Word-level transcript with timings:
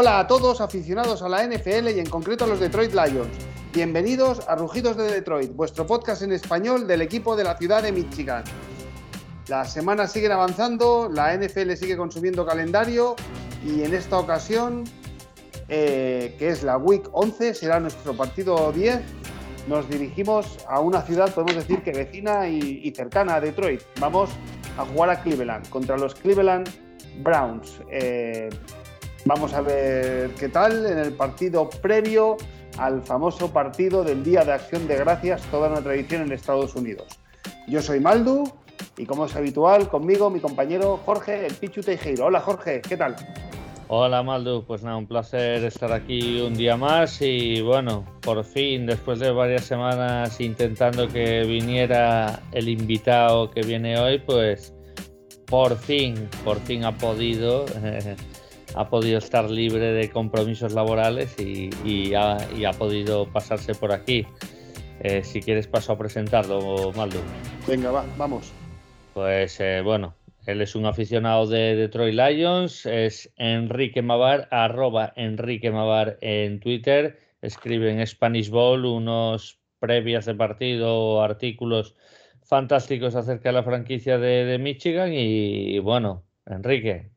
Hola 0.00 0.20
a 0.20 0.28
todos 0.28 0.60
aficionados 0.60 1.22
a 1.22 1.28
la 1.28 1.44
NFL 1.44 1.88
y 1.88 1.98
en 1.98 2.08
concreto 2.08 2.44
a 2.44 2.46
los 2.46 2.60
Detroit 2.60 2.92
Lions. 2.92 3.36
Bienvenidos 3.72 4.48
a 4.48 4.54
Rugidos 4.54 4.96
de 4.96 5.10
Detroit, 5.10 5.52
vuestro 5.56 5.88
podcast 5.88 6.22
en 6.22 6.30
español 6.30 6.86
del 6.86 7.02
equipo 7.02 7.34
de 7.34 7.42
la 7.42 7.56
ciudad 7.56 7.82
de 7.82 7.90
Michigan. 7.90 8.44
Las 9.48 9.72
semanas 9.72 10.12
siguen 10.12 10.30
avanzando, 10.30 11.10
la 11.12 11.36
NFL 11.36 11.72
sigue 11.72 11.96
consumiendo 11.96 12.46
calendario 12.46 13.16
y 13.66 13.82
en 13.82 13.92
esta 13.92 14.20
ocasión, 14.20 14.84
eh, 15.68 16.36
que 16.38 16.50
es 16.50 16.62
la 16.62 16.76
Week 16.76 17.08
11, 17.10 17.54
será 17.54 17.80
nuestro 17.80 18.16
partido 18.16 18.70
10. 18.70 19.00
Nos 19.66 19.90
dirigimos 19.90 20.58
a 20.68 20.78
una 20.78 21.02
ciudad, 21.02 21.34
podemos 21.34 21.56
decir 21.56 21.82
que 21.82 21.90
vecina 21.90 22.48
y, 22.48 22.88
cercana 22.94 23.34
a 23.34 23.40
Detroit. 23.40 23.80
Vamos 23.98 24.30
a 24.78 24.84
jugar 24.84 25.10
a 25.10 25.20
Cleveland 25.20 25.68
contra 25.70 25.98
los 25.98 26.14
Cleveland 26.14 26.68
Browns. 27.20 27.80
Eh, 27.90 28.48
vamos 29.28 29.52
a 29.52 29.60
ver 29.60 30.30
qué 30.40 30.48
tal 30.48 30.86
en 30.86 30.98
el 30.98 31.12
partido 31.12 31.68
previo 31.68 32.38
al 32.78 33.02
famoso 33.02 33.52
partido 33.52 34.02
del 34.02 34.24
Día 34.24 34.42
de 34.42 34.52
Acción 34.52 34.88
de 34.88 34.96
Gracias, 34.96 35.42
toda 35.50 35.68
una 35.68 35.82
tradición 35.82 36.22
en 36.22 36.32
Estados 36.32 36.74
Unidos. 36.74 37.20
Yo 37.66 37.82
soy 37.82 38.00
Maldu 38.00 38.50
y 38.96 39.04
como 39.04 39.26
es 39.26 39.36
habitual, 39.36 39.90
conmigo 39.90 40.30
mi 40.30 40.40
compañero 40.40 40.98
Jorge, 41.04 41.44
el 41.44 41.52
Pichu 41.52 41.82
Teijeiro. 41.82 42.24
Hola 42.24 42.40
Jorge, 42.40 42.80
¿qué 42.80 42.96
tal? 42.96 43.16
Hola 43.88 44.22
Maldu, 44.22 44.64
pues 44.64 44.82
nada, 44.82 44.96
un 44.96 45.06
placer 45.06 45.62
estar 45.62 45.92
aquí 45.92 46.40
un 46.40 46.54
día 46.54 46.78
más 46.78 47.20
y 47.20 47.60
bueno, 47.60 48.06
por 48.22 48.42
fin, 48.44 48.86
después 48.86 49.18
de 49.18 49.30
varias 49.30 49.64
semanas 49.64 50.40
intentando 50.40 51.06
que 51.06 51.44
viniera 51.44 52.40
el 52.52 52.70
invitado 52.70 53.50
que 53.50 53.60
viene 53.60 53.98
hoy, 53.98 54.20
pues 54.20 54.72
por 55.44 55.76
fin, 55.76 56.28
por 56.44 56.58
fin 56.60 56.84
ha 56.84 56.96
podido, 56.96 57.64
ha 58.74 58.88
podido 58.88 59.18
estar 59.18 59.50
libre 59.50 59.92
de 59.92 60.10
compromisos 60.10 60.72
laborales 60.72 61.34
y, 61.38 62.14
ha, 62.14 62.38
podido 62.78 63.26
pasarse 63.26 63.74
por 63.74 63.92
aquí. 63.92 64.26
Eh, 65.00 65.22
si 65.22 65.40
quieres 65.40 65.66
paso 65.66 65.92
a 65.92 65.98
presentarlo, 65.98 66.92
Maldu. 66.92 67.18
Venga, 67.66 67.90
va, 67.90 68.04
vamos. 68.16 68.52
Pues 69.14 69.60
eh, 69.60 69.80
bueno, 69.82 70.14
él 70.46 70.62
es 70.62 70.74
un 70.74 70.86
aficionado 70.86 71.46
de 71.46 71.76
Detroit 71.76 72.14
Lions, 72.14 72.86
es 72.86 73.30
Enrique 73.36 74.00
Mavar, 74.00 74.48
arroba 74.50 75.12
Enrique 75.14 75.70
Mavar 75.70 76.16
en 76.20 76.58
Twitter, 76.58 77.18
escribe 77.42 77.90
en 77.92 78.06
Spanish 78.06 78.48
Bowl 78.48 78.86
unos 78.86 79.58
previas 79.78 80.24
de 80.24 80.34
partido, 80.34 81.22
artículos 81.22 81.94
fantásticos 82.44 83.14
acerca 83.14 83.50
de 83.50 83.52
la 83.52 83.62
franquicia 83.62 84.16
de, 84.16 84.56
Michigan 84.58 85.12
y, 85.12 85.78
bueno, 85.80 86.24
Enrique, 86.46 87.10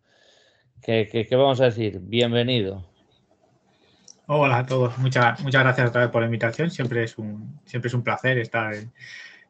¿qué, 0.81 1.27
vamos 1.31 1.61
a 1.61 1.65
decir? 1.65 1.99
Bienvenido. 2.01 2.83
Hola 4.27 4.59
a 4.59 4.65
todos, 4.65 4.97
muchas, 4.97 5.39
muchas 5.41 5.63
gracias 5.63 5.89
otra 5.89 6.01
vez 6.01 6.09
por 6.09 6.21
la 6.21 6.27
invitación, 6.27 6.71
siempre 6.71 7.03
es 7.03 7.17
un, 7.17 7.59
siempre 7.65 7.89
es 7.89 7.93
un 7.93 8.03
placer 8.03 8.37
estar 8.37 8.73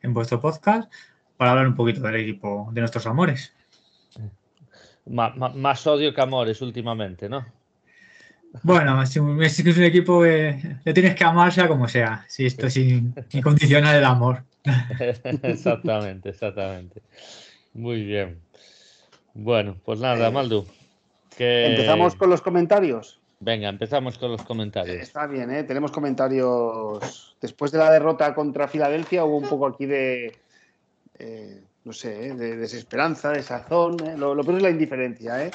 en 0.01 0.13
vuestro 0.13 0.41
podcast 0.41 0.91
para 1.37 1.51
hablar 1.51 1.67
un 1.67 1.75
poquito 1.75 2.01
del 2.01 2.15
equipo 2.15 2.69
de 2.73 2.81
nuestros 2.81 3.05
amores. 3.05 3.53
más 5.05 5.87
odio 5.87 6.13
que 6.13 6.21
amores 6.21 6.61
últimamente, 6.61 7.29
¿no? 7.29 7.45
Bueno, 8.63 9.01
es 9.01 9.15
un, 9.15 9.41
es 9.41 9.59
un 9.59 9.83
equipo 9.83 10.23
que 10.23 10.77
le 10.83 10.93
tienes 10.93 11.15
que 11.15 11.23
amar 11.23 11.53
sea 11.53 11.67
como 11.67 11.87
sea, 11.87 12.25
si 12.27 12.45
esto 12.45 12.67
es 12.67 12.77
incondicional 12.77 13.95
el 13.95 14.05
amor. 14.05 14.43
exactamente, 15.43 16.29
exactamente. 16.29 17.01
Muy 17.73 18.03
bien. 18.03 18.41
Bueno, 19.33 19.77
pues 19.85 19.99
nada, 19.99 20.27
eh, 20.27 20.65
Empezamos 21.41 22.15
con 22.15 22.29
los 22.29 22.41
comentarios. 22.41 23.19
Venga, 23.39 23.69
empezamos 23.69 24.17
con 24.19 24.31
los 24.31 24.43
comentarios. 24.43 24.97
Está 24.97 25.25
bien, 25.25 25.49
¿eh? 25.49 25.63
tenemos 25.63 25.91
comentarios. 25.91 27.35
Después 27.41 27.71
de 27.71 27.79
la 27.79 27.91
derrota 27.91 28.35
contra 28.35 28.67
Filadelfia 28.67 29.25
hubo 29.25 29.37
un 29.37 29.49
poco 29.49 29.65
aquí 29.65 29.87
de, 29.87 30.35
eh, 31.17 31.61
no 31.83 31.93
sé, 31.93 32.27
¿eh? 32.27 32.33
de 32.35 32.57
desesperanza, 32.57 33.31
de 33.31 33.41
sazón. 33.41 33.97
¿eh? 34.07 34.15
Lo, 34.17 34.35
peor 34.43 34.57
es 34.57 34.63
la 34.63 34.69
indiferencia. 34.69 35.45
¿eh? 35.45 35.51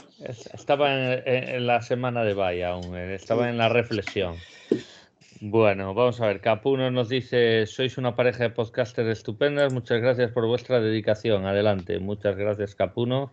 Estaba 0.53 0.93
en, 0.93 1.67
la 1.67 1.81
semana 1.83 2.25
de 2.25 2.35
Vaya 2.35 2.71
aún, 2.71 2.97
estaba 2.97 3.49
en 3.49 3.59
la 3.59 3.69
reflexión. 3.69 4.37
Bueno, 5.41 5.95
vamos 5.95 6.21
a 6.21 6.27
ver. 6.27 6.41
Capuno 6.41 6.91
nos 6.91 7.09
dice: 7.09 7.67
Sois 7.67 7.99
una 7.99 8.17
pareja 8.17 8.45
de 8.45 8.51
podcasters 8.51 9.09
estupendas. 9.09 9.73
Muchas 9.73 10.01
gracias 10.01 10.33
por 10.33 10.47
vuestra 10.47 10.81
dedicación. 10.81 11.47
Adelante. 11.47 11.99
Muchas 11.99 12.37
gracias, 12.37 12.75
Capuno. 12.75 13.31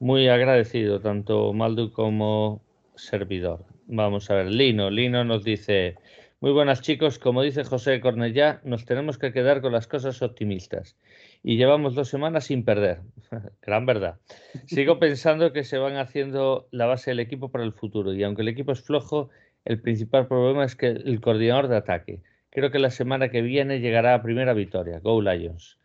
Muy 0.00 0.28
agradecido, 0.28 1.00
tanto 1.00 1.52
Maldu 1.52 1.92
como 1.92 2.62
servidor. 2.96 3.64
Vamos 3.86 4.30
a 4.30 4.34
ver. 4.34 4.46
Lino. 4.46 4.90
Lino 4.90 5.24
nos 5.24 5.44
dice: 5.44 5.96
Muy 6.40 6.52
buenas, 6.52 6.82
chicos. 6.82 7.18
Como 7.18 7.42
dice 7.42 7.64
José 7.64 8.00
Cornellá, 8.00 8.60
nos 8.64 8.84
tenemos 8.84 9.18
que 9.18 9.32
quedar 9.32 9.60
con 9.60 9.72
las 9.72 9.86
cosas 9.86 10.20
optimistas 10.22 10.96
y 11.44 11.56
llevamos 11.58 11.94
dos 11.94 12.08
semanas 12.08 12.44
sin 12.46 12.64
perder. 12.64 13.00
Gran 13.62 13.86
verdad. 13.86 14.18
Sigo 14.66 14.98
pensando 14.98 15.52
que 15.52 15.62
se 15.62 15.78
van 15.78 15.96
haciendo 15.96 16.66
la 16.70 16.86
base 16.86 17.10
del 17.10 17.20
equipo 17.20 17.50
para 17.50 17.64
el 17.64 17.72
futuro 17.72 18.14
y 18.14 18.22
aunque 18.24 18.42
el 18.42 18.48
equipo 18.48 18.72
es 18.72 18.82
flojo, 18.82 19.28
el 19.64 19.80
principal 19.80 20.26
problema 20.26 20.64
es 20.64 20.74
que 20.74 20.88
el 20.88 21.20
coordinador 21.20 21.68
de 21.68 21.76
ataque. 21.76 22.22
Creo 22.50 22.70
que 22.70 22.78
la 22.78 22.90
semana 22.90 23.30
que 23.30 23.42
viene 23.42 23.80
llegará 23.80 24.14
a 24.14 24.22
primera 24.22 24.54
victoria. 24.54 25.00
Go 25.00 25.20
Lions. 25.20 25.78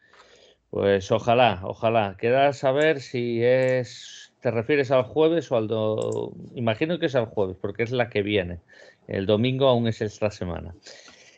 Pues 0.69 1.11
ojalá, 1.11 1.61
ojalá. 1.63 2.15
Queda 2.17 2.53
saber 2.53 3.01
si 3.01 3.43
es. 3.43 4.31
¿Te 4.41 4.51
refieres 4.51 4.89
al 4.91 5.03
jueves 5.03 5.51
o 5.51 5.57
al 5.57 5.67
do... 5.67 6.31
Imagino 6.55 6.97
que 6.97 7.07
es 7.07 7.15
al 7.15 7.25
jueves, 7.25 7.57
porque 7.59 7.83
es 7.83 7.91
la 7.91 8.09
que 8.09 8.21
viene. 8.21 8.59
El 9.07 9.25
domingo 9.25 9.67
aún 9.67 9.87
es 9.87 10.01
esta 10.01 10.31
semana. 10.31 10.73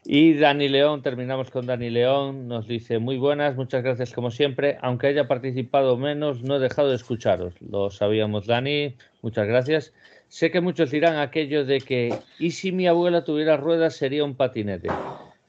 Y 0.03 0.34
Dani 0.34 0.68
León, 0.68 1.03
terminamos 1.03 1.52
con 1.52 1.68
Dani 1.68 1.90
León, 1.91 2.47
nos 2.47 2.68
dice 2.68 2.97
muy 2.97 3.18
buenas, 3.18 3.56
muchas 3.56 3.84
gracias 3.84 4.12
como 4.14 4.31
siempre, 4.31 4.80
aunque 4.81 5.08
haya 5.08 5.28
participado 5.28 5.96
menos, 5.96 6.41
no 6.41 6.56
he 6.56 6.59
dejado 6.59 6.90
de 6.90 6.96
escucharos. 6.96 7.53
Lo 7.62 7.91
sabíamos, 7.91 8.47
Dani, 8.47 8.96
muchas 9.22 9.47
gracias. 9.47 9.94
Sé 10.28 10.50
que 10.50 10.59
muchos 10.59 10.90
dirán 10.90 11.18
aquello 11.18 11.66
de 11.66 11.81
que, 11.81 12.18
¿y 12.40 12.52
si 12.52 12.72
mi 12.72 12.88
abuela 12.88 13.24
tuviera 13.24 13.58
ruedas 13.58 13.96
sería 13.96 14.24
un 14.24 14.36
patinete? 14.36 14.90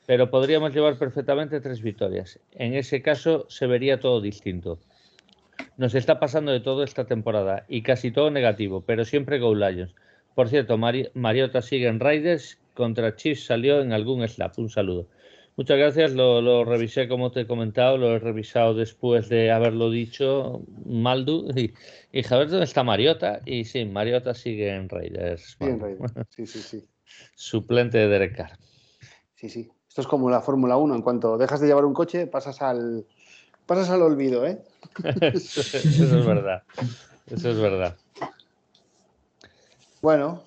Pero 0.06 0.30
podríamos 0.30 0.74
llevar 0.74 0.98
perfectamente 0.98 1.60
tres 1.60 1.80
victorias. 1.80 2.40
En 2.52 2.74
ese 2.74 3.02
caso 3.02 3.46
se 3.48 3.66
vería 3.66 4.00
todo 4.00 4.20
distinto. 4.20 4.78
Nos 5.76 5.94
está 5.94 6.18
pasando 6.18 6.52
de 6.52 6.60
todo 6.60 6.82
esta 6.82 7.06
temporada 7.06 7.64
y 7.68 7.82
casi 7.82 8.10
todo 8.10 8.30
negativo, 8.30 8.82
pero 8.82 9.04
siempre 9.04 9.38
Go 9.38 9.54
Lions. 9.54 9.94
Por 10.34 10.48
cierto, 10.48 10.78
Mariota 10.78 11.62
sigue 11.62 11.88
en 11.88 12.00
Raiders 12.00 12.58
contra 12.74 13.14
Chiefs 13.16 13.44
salió 13.44 13.80
en 13.80 13.92
algún 13.92 14.26
slap. 14.26 14.58
Un 14.58 14.70
saludo. 14.70 15.08
Muchas 15.56 15.76
gracias, 15.76 16.12
lo, 16.12 16.64
revisé 16.64 17.08
como 17.08 17.30
te 17.30 17.42
he 17.42 17.46
comentado, 17.46 17.98
lo 17.98 18.16
he 18.16 18.18
revisado 18.18 18.72
después 18.74 19.28
de 19.28 19.50
haberlo 19.50 19.90
dicho 19.90 20.62
Maldu 20.86 21.50
y, 21.56 21.74
y 22.10 22.24
a 22.26 22.38
ver 22.38 22.48
dónde 22.48 22.64
está 22.64 22.82
Mariota 22.82 23.42
y 23.44 23.64
sí, 23.64 23.84
Mariota 23.84 24.32
sigue 24.32 24.74
en 24.74 24.88
Raiders. 24.88 25.56
Sí, 25.58 25.64
en 25.64 25.78
Raiders. 25.78 26.12
Sí, 26.30 26.46
sí, 26.46 26.58
sí. 26.60 26.84
Suplente 27.34 27.98
de 27.98 28.08
Derek 28.08 28.36
Carr. 28.36 28.58
Sí, 29.34 29.50
sí. 29.50 29.70
Esto 29.92 30.00
es 30.00 30.06
como 30.06 30.30
la 30.30 30.40
Fórmula 30.40 30.78
1, 30.78 30.94
en 30.94 31.02
cuanto 31.02 31.36
dejas 31.36 31.60
de 31.60 31.66
llevar 31.66 31.84
un 31.84 31.92
coche 31.92 32.26
pasas 32.26 32.62
al 32.62 33.04
pasas 33.66 33.90
al 33.90 34.00
olvido, 34.00 34.46
¿eh? 34.46 34.62
eso 35.20 35.60
es 35.60 36.24
verdad. 36.24 36.62
Eso 37.26 37.50
es 37.50 37.60
verdad. 37.60 37.94
Bueno, 40.00 40.44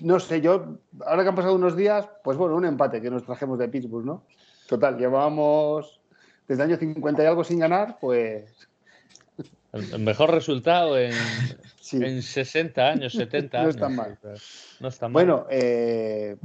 no 0.00 0.20
sé, 0.20 0.42
yo, 0.42 0.76
ahora 1.06 1.22
que 1.22 1.30
han 1.30 1.34
pasado 1.34 1.54
unos 1.54 1.74
días, 1.74 2.06
pues 2.22 2.36
bueno, 2.36 2.56
un 2.56 2.66
empate 2.66 3.00
que 3.00 3.08
nos 3.08 3.24
trajemos 3.24 3.58
de 3.58 3.68
Pittsburgh, 3.68 4.04
¿no? 4.04 4.26
Total, 4.68 4.98
llevábamos 4.98 5.98
desde 6.46 6.64
el 6.64 6.72
año 6.72 6.78
50 6.78 7.22
y 7.22 7.26
algo 7.26 7.42
sin 7.42 7.58
ganar, 7.58 7.96
pues... 8.02 8.68
El 9.72 10.00
mejor 10.00 10.30
resultado 10.30 10.98
en, 10.98 11.14
en 11.92 12.22
60 12.22 12.86
años, 12.86 13.14
70 13.14 13.58
años. 13.58 13.76
No 13.78 13.86
está 13.86 13.88
mal. 13.88 14.18
No 14.80 14.88
está 14.88 15.08
mal. 15.08 15.12
Bueno, 15.12 15.46
eh, 15.48 16.36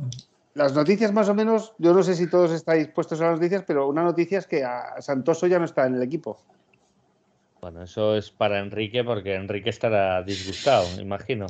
las 0.57 0.74
noticias 0.74 1.13
más 1.13 1.30
o 1.30 1.36
menos, 1.36 1.74
yo 1.77 1.94
no 1.94 2.01
sé 2.01 2.15
si 2.15 2.27
todos 2.27 2.51
estáis 2.51 2.88
puestos 2.88 3.21
a 3.21 3.25
las 3.25 3.36
noticias, 3.36 3.63
pero 3.65 3.88
una 3.88 4.04
noticia 4.04 4.39
es 4.39 4.48
que 4.48 4.63
a 4.63 5.00
Santoso 5.00 5.45
ya 5.45 5.59
no 5.59 5.65
está 5.65 5.86
en 5.86 5.95
el 5.95 6.01
equipo. 6.01 6.44
Bueno, 7.62 7.83
eso 7.83 8.15
es 8.15 8.31
para 8.31 8.57
Enrique 8.57 9.04
porque 9.04 9.36
Enrique 9.36 9.69
estará 9.69 10.24
disgustado, 10.24 11.00
imagino. 11.00 11.45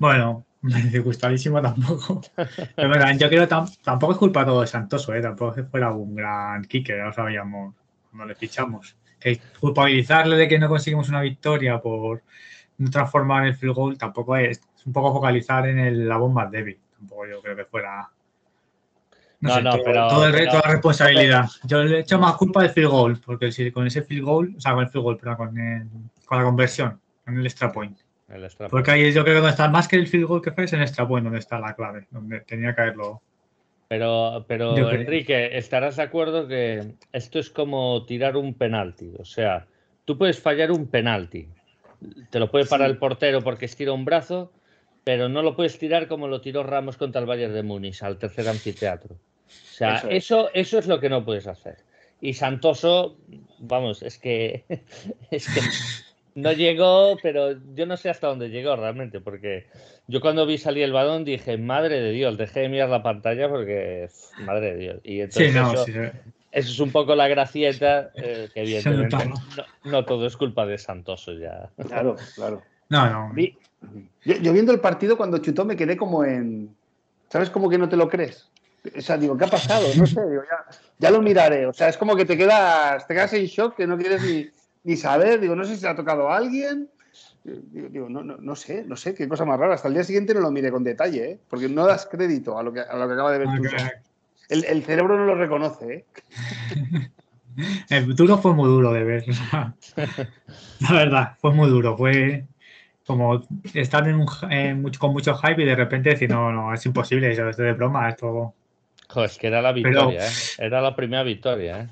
Bueno, 0.00 0.44
disgustadísimo 0.62 1.62
tampoco. 1.62 2.20
Pero 2.76 3.12
yo 3.12 3.28
creo 3.28 3.48
que 3.48 3.54
tampoco 3.84 4.12
es 4.12 4.18
culpa 4.18 4.44
todo 4.44 4.62
de 4.62 4.66
Santoso, 4.66 5.14
¿eh? 5.14 5.22
tampoco 5.22 5.52
es 5.52 5.56
que 5.58 5.70
fuera 5.70 5.92
un 5.92 6.16
gran 6.16 6.64
kicker, 6.64 6.96
ya 6.96 7.04
lo 7.04 7.12
sabíamos 7.12 7.76
cuando 8.10 8.26
le 8.26 8.34
fichamos. 8.34 8.96
Que 9.20 9.40
culpabilizarle 9.60 10.36
de 10.36 10.48
que 10.48 10.58
no 10.58 10.68
conseguimos 10.68 11.08
una 11.10 11.20
victoria 11.20 11.80
por 11.80 12.22
no 12.78 12.90
transformar 12.90 13.46
el 13.46 13.54
field 13.54 13.74
goal 13.74 13.98
tampoco 13.98 14.36
es, 14.36 14.60
es 14.76 14.86
un 14.86 14.92
poco 14.92 15.12
focalizar 15.12 15.68
en 15.68 15.78
el, 15.78 16.08
la 16.08 16.16
bomba 16.16 16.46
débil. 16.46 16.78
Tampoco 16.98 17.26
yo 17.26 17.40
creo 17.40 17.56
que 17.56 17.64
fuera. 17.64 18.08
No, 19.40 19.60
no, 19.60 19.72
pero. 19.84 20.08
Todo 20.08 20.26
el 20.26 20.32
reto, 20.32 20.50
toda 20.50 20.62
la 20.66 20.72
responsabilidad. 20.72 21.44
Yo 21.64 21.84
le 21.84 21.98
he 21.98 22.00
hecho 22.00 22.18
más 22.18 22.36
culpa 22.36 22.62
del 22.62 22.70
field 22.70 22.88
goal, 22.90 23.20
porque 23.24 23.52
si 23.52 23.70
con 23.70 23.86
ese 23.86 24.02
field 24.02 24.24
goal, 24.24 24.54
o 24.56 24.60
sea, 24.60 24.74
con 24.74 24.82
el 24.82 24.90
field 24.90 25.04
goal, 25.04 25.18
pero 25.20 25.36
con, 25.36 25.54
con 26.26 26.38
la 26.38 26.44
conversión, 26.44 27.00
con 27.24 27.38
el 27.38 27.46
extra 27.46 27.70
point 27.72 27.96
El 28.28 28.44
extra 28.44 28.68
Porque 28.68 28.90
ahí 28.90 29.12
yo 29.12 29.22
creo 29.22 29.36
que 29.36 29.40
donde 29.40 29.50
está 29.50 29.68
más 29.68 29.86
que 29.86 29.96
el 29.96 30.08
field 30.08 30.26
goal 30.26 30.42
que 30.42 30.50
fue 30.50 30.64
es 30.64 30.72
en 30.72 30.82
extra 30.82 31.06
point 31.06 31.24
donde 31.24 31.38
está 31.38 31.60
la 31.60 31.74
clave, 31.74 32.06
donde 32.10 32.40
tenía 32.40 32.74
que 32.74 32.80
haberlo. 32.80 33.22
Pero, 33.86 34.44
pero 34.46 34.76
Yo. 34.76 34.90
Enrique, 34.90 35.56
estarás 35.56 35.96
de 35.96 36.02
acuerdo 36.02 36.46
que 36.46 36.94
esto 37.12 37.38
es 37.38 37.48
como 37.48 38.04
tirar 38.04 38.36
un 38.36 38.54
penalti. 38.54 39.14
O 39.18 39.24
sea, 39.24 39.66
tú 40.04 40.18
puedes 40.18 40.40
fallar 40.40 40.72
un 40.72 40.88
penalti. 40.88 41.48
Te 42.30 42.38
lo 42.38 42.50
puede 42.50 42.66
parar 42.66 42.88
Sí. 42.88 42.92
el 42.92 42.98
portero 42.98 43.40
porque 43.40 43.64
estira 43.64 43.92
un 43.92 44.04
brazo, 44.04 44.52
pero 45.04 45.28
no 45.28 45.42
lo 45.42 45.56
puedes 45.56 45.78
tirar 45.78 46.08
como 46.08 46.28
lo 46.28 46.40
tiró 46.40 46.62
Ramos 46.62 46.96
contra 46.96 47.20
el 47.20 47.26
Bayern 47.26 47.54
de 47.54 47.62
Múnich, 47.62 48.02
al 48.02 48.18
tercer 48.18 48.48
anfiteatro. 48.48 49.14
O 49.14 49.48
sea, 49.48 49.96
Eso 49.96 50.08
es. 50.08 50.24
eso, 50.24 50.50
eso 50.54 50.78
es 50.78 50.86
lo 50.86 51.00
que 51.00 51.08
no 51.08 51.24
puedes 51.24 51.46
hacer. 51.46 51.76
Y 52.20 52.34
Santoso, 52.34 53.16
vamos, 53.58 54.02
es 54.02 54.18
que, 54.18 54.64
es 55.30 55.46
que 55.46 55.60
no 56.34 56.52
llegó, 56.52 57.16
pero 57.22 57.56
yo 57.74 57.86
no 57.86 57.96
sé 57.96 58.10
hasta 58.10 58.28
dónde 58.28 58.50
llegó 58.50 58.76
realmente, 58.76 59.20
porque 59.20 59.66
yo 60.06 60.20
cuando 60.20 60.46
vi 60.46 60.58
salir 60.58 60.84
el 60.84 60.92
balón 60.92 61.24
dije, 61.24 61.58
madre 61.58 62.00
de 62.00 62.12
Dios, 62.12 62.36
dejé 62.36 62.60
de 62.60 62.68
mirar 62.68 62.88
la 62.88 63.02
pantalla 63.02 63.48
porque, 63.48 64.08
madre 64.40 64.74
de 64.74 64.76
Dios. 64.76 65.00
Y 65.04 65.14
Sí, 65.14 65.20
entonces 65.20 65.54
no, 65.54 65.72
eso, 65.72 65.84
sí, 65.84 65.92
sí. 65.92 65.98
eso 66.52 66.70
es 66.72 66.80
un 66.80 66.90
poco 66.92 67.14
la 67.14 67.28
gracieta, 67.28 68.10
eh, 68.16 68.48
que 68.52 68.60
evidentemente 68.60 69.16
no, 69.26 69.34
no 69.84 70.04
todo 70.04 70.26
es 70.26 70.36
culpa 70.36 70.66
de 70.66 70.78
Santoso 70.78 71.32
ya. 71.32 71.70
Claro, 71.86 72.16
claro. 72.34 72.62
No, 72.90 73.10
no. 73.10 73.32
Vi- 73.34 73.56
Yo, 74.24 74.34
yo 74.36 74.52
viendo 74.52 74.72
el 74.72 74.80
partido 74.80 75.16
cuando 75.16 75.38
chutó 75.38 75.64
me 75.64 75.76
quedé 75.76 75.96
como 75.96 76.24
en. 76.24 76.74
¿Sabes? 77.30 77.50
Como 77.50 77.68
que 77.68 77.78
no 77.78 77.88
te 77.88 77.96
lo 77.96 78.08
crees. 78.08 78.48
O 78.96 79.00
sea, 79.00 79.18
digo, 79.18 79.36
¿qué 79.36 79.44
ha 79.44 79.48
pasado? 79.48 79.86
No 79.96 80.06
sé, 80.06 80.20
digo, 80.28 80.42
ya, 80.44 80.78
ya 80.98 81.10
lo 81.10 81.20
miraré. 81.20 81.66
O 81.66 81.72
sea, 81.72 81.88
es 81.88 81.96
como 81.98 82.16
que 82.16 82.24
te 82.24 82.36
quedas, 82.36 83.06
te 83.06 83.14
quedas 83.14 83.32
en 83.34 83.44
shock, 83.44 83.76
que 83.76 83.86
no 83.86 83.98
quieres 83.98 84.22
ni, 84.24 84.48
ni 84.84 84.96
saber. 84.96 85.40
Digo, 85.40 85.54
no 85.54 85.64
sé 85.64 85.76
si 85.76 85.82
le 85.82 85.88
ha 85.88 85.94
tocado 85.96 86.28
a 86.30 86.36
alguien. 86.36 86.88
Digo, 87.44 87.88
digo, 87.90 88.08
no, 88.08 88.22
no, 88.22 88.36
no 88.38 88.56
sé, 88.56 88.84
no 88.86 88.96
sé, 88.96 89.14
qué 89.14 89.28
cosa 89.28 89.44
más 89.44 89.58
rara. 89.58 89.74
Hasta 89.74 89.88
el 89.88 89.94
día 89.94 90.04
siguiente 90.04 90.32
no 90.34 90.40
lo 90.40 90.50
miré 90.50 90.70
con 90.70 90.84
detalle, 90.84 91.30
¿eh? 91.32 91.38
porque 91.48 91.68
no 91.68 91.86
das 91.86 92.06
crédito 92.06 92.58
a 92.58 92.62
lo 92.62 92.72
que, 92.72 92.80
a 92.80 92.96
lo 92.96 93.06
que 93.08 93.14
acaba 93.14 93.32
de 93.32 93.38
ver 93.38 93.48
tú. 93.56 93.62
que- 93.62 94.54
El, 94.54 94.64
el 94.64 94.82
cerebro 94.84 95.16
no 95.18 95.24
lo 95.26 95.34
reconoce, 95.34 95.92
¿eh? 95.94 96.04
El 97.90 98.14
duro 98.14 98.38
fue 98.38 98.54
muy 98.54 98.68
duro 98.68 98.92
de 98.92 99.04
ver. 99.04 99.24
La 100.80 100.92
verdad, 100.92 101.36
fue 101.40 101.52
muy 101.52 101.68
duro. 101.68 101.96
Fue 101.96 102.46
como 103.08 103.42
estar 103.72 104.06
en 104.06 104.16
un, 104.16 104.26
con 104.98 105.12
mucho 105.14 105.34
hype 105.34 105.62
y 105.62 105.64
de 105.64 105.74
repente 105.74 106.10
decir, 106.10 106.28
no, 106.28 106.52
no, 106.52 106.74
es 106.74 106.84
imposible, 106.84 107.32
eso 107.32 107.48
es 107.48 107.56
de 107.56 107.72
broma, 107.72 108.06
esto. 108.10 108.52
Joder, 109.08 109.30
es 109.30 109.38
que 109.38 109.46
era 109.46 109.62
la 109.62 109.72
victoria, 109.72 110.26
¿eh? 110.26 110.30
Era 110.58 110.82
la 110.82 110.94
primera 110.94 111.22
victoria, 111.22 111.80
¿eh? 111.80 111.88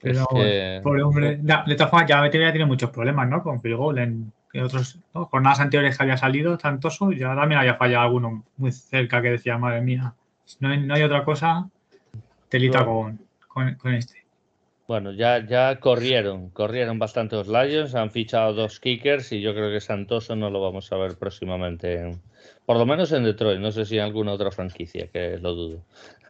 Pero, 0.00 0.22
Es 0.22 0.26
que- 0.30 0.80
pobre 0.82 1.02
hombre. 1.02 1.38
No, 1.42 1.62
de 1.66 1.74
todas 1.74 1.90
formas, 1.90 2.08
ya 2.08 2.24
ya 2.24 2.30
tiene 2.52 2.64
muchos 2.64 2.88
problemas, 2.88 3.28
¿no? 3.28 3.42
Con 3.42 3.60
field 3.60 3.76
goal. 3.76 3.98
En, 3.98 4.32
en 4.54 4.64
otros 4.64 4.98
¿no? 5.12 5.26
jornadas 5.26 5.60
anteriores 5.60 5.94
que 5.94 6.02
había 6.02 6.16
salido, 6.16 6.56
tantoso, 6.56 7.12
ya 7.12 7.34
también 7.34 7.60
había 7.60 7.74
fallado 7.74 8.04
alguno 8.04 8.44
muy 8.56 8.72
cerca 8.72 9.20
que 9.20 9.32
decía, 9.32 9.58
madre 9.58 9.82
mía, 9.82 10.14
no 10.60 10.70
hay, 10.70 10.80
no 10.80 10.94
hay 10.94 11.02
otra 11.02 11.22
cosa, 11.22 11.68
telita 12.48 12.82
con, 12.82 13.20
con 13.76 13.92
este. 13.92 14.24
Bueno, 14.88 15.12
ya, 15.12 15.44
ya 15.44 15.80
corrieron, 15.80 16.50
corrieron 16.50 16.98
bastante 17.00 17.34
los 17.34 17.48
Lions, 17.48 17.96
han 17.96 18.12
fichado 18.12 18.54
dos 18.54 18.78
kickers 18.78 19.32
y 19.32 19.40
yo 19.40 19.52
creo 19.52 19.70
que 19.70 19.80
Santoso 19.80 20.36
no 20.36 20.48
lo 20.48 20.60
vamos 20.60 20.92
a 20.92 20.96
ver 20.96 21.16
próximamente, 21.18 21.94
en- 21.94 22.20
por 22.64 22.76
lo 22.76 22.86
menos 22.86 23.10
en 23.10 23.24
Detroit, 23.24 23.58
no 23.58 23.72
sé 23.72 23.84
si 23.84 23.96
en 23.96 24.04
alguna 24.04 24.32
otra 24.32 24.52
franquicia, 24.52 25.08
que 25.08 25.38
lo 25.38 25.54
dudo. 25.54 25.82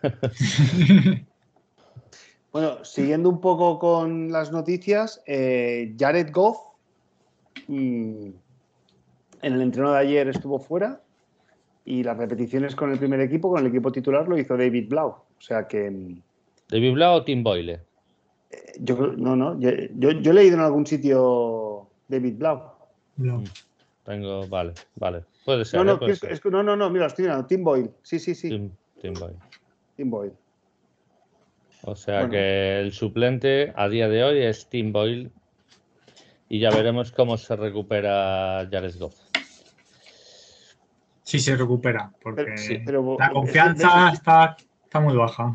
Bueno, 2.53 2.83
siguiendo 2.87 3.29
un 3.29 3.43
poco 3.43 3.79
con 3.79 4.33
las 4.33 4.51
noticias, 4.51 5.23
eh, 5.27 5.95
Jared 5.99 6.33
Goff 6.33 6.57
mm, 7.69 8.29
en 9.43 9.53
el 9.53 9.61
entreno 9.61 9.93
de 9.93 9.99
ayer 9.99 10.29
estuvo 10.29 10.59
fuera 10.59 11.03
y 11.85 12.03
las 12.03 12.17
repeticiones 12.17 12.75
con 12.75 12.91
el 12.91 12.99
primer 12.99 13.21
equipo, 13.21 13.51
con 13.51 13.61
el 13.61 13.67
equipo 13.67 13.93
titular, 13.93 14.27
lo 14.27 14.39
hizo 14.39 14.57
David 14.57 14.89
Blau. 14.89 15.09
O 15.09 15.41
sea 15.41 15.69
que 15.69 15.91
mm, 15.91 16.23
¿De 16.71 16.91
Blau 16.93 17.17
o 17.17 17.25
Tim 17.25 17.43
Boyle? 17.43 17.81
Yo 18.81 18.97
no, 19.17 19.37
no, 19.37 19.59
yo, 19.61 19.71
yo- 19.97 20.11
yo 20.13 20.31
he 20.31 20.35
leído 20.35 20.57
en 20.57 20.63
algún 20.63 20.87
sitio 20.87 21.89
David 22.09 22.35
Blau. 22.37 22.73
No. 23.17 23.43
Tengo, 24.05 24.47
vale, 24.49 24.73
vale. 24.95 25.25
Puede 25.45 25.65
ser. 25.65 25.79
No, 25.79 25.83
¿eh? 25.83 25.95
no, 25.95 25.99
Puede 25.99 26.13
es- 26.13 26.19
ser. 26.21 26.33
es 26.33 26.41
que- 26.41 26.51
no, 26.51 26.63
no, 26.63 26.77
no, 26.77 26.91
mira, 26.91 27.07
estoy 27.07 27.25
mirando, 27.25 27.47
Tim 27.47 27.65
Boyle. 27.65 27.91
Sí, 28.03 28.19
sí, 28.19 28.35
sí, 28.35 28.49
Tim, 28.51 28.71
Tim 29.01 29.15
Boyle. 29.15 29.37
Tim 29.97 30.11
Boyle. 30.11 30.33
O 31.83 31.95
sea 31.97 32.17
Bueno. 32.21 32.31
que 32.33 32.81
el 32.81 32.93
suplente 32.93 33.73
a 33.77 33.89
día 33.89 34.09
de 34.09 34.25
hoy 34.25 34.43
es 34.43 34.69
Tim 34.69 34.93
Boyle 34.93 35.31
y 36.49 36.59
ya 36.61 36.71
veremos 36.71 37.13
cómo 37.13 37.37
se 37.37 37.55
recupera 37.57 38.69
Jared 38.71 38.95
Goff. 38.99 39.15
Sí 41.23 41.39
se 41.41 41.57
recupera, 41.57 42.13
porque 42.23 42.45
Pero- 42.45 42.57
sí, 42.57 42.79
pero- 42.85 43.17
la 43.19 43.31
confianza 43.31 44.11
está, 44.13 44.57
está 44.85 45.01
muy 45.01 45.17
baja. 45.17 45.55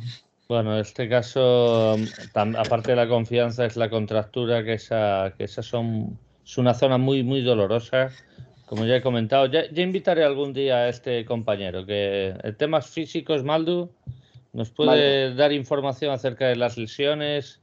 Bueno, 0.52 0.74
en 0.74 0.82
este 0.82 1.08
caso, 1.08 1.96
tam- 2.34 2.58
aparte 2.60 2.92
de 2.92 2.98
la 2.98 3.08
confianza, 3.08 3.66
es 3.66 3.78
la 3.78 3.90
contractura, 3.90 4.66
que 4.66 4.74
esa, 4.74 5.34
que 5.38 5.46
esas 5.46 5.66
son, 5.66 6.20
es 6.46 6.58
una 6.58 6.74
zona 6.74 6.98
muy, 6.98 7.24
muy 7.24 7.42
dolorosa. 7.42 8.10
Como 8.66 8.84
ya 8.84 8.98
he 8.98 9.02
comentado, 9.02 9.46
ya, 9.46 9.64
ya 9.72 9.82
invitaré 9.82 10.26
algún 10.26 10.52
día 10.52 10.76
a 10.80 10.90
este 10.90 11.24
compañero, 11.24 11.86
que 11.86 12.36
en 12.44 12.58
temas 12.58 12.90
físicos, 12.90 13.46
Maldu, 13.46 13.92
nos 14.52 14.72
puede 14.72 15.30
Vale. 15.30 15.36
dar 15.36 15.54
información 15.54 16.12
acerca 16.12 16.48
de 16.50 16.58
las 16.58 16.78
lesiones, 16.78 17.62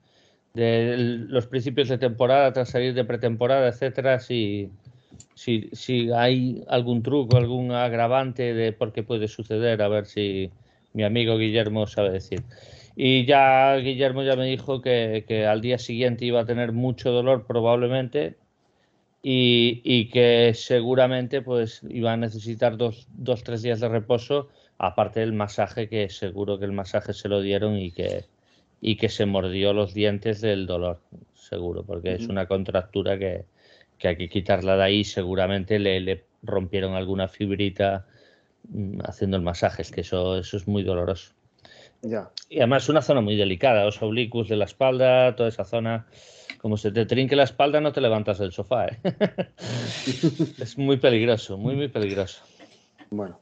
de 0.54 0.96
los 1.28 1.46
principios 1.46 1.90
de 1.90 1.98
temporada, 1.98 2.54
tras 2.54 2.70
salir 2.70 2.94
de 2.94 3.04
pretemporada, 3.04 3.68
etcétera, 3.68 4.18
si, 4.18 4.70
si, 5.34 5.68
si 5.74 6.10
hay 6.10 6.64
algún 6.68 7.02
truco, 7.02 7.36
algún 7.36 7.70
agravante 7.70 8.54
de 8.54 8.72
por 8.72 8.94
qué 8.94 9.02
puede 9.02 9.28
suceder, 9.28 9.82
a 9.82 9.88
ver 9.88 10.06
si 10.06 10.50
mi 10.94 11.04
amigo 11.04 11.36
Guillermo 11.36 11.86
sabe 11.86 12.12
decir. 12.12 12.44
Y 13.00 13.26
ya 13.26 13.76
Guillermo 13.76 14.24
ya 14.24 14.34
me 14.34 14.46
dijo 14.46 14.82
que, 14.82 15.24
que 15.28 15.46
al 15.46 15.60
día 15.60 15.78
siguiente 15.78 16.24
iba 16.24 16.40
a 16.40 16.46
tener 16.46 16.72
mucho 16.72 17.12
dolor 17.12 17.46
probablemente 17.46 18.34
y, 19.22 19.80
y 19.84 20.08
que 20.08 20.52
seguramente 20.54 21.40
pues 21.40 21.82
iba 21.88 22.12
a 22.12 22.16
necesitar 22.16 22.76
dos, 22.76 23.06
dos, 23.12 23.44
tres 23.44 23.62
días 23.62 23.78
de 23.78 23.88
reposo, 23.88 24.48
aparte 24.78 25.20
del 25.20 25.32
masaje, 25.32 25.88
que 25.88 26.08
seguro 26.08 26.58
que 26.58 26.64
el 26.64 26.72
masaje 26.72 27.12
se 27.12 27.28
lo 27.28 27.40
dieron 27.40 27.78
y 27.78 27.92
que, 27.92 28.24
y 28.80 28.96
que 28.96 29.08
se 29.08 29.26
mordió 29.26 29.72
los 29.72 29.94
dientes 29.94 30.40
del 30.40 30.66
dolor, 30.66 31.00
seguro, 31.36 31.84
porque 31.84 32.14
es 32.14 32.26
una 32.28 32.46
contractura 32.46 33.16
que, 33.16 33.44
que 33.98 34.08
hay 34.08 34.16
que 34.16 34.28
quitarla 34.28 34.76
de 34.76 34.82
ahí, 34.82 35.04
seguramente 35.04 35.78
le, 35.78 36.00
le 36.00 36.24
rompieron 36.42 36.94
alguna 36.94 37.28
fibrita 37.28 38.08
mm, 38.70 39.02
haciendo 39.04 39.36
el 39.36 39.44
masaje, 39.44 39.82
es 39.82 39.92
que 39.92 40.00
eso, 40.00 40.36
eso 40.36 40.56
es 40.56 40.66
muy 40.66 40.82
doloroso. 40.82 41.37
Ya. 42.02 42.30
Y 42.48 42.58
además 42.58 42.84
es 42.84 42.88
una 42.88 43.02
zona 43.02 43.20
muy 43.20 43.36
delicada, 43.36 43.84
los 43.84 44.00
oblicuos 44.02 44.48
de 44.48 44.56
la 44.56 44.64
espalda, 44.64 45.34
toda 45.36 45.48
esa 45.48 45.64
zona. 45.64 46.06
Como 46.60 46.76
se 46.76 46.90
te 46.90 47.06
trinque 47.06 47.36
la 47.36 47.44
espalda, 47.44 47.80
no 47.80 47.92
te 47.92 48.00
levantas 48.00 48.38
del 48.38 48.52
sofá. 48.52 48.86
¿eh? 48.86 48.98
es 50.58 50.78
muy 50.78 50.96
peligroso, 50.96 51.56
muy, 51.56 51.76
muy 51.76 51.88
peligroso. 51.88 52.42
Bueno. 53.10 53.40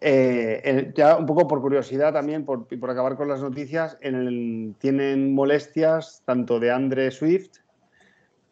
Eh, 0.00 0.92
ya 0.94 1.16
un 1.16 1.24
poco 1.24 1.46
por 1.48 1.60
curiosidad 1.60 2.12
también, 2.12 2.44
por, 2.44 2.66
por 2.66 2.90
acabar 2.90 3.16
con 3.16 3.28
las 3.28 3.40
noticias, 3.40 3.96
en 4.00 4.14
el- 4.14 4.74
tienen 4.78 5.34
molestias 5.34 6.22
tanto 6.24 6.60
de 6.60 6.70
Andre 6.70 7.10
Swift 7.10 7.58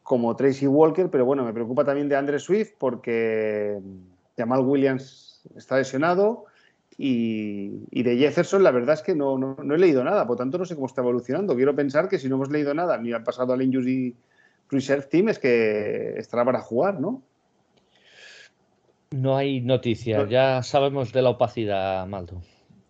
como 0.03 0.35
Tracy 0.35 0.67
Walker, 0.67 1.11
pero 1.11 1.25
bueno, 1.25 1.45
me 1.45 1.53
preocupa 1.53 1.85
también 1.85 2.09
de 2.09 2.17
Andre 2.17 2.39
Swift 2.39 2.73
porque 2.79 3.79
Jamal 4.37 4.61
Williams 4.61 5.43
está 5.57 5.77
lesionado 5.77 6.47
y, 6.99 7.85
y 7.91 8.03
de 8.03 8.17
Jefferson 8.17 8.63
la 8.63 8.71
verdad 8.71 8.95
es 8.95 9.03
que 9.03 9.15
no, 9.15 9.39
no- 9.39 9.57
no 9.63 9.75
he 9.75 9.79
leído 9.79 10.05
nada, 10.05 10.27
por 10.27 10.37
tanto 10.37 10.59
no 10.59 10.65
sé 10.65 10.75
cómo 10.75 10.87
está 10.87 11.01
evolucionando. 11.01 11.55
Quiero 11.57 11.75
pensar 11.75 12.09
que 12.09 12.19
si 12.19 12.29
no 12.29 12.37
hemos 12.37 12.51
leído 12.51 12.75
nada 12.75 12.99
ni 12.99 13.13
ha 13.13 13.25
pasado 13.25 13.53
al 13.53 13.63
Injury 13.63 14.15
Reserve 14.71 15.07
Team 15.07 15.29
es 15.29 15.39
que 15.39 16.15
estará 16.19 16.45
para 16.45 16.61
jugar, 16.61 17.01
¿no? 17.01 17.23
No 19.11 19.37
hay 19.37 19.61
noticias, 19.61 20.29
ya 20.31 20.63
sabemos 20.63 21.13
de 21.13 21.23
la 21.23 21.31
opacidad, 21.31 22.07
Maldo. 22.07 22.41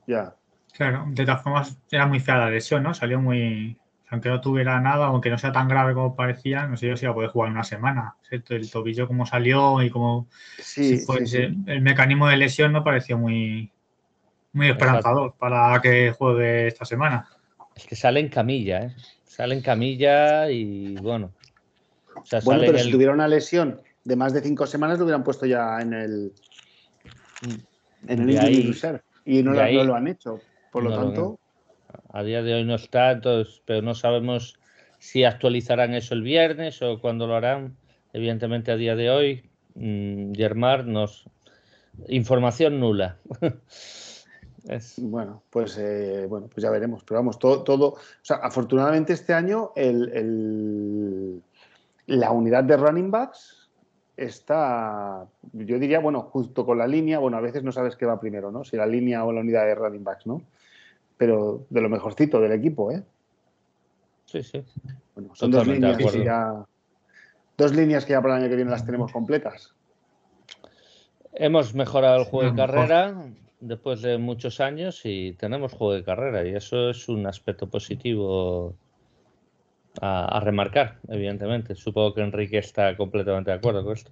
Ya. 0.06 0.36
Claro, 0.72 1.04
de 1.08 1.24
todas 1.24 1.42
formas 1.42 1.76
era 1.90 2.06
muy 2.06 2.20
fea 2.20 2.36
la 2.38 2.50
lesión, 2.50 2.82
¿no? 2.82 2.94
Salió 2.94 3.20
muy. 3.20 3.76
Aunque 4.08 4.28
no 4.28 4.40
tuviera 4.40 4.78
nada, 4.78 5.06
aunque 5.06 5.30
no 5.30 5.38
sea 5.38 5.52
tan 5.52 5.68
grave 5.68 5.94
como 5.94 6.14
parecía, 6.14 6.66
no 6.66 6.76
sé 6.76 6.86
yo 6.86 6.96
si 6.96 7.06
iba 7.06 7.12
a 7.12 7.14
poder 7.14 7.30
jugar 7.30 7.50
una 7.50 7.64
semana. 7.64 8.16
¿cierto? 8.28 8.54
El 8.54 8.70
tobillo 8.70 9.06
como 9.08 9.24
salió 9.26 9.82
y 9.82 9.90
como 9.90 10.28
Sí, 10.58 10.98
si 10.98 10.98
sí, 10.98 11.26
sí. 11.26 11.36
el 11.66 11.80
mecanismo 11.80 12.28
de 12.28 12.36
lesión 12.36 12.72
no 12.72 12.84
pareció 12.84 13.16
muy, 13.16 13.72
muy 14.52 14.68
esperanzador 14.68 15.34
para 15.38 15.80
que 15.80 16.10
juegue 16.12 16.68
esta 16.68 16.84
semana. 16.84 17.28
Es 17.74 17.86
que 17.86 17.96
sale 17.96 18.20
en 18.20 18.28
camilla, 18.28 18.84
¿eh? 18.84 18.90
Sale 19.24 19.54
en 19.54 19.62
camilla 19.62 20.50
y 20.50 20.96
bueno. 20.96 21.32
O 22.14 22.24
sea, 22.26 22.40
Bueno, 22.40 22.60
sale 22.60 22.66
pero 22.72 22.78
si 22.84 22.90
tuviera 22.92 23.12
una 23.12 23.28
lesión 23.28 23.80
de 24.04 24.16
más 24.16 24.32
de 24.32 24.40
cinco 24.42 24.66
semanas 24.66 24.98
lo 24.98 25.04
hubieran 25.04 25.24
puesto 25.24 25.46
ya 25.46 25.80
en 25.80 25.92
el 25.94 26.32
en 28.08 28.28
el 28.28 28.38
ahí- 28.38 28.80
y 29.24 29.42
no, 29.42 29.52
lo- 29.52 29.62
ahí- 29.62 29.76
no 29.76 29.84
lo 29.84 29.94
han 29.94 30.08
hecho. 30.08 30.42
Por 30.70 30.82
lo 30.82 30.90
no 30.90 30.96
lo 30.96 31.02
tanto, 31.02 31.38
A 32.12 32.22
día 32.22 32.42
de 32.42 32.54
hoy 32.54 32.64
no 32.64 32.74
está, 32.74 33.10
entonces, 33.12 33.62
pero 33.64 33.82
no 33.82 33.94
sabemos 33.94 34.58
si 34.98 35.24
actualizarán 35.24 35.94
eso 35.94 36.14
el 36.14 36.22
viernes 36.22 36.80
o 36.82 37.00
cuándo 37.00 37.26
lo 37.26 37.36
harán. 37.36 37.76
evidentemente 38.12 38.70
a 38.70 38.76
día 38.76 38.94
de 38.94 39.08
hoy, 39.10 39.50
mmm, 39.74 40.32
Germar 40.34 40.84
nos... 40.86 41.24
Información 42.08 42.80
nula. 42.80 43.18
es... 44.68 44.94
Bueno, 44.98 45.42
pues 45.50 45.78
eh, 45.78 46.26
bueno, 46.28 46.48
pues 46.48 46.62
ya 46.62 46.70
veremos. 46.70 47.04
Pero 47.04 47.20
vamos, 47.20 47.38
todo, 47.38 47.62
todo, 47.62 47.88
o 47.88 47.98
sea, 48.22 48.36
afortunadamente 48.36 49.12
este 49.12 49.34
año 49.34 49.72
el, 49.76 50.08
el, 50.12 51.42
la 52.06 52.30
unidad 52.30 52.64
de 52.64 52.76
running 52.76 53.10
backs 53.10 53.70
está, 54.16 55.26
yo 55.52 55.78
diría, 55.78 56.00
bueno, 56.00 56.22
junto 56.22 56.64
con 56.66 56.78
la 56.78 56.86
línea, 56.86 57.18
bueno, 57.18 57.36
a 57.36 57.40
veces 57.40 57.62
no 57.62 57.72
sabes 57.72 57.96
qué 57.96 58.06
va 58.06 58.20
primero, 58.20 58.50
¿no? 58.50 58.64
Si 58.64 58.76
la 58.76 58.86
línea 58.86 59.24
o 59.24 59.32
la 59.32 59.40
unidad 59.40 59.64
de 59.64 59.74
running 59.74 60.04
backs, 60.04 60.26
¿no? 60.26 60.42
Pero 61.16 61.66
de 61.70 61.80
lo 61.80 61.88
mejorcito 61.88 62.40
del 62.40 62.52
equipo, 62.52 62.90
¿eh? 62.92 63.02
Sí, 64.26 64.42
sí. 64.42 64.64
Bueno, 65.14 65.34
son 65.34 65.50
dos 65.50 65.66
líneas, 65.66 65.96
que 65.96 66.24
ya, 66.24 66.64
dos 67.56 67.74
líneas 67.74 68.04
que 68.04 68.12
ya 68.12 68.22
para 68.22 68.36
el 68.36 68.42
año 68.42 68.50
que 68.50 68.56
viene 68.56 68.70
las 68.70 68.84
tenemos 68.84 69.12
completas. 69.12 69.74
Hemos 71.34 71.74
mejorado 71.74 72.18
el 72.18 72.24
juego 72.24 72.50
de 72.50 72.56
carrera 72.56 73.14
después 73.62 74.02
de 74.02 74.18
muchos 74.18 74.60
años 74.60 75.00
y 75.04 75.32
tenemos 75.34 75.72
juego 75.72 75.94
de 75.94 76.04
carrera 76.04 76.44
y 76.46 76.54
eso 76.54 76.90
es 76.90 77.08
un 77.08 77.26
aspecto 77.26 77.68
positivo 77.68 78.74
a, 80.00 80.40
remarcar, 80.40 80.98
evidentemente. 81.08 81.74
Supongo 81.74 82.14
que 82.14 82.22
Enrique 82.22 82.58
está 82.58 82.96
completamente 82.96 83.50
de 83.50 83.56
acuerdo 83.56 83.84
con 83.84 83.94
esto. 83.94 84.10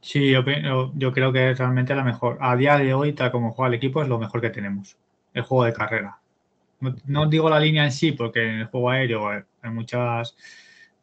Sí, 0.00 0.30
yo, 0.30 0.44
creo 0.44 1.32
que 1.32 1.50
es 1.50 1.58
realmente 1.58 1.94
la 1.94 2.04
mejor. 2.04 2.38
A 2.40 2.54
día 2.56 2.76
de 2.78 2.94
hoy, 2.94 3.14
tal 3.14 3.32
como 3.32 3.52
juega 3.52 3.68
el 3.68 3.74
equipo, 3.74 4.02
es 4.02 4.08
lo 4.08 4.18
mejor 4.18 4.40
que 4.40 4.50
tenemos. 4.50 4.96
El 5.32 5.42
juego 5.42 5.64
de 5.64 5.72
carrera. 5.72 6.18
No, 6.80 6.94
no 7.06 7.26
digo 7.26 7.48
la 7.48 7.58
línea 7.58 7.84
en 7.84 7.92
sí, 7.92 8.12
porque 8.12 8.44
en 8.44 8.60
el 8.60 8.66
juego 8.66 8.90
aéreo 8.90 9.28
hay 9.28 9.70
muchas, 9.70 10.36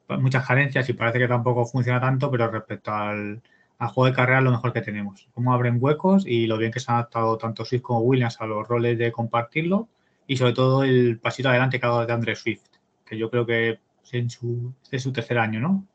muchas 0.07 0.48
carencias 0.48 0.88
y 0.88 0.93
parece 0.93 1.19
que 1.19 1.27
tampoco 1.27 1.65
funciona 1.65 2.00
tanto, 2.00 2.29
pero 2.29 2.50
respecto 2.50 2.93
al, 2.93 3.41
al 3.81 3.88
juego 3.88 4.05
de 4.05 4.13
carrera 4.13 4.38
es 4.38 4.43
lo 4.43 4.51
mejor 4.51 4.73
que 4.73 4.81
tenemos. 4.81 5.27
Cómo 5.33 5.55
abren 5.55 5.79
huecos 5.79 6.23
y 6.27 6.45
lo 6.45 6.59
bien 6.59 6.71
que 6.71 6.79
se 6.79 6.91
han 6.91 6.97
adaptado 6.97 7.35
tanto 7.39 7.65
Swift 7.65 7.81
como 7.81 8.01
Williams 8.01 8.39
a 8.39 8.45
los 8.45 8.67
roles 8.67 8.95
de 9.00 9.11
compartirlo 9.11 9.89
y 10.27 10.38
sobre 10.38 10.53
todo 10.53 10.83
el 10.83 11.17
pasito 11.19 11.50
adelante 11.50 11.79
que 11.79 11.88
ha 11.88 11.89
dado 11.89 12.05
de 12.05 12.13
André 12.13 12.35
Swift, 12.35 12.61
que 13.03 13.17
yo 13.17 13.31
creo 13.31 13.43
que 13.43 13.79
en 14.11 14.29
su, 14.29 14.71
es 14.91 15.01
su 15.01 15.11
tercer 15.11 15.39
año, 15.39 15.59
¿no? 15.59 15.88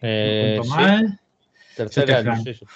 Eh, 0.00 0.56
no 0.56 0.64
mal, 0.70 1.08
sí. 1.08 1.76
Tercer, 1.76 2.06
tercer 2.06 2.28
año, 2.28 2.32
año. 2.32 2.44
Sí, 2.44 2.54
sí. 2.54 2.66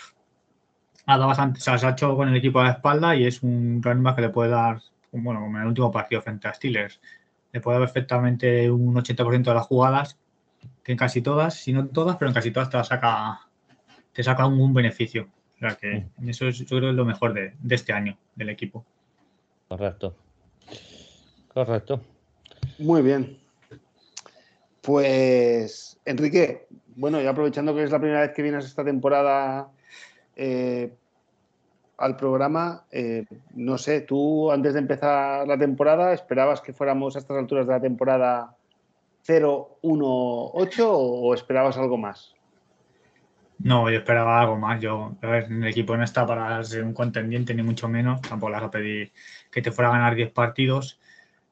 Ha 1.07 1.17
dado 1.17 1.29
bastante, 1.29 1.59
o 1.59 1.63
sea, 1.63 1.79
se 1.79 1.87
ha 1.87 1.91
hecho 1.91 2.15
con 2.15 2.29
el 2.29 2.37
equipo 2.37 2.61
a 2.61 2.65
la 2.65 2.71
espalda 2.73 3.17
y 3.17 3.25
es 3.25 3.43
un 3.43 3.81
running 3.83 4.03
back 4.03 4.17
que 4.17 4.23
le 4.23 4.29
puede 4.29 4.51
dar, 4.51 4.83
bueno, 5.13 5.41
como 5.41 5.57
en 5.57 5.63
el 5.63 5.69
último 5.69 5.91
partido 5.91 6.21
frente 6.21 6.47
a 6.47 6.53
Steelers, 6.53 7.01
le 7.53 7.61
puede 7.63 7.79
dar 7.79 7.89
perfectamente 7.89 8.71
un 8.71 8.95
80% 8.97 9.45
de 9.45 9.55
las 9.55 9.67
jugadas, 9.67 10.19
que 10.85 10.93
en 10.93 10.99
casi 10.99 11.23
todas, 11.23 11.55
si 11.55 11.73
no 11.73 11.87
todas, 11.87 12.17
pero 12.17 12.29
en 12.29 12.35
casi 12.35 12.51
todas 12.51 12.69
te 12.69 12.85
saca, 12.85 13.46
te 14.17 14.23
saca 14.23 14.47
un, 14.47 14.59
un 14.59 14.73
beneficio. 14.73 15.29
O 15.57 15.59
sea 15.59 15.77
que 15.77 16.07
mm. 16.19 16.29
eso 16.31 16.49
es, 16.49 16.59
yo 16.59 16.79
creo, 16.79 16.91
es 16.91 16.97
lo 16.97 17.05
mejor 17.05 17.35
de, 17.35 17.53
de 17.61 17.75
este 17.75 17.93
año 17.93 18.17
del 18.35 18.49
equipo. 18.49 18.85
Correcto. 19.69 20.17
Correcto. 21.53 22.01
Muy 22.79 23.03
bien. 23.03 23.39
Pues, 24.81 25.99
Enrique, 26.05 26.67
bueno, 26.95 27.21
y 27.21 27.27
aprovechando 27.27 27.75
que 27.75 27.83
es 27.83 27.91
la 27.91 27.99
primera 27.99 28.21
vez 28.21 28.33
que 28.33 28.43
vienes 28.43 28.65
esta 28.65 28.85
temporada 28.85 29.69
eh, 30.35 30.93
al 31.99 32.17
programa, 32.17 32.85
eh, 32.91 33.25
no 33.55 33.77
sé, 33.79 34.03
tú 34.03 34.51
antes 34.51 34.75
de 34.75 34.79
empezar 34.81 35.47
la 35.47 35.59
temporada, 35.59 36.13
¿esperabas 36.13 36.61
que 36.61 36.73
fuéramos 36.73 37.17
a 37.17 37.19
estas 37.19 37.37
alturas 37.37 37.67
de 37.67 37.73
la 37.73 37.81
temporada 37.81 38.57
0-1-8 39.27 40.87
o 40.89 41.35
esperabas 41.35 41.77
algo 41.77 41.97
más? 41.97 42.36
No, 43.59 43.91
yo 43.91 43.99
esperaba 43.99 44.41
algo 44.41 44.57
más. 44.57 44.81
Yo, 44.81 45.17
a 45.23 45.27
ver, 45.27 45.45
el 45.51 45.67
equipo 45.67 45.97
no 45.97 46.05
está 46.05 46.27
para 46.27 46.63
ser 46.65 46.85
un 46.85 46.93
contendiente, 46.93 47.55
ni 47.55 47.63
mucho 47.63 47.89
menos. 47.89 48.21
Tampoco 48.21 48.51
le 48.51 48.57
vas 48.57 48.65
a 48.65 48.71
pedir 48.71 49.13
que 49.51 49.63
te 49.63 49.73
fuera 49.73 49.91
a 49.91 49.93
ganar 49.93 50.15
10 50.15 50.33
partidos. 50.33 51.01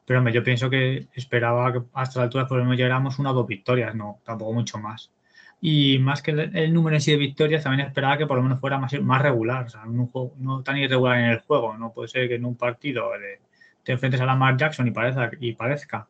Pero 0.06 0.18
hombre, 0.18 0.34
yo 0.34 0.42
pienso 0.44 0.68
que 0.68 1.08
esperaba 1.14 1.72
que 1.72 1.82
hasta 1.94 2.20
la 2.20 2.24
altura 2.24 2.46
por 2.46 2.58
lo 2.58 2.64
menos 2.64 2.76
llegáramos 2.78 3.18
una 3.18 3.30
o 3.30 3.34
dos 3.34 3.46
victorias, 3.46 3.94
no, 3.94 4.20
tampoco 4.24 4.52
mucho 4.52 4.78
más. 4.78 5.10
Y 5.60 5.98
más 5.98 6.20
que 6.20 6.32
el, 6.32 6.74
número 6.74 6.96
en 6.96 7.00
sí 7.00 7.12
de 7.12 7.16
victorias, 7.16 7.64
también 7.64 7.86
esperaba 7.86 8.18
que 8.18 8.26
por 8.26 8.36
lo 8.36 8.42
menos 8.42 8.60
fuera 8.60 8.78
más, 8.78 9.22
regular, 9.22 9.66
no 9.86 10.62
tan 10.62 10.76
irregular 10.76 11.18
en 11.18 11.30
el 11.30 11.40
juego. 11.40 11.76
No 11.78 11.92
puede 11.92 12.08
ser 12.08 12.28
que 12.28 12.34
en 12.34 12.44
un 12.44 12.56
partido 12.56 13.12
de, 13.12 13.40
te 13.82 13.92
enfrentes 13.92 14.20
a 14.20 14.26
Lamar 14.26 14.56
Jackson 14.56 14.86
y 14.88 14.90
parezca, 14.90 15.30
y 15.40 15.52
parezca 15.54 16.08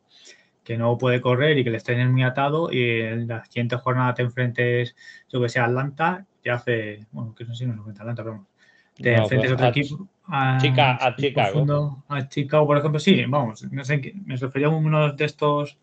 que 0.65 0.77
no 0.77 0.97
puede 0.97 1.21
correr 1.21 1.57
y 1.57 1.63
que 1.63 1.69
le 1.69 1.77
estén 1.77 2.11
muy 2.11 2.23
atado 2.23 2.69
y 2.71 2.99
en 3.01 3.27
la 3.27 3.45
siguiente 3.45 3.77
jornada 3.77 4.15
te 4.15 4.23
enfrentes, 4.23 4.95
yo 5.29 5.39
que 5.39 5.47
sé, 5.47 5.59
a 5.59 5.65
Atlanta, 5.65 6.25
te 6.41 6.49
hace, 6.49 7.05
bueno, 7.11 7.33
que 7.35 7.45
no 7.45 7.53
sé 7.53 7.59
si 7.59 7.65
nos 7.67 7.77
enfrenta 7.77 8.01
Atlanta, 8.01 8.23
pero 8.23 8.47
te 8.95 9.15
no, 9.15 9.23
enfrentes 9.23 9.51
a 9.51 9.53
otro 9.53 9.67
equipo. 9.67 10.09
A, 10.25 10.57
Chica, 10.59 10.97
a 10.99 11.15
Chicago. 11.15 11.51
Profundo, 11.51 12.03
a 12.09 12.27
Chicago, 12.27 12.65
por 12.65 12.77
ejemplo, 12.79 12.99
sí, 12.99 13.23
vamos, 13.27 13.63
no 13.71 13.85
sé, 13.85 14.13
me 14.25 14.35
refería 14.35 14.67
a 14.67 14.71
uno 14.71 15.13
de 15.13 15.25
estos 15.25 15.77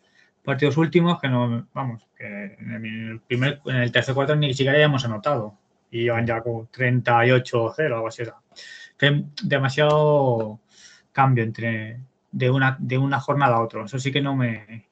partidos 0.44 0.76
últimos 0.76 1.20
que 1.20 1.28
no, 1.28 1.68
vamos, 1.72 2.06
que 2.18 2.56
en 2.58 2.84
el, 2.84 3.20
primer, 3.20 3.60
en 3.66 3.76
el 3.76 3.92
tercer 3.92 4.16
cuarto 4.16 4.34
ni 4.34 4.52
siquiera 4.52 4.72
habíamos 4.72 5.04
anotado 5.04 5.58
y 5.92 6.02
iban 6.02 6.26
ya 6.26 6.40
con 6.40 6.68
38-0, 6.68 7.94
algo 7.94 8.08
así. 8.08 8.24
Que 8.98 9.26
demasiado 9.44 10.58
cambio 11.12 11.44
entre 11.44 12.00
de 12.32 12.50
una, 12.50 12.76
de 12.80 12.98
una 12.98 13.20
jornada 13.20 13.56
a 13.56 13.62
otra. 13.62 13.84
Eso 13.84 13.98
sí 13.98 14.10
que 14.10 14.22
no 14.22 14.34
me, 14.34 14.86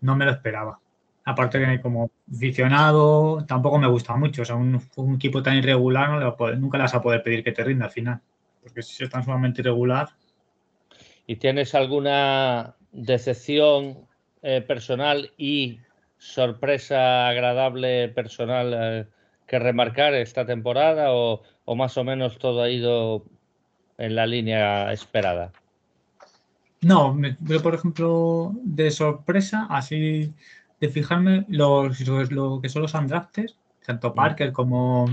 no 0.00 0.16
me 0.16 0.26
lo 0.26 0.32
esperaba. 0.32 0.78
Aparte 1.24 1.64
que 1.64 1.80
como 1.80 2.10
aficionado 2.30 3.44
tampoco 3.46 3.78
me 3.78 3.86
gusta 3.86 4.16
mucho. 4.16 4.42
O 4.42 4.44
sea, 4.44 4.56
un, 4.56 4.80
equipo 5.14 5.42
tan 5.42 5.56
irregular 5.56 6.10
no 6.10 6.18
le 6.18 6.26
va 6.26 6.36
a 6.38 6.56
nunca 6.56 6.78
le 6.78 6.82
vas 6.82 6.94
a 6.94 7.00
poder 7.00 7.22
pedir 7.22 7.44
que 7.44 7.52
te 7.52 7.64
rinda 7.64 7.86
al 7.86 7.92
final. 7.92 8.20
Porque 8.60 8.82
si 8.82 9.04
es 9.04 9.10
tan 9.10 9.24
sumamente 9.24 9.62
irregular. 9.62 10.10
¿Y 11.26 11.36
tienes 11.36 11.74
alguna 11.74 12.74
decepción 12.90 14.06
eh, 14.42 14.60
personal 14.60 15.32
y 15.38 15.78
sorpresa 16.18 17.28
agradable 17.28 18.08
personal 18.08 18.74
eh, 18.74 19.06
que 19.46 19.58
remarcar 19.60 20.14
esta 20.14 20.44
temporada 20.44 21.12
o, 21.12 21.42
o 21.64 21.76
más 21.76 21.96
o 21.96 22.04
menos 22.04 22.38
todo 22.38 22.62
ha 22.62 22.70
ido 22.70 23.24
en 23.98 24.16
la 24.16 24.26
línea 24.26 24.92
esperada? 24.92 25.52
No, 26.82 27.14
me, 27.14 27.36
yo 27.40 27.62
por 27.62 27.74
ejemplo, 27.74 28.52
de 28.62 28.90
sorpresa, 28.90 29.66
así 29.70 30.34
de 30.80 30.88
fijarme, 30.88 31.46
los, 31.48 32.00
lo 32.32 32.60
que 32.60 32.68
son 32.68 32.82
los 32.82 32.94
undrafted, 32.94 33.50
tanto 33.86 34.12
Parker 34.12 34.52
como. 34.52 35.06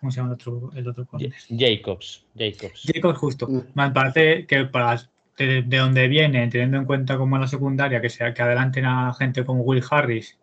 ¿Cómo 0.00 0.12
se 0.12 0.16
llama 0.16 0.28
el 0.30 0.34
otro? 0.34 0.70
El 0.74 0.88
otro 0.88 1.06
Jacobs. 1.48 2.26
Jacobs. 2.36 2.82
Jacobs, 2.84 3.18
justo. 3.18 3.48
Me 3.74 3.90
parece 3.90 4.46
que 4.46 4.64
para 4.66 5.08
de, 5.36 5.62
de 5.62 5.76
donde 5.76 6.08
viene, 6.08 6.48
teniendo 6.48 6.76
en 6.76 6.84
cuenta 6.84 7.16
como 7.16 7.36
en 7.36 7.42
la 7.42 7.48
secundaria, 7.48 8.00
que 8.00 8.10
sea 8.10 8.34
que 8.34 8.42
adelanten 8.42 8.84
a 8.84 9.14
gente 9.14 9.44
como 9.44 9.62
Will 9.62 9.82
Harris, 9.88 10.38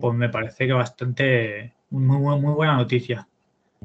pues 0.00 0.14
me 0.14 0.28
parece 0.28 0.66
que 0.66 0.72
bastante. 0.72 1.72
Muy, 1.90 2.18
muy, 2.18 2.40
muy 2.40 2.54
buena 2.54 2.76
noticia. 2.76 3.26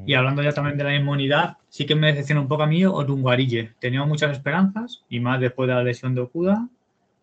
Y 0.06 0.16
hablando 0.16 0.42
ya 0.42 0.52
también 0.52 0.78
de 0.78 0.84
la 0.84 0.96
inmunidad, 0.96 1.58
sí 1.70 1.86
que 1.86 1.96
me 1.96 2.08
decepciona 2.08 2.42
un 2.42 2.48
poco 2.48 2.64
a 2.64 2.68
mí 2.68 2.86
Odunguarille. 2.86 3.74
Tenía 3.80 4.04
muchas 4.06 4.32
esperanzas 4.32 5.04
y 5.10 5.20
más 5.20 5.40
después 5.40 5.68
de 5.68 5.76
la 5.76 5.84
lesión 5.84 6.16
de 6.16 6.22
Okuda. 6.22 6.68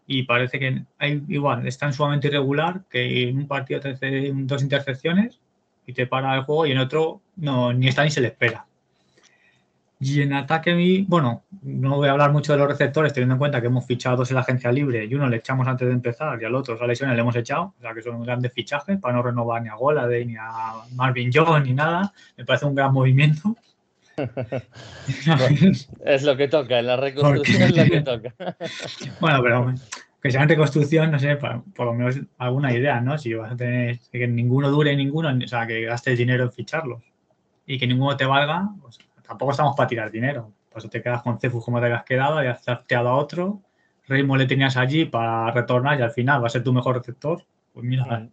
Y 0.06 0.24
parece 0.24 0.58
que 0.58 0.82
igual 1.28 1.66
es 1.66 1.78
tan 1.78 1.92
sumamente 1.92 2.28
irregular 2.28 2.82
que 2.90 3.28
en 3.28 3.38
un 3.38 3.46
partido 3.46 3.80
te 3.80 3.90
hace 3.90 4.32
dos 4.34 4.62
intercepciones 4.62 5.40
y 5.86 5.92
te 5.92 6.06
para 6.06 6.34
el 6.36 6.42
juego 6.42 6.66
y 6.66 6.72
en 6.72 6.78
otro 6.78 7.20
no, 7.36 7.72
ni 7.72 7.88
está 7.88 8.04
ni 8.04 8.10
se 8.10 8.20
le 8.20 8.28
espera. 8.28 8.66
Y 10.02 10.22
en 10.22 10.32
ataque, 10.32 10.70
a 10.70 10.74
mí, 10.74 11.04
bueno, 11.06 11.42
no 11.60 11.96
voy 11.96 12.08
a 12.08 12.12
hablar 12.12 12.32
mucho 12.32 12.52
de 12.52 12.58
los 12.58 12.68
receptores, 12.68 13.12
teniendo 13.12 13.34
en 13.34 13.38
cuenta 13.38 13.60
que 13.60 13.66
hemos 13.66 13.84
fichado 13.84 14.16
dos 14.16 14.30
en 14.30 14.36
la 14.36 14.40
agencia 14.40 14.72
libre 14.72 15.04
y 15.04 15.14
uno 15.14 15.28
le 15.28 15.36
echamos 15.36 15.68
antes 15.68 15.86
de 15.86 15.92
empezar 15.92 16.40
y 16.40 16.46
al 16.46 16.54
otro, 16.54 16.82
a 16.82 16.86
lesiones 16.86 17.14
le 17.14 17.20
hemos 17.20 17.36
echado, 17.36 17.74
o 17.78 17.82
sea 17.82 17.92
que 17.92 18.00
son 18.00 18.22
grandes 18.22 18.50
fichajes 18.54 18.98
para 18.98 19.14
no 19.14 19.22
renovar 19.22 19.60
ni 19.60 19.68
a 19.68 19.74
Golade 19.74 20.24
ni 20.24 20.36
a 20.36 20.72
Marvin 20.94 21.30
Jones 21.30 21.66
ni 21.66 21.74
nada. 21.74 22.14
Me 22.38 22.46
parece 22.46 22.64
un 22.64 22.74
gran 22.74 22.94
movimiento. 22.94 23.54
bueno, 24.16 25.72
es 26.06 26.22
lo 26.22 26.34
que 26.34 26.48
toca, 26.48 26.78
en 26.78 26.86
la 26.86 26.96
reconstrucción 26.96 27.62
es 27.62 27.76
lo 27.76 27.84
que 27.84 28.00
toca. 28.00 28.34
bueno, 29.20 29.42
pero 29.42 29.74
que 30.22 30.30
sea 30.30 30.42
en 30.42 30.48
reconstrucción, 30.48 31.10
no 31.10 31.18
sé, 31.18 31.36
por, 31.36 31.62
por, 31.74 31.86
lo 31.86 31.92
menos 31.92 32.18
alguna 32.38 32.72
idea, 32.72 33.02
¿no? 33.02 33.18
Si 33.18 33.34
vas 33.34 33.52
a 33.52 33.56
tener 33.56 33.98
que 34.10 34.26
ninguno 34.26 34.70
dure 34.70 34.96
ninguno, 34.96 35.28
o 35.28 35.48
sea, 35.48 35.66
que 35.66 35.82
gastes 35.82 36.16
dinero 36.16 36.44
en 36.44 36.52
ficharlos 36.52 37.02
y 37.66 37.78
que 37.78 37.86
ninguno 37.86 38.16
te 38.16 38.24
valga, 38.24 38.68
pues 38.80 38.98
tampoco 39.30 39.52
estamos 39.52 39.76
para 39.76 39.86
tirar 39.86 40.10
dinero. 40.10 40.52
Por 40.68 40.80
eso 40.80 40.88
te 40.88 41.00
quedas 41.00 41.22
con 41.22 41.38
Cefus 41.38 41.64
como 41.64 41.80
te 41.80 41.86
has 41.86 42.02
quedado 42.02 42.42
y 42.42 42.48
has 42.48 42.64
drafteado 42.64 43.08
a 43.10 43.14
otro. 43.14 43.62
Raymond 44.08 44.40
le 44.40 44.46
tenías 44.48 44.76
allí 44.76 45.04
para 45.04 45.52
retornar 45.52 46.00
y 46.00 46.02
al 46.02 46.10
final 46.10 46.42
va 46.42 46.48
a 46.48 46.50
ser 46.50 46.64
tu 46.64 46.72
mejor 46.72 46.96
receptor. 46.96 47.44
Pues 47.72 47.86
mira, 47.86 48.04
sí. 48.04 48.28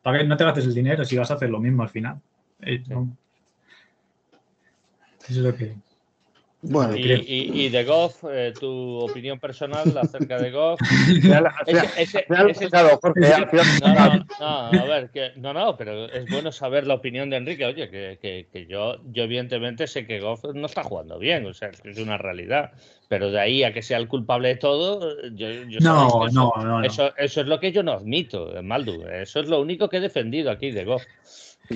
¿para 0.00 0.18
qué 0.18 0.24
no 0.24 0.38
te 0.38 0.44
gastes 0.44 0.64
el 0.64 0.74
dinero 0.74 1.04
si 1.04 1.18
vas 1.18 1.30
a 1.30 1.34
hacer 1.34 1.50
lo 1.50 1.60
mismo 1.60 1.82
al 1.82 1.90
final? 1.90 2.22
Eh, 2.62 2.82
no. 2.88 3.14
Eso 5.28 5.28
es 5.28 5.36
lo 5.36 5.54
que. 5.54 5.76
Bueno, 6.62 6.94
y, 6.94 7.68
de 7.70 7.84
Goff, 7.84 8.22
eh, 8.30 8.52
tu 8.58 8.98
opinión 8.98 9.40
personal 9.40 9.96
acerca 9.96 10.38
de 10.38 10.50
Goff. 10.50 10.78
No, 14.40 14.46
a 14.46 14.84
ver, 14.86 15.10
que, 15.10 15.32
no, 15.36 15.54
no, 15.54 15.76
pero 15.76 16.06
es 16.06 16.30
bueno 16.30 16.52
saber 16.52 16.86
la 16.86 16.94
opinión 16.94 17.30
de 17.30 17.36
Enrique. 17.36 17.64
Oye, 17.64 17.88
que, 17.88 18.46
que, 18.52 18.66
yo, 18.66 18.96
yo 19.10 19.24
evidentemente 19.24 19.86
sé 19.86 20.06
que 20.06 20.20
Goff 20.20 20.44
no 20.54 20.66
está 20.66 20.82
jugando 20.82 21.18
bien, 21.18 21.46
o 21.46 21.54
sea, 21.54 21.70
es 21.84 21.98
una 21.98 22.18
realidad. 22.18 22.72
Pero 23.08 23.30
de 23.30 23.40
ahí 23.40 23.64
a 23.64 23.72
que 23.72 23.82
sea 23.82 23.98
el 23.98 24.06
culpable 24.06 24.48
de 24.48 24.56
todo, 24.56 25.16
yo, 25.32 25.48
no, 25.80 26.28
no, 26.30 26.52
no, 26.62 26.84
eso, 26.84 27.12
eso, 27.16 27.40
es 27.40 27.46
lo 27.46 27.58
que 27.58 27.72
yo 27.72 27.82
no 27.82 27.92
admito, 27.92 28.52
Maldu. 28.62 29.06
Eso 29.08 29.40
es 29.40 29.48
lo 29.48 29.60
único 29.60 29.88
que 29.88 29.96
he 29.96 30.00
defendido 30.00 30.50
aquí 30.50 30.70
de 30.70 30.84
Goff 30.84 31.04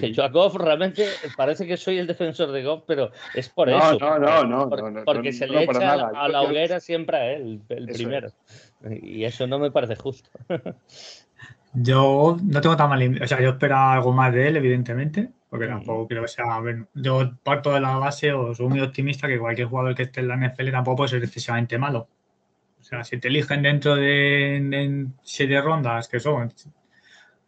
que 0.01 0.13
yo 0.13 0.25
a 0.25 0.29
Goff 0.29 0.57
realmente 0.57 1.07
parece 1.37 1.67
que 1.67 1.77
soy 1.77 1.99
el 1.99 2.07
defensor 2.07 2.53
de 2.53 2.63
Goff, 2.63 2.83
pero 2.87 3.11
es 3.35 3.49
por 3.49 3.69
eso. 3.69 3.99
No, 3.99 4.19
no, 4.19 4.45
no, 4.45 4.67
no, 4.67 5.05
porque 5.05 5.33
se 5.33 5.47
le 5.47 5.65
echa 5.65 6.09
a 6.09 6.29
la 6.29 6.43
hoguera 6.43 6.81
siempre 6.81 7.17
a 7.17 7.33
él, 7.33 7.63
el 7.69 7.87
primero. 7.87 8.29
Y 9.03 9.25
eso 9.25 9.47
no 9.47 9.59
me 9.59 9.71
parece 9.71 9.97
justo. 9.97 10.31
Yo 11.75 12.37
no 12.41 12.61
tengo 12.61 12.77
tan 12.77 12.89
mal. 12.89 13.23
O 13.23 13.27
sea, 13.27 13.41
yo 13.41 13.51
espero 13.51 13.77
algo 13.77 14.13
más 14.13 14.33
de 14.33 14.47
él, 14.47 14.57
evidentemente, 14.57 15.31
porque 15.51 15.67
tampoco 15.67 16.07
creo 16.07 16.23
que 16.23 16.29
sea. 16.29 16.45
yo 16.95 17.33
parto 17.43 17.73
de 17.73 17.81
la 17.81 17.97
base 17.97 18.33
o 18.33 18.55
soy 18.55 18.69
muy 18.69 18.81
optimista 18.81 19.27
que 19.27 19.41
cualquier 19.41 19.67
jugador 19.67 19.97
que 19.97 20.05
esté 20.05 20.21
en 20.21 20.29
la 20.29 20.37
NFL 20.37 20.71
tampoco 20.71 20.99
puede 20.99 21.11
ser 21.11 21.25
excesivamente 21.25 21.77
malo. 21.77 22.07
O 22.79 22.85
sea, 22.85 23.03
si 23.03 23.19
te 23.19 23.27
eligen 23.27 23.63
dentro 23.63 23.97
de, 23.97 24.61
de 24.71 25.07
siete 25.23 25.61
rondas, 25.61 26.07
que 26.07 26.21
son 26.21 26.53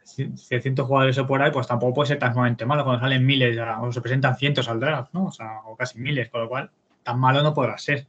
600 0.07 0.87
jugadores 0.87 1.19
o 1.19 1.27
por 1.27 1.43
ahí, 1.43 1.51
pues 1.51 1.67
tampoco 1.67 1.95
puede 1.95 2.09
ser 2.09 2.19
tan 2.19 2.33
sumamente 2.33 2.65
malo. 2.65 2.85
Cuando 2.85 3.01
salen 3.01 3.27
miles 3.27 3.59
o 3.81 3.93
se 3.93 4.01
presentan 4.01 4.37
cientos 4.37 4.69
al 4.69 4.81
draft, 4.81 5.13
¿no? 5.13 5.27
O 5.27 5.33
sea, 5.33 5.61
o 5.67 5.77
casi 5.77 5.99
miles, 5.99 6.31
con 6.31 6.43
lo 6.43 6.49
cual 6.49 6.71
tan 7.03 7.19
malo 7.19 7.43
no 7.43 7.53
podrá 7.53 7.77
ser. 7.79 8.07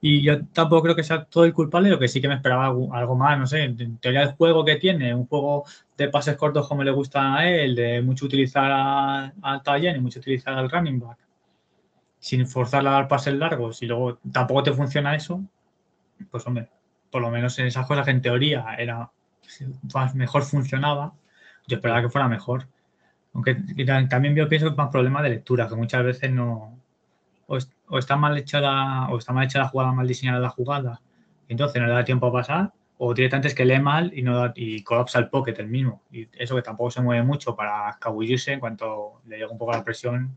Y 0.00 0.22
yo 0.22 0.44
tampoco 0.46 0.82
creo 0.82 0.96
que 0.96 1.04
sea 1.04 1.24
todo 1.24 1.44
el 1.44 1.52
culpable, 1.52 1.90
lo 1.90 1.98
que 1.98 2.08
sí 2.08 2.20
que 2.20 2.28
me 2.28 2.34
esperaba 2.34 2.66
algo, 2.66 3.14
más, 3.14 3.38
no 3.38 3.46
sé, 3.46 3.62
en 3.64 3.98
teoría 3.98 4.22
el 4.22 4.32
juego 4.32 4.64
que 4.64 4.76
tiene, 4.76 5.14
un 5.14 5.26
juego 5.26 5.64
de 5.96 6.08
pases 6.08 6.36
cortos 6.36 6.66
como 6.66 6.82
le 6.82 6.90
gusta 6.90 7.36
a 7.36 7.48
él, 7.48 7.76
de 7.76 8.02
mucho 8.02 8.26
utilizar 8.26 9.32
al 9.42 9.62
Tallen 9.62 9.96
y 9.96 10.00
mucho 10.00 10.18
utilizar 10.18 10.54
al 10.54 10.70
running 10.70 10.98
back, 10.98 11.18
sin 12.18 12.46
forzarla 12.46 12.90
a 12.90 12.94
dar 12.94 13.08
pases 13.08 13.34
largos 13.34 13.82
y 13.82 13.86
luego 13.86 14.18
tampoco 14.32 14.64
te 14.64 14.72
funciona 14.72 15.14
eso, 15.14 15.40
pues 16.30 16.44
hombre, 16.46 16.68
por 17.10 17.22
lo 17.22 17.30
menos 17.30 17.56
en 17.58 17.66
esas 17.66 17.86
cosas 17.86 18.04
que 18.04 18.10
en 18.10 18.22
teoría 18.22 18.74
era 18.76 19.10
mejor 20.14 20.42
funcionaba, 20.42 21.12
yo 21.66 21.76
esperaba 21.76 22.02
que 22.02 22.08
fuera 22.08 22.28
mejor. 22.28 22.68
Aunque 23.34 23.54
también 24.08 24.34
yo 24.34 24.48
pienso 24.48 24.66
que 24.66 24.72
es 24.72 24.76
más 24.76 24.90
problema 24.90 25.22
de 25.22 25.30
lectura, 25.30 25.68
que 25.68 25.74
muchas 25.74 26.04
veces 26.04 26.30
no. 26.30 26.78
O, 27.46 27.98
está 27.98 28.16
mal 28.16 28.36
hecha 28.36 28.60
la, 28.60 29.08
o 29.10 29.18
está 29.18 29.32
mal 29.32 29.44
hecha 29.44 29.60
la 29.60 29.68
jugada, 29.68 29.92
mal 29.92 30.06
diseñada 30.06 30.40
la 30.40 30.48
jugada, 30.48 31.00
y 31.48 31.52
entonces 31.52 31.80
no 31.80 31.86
le 31.86 31.94
da 31.94 32.04
tiempo 32.04 32.26
a 32.26 32.32
pasar, 32.32 32.72
o 32.98 33.14
directamente 33.14 33.48
es 33.48 33.54
que 33.54 33.64
lee 33.64 33.78
mal 33.78 34.10
y 34.14 34.22
no 34.22 34.52
y 34.54 34.82
colapsa 34.82 35.18
el 35.18 35.28
pocket 35.28 35.54
el 35.58 35.68
mismo. 35.68 36.02
Y 36.10 36.28
eso 36.32 36.56
que 36.56 36.62
tampoco 36.62 36.90
se 36.90 37.02
mueve 37.02 37.22
mucho 37.22 37.54
para 37.54 37.90
escabullirse 37.90 38.52
en 38.54 38.60
cuanto 38.60 39.20
le 39.26 39.38
llega 39.38 39.50
un 39.50 39.58
poco 39.58 39.72
la 39.72 39.84
presión, 39.84 40.36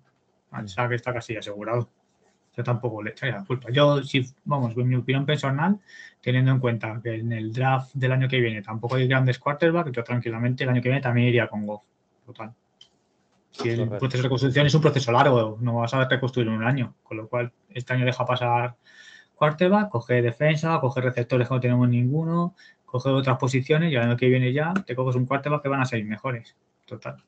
sabe 0.65 0.89
que 0.89 0.95
está 0.95 1.13
casi 1.13 1.35
asegurado 1.37 1.89
yo 2.55 2.63
tampoco 2.63 3.01
le 3.01 3.11
echaría 3.11 3.37
la 3.37 3.45
culpa. 3.45 3.69
Yo, 3.71 4.03
si, 4.03 4.25
vamos, 4.43 4.75
mi 4.75 4.95
opinión 4.95 5.25
personal, 5.25 5.79
teniendo 6.21 6.51
en 6.51 6.59
cuenta 6.59 6.99
que 7.01 7.15
en 7.15 7.31
el 7.31 7.53
draft 7.53 7.93
del 7.93 8.11
año 8.11 8.27
que 8.27 8.39
viene 8.39 8.61
tampoco 8.61 8.95
hay 8.95 9.07
grandes 9.07 9.39
quarterbacks, 9.39 9.91
yo 9.91 10.03
tranquilamente 10.03 10.63
el 10.63 10.69
año 10.69 10.81
que 10.81 10.89
viene 10.89 11.01
también 11.01 11.27
iría 11.27 11.47
con 11.47 11.65
Goff. 11.65 11.83
Total. 12.25 12.53
Si 13.51 13.69
el 13.69 13.89
proceso 13.89 14.17
de 14.17 14.23
reconstrucción 14.23 14.67
es 14.67 14.75
un 14.75 14.81
proceso 14.81 15.11
largo, 15.11 15.57
no 15.59 15.75
vas 15.75 15.93
a 15.93 16.07
reconstruir 16.07 16.47
en 16.47 16.53
un 16.53 16.63
año, 16.63 16.95
con 17.03 17.17
lo 17.17 17.27
cual 17.27 17.51
este 17.69 17.93
año 17.93 18.05
deja 18.05 18.25
pasar 18.25 18.75
quarterback, 19.35 19.89
coge 19.89 20.21
defensa, 20.21 20.79
coge 20.79 21.01
receptores 21.01 21.47
que 21.47 21.53
no 21.53 21.59
tenemos 21.59 21.89
ninguno, 21.89 22.55
coge 22.85 23.09
otras 23.09 23.37
posiciones 23.37 23.91
y 23.91 23.95
el 23.95 24.01
año 24.01 24.17
que 24.17 24.27
viene 24.27 24.53
ya 24.53 24.73
te 24.73 24.95
coges 24.95 25.15
un 25.15 25.25
quarterback 25.25 25.63
que 25.63 25.69
van 25.69 25.81
a 25.81 25.85
ser 25.85 26.03
mejores. 26.03 26.55
Total. 26.85 27.23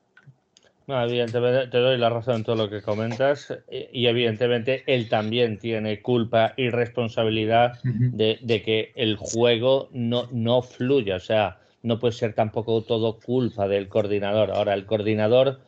No, 0.87 1.01
evidentemente 1.03 1.67
te 1.67 1.77
doy 1.77 1.97
la 1.97 2.09
razón 2.09 2.37
en 2.37 2.43
todo 2.43 2.55
lo 2.55 2.69
que 2.69 2.81
comentas 2.81 3.53
y 3.69 4.07
evidentemente 4.07 4.83
él 4.87 5.09
también 5.09 5.59
tiene 5.59 6.01
culpa 6.01 6.53
y 6.57 6.69
responsabilidad 6.69 7.79
de, 7.83 8.61
que 8.63 8.91
el 8.95 9.15
juego 9.15 9.89
no, 9.91 10.27
no 10.31 10.61
fluya, 10.61 11.15
o 11.15 11.19
sea, 11.19 11.59
no 11.83 11.99
puede 11.99 12.13
ser 12.13 12.33
tampoco 12.33 12.81
todo 12.81 13.19
culpa 13.19 13.67
del 13.67 13.87
coordinador. 13.87 14.51
Ahora, 14.51 14.73
el 14.73 14.85
coordinador 14.85 15.61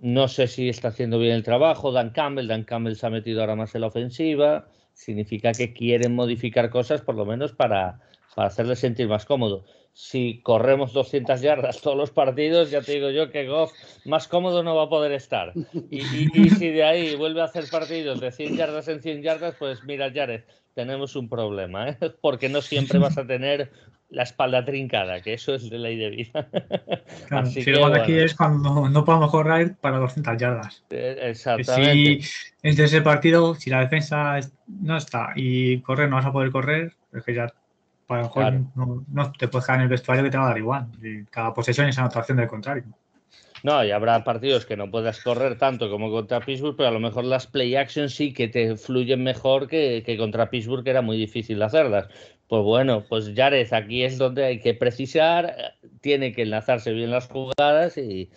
no 0.00 0.28
sé 0.28 0.46
si 0.46 0.68
está 0.68 0.88
haciendo 0.88 1.18
bien 1.18 1.34
el 1.34 1.42
trabajo, 1.42 1.90
Dan 1.90 2.10
Campbell, 2.10 2.46
Dan 2.46 2.64
Campbell 2.64 2.94
se 2.94 3.06
ha 3.06 3.10
metido 3.10 3.40
ahora 3.40 3.56
más 3.56 3.74
en 3.74 3.80
la 3.80 3.88
ofensiva, 3.88 4.68
significa 4.94 5.52
que 5.52 5.72
quieren 5.72 6.14
modificar 6.14 6.70
cosas 6.70 7.00
por 7.00 7.16
lo 7.16 7.26
menos 7.26 7.52
para, 7.52 7.98
para 8.36 8.48
hacerle 8.48 8.76
sentir 8.76 9.08
más 9.08 9.24
cómodo 9.24 9.64
si 9.98 10.40
corremos 10.44 10.92
200 10.92 11.40
yardas 11.40 11.80
todos 11.80 11.96
los 11.96 12.12
partidos, 12.12 12.70
ya 12.70 12.82
te 12.82 12.92
digo 12.92 13.10
yo 13.10 13.32
que 13.32 13.48
Goff 13.48 13.72
más 14.04 14.28
cómodo 14.28 14.62
no 14.62 14.76
va 14.76 14.84
a 14.84 14.88
poder 14.88 15.10
estar. 15.10 15.52
Y, 15.90 16.50
si 16.50 16.70
de 16.70 16.84
ahí 16.84 17.16
vuelve 17.16 17.40
a 17.40 17.46
hacer 17.46 17.64
partidos 17.68 18.20
de 18.20 18.30
100 18.30 18.56
yardas 18.56 18.86
en 18.86 19.02
100 19.02 19.22
yardas, 19.22 19.56
pues 19.58 19.82
mira, 19.82 20.08
Jared, 20.14 20.44
tenemos 20.74 21.16
un 21.16 21.28
problema, 21.28 21.88
¿eh? 21.88 21.98
porque 22.20 22.48
no 22.48 22.62
siempre 22.62 23.00
vas 23.00 23.18
a 23.18 23.26
tener 23.26 23.72
la 24.08 24.22
espalda 24.22 24.64
trincada, 24.64 25.20
que 25.20 25.34
eso 25.34 25.56
es 25.56 25.68
de 25.68 25.78
ley 25.80 25.96
de 25.96 26.10
vida. 26.10 26.48
si 27.46 27.64
que, 27.64 27.84
aquí 28.00 28.18
es 28.20 28.36
cuando 28.36 28.88
no 28.88 29.04
podemos 29.04 29.32
correr 29.32 29.74
para 29.80 29.98
200 29.98 30.38
yardas. 30.38 30.84
Eh, 30.90 31.18
exactamente. 31.22 32.22
Si 32.22 32.30
entre 32.62 32.84
ese 32.84 33.02
partido, 33.02 33.56
si 33.56 33.68
la 33.68 33.80
defensa 33.80 34.38
no 34.68 34.96
está 34.96 35.32
y 35.34 35.80
correr 35.80 36.08
no 36.08 36.16
vas 36.16 36.26
a 36.26 36.32
poder 36.32 36.52
correr, 36.52 36.94
es 37.12 37.24
que 37.24 37.34
ya 37.34 37.52
a 38.08 38.16
lo 38.16 38.22
mejor 38.22 39.02
no, 39.08 39.32
te 39.32 39.48
puedes 39.48 39.66
quedar 39.66 39.80
en 39.80 39.84
el 39.84 39.88
vestuario 39.88 40.24
que 40.24 40.30
te 40.30 40.38
va 40.38 40.44
a 40.44 40.48
dar 40.48 40.58
igual. 40.58 40.86
Cada 41.30 41.52
posesión 41.52 41.88
es 41.88 41.98
anotación 41.98 42.38
del 42.38 42.48
contrario. 42.48 42.84
No, 43.62 43.84
y 43.84 43.90
habrá 43.90 44.22
partidos 44.22 44.66
que 44.66 44.76
no 44.76 44.90
puedas 44.90 45.20
correr 45.22 45.58
tanto 45.58 45.90
como 45.90 46.10
contra 46.10 46.40
Pittsburgh, 46.40 46.76
pero 46.76 46.90
a 46.90 46.92
lo 46.92 47.00
mejor 47.00 47.24
las 47.24 47.46
play 47.46 47.74
action 47.74 48.08
sí 48.08 48.32
que 48.32 48.46
te 48.48 48.76
fluyen 48.76 49.24
mejor 49.24 49.66
que, 49.66 50.02
que 50.06 50.16
contra 50.16 50.48
Pittsburgh, 50.48 50.84
que 50.84 50.90
era 50.90 51.02
muy 51.02 51.16
difícil 51.16 51.60
hacerlas. 51.62 52.08
Pues 52.48 52.62
bueno, 52.62 53.04
pues 53.06 53.30
Jared, 53.36 53.70
aquí 53.74 54.04
es 54.04 54.16
donde 54.16 54.46
hay 54.46 54.58
que 54.58 54.72
precisar, 54.72 55.74
tiene 56.00 56.32
que 56.32 56.42
enlazarse 56.42 56.94
bien 56.94 57.10
las 57.10 57.28
jugadas 57.28 57.98
y, 57.98 58.30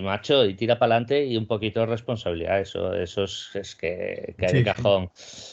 macho, 0.00 0.46
y 0.46 0.54
tira 0.54 0.78
para 0.78 0.94
adelante 0.94 1.26
y 1.26 1.36
un 1.36 1.46
poquito 1.46 1.80
de 1.80 1.86
responsabilidad. 1.86 2.58
Eso, 2.58 2.94
eso 2.94 3.24
es, 3.24 3.76
que 3.78 4.34
cae 4.38 4.54
de 4.54 4.64
cajón, 4.64 5.10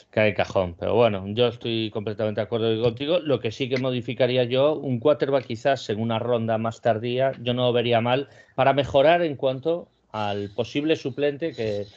cae 0.09 0.27
de 0.27 0.33
cajón. 0.35 0.77
Pero 0.79 0.95
bueno, 0.95 1.25
yo 1.27 1.47
estoy 1.47 1.91
completamente 1.91 2.39
de 2.39 2.45
acuerdo 2.45 2.81
contigo. 2.81 3.19
Lo 3.19 3.41
que 3.41 3.51
sí 3.51 3.67
que 3.67 3.77
modificaría 3.77 4.45
yo, 4.45 4.75
un 4.75 4.99
quarterback 4.99 5.45
quizás 5.45 5.89
en 5.89 5.99
una 5.99 6.17
ronda 6.17 6.57
más 6.57 6.79
tardía, 6.79 7.33
yo 7.41 7.53
no 7.53 7.63
lo 7.63 7.73
vería 7.73 7.99
mal 7.99 8.29
para 8.55 8.71
mejorar 8.71 9.21
en 9.21 9.35
cuanto 9.35 9.89
al 10.13 10.49
posible 10.55 10.95
suplente, 10.95 11.51
que 11.51 11.87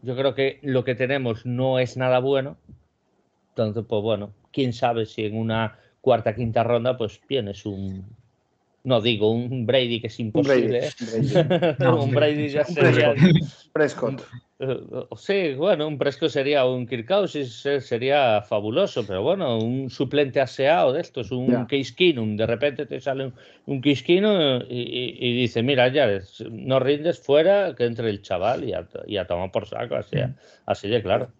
yo 0.00 0.16
creo 0.16 0.34
que 0.34 0.58
lo 0.62 0.84
que 0.84 0.94
tenemos 0.94 1.44
no 1.44 1.78
es 1.78 1.98
nada 1.98 2.18
bueno. 2.18 2.56
Entonces, 3.50 3.84
pues 3.86 4.02
bueno, 4.02 4.32
quién 4.52 4.72
sabe 4.72 5.06
si 5.06 5.24
en 5.24 5.36
una 5.36 5.78
cuarta, 6.00 6.34
quinta 6.34 6.62
ronda, 6.62 6.96
pues 6.96 7.20
tienes 7.26 7.66
un. 7.66 8.04
No 8.82 9.02
digo 9.02 9.30
un 9.30 9.66
Brady 9.66 10.00
que 10.00 10.06
es 10.06 10.20
imposible. 10.20 10.88
Un 11.80 12.10
Brady, 12.12 12.48
ya 12.48 12.64
sería. 12.64 13.14
Prescott. 13.72 14.22
Sí, 15.16 15.54
bueno, 15.54 15.86
un 15.86 15.96
Prescott 15.96 16.30
sería 16.30 16.66
un 16.66 16.86
Kirkausis, 16.86 17.66
sería 17.80 18.42
fabuloso, 18.42 19.06
pero 19.06 19.22
bueno, 19.22 19.58
un 19.58 19.88
suplente 19.88 20.38
aseado 20.38 20.92
de 20.92 21.00
estos, 21.00 21.30
un 21.30 21.64
Case 21.64 21.94
Keenum, 21.96 22.36
de 22.36 22.46
repente 22.46 22.84
te 22.84 23.00
sale 23.00 23.26
un, 23.26 23.34
un 23.64 23.80
Case 23.80 24.04
Keenum 24.04 24.62
y, 24.68 25.40
dice, 25.40 25.62
mira, 25.62 25.88
ya 25.88 26.20
no 26.50 26.78
rindes 26.78 27.18
fuera, 27.18 27.74
que 27.74 27.84
entre 27.84 28.10
el 28.10 28.20
chaval 28.20 28.64
y 28.64 28.74
a, 28.74 28.86
y 29.06 29.16
a 29.16 29.26
tomar 29.26 29.50
por 29.50 29.66
saco, 29.66 29.94
así, 29.94 30.16
mm. 30.16 30.34
así 30.66 30.88
de 30.88 31.02
claro. 31.02 31.32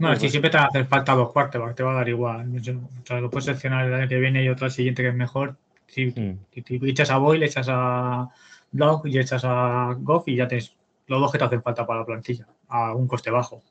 No, 0.00 0.16
si 0.16 0.30
siempre 0.30 0.50
te 0.50 0.56
va 0.56 0.64
a 0.64 0.66
hacer 0.68 0.86
falta 0.86 1.14
dos 1.14 1.30
cuartos, 1.30 1.74
te 1.74 1.82
va 1.82 1.92
a 1.92 1.96
dar 1.96 2.08
igual. 2.08 2.50
O 2.56 3.06
sea, 3.06 3.20
lo 3.20 3.28
puedes 3.28 3.44
seleccionar 3.44 3.84
el 3.84 3.92
año 3.92 4.08
que 4.08 4.18
viene 4.18 4.42
y 4.42 4.48
otro 4.48 4.64
al 4.64 4.72
siguiente 4.72 5.02
que 5.02 5.10
es 5.10 5.14
mejor. 5.14 5.56
Si, 5.88 6.06
mm. 6.06 6.86
echas 6.86 7.10
a 7.10 7.18
Boyle, 7.18 7.44
echas 7.44 7.66
a 7.68 8.30
Block 8.72 9.04
y 9.06 9.18
echas 9.18 9.44
a 9.44 9.94
Goff 9.98 10.26
y 10.26 10.36
ya 10.36 10.48
tienes 10.48 10.74
los 11.06 11.20
dos 11.20 11.30
que 11.30 11.36
te 11.36 11.44
hacen 11.44 11.62
falta 11.62 11.86
para 11.86 12.00
la 12.00 12.06
plantilla, 12.06 12.46
a 12.68 12.94
un 12.94 13.06
coste 13.06 13.30
bajo. 13.30 13.62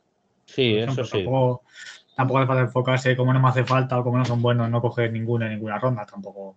Sí, 0.46 0.78
eso 0.78 1.04
sí. 1.04 1.24
Tampoco, 1.24 1.63
tampoco 2.15 2.38
hace 2.38 2.48
falta 2.48 2.62
enfocarse 2.62 3.18
como 3.18 3.34
no 3.34 3.39
me 3.39 3.50
hace 3.50 3.63
falta 3.63 3.98
o 3.98 4.04
como 4.04 4.20
no 4.20 4.26
son 4.26 4.39
buenos, 4.39 4.70
no 4.70 4.82
coger 4.82 5.12
ninguna 5.12 5.48
en 5.48 5.54
ninguna 5.54 5.80
ronda 5.80 6.06
tampoco. 6.06 6.56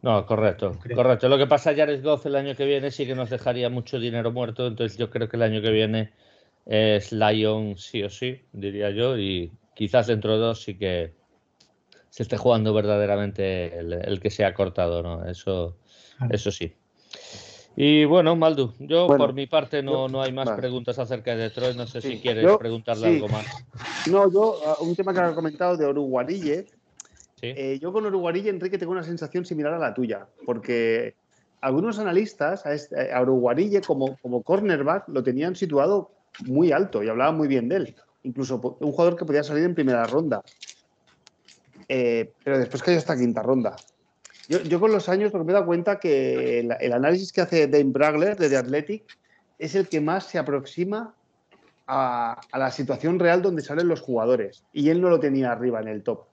No, 0.00 0.24
correcto, 0.24 0.78
correcto. 0.94 1.28
Lo 1.28 1.36
que 1.36 1.46
pasa, 1.46 1.74
Jared 1.76 2.02
Goff 2.02 2.24
el 2.24 2.36
año 2.36 2.54
que 2.54 2.64
viene 2.64 2.90
sí 2.90 3.06
que 3.06 3.14
nos 3.14 3.28
dejaría 3.28 3.68
mucho 3.68 3.98
dinero 3.98 4.32
muerto, 4.32 4.66
entonces 4.66 4.96
yo 4.96 5.10
creo 5.10 5.28
que 5.28 5.36
el 5.36 5.42
año 5.42 5.60
que 5.60 5.70
viene 5.70 6.12
es 6.66 7.12
Lion 7.12 7.76
sí 7.76 8.02
o 8.02 8.10
sí, 8.10 8.40
diría 8.52 8.90
yo, 8.90 9.18
y 9.18 9.52
quizás 9.74 10.06
dentro 10.06 10.32
de 10.32 10.38
dos 10.38 10.62
sí 10.62 10.76
que 10.76 11.12
se 12.10 12.22
esté 12.22 12.36
jugando 12.36 12.72
verdaderamente 12.72 13.76
el, 13.78 14.20
que 14.20 14.30
se 14.30 14.44
ha 14.44 14.54
cortado, 14.54 15.02
¿no? 15.02 15.24
Eso, 15.26 15.76
eso 16.30 16.50
sí. 16.52 16.72
Y 17.76 18.04
bueno, 18.04 18.36
Maldu, 18.36 18.72
yo 18.78 19.08
por 19.08 19.32
mi 19.32 19.48
parte 19.48 19.82
no, 19.82 20.06
no 20.06 20.22
hay 20.22 20.32
más 20.32 20.48
preguntas 20.50 20.96
acerca 21.00 21.34
de 21.34 21.42
Detroit. 21.42 21.76
No 21.76 21.88
sé 21.88 22.00
si 22.00 22.20
quieres 22.20 22.56
preguntarle 22.56 23.08
algo 23.08 23.28
más. 23.28 23.46
No, 24.08 24.30
yo, 24.30 24.60
ah, 24.64 24.76
un 24.80 24.94
tema 24.94 25.12
que 25.12 25.18
ha 25.18 25.34
comentado 25.34 25.76
de 25.76 25.86
Oruguarille. 25.86 26.66
Eh, 27.42 27.78
yo 27.82 27.92
con 27.92 28.06
Oruguarille, 28.06 28.48
Enrique, 28.48 28.78
tengo 28.78 28.92
una 28.92 29.02
sensación 29.02 29.44
similar 29.44 29.74
a 29.74 29.78
la 29.78 29.92
tuya, 29.92 30.28
porque 30.46 31.16
algunos 31.60 31.98
analistas 31.98 32.64
a, 32.64 32.72
este, 32.72 33.10
como, 33.84 34.16
como 34.22 34.42
cornerback 34.42 35.08
lo 35.08 35.22
tenían 35.22 35.56
situado 35.56 36.12
muy 36.46 36.72
alto 36.72 37.02
y 37.02 37.08
hablaban 37.08 37.36
muy 37.36 37.48
bien 37.48 37.68
de 37.68 37.76
él. 37.76 37.96
Incluso 38.22 38.60
un 38.80 38.92
jugador 38.92 39.16
que 39.16 39.24
podía 39.24 39.42
salir 39.42 39.64
en 39.64 39.74
primera 39.74 40.04
ronda. 40.04 40.42
Eh, 41.88 42.32
pero 42.42 42.58
después 42.58 42.82
cayó 42.82 42.98
hasta 42.98 43.16
quinta 43.16 43.42
ronda. 43.42 43.76
Yo, 44.48 44.78
con 44.78 44.92
los 44.92 45.08
años 45.08 45.32
me 45.32 45.40
he 45.40 45.54
dado 45.54 45.64
cuenta 45.64 45.98
que 45.98 46.60
el, 46.60 46.92
análisis 46.92 47.32
que 47.32 47.40
hace 47.40 47.66
Dane 47.66 47.84
Bragler 47.84 48.36
de 48.36 48.50
The 48.50 48.58
Athletic 48.58 49.04
es 49.58 49.74
el 49.74 49.88
que 49.88 50.02
más 50.02 50.24
se 50.24 50.38
aproxima 50.38 51.14
a, 51.86 52.40
la 52.52 52.70
situación 52.70 53.18
real 53.18 53.40
donde 53.40 53.62
salen 53.62 53.88
los 53.88 54.02
jugadores. 54.02 54.64
Y 54.72 54.90
él 54.90 55.00
no 55.00 55.08
lo 55.08 55.18
tenía 55.18 55.52
arriba 55.52 55.80
en 55.80 55.88
el 55.88 56.02
top. 56.02 56.24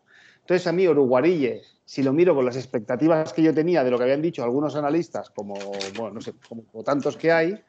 Entonces 0.41 0.67
a 0.67 0.73
mí 0.73 0.87
Uruguarille, 0.87 1.61
si 1.85 2.03
lo 2.03 2.11
miro 2.11 2.35
con 2.35 2.45
las 2.45 2.57
expectativas 2.57 3.31
que 3.31 3.43
yo 3.43 3.53
tenía 3.53 3.83
de 3.83 3.91
lo 3.91 3.97
que 3.97 4.03
habían 4.03 4.21
dicho 4.21 4.43
algunos 4.43 4.75
analistas, 4.75 5.29
como, 5.29 5.53
bueno, 5.95 6.15
no 6.15 6.21
sé, 6.21 6.33
como, 6.49 6.83
tantos 6.83 7.15
que 7.15 7.31
hay, 7.31 7.61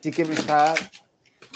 sí 0.00 0.10
que, 0.10 0.24
me 0.24 0.34
está, 0.34 0.74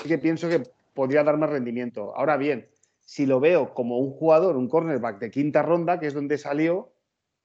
que 0.06 0.18
pienso 0.18 0.48
que 0.48 0.62
podría 0.94 1.24
dar 1.24 1.36
más 1.36 1.50
rendimiento. 1.50 2.14
Ahora 2.16 2.36
bien, 2.36 2.68
si 3.00 3.26
lo 3.26 3.40
veo 3.40 3.74
como 3.74 3.98
un 3.98 4.10
jugador, 4.12 4.56
un 4.56 4.68
cornerback 4.68 5.18
de 5.18 5.30
quinta 5.30 5.62
ronda, 5.62 5.98
que 5.98 6.06
es 6.06 6.14
donde 6.14 6.38
salió, 6.38 6.92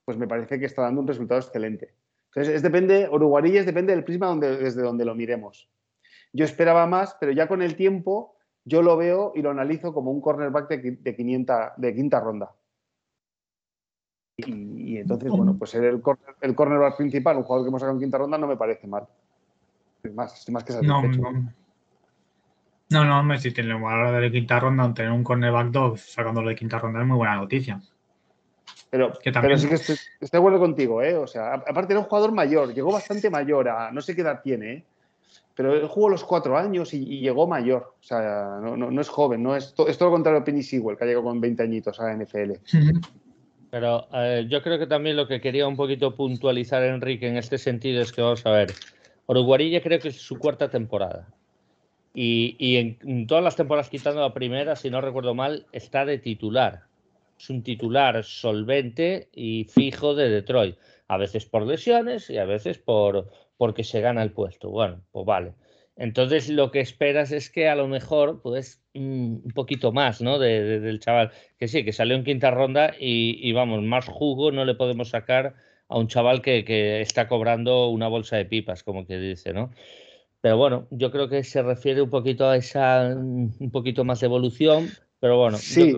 pues 0.05 0.17
me 0.17 0.27
parece 0.27 0.59
que 0.59 0.65
está 0.65 0.83
dando 0.83 1.01
un 1.01 1.07
resultado 1.07 1.39
excelente. 1.39 1.93
Entonces, 2.27 2.55
es 2.55 2.61
depende, 2.61 3.09
Uruguarilles 3.09 3.65
depende 3.65 3.93
del 3.93 4.03
prisma 4.03 4.27
donde, 4.27 4.57
desde 4.57 4.81
donde 4.81 5.05
lo 5.05 5.15
miremos. 5.15 5.69
Yo 6.33 6.45
esperaba 6.45 6.85
más, 6.85 7.15
pero 7.19 7.31
ya 7.31 7.47
con 7.47 7.61
el 7.61 7.75
tiempo 7.75 8.35
yo 8.65 8.81
lo 8.81 8.97
veo 8.97 9.31
y 9.35 9.41
lo 9.41 9.51
analizo 9.51 9.93
como 9.93 10.11
un 10.11 10.21
cornerback 10.21 10.67
de, 10.69 10.77
de, 10.77 11.73
de 11.77 11.95
quinta 11.95 12.19
ronda. 12.19 12.51
Y, 14.37 14.97
entonces, 14.97 15.31
bueno, 15.31 15.55
pues 15.57 15.71
ser 15.71 15.85
el, 15.85 16.01
el 16.41 16.55
cornerback 16.55 16.97
principal, 16.97 17.37
un 17.37 17.43
jugador 17.43 17.65
que 17.65 17.69
hemos 17.69 17.81
sacado 17.81 17.95
en 17.95 18.01
quinta 18.01 18.17
ronda, 18.17 18.37
no 18.37 18.47
me 18.47 18.57
parece 18.57 18.85
mal. 18.85 19.07
Es 20.03 20.13
más, 20.13 20.37
estoy 20.37 20.53
más 20.53 20.63
que 20.63 20.73
satisfecho. 20.73 21.21
No, 21.21 21.31
no. 21.31 21.53
No, 22.89 23.03
no, 23.03 23.23
me 23.23 23.39
si 23.39 23.51
tiene 23.51 23.73
a 23.73 23.79
la 23.79 24.09
hora 24.09 24.19
de 24.19 24.31
quinta 24.31 24.59
ronda, 24.59 24.93
tener 24.93 25.11
un 25.11 25.23
cornerback 25.23 25.67
2 25.71 25.99
sacándolo 25.99 26.49
de 26.49 26.55
quinta 26.55 26.77
ronda 26.77 27.01
es 27.01 27.07
muy 27.07 27.17
buena 27.17 27.35
noticia. 27.35 27.81
Pero, 28.91 29.13
sí 29.57 29.67
que 29.67 29.75
estoy, 29.75 29.97
de 30.19 30.37
acuerdo 30.37 30.59
contigo, 30.59 31.01
¿eh? 31.01 31.15
O 31.15 31.27
sea, 31.27 31.55
aparte 31.55 31.93
era 31.93 31.99
un 31.99 32.05
jugador 32.05 32.31
mayor, 32.31 32.73
llegó 32.73 32.93
bastante 32.93 33.29
mayor, 33.29 33.67
a, 33.67 33.91
no 33.91 34.01
sé 34.01 34.15
qué 34.15 34.21
edad 34.21 34.41
tiene, 34.41 34.73
¿eh? 34.73 34.83
pero 35.55 35.73
él 35.73 35.87
jugó 35.87 36.09
los 36.09 36.23
cuatro 36.23 36.57
años 36.57 36.93
y, 36.93 37.19
llegó 37.19 37.47
mayor. 37.47 37.95
O 37.99 38.03
sea, 38.03 38.59
no, 38.61 39.01
es 39.01 39.09
joven, 39.09 39.41
no 39.41 39.55
es, 39.55 39.73
es 39.87 39.97
todo 39.97 40.09
lo 40.09 40.15
contrario 40.15 40.41
a 40.41 40.43
Penny 40.43 40.63
Sewell, 40.63 40.97
que 40.97 41.03
ha 41.03 41.07
llegado 41.07 41.25
con 41.25 41.41
20 41.41 41.63
añitos 41.63 41.99
a 41.99 42.05
la 42.05 42.15
NFL. 42.15 42.53
Pero 43.71 44.07
eh, 44.13 44.45
yo 44.49 44.61
creo 44.61 44.77
que 44.77 44.87
también 44.87 45.15
lo 45.15 45.27
que 45.27 45.41
quería 45.41 45.67
un 45.67 45.75
poquito 45.75 46.15
puntualizar 46.15 46.83
Enrique 46.83 47.27
en 47.27 47.37
este 47.37 47.57
sentido 47.57 48.01
es 48.01 48.11
que 48.11 48.21
vamos 48.21 48.45
a 48.45 48.51
ver, 48.51 48.73
Uruguarilla 49.27 49.81
creo 49.81 49.99
que 49.99 50.09
es 50.09 50.21
su 50.21 50.37
cuarta 50.37 50.69
temporada. 50.69 51.27
Y, 52.17 52.77
en, 52.77 53.27
todas 53.27 53.43
las 53.43 53.57
temporadas 53.57 53.89
quitando 53.89 54.21
la 54.21 54.33
primera, 54.33 54.75
si 54.75 54.89
no 54.89 55.01
recuerdo 55.01 55.35
mal, 55.35 55.65
está 55.73 56.05
de 56.05 56.17
titular 56.17 56.83
es 57.37 57.49
un 57.49 57.63
titular 57.63 58.23
solvente 58.23 59.29
y 59.33 59.65
fijo 59.65 60.15
de 60.15 60.29
Detroit. 60.29 60.77
A 61.07 61.17
veces 61.17 61.45
por 61.45 61.65
lesiones 61.65 62.29
y 62.29 62.37
a 62.37 62.45
veces 62.45 62.77
por 62.77 63.29
porque 63.57 63.83
se 63.83 64.01
gana 64.01 64.23
el 64.23 64.31
puesto. 64.31 64.69
Bueno, 64.69 65.01
pues 65.11 65.25
vale. 65.25 65.53
Entonces 65.97 66.49
lo 66.49 66.71
que 66.71 66.81
esperas 66.81 67.31
es 67.31 67.49
que 67.49 67.69
a 67.69 67.75
lo 67.75 67.87
mejor 67.87 68.41
pues 68.41 68.81
un 68.93 69.51
poquito 69.53 69.91
más, 69.91 70.21
¿no? 70.21 70.39
De, 70.39 70.79
del 70.79 70.99
chaval. 70.99 71.31
Que 71.57 71.67
sí, 71.67 71.85
que 71.85 71.93
salió 71.93 72.15
en 72.15 72.23
quinta 72.23 72.51
ronda 72.51 72.93
y, 72.99 73.51
vamos, 73.53 73.83
más 73.83 74.07
jugo 74.07 74.51
no 74.51 74.65
le 74.65 74.75
podemos 74.75 75.09
sacar 75.09 75.55
a 75.87 75.97
un 75.97 76.07
chaval 76.07 76.41
que, 76.41 77.01
está 77.01 77.27
cobrando 77.27 77.89
una 77.89 78.07
bolsa 78.07 78.37
de 78.37 78.45
pipas, 78.45 78.83
como 78.83 79.05
que 79.05 79.17
dice, 79.17 79.53
¿no? 79.53 79.71
Pero 80.45 80.57
bueno, 80.57 80.87
yo 80.91 81.09
creo 81.09 81.27
que 81.27 81.43
se 81.43 81.63
refiere 81.63 82.03
un 82.03 82.11
poquito 82.11 82.47
a 82.47 82.55
esa, 82.55 83.15
un 83.15 83.71
poquito 83.71 84.03
más 84.03 84.19
de 84.19 84.27
evolución, 84.27 84.89
pero 85.19 85.39
bueno. 85.39 85.57
Sí. 85.57 85.97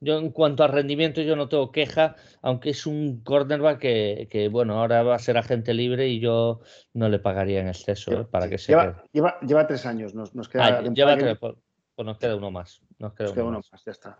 Yo 0.00 0.18
en 0.18 0.32
cuanto 0.32 0.62
a 0.62 0.66
rendimiento 0.66 1.22
yo 1.22 1.34
no 1.34 1.48
tengo 1.48 1.72
queja, 1.72 2.14
aunque 2.42 2.68
es 2.68 2.84
un 2.84 3.22
cornerback 3.24 3.78
que, 3.78 4.28
que 4.30 4.48
bueno, 4.50 4.78
ahora 4.78 5.02
va 5.02 5.14
a 5.14 5.18
ser 5.18 5.38
agente 5.38 5.72
libre 5.72 6.08
y 6.08 6.20
yo 6.20 6.60
no 6.92 7.08
le 7.08 7.20
pagaría 7.20 7.62
en 7.62 7.68
exceso 7.68 8.12
¿eh? 8.12 8.24
para 8.30 8.50
que 8.50 8.58
se 8.58 8.72
lleva, 8.72 9.02
lleva, 9.12 9.40
lleva, 9.40 9.66
tres 9.66 9.86
años, 9.86 10.14
nos, 10.14 10.34
nos 10.34 10.50
queda, 10.50 10.66
ah, 10.66 10.82
lleva 10.82 11.16
tres, 11.16 11.38
pues, 11.38 11.54
pues, 11.94 12.04
nos 12.04 12.18
queda 12.18 12.36
uno 12.36 12.50
más. 12.50 12.82
Nos 12.98 13.14
queda, 13.14 13.32
uno, 13.42 13.62
más. 13.72 13.82
ya 13.86 13.92
está. 13.92 14.18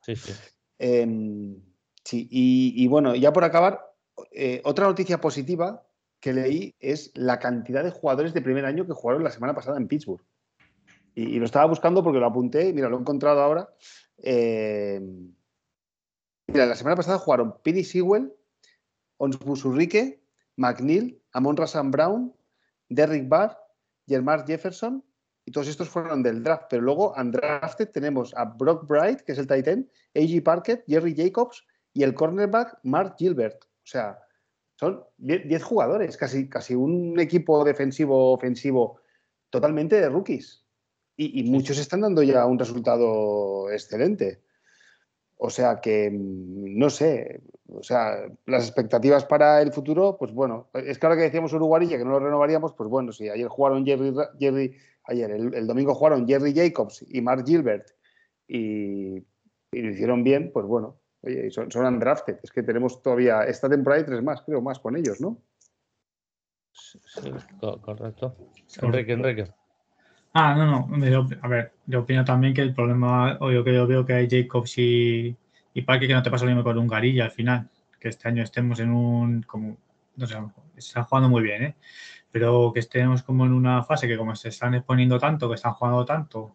Sí, 0.00 0.14
sí. 0.14 0.32
Em, 0.78 1.60
sí, 2.04 2.28
y, 2.30 2.84
y, 2.84 2.86
bueno, 2.86 3.16
ya 3.16 3.32
por 3.32 3.42
acabar, 3.42 3.80
eh, 4.30 4.60
otra 4.62 4.86
noticia 4.86 5.20
positiva 5.20 5.82
que 6.20 6.32
leí 6.32 6.74
es 6.80 7.12
la 7.14 7.38
cantidad 7.38 7.84
de 7.84 7.90
jugadores 7.90 8.34
de 8.34 8.42
primer 8.42 8.64
año 8.64 8.86
que 8.86 8.92
jugaron 8.92 9.24
la 9.24 9.30
semana 9.30 9.54
pasada 9.54 9.76
en 9.76 9.88
Pittsburgh. 9.88 10.24
Y, 11.14 11.38
lo 11.38 11.46
estaba 11.46 11.66
buscando 11.66 12.02
porque 12.02 12.20
lo 12.20 12.26
apunté, 12.26 12.72
mira, 12.72 12.88
lo 12.88 12.98
he 12.98 13.00
encontrado 13.00 13.40
ahora. 13.40 13.70
Eh, 14.18 15.00
mira, 16.46 16.66
la 16.66 16.76
semana 16.76 16.96
pasada 16.96 17.18
jugaron 17.18 17.54
Pini 17.62 17.84
Sewell, 17.84 18.32
Ons 19.16 19.38
Busurrique, 19.38 20.22
McNeil, 20.56 21.22
Amon 21.32 21.56
Rassan 21.56 21.90
Brown, 21.90 22.34
Derrick 22.88 23.28
Barr, 23.28 23.56
Germar 24.06 24.46
Jefferson, 24.46 25.02
y 25.46 25.52
todos 25.52 25.68
estos 25.68 25.88
fueron 25.88 26.24
del 26.24 26.42
draft, 26.42 26.64
pero 26.68 26.82
luego 26.82 27.14
undrafted 27.16 27.90
tenemos 27.90 28.34
a 28.34 28.44
Brock 28.44 28.86
Bright, 28.86 29.20
que 29.20 29.32
es 29.32 29.38
el 29.38 29.46
Titan, 29.46 29.88
A.G. 30.14 30.42
Parker, 30.42 30.84
Jerry 30.88 31.14
Jacobs 31.16 31.64
y 31.92 32.02
el 32.02 32.14
cornerback 32.14 32.78
Mark 32.82 33.14
Gilbert. 33.16 33.64
O 33.64 33.86
sea, 33.86 34.18
son 34.76 35.04
10 35.18 35.62
jugadores, 35.62 36.16
casi, 36.16 36.48
casi 36.48 36.74
un 36.74 37.18
equipo 37.18 37.64
defensivo 37.64 38.32
ofensivo 38.32 39.00
totalmente 39.50 40.00
de 40.00 40.08
rookies 40.08 40.66
y, 41.16 41.42
muchos 41.44 41.78
están 41.78 42.02
dando 42.02 42.22
ya 42.22 42.44
un 42.44 42.58
resultado 42.58 43.70
excelente. 43.70 44.42
O 45.38 45.50
sea 45.50 45.80
que, 45.80 46.10
mm, 46.10 46.78
no 46.78 46.90
sé, 46.90 47.40
o 47.68 47.82
sea, 47.82 48.26
las 48.46 48.64
expectativas 48.64 49.24
para 49.24 49.62
el 49.62 49.72
futuro, 49.72 50.16
pues 50.18 50.32
bueno, 50.32 50.68
es 50.74 51.02
ahora 51.02 51.16
que 51.16 51.22
decíamos 51.22 51.52
Uruguarilla 51.52 51.98
que 51.98 52.04
no 52.04 52.10
lo 52.12 52.20
renovaríamos, 52.20 52.72
pues 52.74 52.88
bueno, 52.88 53.12
sí, 53.12 53.28
ayer 53.28 53.48
jugaron 53.48 53.84
Jerry, 53.84 54.14
Jerry 54.38 54.76
ayer, 55.04 55.30
el, 55.30 55.66
domingo 55.66 55.94
jugaron 55.94 56.26
Jerry 56.26 56.54
Jacobs 56.54 57.04
y 57.08 57.20
Mark 57.20 57.44
Gilbert 57.46 57.90
y, 58.48 59.20
lo 59.72 59.90
hicieron 59.90 60.24
bien, 60.24 60.50
pues 60.52 60.64
bueno, 60.66 60.96
oye, 61.22 61.50
son, 61.50 61.70
son 61.70 61.86
undrafted, 61.86 62.38
es 62.42 62.50
que 62.50 62.62
tenemos 62.62 63.02
todavía 63.02 63.42
esta 63.42 63.68
temporada 63.68 64.02
y 64.02 64.06
tres 64.06 64.22
más, 64.22 64.42
creo, 64.42 64.60
más 64.60 64.78
con 64.78 64.96
ellos, 64.96 65.20
¿no? 65.20 65.38
Sí, 66.72 67.00
correcto. 67.80 68.36
Enrique, 68.82 69.12
Enrique. 69.12 69.52
Ah, 70.38 70.54
no, 70.54 70.66
no. 70.66 71.38
a 71.42 71.48
ver, 71.48 71.72
yo 71.86 72.00
opino 72.00 72.22
también 72.22 72.52
que 72.52 72.60
el 72.60 72.74
problema, 72.74 73.38
o 73.40 73.50
yo 73.50 73.64
que 73.64 73.72
yo 73.72 73.86
veo 73.86 74.04
que 74.04 74.12
hay 74.12 74.28
Jacobs 74.28 74.76
y, 74.76 75.34
y 75.72 75.82
Parque 75.82 76.06
que 76.06 76.12
no 76.12 76.22
te 76.22 76.30
pasa 76.30 76.44
lo 76.44 76.50
mismo 76.50 76.62
con 76.62 76.76
Ungarilla 76.76 77.24
al 77.24 77.30
final. 77.30 77.70
Que 77.98 78.08
este 78.08 78.28
año 78.28 78.42
estemos 78.42 78.78
en 78.80 78.90
un. 78.90 79.42
como 79.44 79.78
No 80.16 80.26
sé, 80.26 80.36
se 80.74 80.78
están 80.78 81.04
jugando 81.04 81.30
muy 81.30 81.42
bien, 81.42 81.62
¿eh? 81.62 81.76
Pero 82.30 82.70
que 82.74 82.80
estemos 82.80 83.22
como 83.22 83.46
en 83.46 83.52
una 83.52 83.82
fase 83.82 84.06
que, 84.06 84.18
como 84.18 84.36
se 84.36 84.50
están 84.50 84.74
exponiendo 84.74 85.18
tanto, 85.18 85.48
que 85.48 85.54
están 85.54 85.72
jugando 85.72 86.04
tanto, 86.04 86.52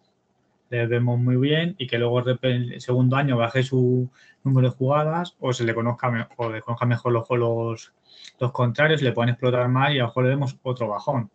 les 0.72 0.90
vemos 0.90 1.20
muy 1.20 1.36
bien 1.36 1.76
y 1.78 1.86
que 1.86 2.00
luego 2.00 2.22
el 2.22 2.82
segundo 2.82 3.18
año 3.18 3.38
baje 3.38 3.62
su 3.62 4.10
número 4.44 4.70
de 4.70 4.76
jugadas 4.76 5.36
o 5.40 5.54
se 5.54 5.64
le 5.64 5.76
conozca, 5.76 6.30
o 6.38 6.50
le 6.50 6.62
conozca 6.62 6.86
mejor 6.86 7.12
los, 7.12 7.30
los, 7.30 7.94
los 8.40 8.52
contrarios, 8.52 9.02
le 9.02 9.12
pueden 9.12 9.30
explotar 9.30 9.68
más 9.68 9.92
y 9.92 10.00
a 10.00 10.02
lo 10.02 10.08
mejor 10.08 10.24
le 10.24 10.30
vemos 10.30 10.58
otro 10.64 10.88
bajón. 10.88 11.30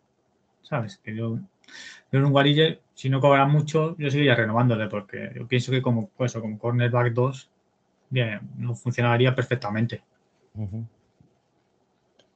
¿Sabes? 0.63 0.97
Que 0.97 1.15
yo 1.15 1.39
pero 2.09 2.25
un 2.25 2.31
Guarille, 2.31 2.79
si 2.93 3.09
no 3.09 3.19
cobra 3.19 3.45
mucho, 3.45 3.95
yo 3.97 4.09
seguiría 4.09 4.35
renovándole, 4.35 4.87
porque 4.87 5.31
yo 5.35 5.47
pienso 5.47 5.71
que 5.71 5.81
como, 5.81 6.09
pues, 6.09 6.33
como 6.33 6.57
cornerback 6.57 7.13
2, 7.13 7.49
bien, 8.09 8.39
no 8.57 8.75
funcionaría 8.75 9.35
perfectamente. 9.35 10.01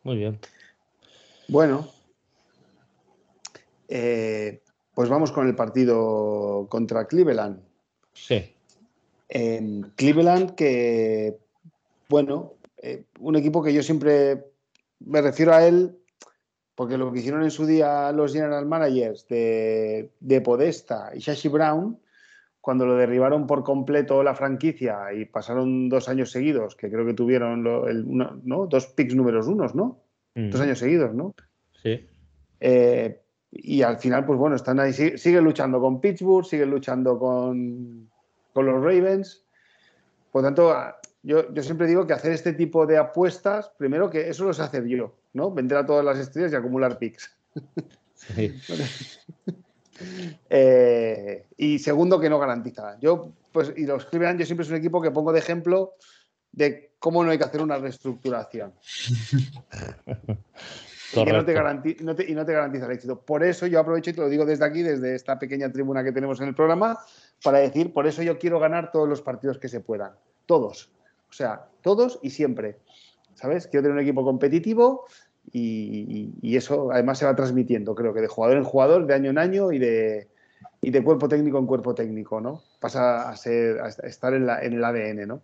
Muy 0.04 0.18
bien. 0.18 0.40
Bueno, 1.48 1.88
eh, 3.88 4.62
pues 4.94 5.10
vamos 5.10 5.32
con 5.32 5.48
el 5.48 5.56
partido 5.56 6.68
contra 6.70 7.06
Cleveland. 7.06 7.60
Sí. 8.14 8.54
Cleveland, 9.96 10.56
que, 10.56 11.38
bueno, 12.10 12.54
eh, 12.78 13.06
un 13.20 13.36
equipo 13.38 13.64
que 13.64 13.74
yo 13.74 13.82
siempre 13.82 14.44
me 15.00 15.22
refiero 15.22 15.54
a 15.54 15.66
él 15.66 15.96
porque 16.76 16.98
lo 16.98 17.12
que 17.12 17.20
hicieron 17.20 17.44
en 17.44 17.52
su 17.52 17.68
día 17.68 18.12
los 18.12 18.34
general 18.34 18.66
managers 18.66 19.28
de, 19.28 20.42
Podesta 20.44 21.12
y 21.14 21.20
Shashi 21.20 21.48
Brown, 21.48 22.00
cuando 22.60 22.88
lo 22.88 22.96
derribaron 22.96 23.46
por 23.46 23.64
completo 23.64 24.24
la 24.24 24.34
franquicia 24.34 25.14
y 25.14 25.26
pasaron 25.26 25.90
dos 25.90 26.10
años 26.10 26.32
seguidos, 26.32 26.76
que 26.76 26.90
creo 26.90 27.06
que 27.06 27.14
tuvieron 27.14 27.64
dos 27.64 28.88
picks 28.88 29.14
números 29.14 29.48
unos, 29.48 29.76
¿no? 29.76 30.02
Dos 30.34 30.60
años 30.60 30.80
seguidos, 30.80 31.14
¿no? 31.14 31.36
Sí. 31.84 32.08
Eh, 32.60 33.21
y 33.52 33.82
al 33.82 33.98
final, 33.98 34.26
pues 34.26 34.40
bueno, 34.40 34.56
están 34.56 34.80
ahí, 34.80 34.94
siguen 34.94 35.44
luchando 35.44 35.80
con 35.82 36.00
Pittsburgh, 36.00 36.46
siguen 36.46 36.72
luchando 36.72 37.20
con, 37.20 38.10
con 38.54 38.66
los 38.66 38.76
Ravens. 38.76 39.44
Por 40.32 40.44
tanto, 40.44 40.74
yo, 41.22 41.54
yo, 41.54 41.62
siempre 41.62 41.88
digo 41.88 42.08
que 42.08 42.14
hacer 42.14 42.32
este 42.32 42.54
tipo 42.54 42.86
de 42.86 42.98
apuestas, 42.98 43.70
primero 43.78 44.10
que 44.10 44.30
eso 44.30 44.46
lo 44.46 44.54
sé 44.54 44.62
hacer 44.62 44.86
yo, 44.86 45.14
¿no? 45.34 45.52
Vender 45.52 45.78
a 45.80 45.86
todas 45.86 46.06
las 46.06 46.18
estrellas 46.18 46.54
y 46.54 46.56
acumular 46.56 46.98
picks. 46.98 47.36
Sí. 48.16 48.54
Eh, 50.50 51.46
y 51.58 51.78
segundo, 51.78 52.20
que 52.20 52.28
no 52.28 52.40
garantiza. 52.40 52.98
Yo, 53.00 53.34
pues, 53.52 53.72
y 53.78 53.86
los 53.86 54.06
Cleveland, 54.06 54.40
yo 54.40 54.48
siempre 54.48 54.64
es 54.64 54.72
un 54.72 54.78
equipo 54.78 55.00
que 55.00 55.12
pongo 55.12 55.32
de 55.32 55.38
ejemplo 55.38 55.94
de 56.52 56.94
cómo 56.98 57.24
no 57.24 57.30
hay 57.30 57.38
que 57.38 57.44
hacer 57.44 57.62
una 57.62 57.78
reestructuración. 57.78 58.74
y, 61.14 61.26
no 61.26 61.46
te 61.46 61.54
garantiza, 61.54 62.02
y 62.02 62.34
no 62.34 62.46
te 62.46 62.54
garantiza 62.54 62.86
el 62.86 62.92
éxito. 62.92 63.20
Por 63.20 63.44
eso 63.44 63.68
yo 63.68 63.80
aprovecho 63.80 64.10
y 64.10 64.14
te 64.14 64.22
lo 64.22 64.30
digo 64.30 64.46
desde 64.46 64.66
aquí, 64.66 64.82
desde 64.82 65.16
esta 65.16 65.38
pequeña 65.40 65.72
tribuna 65.72 66.04
que 66.04 66.12
tenemos 66.12 66.40
en 66.42 66.50
el 66.50 66.56
programa, 66.56 67.00
para 67.44 67.60
decir, 67.60 67.94
por 67.94 68.08
eso 68.08 68.24
yo 68.24 68.38
quiero 68.38 68.60
ganar 68.60 68.92
todos 68.92 69.08
los 69.08 69.22
partidos 69.22 69.58
que 69.58 69.68
se 69.68 69.80
puedan. 69.80 70.14
Todos. 70.46 70.92
O 71.30 71.34
sea, 71.34 71.68
todos 71.82 72.20
y 72.22 72.30
siempre. 72.30 72.78
¿Sabes? 73.36 73.68
Quiero 73.68 73.84
tener 73.84 73.98
un 73.98 74.04
equipo 74.04 74.24
competitivo 74.24 75.06
y, 75.52 76.56
eso 76.56 76.92
además 76.92 77.18
se 77.18 77.26
va 77.26 77.36
transmitiendo, 77.36 77.96
creo 77.96 78.14
que 78.14 78.22
de 78.22 78.28
jugador 78.28 78.58
en 78.58 78.64
jugador, 78.64 79.08
de 79.08 79.14
año 79.14 79.32
en 79.32 79.38
año 79.38 79.72
y 79.72 79.80
de, 79.80 80.28
y 80.82 80.92
de 80.92 81.04
cuerpo 81.04 81.28
técnico 81.28 81.58
en 81.58 81.66
cuerpo 81.66 81.96
técnico, 81.96 82.40
¿no? 82.40 82.62
Pasa 82.80 83.30
a, 83.30 83.36
ser, 83.36 83.80
a 83.80 83.88
estar 83.88 84.34
en, 84.34 84.46
la, 84.46 84.62
en 84.62 84.74
el 84.74 84.84
ADN, 84.84 85.28
¿no? 85.28 85.42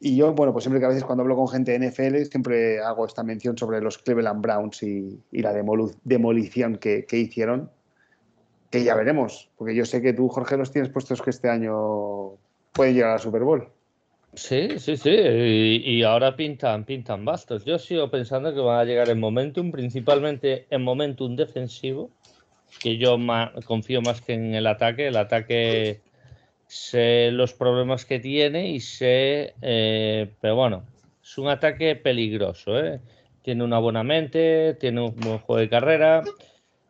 Y 0.00 0.16
yo, 0.16 0.32
bueno, 0.32 0.52
pues 0.52 0.64
siempre 0.64 0.80
que 0.80 0.86
a 0.86 0.88
veces 0.88 1.04
cuando 1.04 1.22
hablo 1.22 1.36
con 1.36 1.48
gente 1.48 1.78
de 1.78 1.90
NFL, 1.90 2.22
siempre 2.30 2.80
hago 2.80 3.04
esta 3.04 3.22
mención 3.22 3.58
sobre 3.58 3.82
los 3.82 3.98
Cleveland 3.98 4.40
Browns 4.40 4.82
y, 4.82 5.20
la 5.30 5.52
demolición 5.52 6.78
que, 6.78 7.04
que, 7.04 7.18
hicieron, 7.18 7.70
que 8.70 8.82
ya 8.82 8.94
veremos, 8.94 9.50
porque 9.58 9.74
yo 9.74 9.84
sé 9.84 10.00
que 10.00 10.14
tú, 10.14 10.28
Jorge, 10.28 10.56
los 10.56 10.72
tienes 10.72 10.90
puestos 10.90 11.20
que 11.20 11.28
este 11.28 11.50
año 11.50 12.32
pueden 12.72 12.94
llegar 12.94 13.14
a 13.14 13.18
Super 13.18 13.42
Bowl. 13.42 13.68
Sí, 14.34 14.78
sí, 14.78 14.96
sí, 14.96 15.10
y, 15.10 16.02
ahora 16.04 16.36
pintan, 16.36 16.84
pintan 16.84 17.24
bastos. 17.24 17.64
Yo 17.64 17.78
sigo 17.78 18.10
pensando 18.10 18.54
que 18.54 18.60
van 18.60 18.78
a 18.78 18.84
llegar 18.84 19.08
en 19.08 19.18
momentum, 19.18 19.72
principalmente 19.72 20.66
en 20.70 20.82
momentum 20.82 21.34
defensivo, 21.34 22.10
que 22.80 22.96
yo 22.96 23.16
confío 23.66 24.00
más 24.02 24.20
que 24.20 24.34
en 24.34 24.54
el 24.54 24.68
ataque. 24.68 25.08
El 25.08 25.16
ataque 25.16 26.00
sé 26.70 27.32
los 27.32 27.52
problemas 27.52 28.04
que 28.04 28.20
tiene 28.20 28.70
y 28.70 28.78
sé, 28.78 29.54
eh, 29.60 30.32
pero 30.40 30.54
bueno, 30.54 30.84
es 31.20 31.36
un 31.36 31.48
ataque 31.48 31.96
peligroso. 31.96 32.78
¿eh? 32.78 33.00
Tiene 33.42 33.64
una 33.64 33.80
buena 33.80 34.04
mente, 34.04 34.74
tiene 34.74 35.00
un 35.00 35.16
buen 35.16 35.38
juego 35.38 35.60
de 35.60 35.68
carrera, 35.68 36.22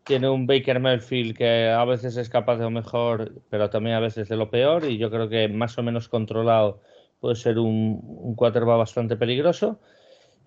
tiene 0.05 0.29
un 0.29 0.47
Baker 0.47 0.81
Mayfield 0.81 1.35
que 1.35 1.71
a 1.71 1.83
veces 1.87 2.19
es 2.19 2.29
capaz 2.29 2.57
de 2.57 2.65
lo 2.65 2.71
mejor, 2.71 3.33
pero 3.49 3.71
también 3.71 3.97
a 3.97 4.01
veces 4.01 4.29
de 4.29 4.37
lo 4.37 4.51
peor, 4.51 4.85
y 4.85 4.99
yo 4.99 5.11
creo 5.11 5.31
que 5.31 5.49
más 5.49 5.79
o 5.79 5.83
menos 5.83 6.09
controlado 6.09 6.83
puede 7.19 7.37
ser 7.37 7.59
un, 7.59 8.01
un 8.05 8.35
quarterback 8.35 8.77
bastante 8.77 9.17
peligroso. 9.17 9.81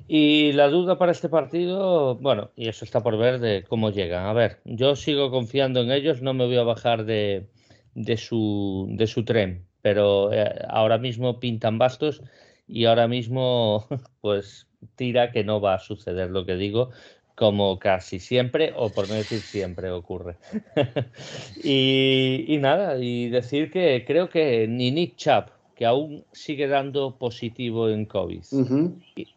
Y 0.08 0.52
la 0.52 0.67
duda 0.67 1.00
para 1.00 1.12
este 1.12 1.30
partido, 1.30 2.15
bueno, 2.15 2.52
y 2.56 2.67
eso 2.67 2.86
está 2.86 3.02
por 3.02 3.17
ver 3.17 3.39
de 3.39 3.63
cómo 3.67 3.89
llegan. 3.89 4.28
A 4.28 4.34
ver, 4.34 4.60
yo 4.65 4.96
sigo 4.96 5.32
confiando 5.32 5.82
en 5.82 5.91
ellos, 5.91 6.22
no 6.22 6.36
me 6.36 6.46
voy 6.46 6.58
a 6.58 6.63
bajar 6.63 7.06
de, 7.06 7.48
de, 7.95 8.17
su, 8.17 8.88
de 8.91 9.08
su 9.08 9.25
tren, 9.25 9.65
pero 9.82 10.32
eh, 10.34 10.65
ahora 10.69 10.97
mismo 10.97 11.39
pintan 11.39 11.77
bastos 11.77 12.21
y 12.67 12.86
ahora 12.86 13.08
mismo 13.08 13.88
pues 14.21 14.67
tira 14.95 15.32
que 15.32 15.43
no 15.43 15.62
va 15.62 15.75
a 15.75 15.79
suceder 15.79 16.29
lo 16.29 16.45
que 16.45 16.56
digo, 16.56 16.91
como 17.36 17.79
casi 17.79 18.19
siempre, 18.19 18.73
o 18.75 18.89
por 18.89 19.10
no 19.10 19.15
decir 19.15 19.39
siempre 19.39 19.89
ocurre. 19.91 20.36
y, 21.63 22.45
y, 22.47 22.58
nada, 22.58 22.97
y 22.99 23.29
decir 23.29 23.71
que 23.71 24.03
creo 24.06 24.29
que 24.29 24.67
ni 24.67 24.91
Nick 24.91 25.15
Chubb 25.15 25.45
que 25.75 25.86
aún 25.86 26.23
sigue 26.32 26.67
dando 26.67 27.17
positivo 27.17 27.89
en 27.89 28.06
COVID. 28.06 28.43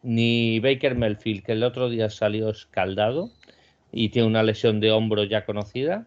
Ni 0.03 0.61
Baker 0.61 0.95
Melfield, 0.95 1.43
que 1.43 1.53
el 1.53 1.63
otro 1.63 1.89
día 1.89 2.11
salió 2.11 2.51
escaldado 2.51 3.31
y 3.93 4.11
tiene 4.11 4.29
una 4.29 4.43
lesión 4.43 4.81
de 4.81 4.93
hombro 4.93 5.25
ya 5.25 5.47
conocida. 5.47 6.07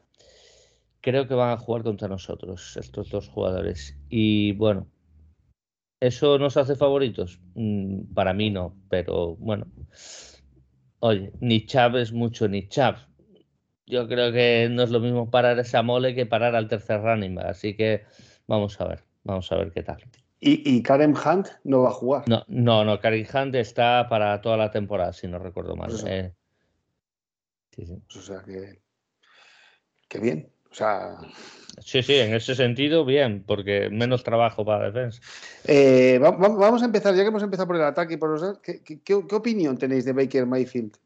Creo 1.02 1.28
que 1.28 1.34
van 1.34 1.52
a 1.52 1.58
jugar 1.58 1.84
contra 1.84 2.08
nosotros, 2.08 2.76
estos 2.78 3.10
dos 3.10 3.30
jugadores. 3.30 3.98
Y 4.10 4.54
bueno, 4.54 4.88
¿eso 6.00 6.38
nos 6.38 6.58
hace 6.58 6.76
favoritos? 6.76 7.40
Mm, 7.56 8.14
para 8.14 8.34
mí 8.34 8.50
no, 8.50 8.76
pero 8.90 9.36
bueno. 9.38 9.66
Oye, 11.00 11.32
ni 11.40 11.66
Chav 11.66 11.96
es 11.96 12.12
mucho 12.12 12.48
ni 12.48 12.68
Chav. 12.68 13.08
Yo 13.86 14.08
creo 14.08 14.32
que 14.32 14.68
no 14.70 14.84
es 14.84 14.92
lo 14.92 15.00
mismo 15.00 15.32
parar 15.32 15.58
esa 15.58 15.82
mole 15.82 16.14
que 16.14 16.26
parar 16.26 16.56
al 16.56 16.68
tercer 16.68 17.02
running 17.02 17.40
Así 17.40 17.76
que 17.76 18.04
vamos 18.46 18.80
a 18.82 18.88
ver. 18.88 19.04
Vamos 19.24 19.52
a 19.52 19.56
ver 19.56 19.72
qué 19.72 19.84
tal. 19.84 20.04
¿Y, 20.42 20.82
Karen 20.84 21.16
Hunt 21.16 21.48
no 21.66 21.82
va 21.82 21.90
a 21.90 21.94
jugar? 21.94 22.24
No, 22.28 22.46
no, 22.48 22.86
no, 22.86 23.00
Karen 23.00 23.28
Hunt 23.34 23.56
está 23.56 24.08
para 24.08 24.40
toda 24.40 24.56
la 24.56 24.72
temporada, 24.72 25.12
si 25.12 25.28
no 25.28 25.38
recuerdo 25.38 25.76
mal. 25.76 25.92
Eh. 26.08 26.34
sí, 27.72 27.86
sí. 27.86 28.02
Pues 28.08 28.18
o 28.18 28.22
sea 28.22 28.42
que. 28.44 28.82
Qué 30.08 30.20
bien. 30.20 30.52
O 30.72 30.74
sea. 30.74 31.18
Sí, 31.80 32.04
sí, 32.04 32.16
en 32.16 32.34
ese 32.34 32.56
sentido, 32.56 33.06
bien, 33.06 33.44
porque 33.46 33.90
menos 33.90 34.24
trabajo 34.24 34.66
para 34.66 34.80
la 34.80 34.92
defensa. 34.92 35.22
Eh, 35.66 36.20
vamos 36.20 36.82
a 36.82 36.86
empezar, 36.86 37.16
ya 37.16 37.22
que 37.24 37.30
hemos 37.30 37.44
empezado 37.44 37.68
por 37.68 37.78
el 37.78 37.84
ataque 37.84 38.16
y 38.16 38.18
por 38.18 38.30
los. 38.30 38.60
¿qué, 38.60 38.82
qué 38.84 39.14
opinión 39.14 39.78
tenéis 39.78 40.06
de 40.06 40.14
Baker 40.14 40.46
Mayfield? 40.46 40.98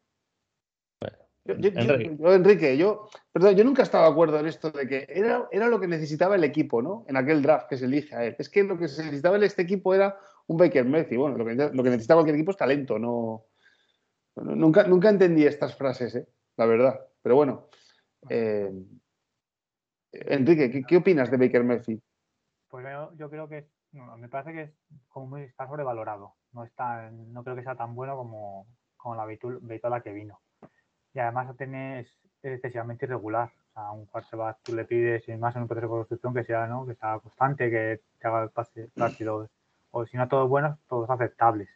Yo, 1.44 2.32
Enrique. 2.32 2.76
Yo, 2.78 3.08
perdón, 3.30 3.54
yo 3.54 3.64
nunca 3.64 3.82
estaba 3.82 4.06
de 4.06 4.12
acuerdo 4.12 4.38
en 4.38 4.46
esto 4.46 4.70
de 4.70 4.88
que 4.88 5.06
era, 5.08 5.46
era 5.52 5.68
lo 5.68 5.78
que 5.78 5.86
necesitaba 5.86 6.36
el 6.36 6.44
equipo, 6.44 6.80
¿no? 6.80 7.04
En 7.06 7.16
aquel 7.18 7.42
draft 7.42 7.68
que 7.68 7.76
se 7.76 7.84
elige 7.84 8.14
a 8.16 8.24
él. 8.24 8.36
Es 8.38 8.48
que 8.48 8.64
lo 8.64 8.78
que 8.78 8.88
se 8.88 9.04
necesitaba 9.04 9.36
en 9.36 9.42
este 9.42 9.62
equipo 9.62 9.94
era 9.94 10.18
un 10.46 10.56
Baker 10.56 10.86
Mayfield. 10.86 11.20
Bueno, 11.20 11.36
lo 11.36 11.44
que, 11.44 11.54
lo 11.54 11.82
que 11.82 11.90
necesitaba 11.90 12.20
cualquier 12.20 12.36
equipo 12.36 12.52
es 12.52 12.56
talento, 12.56 12.98
no. 12.98 13.44
nunca, 14.36 14.84
nunca 14.84 15.10
entendí 15.10 15.44
estas 15.44 15.76
frases, 15.76 16.14
¿eh? 16.14 16.26
la 16.56 16.64
verdad. 16.64 17.00
Pero 17.22 17.36
bueno. 17.36 17.68
Eh, 18.30 18.72
Enrique, 20.26 20.84
¿qué, 20.86 20.96
opinas 20.96 21.30
de 21.30 21.36
Baker 21.36 21.64
Mayfield? 21.64 22.02
Pues 22.68 22.86
yo, 23.16 23.30
creo 23.30 23.48
que 23.48 23.68
me 23.92 24.28
parece 24.28 24.52
que 24.52 24.62
es 24.62 24.72
como 25.08 25.26
muy, 25.26 25.42
está 25.42 25.66
sobrevalorado. 25.66 26.34
No, 26.52 26.64
está, 26.64 27.10
no 27.10 27.42
creo 27.44 27.56
que 27.56 27.62
sea 27.62 27.76
tan 27.76 27.94
bueno 27.94 28.16
como, 28.16 28.66
la 29.16 29.26
Vitola 29.26 30.00
que 30.00 30.12
vino 30.12 30.40
y 31.14 31.20
además 31.20 31.56
tiene, 31.56 32.00
es 32.00 32.18
excesivamente 32.42 33.06
irregular. 33.06 33.50
O 33.70 33.72
sea, 33.72 33.90
un 33.92 34.06
quarterback 34.06 34.58
tú 34.62 34.74
le 34.74 34.84
pides, 34.84 35.28
y 35.28 35.36
más 35.36 35.54
en 35.56 35.62
un 35.62 35.68
proceso 35.68 35.86
de 35.86 35.90
construcción, 35.90 36.34
que 36.34 36.44
sea, 36.44 36.66
¿no? 36.66 36.86
que 36.86 36.94
sea 36.96 37.18
constante, 37.20 37.70
que 37.70 38.00
te 38.18 38.28
haga 38.28 38.50
rápido. 38.96 39.48
O 39.92 40.06
si 40.06 40.16
no 40.16 40.28
todos 40.28 40.48
buenos, 40.48 40.78
todos 40.88 41.08
aceptables. 41.08 41.68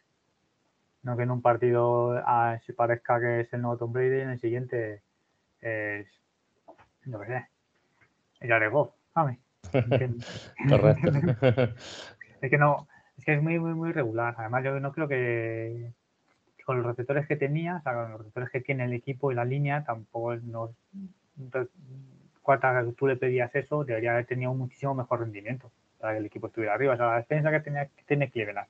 No 1.03 1.15
que 1.15 1.23
en 1.23 1.31
un 1.31 1.41
partido 1.41 2.21
se 2.65 2.73
parezca 2.73 3.19
que 3.21 3.41
es 3.41 3.53
el 3.53 3.61
nuevo 3.61 3.77
Tom 3.77 3.93
Brady 3.93 4.19
en 4.19 4.29
el 4.31 4.39
siguiente 4.39 5.01
es, 5.61 6.07
no 7.05 7.23
sé, 7.23 7.47
Jared 8.41 8.71
Goff, 8.71 8.91
¿sabes? 9.13 9.37
Correcto. 10.69 11.11
es 12.41 12.49
que 12.49 12.57
no, 12.57 12.87
es 13.17 13.25
que 13.25 13.33
es 13.33 13.41
muy, 13.41 13.59
muy, 13.59 13.73
muy 13.73 13.89
irregular. 13.89 14.35
Además, 14.37 14.63
yo 14.63 14.79
no 14.79 14.91
creo 14.91 15.07
que 15.07 15.91
con 16.65 16.77
los 16.77 16.85
receptores 16.85 17.27
que 17.27 17.35
tenía, 17.35 17.77
o 17.77 17.81
sea, 17.81 17.93
con 17.93 18.11
los 18.11 18.19
receptores 18.19 18.49
que 18.51 18.61
tiene 18.61 18.85
el 18.85 18.93
equipo 18.93 19.31
y 19.31 19.35
la 19.35 19.43
línea, 19.45 19.83
tampoco 19.83 20.35
no, 20.35 20.75
cuarta 22.41 22.85
tú 22.95 23.07
le 23.07 23.15
pedías 23.15 23.53
eso, 23.55 23.83
debería 23.83 24.11
haber 24.11 24.25
tenido 24.25 24.51
un 24.51 24.59
muchísimo 24.59 24.93
mejor 24.93 25.21
rendimiento 25.21 25.71
para 25.99 26.13
que 26.13 26.19
el 26.19 26.25
equipo 26.25 26.47
estuviera 26.47 26.75
arriba. 26.75 26.93
O 26.93 26.97
sea, 26.97 27.07
la 27.07 27.15
defensa 27.17 27.51
que, 27.51 27.59
tenía, 27.59 27.85
que 27.87 28.03
tiene 28.03 28.29
Cleveland, 28.29 28.67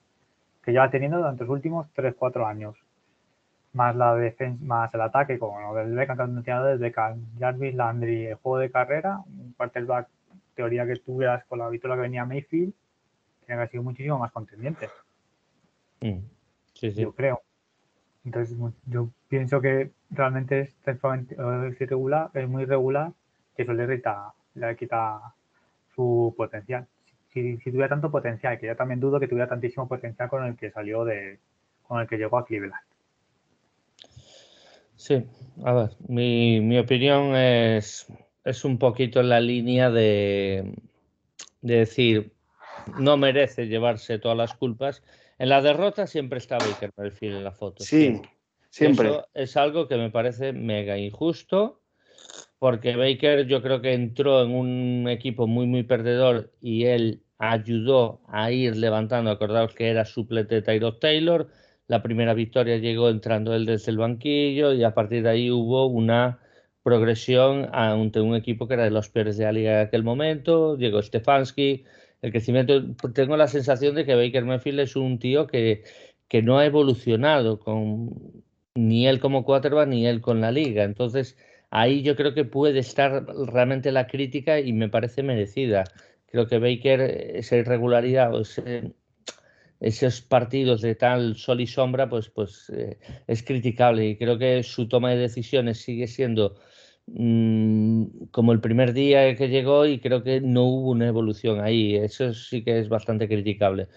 que 0.62 0.72
lleva 0.72 0.90
teniendo 0.90 1.18
durante 1.18 1.44
los 1.44 1.52
últimos 1.52 1.86
3-4 1.94 2.46
años, 2.46 2.76
más 3.72 3.94
la 3.94 4.14
defensa, 4.14 4.64
más 4.64 4.92
el 4.94 5.00
ataque, 5.00 5.38
como 5.38 5.60
lo 5.60 5.74
del 5.74 5.94
Beckham, 5.94 6.42
del 6.42 6.78
Beckham, 6.78 7.26
Jarvis 7.38 7.74
Landry, 7.74 8.26
el 8.26 8.34
juego 8.34 8.58
de 8.58 8.70
carrera, 8.70 9.20
un 9.26 9.52
quarterback, 9.56 10.08
teoría 10.54 10.86
que 10.86 10.92
estuvieras 10.92 11.44
con 11.44 11.58
la 11.58 11.68
victoria 11.68 11.96
que 11.96 12.02
venía 12.02 12.24
Mayfield, 12.24 12.72
tiene 12.72 13.46
que 13.46 13.52
haber 13.52 13.68
sido 13.70 13.82
muchísimo 13.82 14.18
más 14.18 14.32
contendiente. 14.32 14.88
Mm. 16.00 16.18
Sí, 16.74 16.90
sí. 16.90 17.02
Yo 17.02 17.12
creo. 17.12 17.42
Entonces, 18.24 18.56
yo 18.86 19.08
pienso 19.28 19.60
que 19.60 19.92
realmente 20.10 20.60
es, 20.60 20.76
irregular, 21.80 22.30
es 22.34 22.48
muy 22.48 22.64
irregular, 22.64 23.12
que 23.56 23.62
eso 23.62 23.72
le, 23.72 23.84
irrita, 23.84 24.34
le 24.54 24.76
quita 24.76 25.34
su 25.94 26.34
potencial. 26.36 26.86
Si, 27.28 27.56
tuviera 27.58 27.88
tanto 27.88 28.10
potencial, 28.10 28.58
que 28.58 28.66
yo 28.66 28.76
también 28.76 29.00
dudo 29.00 29.20
que 29.20 29.28
tuviera 29.28 29.48
tantísimo 29.48 29.88
potencial 29.88 30.28
con 30.28 30.44
el 30.44 30.56
que 30.56 30.70
salió 30.70 31.04
de, 31.04 31.38
con 31.82 32.00
el 32.00 32.08
que 32.08 32.18
llegó 32.18 32.38
a 32.38 32.44
Cleveland. 32.44 32.82
Sí, 35.00 35.24
a 35.64 35.72
ver, 35.72 35.90
mi, 36.08 36.60
mi 36.60 36.78
opinión 36.78 37.34
es, 37.34 38.06
es 38.44 38.64
un 38.66 38.78
poquito 38.78 39.20
en 39.20 39.30
la 39.30 39.40
línea 39.40 39.90
de, 39.90 40.74
de 41.62 41.76
decir, 41.76 42.32
no 42.98 43.16
merece 43.16 43.66
llevarse 43.66 44.18
todas 44.18 44.36
las 44.36 44.52
culpas 44.54 45.02
en 45.40 45.48
la 45.48 45.62
derrota 45.62 46.06
siempre 46.06 46.36
está 46.36 46.58
Baker 46.58 46.92
Mayfield 46.98 47.36
en 47.36 47.44
la 47.44 47.52
foto. 47.52 47.82
Sí. 47.82 48.20
Siempre. 48.68 49.08
Eso 49.08 49.28
es 49.32 49.56
algo 49.56 49.88
que 49.88 49.96
me 49.96 50.10
parece 50.10 50.52
mega 50.52 50.98
injusto, 50.98 51.80
porque 52.58 52.94
Baker 52.94 53.46
yo 53.46 53.62
creo 53.62 53.80
que 53.80 53.94
entró 53.94 54.42
en 54.42 54.50
un 54.50 55.08
equipo 55.08 55.46
muy, 55.46 55.66
muy 55.66 55.82
perdedor 55.82 56.52
y 56.60 56.84
él 56.84 57.22
ayudó 57.38 58.20
a 58.28 58.52
ir 58.52 58.76
levantando. 58.76 59.30
Acordaos 59.30 59.74
que 59.74 59.88
era 59.88 60.04
suplete 60.04 60.56
de 60.56 60.62
Tyrod 60.62 60.98
Taylor. 60.98 61.48
La 61.90 62.04
primera 62.04 62.34
victoria 62.34 62.76
llegó 62.76 63.08
entrando 63.08 63.52
él 63.52 63.66
desde 63.66 63.90
el 63.90 63.98
banquillo 63.98 64.72
y 64.72 64.84
a 64.84 64.94
partir 64.94 65.24
de 65.24 65.30
ahí 65.30 65.50
hubo 65.50 65.86
una 65.86 66.38
progresión 66.84 67.68
ante 67.72 68.20
un 68.20 68.36
equipo 68.36 68.68
que 68.68 68.74
era 68.74 68.84
de 68.84 68.92
los 68.92 69.08
peores 69.08 69.36
de 69.36 69.44
la 69.44 69.50
liga 69.50 69.72
en 69.72 69.86
aquel 69.88 70.04
momento. 70.04 70.76
Llegó 70.76 71.02
Stefanski. 71.02 71.84
El 72.22 72.30
crecimiento, 72.30 72.94
tengo 73.12 73.36
la 73.36 73.48
sensación 73.48 73.96
de 73.96 74.06
que 74.06 74.14
Baker 74.14 74.44
Mayfield 74.44 74.78
es 74.78 74.94
un 74.94 75.18
tío 75.18 75.48
que, 75.48 75.82
que 76.28 76.42
no 76.42 76.58
ha 76.60 76.64
evolucionado 76.66 77.58
con 77.58 78.44
ni 78.76 79.08
él 79.08 79.18
como 79.18 79.44
quarterback 79.44 79.88
ni 79.88 80.06
él 80.06 80.20
con 80.20 80.40
la 80.40 80.52
liga. 80.52 80.84
Entonces, 80.84 81.36
ahí 81.70 82.02
yo 82.02 82.14
creo 82.14 82.34
que 82.34 82.44
puede 82.44 82.78
estar 82.78 83.26
realmente 83.52 83.90
la 83.90 84.06
crítica 84.06 84.60
y 84.60 84.72
me 84.72 84.88
parece 84.88 85.24
merecida. 85.24 85.82
Creo 86.26 86.46
que 86.46 86.60
Baker, 86.60 87.00
esa 87.00 87.56
irregularidad 87.56 88.32
o 88.32 88.44
esos 89.80 90.20
partidos 90.20 90.82
de 90.82 90.94
tal 90.94 91.36
sol 91.36 91.60
y 91.60 91.66
sombra, 91.66 92.08
pues, 92.08 92.28
pues 92.28 92.70
eh, 92.70 92.98
es 93.26 93.42
criticable 93.42 94.08
y 94.10 94.16
creo 94.16 94.38
que 94.38 94.62
su 94.62 94.88
toma 94.88 95.10
de 95.10 95.16
decisiones 95.16 95.80
sigue 95.82 96.06
siendo 96.06 96.56
mm, 97.06 98.26
como 98.30 98.52
el 98.52 98.60
primer 98.60 98.92
día 98.92 99.34
que 99.36 99.48
llegó 99.48 99.86
y 99.86 99.98
creo 100.00 100.22
que 100.22 100.40
no 100.40 100.64
hubo 100.64 100.90
una 100.90 101.08
evolución 101.08 101.60
ahí. 101.60 101.96
Eso 101.96 102.34
sí 102.34 102.62
que 102.62 102.78
es 102.78 102.88
bastante 102.88 103.28
criticable. 103.28 103.88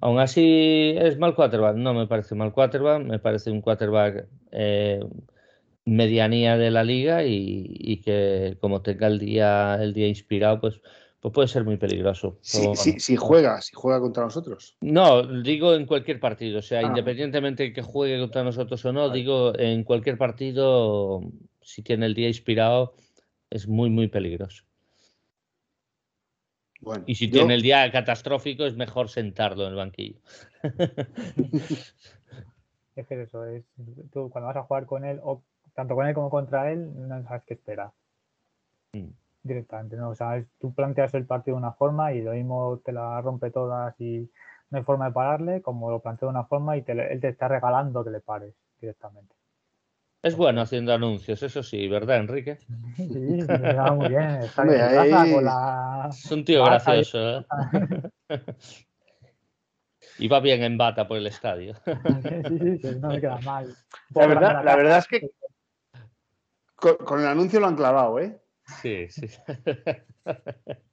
Aún 0.00 0.18
así, 0.20 0.94
¿es 0.98 1.18
mal 1.18 1.34
quarterback? 1.34 1.76
No 1.76 1.94
me 1.94 2.06
parece 2.06 2.34
mal 2.34 2.52
quarterback, 2.52 3.02
me 3.04 3.18
parece 3.18 3.50
un 3.50 3.60
quarterback 3.62 4.26
eh, 4.52 5.00
medianía 5.86 6.58
de 6.58 6.70
la 6.70 6.84
liga 6.84 7.24
y, 7.24 8.00
que 8.04 8.58
como 8.60 8.82
tenga 8.82 9.06
el 9.06 9.18
día, 9.18 9.78
el 9.80 9.94
día 9.94 10.08
inspirado, 10.08 10.60
pues, 10.60 10.80
pues 11.20 11.32
puede 11.34 11.48
ser 11.48 11.64
muy 11.64 11.76
peligroso. 11.76 12.38
Si, 12.40 13.16
juega, 13.16 13.60
si 13.60 13.74
juega 13.74 14.00
contra 14.00 14.24
nosotros. 14.24 14.76
No, 14.80 15.22
digo 15.42 15.74
en 15.74 15.86
cualquier 15.86 16.20
partido, 16.20 16.58
o 16.58 16.62
sea, 16.62 16.80
Ah. 16.80 16.82
independientemente 16.82 17.64
de 17.64 17.72
que 17.72 17.82
juegue 17.82 18.18
contra 18.20 18.44
nosotros 18.44 18.84
o 18.84 18.92
no, 18.92 19.10
digo 19.10 19.58
en 19.58 19.82
cualquier 19.84 20.18
partido, 20.18 21.22
si 21.62 21.82
tiene 21.82 22.06
el 22.06 22.14
día 22.14 22.28
inspirado, 22.28 22.94
es 23.50 23.66
muy, 23.66 23.90
muy 23.90 24.08
peligroso. 24.08 24.64
Bueno, 26.80 27.04
Y 27.06 27.14
si 27.14 27.26
yo- 27.28 27.32
tiene 27.38 27.54
el 27.54 27.62
día 27.62 27.90
catastrófico, 27.90 28.64
es 28.66 28.76
mejor 28.76 29.08
sentarlo 29.08 29.64
en 29.64 29.70
el 29.70 29.76
banquillo. 29.76 30.20
Es 32.94 33.06
que 33.06 33.14
es 33.22 33.28
eso, 33.28 33.44
es, 33.44 33.62
tú 34.10 34.30
cuando 34.30 34.46
vas 34.46 34.56
a 34.56 34.62
jugar 34.62 34.86
con 34.86 35.04
él, 35.04 35.20
o 35.22 35.42
tanto 35.74 35.94
con 35.94 36.06
él 36.06 36.14
como 36.14 36.30
contra 36.30 36.72
él, 36.72 36.90
no 37.06 37.22
sabes 37.24 37.42
qué 37.46 37.52
esperar. 37.52 37.90
Mm. 38.94 39.10
Directamente, 39.46 39.96
¿no? 39.96 40.10
O 40.10 40.14
sea, 40.14 40.36
es- 40.36 40.46
tú 40.58 40.74
planteas 40.74 41.14
el 41.14 41.24
partido 41.26 41.56
de 41.56 41.60
una 41.62 41.72
forma 41.72 42.12
y 42.12 42.20
lo 42.22 42.32
mismo 42.32 42.80
te 42.84 42.92
la 42.92 43.20
rompe 43.20 43.50
todas 43.50 43.94
y 44.00 44.28
no 44.70 44.78
hay 44.78 44.84
forma 44.84 45.06
de 45.06 45.12
pararle, 45.12 45.62
como 45.62 45.90
lo 45.90 46.00
plantea 46.00 46.26
de 46.26 46.30
una 46.30 46.44
forma 46.44 46.76
y 46.76 46.82
te 46.82 46.92
él 46.92 47.20
te 47.20 47.28
está 47.28 47.46
regalando 47.48 48.02
que 48.04 48.10
le 48.10 48.20
pares 48.20 48.54
directamente. 48.80 49.34
Es 50.22 50.36
bueno 50.36 50.62
haciendo 50.62 50.92
anuncios, 50.92 51.42
eso 51.42 51.62
sí, 51.62 51.86
¿verdad, 51.86 52.16
Enrique? 52.16 52.58
Sí, 52.96 53.12
me 53.14 53.74
va 53.74 53.94
muy 53.94 54.08
bien. 54.08 54.42
Está 54.42 54.62
Hombre, 54.62 54.76
bien 54.78 54.88
en 54.88 54.94
casa 54.96 55.22
ahí- 55.22 55.32
con 55.32 55.44
la... 55.44 56.08
Es 56.10 56.32
un 56.32 56.44
tío 56.44 56.62
Bata, 56.62 56.72
gracioso, 56.92 57.38
¿eh? 57.38 57.46
Y 60.18 60.28
va 60.28 60.40
bien 60.40 60.62
en 60.62 60.78
bata 60.78 61.06
por 61.06 61.18
el 61.18 61.26
estadio. 61.26 61.74
Sí, 62.48 62.58
sí, 62.58 62.78
sí, 62.78 62.88
no 63.00 63.08
me 63.10 63.20
queda 63.20 63.38
mal. 63.38 63.74
La 64.14 64.26
verdad, 64.26 64.64
la 64.64 64.76
verdad 64.76 64.98
es 64.98 65.06
que 65.06 65.30
con, 66.74 66.96
con 66.96 67.20
el 67.20 67.26
anuncio 67.26 67.60
lo 67.60 67.66
han 67.66 67.76
clavado, 67.76 68.18
¿eh? 68.18 68.40
Sí, 68.82 69.06
sí. 69.08 69.28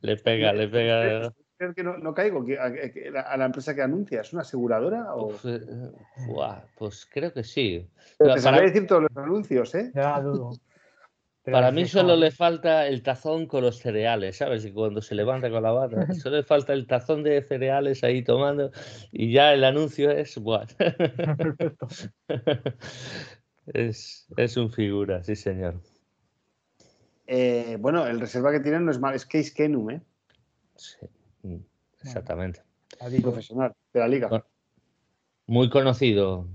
Le 0.00 0.16
pega, 0.16 0.52
le 0.52 0.68
pega. 0.68 1.32
Creo 1.58 1.74
que 1.74 1.82
no, 1.82 1.98
no 1.98 2.14
caigo 2.14 2.44
que- 2.44 2.58
a, 2.58 3.36
la 3.36 3.44
empresa 3.44 3.74
que 3.74 3.82
anuncia. 3.82 4.20
¿Es 4.20 4.32
una 4.32 4.42
aseguradora? 4.42 5.14
O... 5.14 5.32
Eh, 5.44 5.60
buah, 6.26 6.62
pues 6.76 7.06
creo 7.12 7.32
que 7.32 7.44
sí. 7.44 7.88
Pero 8.16 8.30
Para- 8.30 8.34
te 8.36 8.40
sabría 8.40 8.62
decir 8.62 8.86
todos 8.86 9.02
los 9.02 9.16
anuncios, 9.16 9.74
¿eh? 9.74 9.92
Ya 9.94 10.20
dudo. 10.20 10.52
Para 11.44 11.70
mí 11.70 11.86
solo 11.86 12.14
le 12.16 12.30
falta 12.30 12.86
el 12.86 13.02
tazón 13.02 13.46
con 13.46 13.62
los 13.62 13.78
cereales, 13.78 14.36
¿sabes? 14.36 14.64
Y 14.66 14.72
cuando 14.72 15.00
se 15.00 15.14
levanta 15.14 15.50
con 15.50 15.62
la 15.62 15.72
bata, 15.72 15.96
solo 16.14 16.36
le 16.36 16.42
falta 16.42 16.74
el 16.74 16.86
tazón 16.86 17.22
de 17.22 17.42
cereales 17.42 18.04
ahí 18.04 18.22
tomando 18.22 18.70
y 19.12 19.32
ya 19.32 19.52
el 19.52 19.64
anuncio 19.64 20.10
es, 20.10 20.36
buah. 20.38 20.66
Perfecto. 21.38 21.88
Es, 23.66 24.26
es 24.36 24.56
un 24.56 24.70
figura, 24.70 25.22
sí 25.24 25.36
señor. 25.36 25.80
Eh, 27.30 27.76
bueno, 27.78 28.06
el 28.06 28.20
reserva 28.20 28.50
que 28.50 28.60
tienen 28.60 28.86
no 28.86 28.90
es 28.90 28.98
mal, 28.98 29.14
es 29.14 29.26
Case 29.26 29.52
Keenum, 29.54 29.90
¿eh? 29.90 30.00
Sí, 30.76 30.96
mm, 31.42 31.56
exactamente. 32.02 32.62
Adiós. 33.00 33.22
Profesional 33.22 33.74
de 33.92 34.00
la 34.00 34.08
liga. 34.08 34.28
Bueno. 34.28 34.44
Muy 35.46 35.68
conocido 35.68 36.46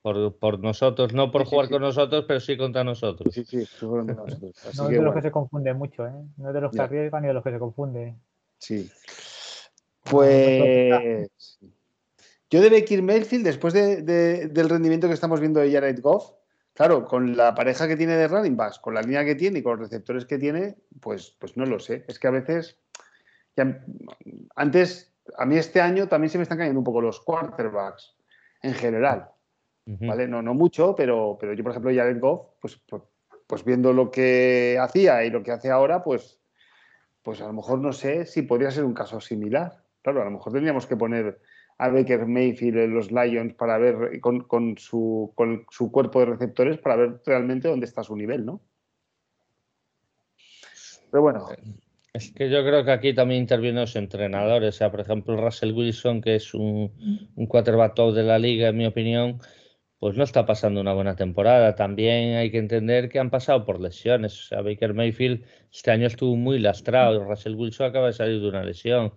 por, 0.00 0.34
por 0.38 0.60
nosotros, 0.60 1.12
no 1.12 1.30
por 1.30 1.42
Sí, 1.44 1.50
jugar 1.50 1.66
sí. 1.66 1.72
con 1.72 1.82
nosotros, 1.82 2.24
pero 2.26 2.40
sí 2.40 2.56
contra 2.56 2.84
nosotros. 2.84 3.34
Sí, 3.34 3.44
sí, 3.44 3.58
nosotros. 3.82 4.34
Así 4.66 4.76
No 4.78 4.84
es 4.84 4.88
de 4.88 4.96
los 4.96 4.96
bueno, 4.96 5.14
que 5.14 5.22
se 5.22 5.30
confunde 5.30 5.74
mucho, 5.74 6.06
¿eh? 6.06 6.12
No 6.38 6.48
es 6.48 6.54
de 6.54 6.60
los 6.62 6.72
que 6.72 6.80
arriesgan 6.80 7.22
ni 7.22 7.28
de 7.28 7.34
los 7.34 7.44
que 7.44 7.50
se 7.50 7.58
confunde. 7.58 8.14
sí. 8.58 8.90
Pues 10.10 11.58
yo 12.50 12.62
de 12.62 12.70
Baker 12.70 13.02
Mayfield, 13.02 13.44
después 13.44 13.74
de- 13.74 14.00
de- 14.00 14.48
del 14.48 14.70
rendimiento 14.70 15.06
que 15.06 15.12
estamos 15.12 15.38
viendo 15.38 15.60
de 15.60 15.70
Jared 15.70 16.00
Goff, 16.00 16.32
claro, 16.78 17.04
con 17.06 17.36
la 17.36 17.56
pareja 17.56 17.88
que 17.88 17.96
tiene 17.96 18.14
de 18.14 18.28
running 18.28 18.56
backs, 18.56 18.78
con 18.78 18.94
la 18.94 19.02
línea 19.02 19.24
que 19.24 19.34
tiene 19.34 19.58
y 19.58 19.62
con 19.64 19.72
los 19.72 19.90
receptores 19.90 20.24
que 20.26 20.38
tiene, 20.38 20.76
pues, 21.00 21.36
pues 21.40 21.56
no 21.56 21.66
lo 21.66 21.80
sé. 21.80 22.04
Es 22.06 22.20
que 22.20 22.28
a 22.28 22.30
veces, 22.30 22.78
ya- 23.56 23.84
antes, 24.54 25.12
a 25.36 25.44
mí 25.44 25.56
este 25.56 25.80
año 25.80 26.06
también 26.06 26.30
se 26.30 26.38
me 26.38 26.42
están 26.44 26.56
cayendo 26.56 26.78
un 26.78 26.84
poco 26.84 27.00
los 27.00 27.20
quarterbacks 27.20 28.14
en 28.62 28.74
general. 28.74 29.28
¿vale? 29.86 30.28
No, 30.28 30.40
no 30.40 30.54
mucho, 30.54 30.94
pero, 30.94 31.36
pero 31.40 31.52
yo, 31.52 31.64
por 31.64 31.72
ejemplo, 31.72 31.90
Jared 31.92 32.20
Goff, 32.20 32.46
pues, 32.60 32.80
pues, 32.88 33.02
pues 33.48 33.64
viendo 33.64 33.92
lo 33.92 34.12
que 34.12 34.78
hacía 34.80 35.24
y 35.24 35.30
lo 35.30 35.42
que 35.42 35.50
hace 35.50 35.72
ahora, 35.72 36.04
pues, 36.04 36.38
pues 37.24 37.40
a 37.40 37.48
lo 37.48 37.54
mejor 37.54 37.80
no 37.80 37.92
sé 37.92 38.24
si 38.24 38.42
podría 38.42 38.70
ser 38.70 38.84
un 38.84 38.94
caso 38.94 39.20
similar. 39.20 39.82
Claro, 40.02 40.22
a 40.22 40.26
lo 40.26 40.30
mejor 40.30 40.52
tendríamos 40.52 40.86
que 40.86 40.96
poner 40.96 41.40
a 41.78 41.88
Baker 41.88 42.26
Mayfield 42.26 42.78
en 42.78 42.94
los 42.94 43.12
Lions 43.12 43.54
para 43.54 43.78
ver 43.78 44.20
con, 44.20 44.76
su 44.78 45.32
cuerpo 45.92 46.20
de 46.20 46.26
receptores 46.26 46.78
para 46.78 46.96
ver 46.96 47.20
realmente 47.24 47.68
dónde 47.68 47.86
está 47.86 48.02
su 48.02 48.16
nivel, 48.16 48.44
¿no? 48.44 48.60
Pero 51.10 51.22
bueno, 51.22 51.46
Es 52.12 52.32
que 52.32 52.50
yo 52.50 52.62
creo 52.64 52.84
que 52.84 52.90
aquí 52.90 53.14
también 53.14 53.42
intervienen 53.42 53.80
los 53.80 53.96
entrenadores. 53.96 54.74
O 54.74 54.78
sea, 54.78 54.90
por 54.90 55.00
ejemplo, 55.00 55.36
Russell 55.36 55.72
Wilson, 55.72 56.20
que 56.20 56.34
es 56.34 56.52
un, 56.52 57.30
un 57.34 57.46
quarterback 57.46 57.94
top 57.94 58.14
de 58.14 58.24
la 58.24 58.38
liga, 58.38 58.68
en 58.68 58.76
mi 58.76 58.84
opinión, 58.84 59.38
pues 60.00 60.16
no 60.16 60.24
está 60.24 60.44
pasando 60.44 60.80
una 60.80 60.92
buena 60.92 61.16
temporada. 61.16 61.76
También 61.76 62.34
hay 62.36 62.50
que 62.50 62.58
entender 62.58 63.08
que 63.08 63.20
han 63.20 63.30
pasado 63.30 63.64
por 63.64 63.80
lesiones. 63.80 64.38
O 64.38 64.42
sea, 64.48 64.62
Baker 64.62 64.94
Mayfield 64.94 65.44
este 65.72 65.92
año 65.92 66.08
estuvo 66.08 66.36
muy 66.36 66.58
lastrado. 66.58 67.24
Russell 67.24 67.54
Wilson 67.54 67.86
acaba 67.86 68.08
de 68.08 68.12
salir 68.12 68.40
de 68.40 68.48
una 68.48 68.64
lesión. 68.64 69.14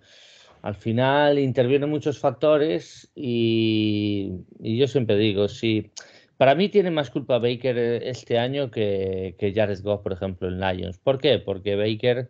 Al 0.62 0.76
final 0.76 1.39
intervienen 1.39 1.89
muchos 1.89 2.19
factores 2.19 3.10
y, 3.15 4.32
y 4.60 4.78
yo 4.78 4.88
siempre 4.88 5.17
digo, 5.17 5.47
si 5.47 5.91
para 6.38 6.56
mí 6.56 6.69
tiene 6.69 6.91
más 6.91 7.10
culpa 7.10 7.39
Baker 7.39 7.78
eh, 7.78 8.10
este 8.10 8.39
año 8.39 8.71
que, 8.71 9.36
que 9.38 9.54
Jared 9.54 9.82
Goff, 9.84 10.02
por 10.02 10.13
ejemplo, 10.13 10.47
en 10.47 10.60
Lions. 10.60 10.97
¿Por 10.97 11.19
qué? 11.19 11.39
Porque 11.39 11.76
Baker 11.76 12.30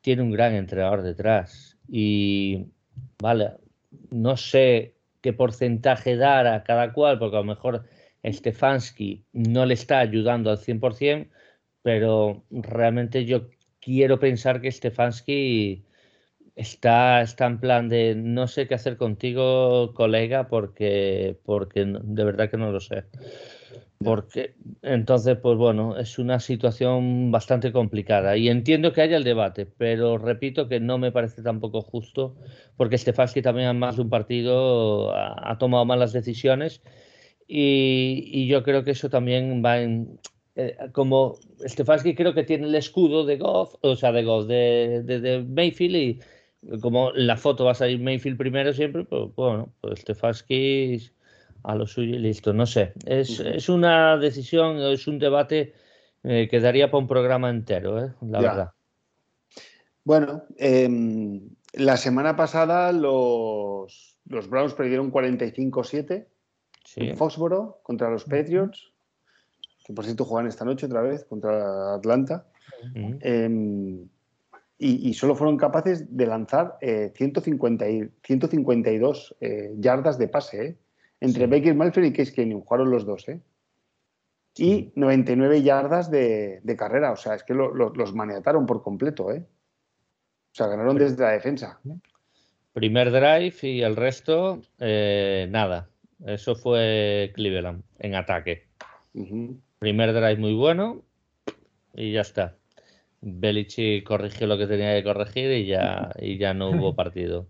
tiene 0.00 0.22
un 0.22 0.30
gran 0.30 0.54
entrenador 0.54 1.02
detrás 1.02 1.78
y, 1.88 2.66
vale, 3.18 3.52
no 4.10 4.36
sé 4.36 4.94
qué 5.20 5.32
porcentaje 5.32 6.16
dar 6.16 6.46
a 6.46 6.64
cada 6.64 6.92
cual, 6.92 7.18
porque 7.18 7.36
a 7.36 7.40
lo 7.40 7.46
mejor 7.46 7.84
Stefanski 8.24 9.24
no 9.32 9.66
le 9.66 9.74
está 9.74 10.00
ayudando 10.00 10.50
al 10.50 10.58
100%, 10.58 11.28
pero 11.82 12.44
realmente 12.50 13.24
yo 13.24 13.48
quiero 13.80 14.18
pensar 14.18 14.60
que 14.60 14.72
Stefanski 14.72 15.84
está, 16.56 17.22
está 17.22 17.46
en 17.46 17.60
plan 17.60 17.88
de 17.88 18.14
no 18.16 18.46
sé 18.48 18.66
qué 18.68 18.74
hacer 18.74 18.96
contigo, 18.96 19.92
colega, 19.94 20.48
porque, 20.48 21.38
porque 21.44 21.84
de 21.86 22.24
verdad 22.24 22.50
que 22.50 22.56
no 22.56 22.70
lo 22.72 22.80
sé. 22.80 23.04
Porque 24.02 24.56
entonces, 24.82 25.38
pues 25.38 25.56
bueno, 25.56 25.96
es 25.96 26.18
una 26.18 26.38
situación 26.40 27.30
bastante 27.30 27.72
complicada 27.72 28.36
y 28.36 28.48
entiendo 28.48 28.92
que 28.92 29.00
haya 29.00 29.16
el 29.16 29.24
debate, 29.24 29.64
pero 29.66 30.18
repito 30.18 30.68
que 30.68 30.78
no 30.80 30.98
me 30.98 31.10
parece 31.12 31.42
tampoco 31.42 31.80
justo 31.80 32.36
porque 32.76 32.98
Stefanski 32.98 33.40
también 33.40 33.68
en 33.68 33.78
más 33.78 33.96
de 33.96 34.02
un 34.02 34.10
partido 34.10 35.14
ha, 35.14 35.50
ha 35.52 35.58
tomado 35.58 35.84
malas 35.86 36.12
decisiones 36.12 36.82
y, 37.46 38.24
y 38.32 38.46
yo 38.48 38.62
creo 38.62 38.84
que 38.84 38.92
eso 38.92 39.08
también 39.10 39.62
va 39.64 39.80
en... 39.80 40.20
eh, 40.56 40.76
como 40.92 41.36
Stefanski 41.66 42.14
creo 42.14 42.34
que 42.34 42.44
tiene 42.44 42.66
el 42.66 42.74
escudo 42.74 43.24
de 43.24 43.38
Goff, 43.38 43.74
o 43.82 43.96
sea, 43.96 44.12
de 44.12 44.24
Goff, 44.24 44.46
de, 44.46 45.02
de, 45.04 45.20
de 45.20 45.42
Mayfield 45.42 45.96
y 45.96 46.20
como 46.80 47.12
la 47.12 47.36
foto 47.36 47.64
va 47.64 47.72
a 47.72 47.74
salir 47.74 48.00
Mayfield 48.00 48.36
primero 48.38 48.72
siempre, 48.72 49.04
pues 49.04 49.34
bueno, 49.34 49.72
pues 49.80 50.00
Stefanski 50.00 51.10
a 51.62 51.74
lo 51.74 51.86
suyo 51.86 52.16
y 52.16 52.18
listo. 52.18 52.52
No 52.52 52.66
sé. 52.66 52.92
Es, 53.06 53.40
es 53.40 53.68
una 53.68 54.16
decisión, 54.18 54.78
es 54.78 55.06
un 55.06 55.18
debate 55.18 55.72
eh, 56.22 56.48
que 56.50 56.60
daría 56.60 56.90
para 56.90 56.98
un 57.02 57.08
programa 57.08 57.50
entero, 57.50 58.04
¿eh? 58.04 58.12
la 58.22 58.40
Ya. 58.40 58.48
verdad. 58.48 58.70
Bueno, 60.04 60.44
em, 60.58 61.40
la 61.72 61.96
semana 61.96 62.36
pasada 62.36 62.92
los, 62.92 64.16
los 64.26 64.48
Browns 64.50 64.74
perdieron 64.74 65.10
45-7 65.10 66.26
Sí. 66.84 67.00
en 67.08 67.16
Foxboro 67.16 67.80
contra 67.82 68.10
los 68.10 68.24
Patriots, 68.24 68.92
que 69.86 69.94
por 69.94 70.04
cierto 70.04 70.26
juegan 70.26 70.46
esta 70.48 70.66
noche 70.66 70.84
otra 70.84 71.00
vez 71.00 71.24
contra 71.24 71.94
Atlanta. 71.94 72.46
Y, 74.78 75.08
y 75.08 75.14
solo 75.14 75.34
fueron 75.34 75.56
capaces 75.56 76.16
de 76.16 76.26
lanzar 76.26 76.76
eh, 76.80 77.12
150 77.14 77.88
y- 77.88 78.10
152 78.24 79.36
eh, 79.40 79.72
yardas 79.78 80.18
de 80.18 80.28
pase 80.28 80.66
¿eh? 80.66 80.76
entre 81.20 81.44
Sí. 81.44 81.50
Baker 81.50 81.74
Mayfield 81.74 82.06
y 82.08 82.12
Case 82.12 82.32
Keenum. 82.32 82.62
Jugaron 82.62 82.90
los 82.90 83.06
dos. 83.06 83.28
¿eh? 83.28 83.40
Y 84.56 84.92
99 84.94 85.62
yardas 85.62 86.10
de, 86.10 86.60
de 86.62 86.76
carrera. 86.76 87.12
O 87.12 87.16
sea, 87.16 87.34
es 87.34 87.42
que 87.44 87.54
lo- 87.54 87.74
lo- 87.74 87.90
los 87.94 88.14
maniataron 88.14 88.66
por 88.66 88.82
completo. 88.82 89.32
¿eh? 89.32 89.44
O 90.52 90.54
sea, 90.54 90.66
ganaron 90.68 90.96
desde 90.96 91.22
la 91.22 91.30
defensa. 91.30 91.80
Primer 92.72 93.10
drive 93.12 93.54
y 93.62 93.82
el 93.82 93.96
resto, 93.96 94.60
eh, 94.80 95.46
nada. 95.50 95.88
Eso 96.26 96.54
fue 96.56 97.32
Cleveland 97.34 97.82
en 97.98 98.14
ataque. 98.14 98.66
Primer 99.78 100.12
drive 100.12 100.36
muy 100.36 100.54
bueno 100.54 101.02
y 101.94 102.12
ya 102.12 102.20
está. 102.22 102.56
Belichick 103.26 104.04
corrigió 104.06 104.46
lo 104.46 104.58
que 104.58 104.66
tenía 104.66 104.94
que 104.94 105.02
corregir 105.04 105.50
y 105.52 105.66
ya, 105.66 106.10
y 106.20 106.36
ya 106.38 106.52
no 106.54 106.70
hubo 106.70 106.94
partido. 106.96 107.48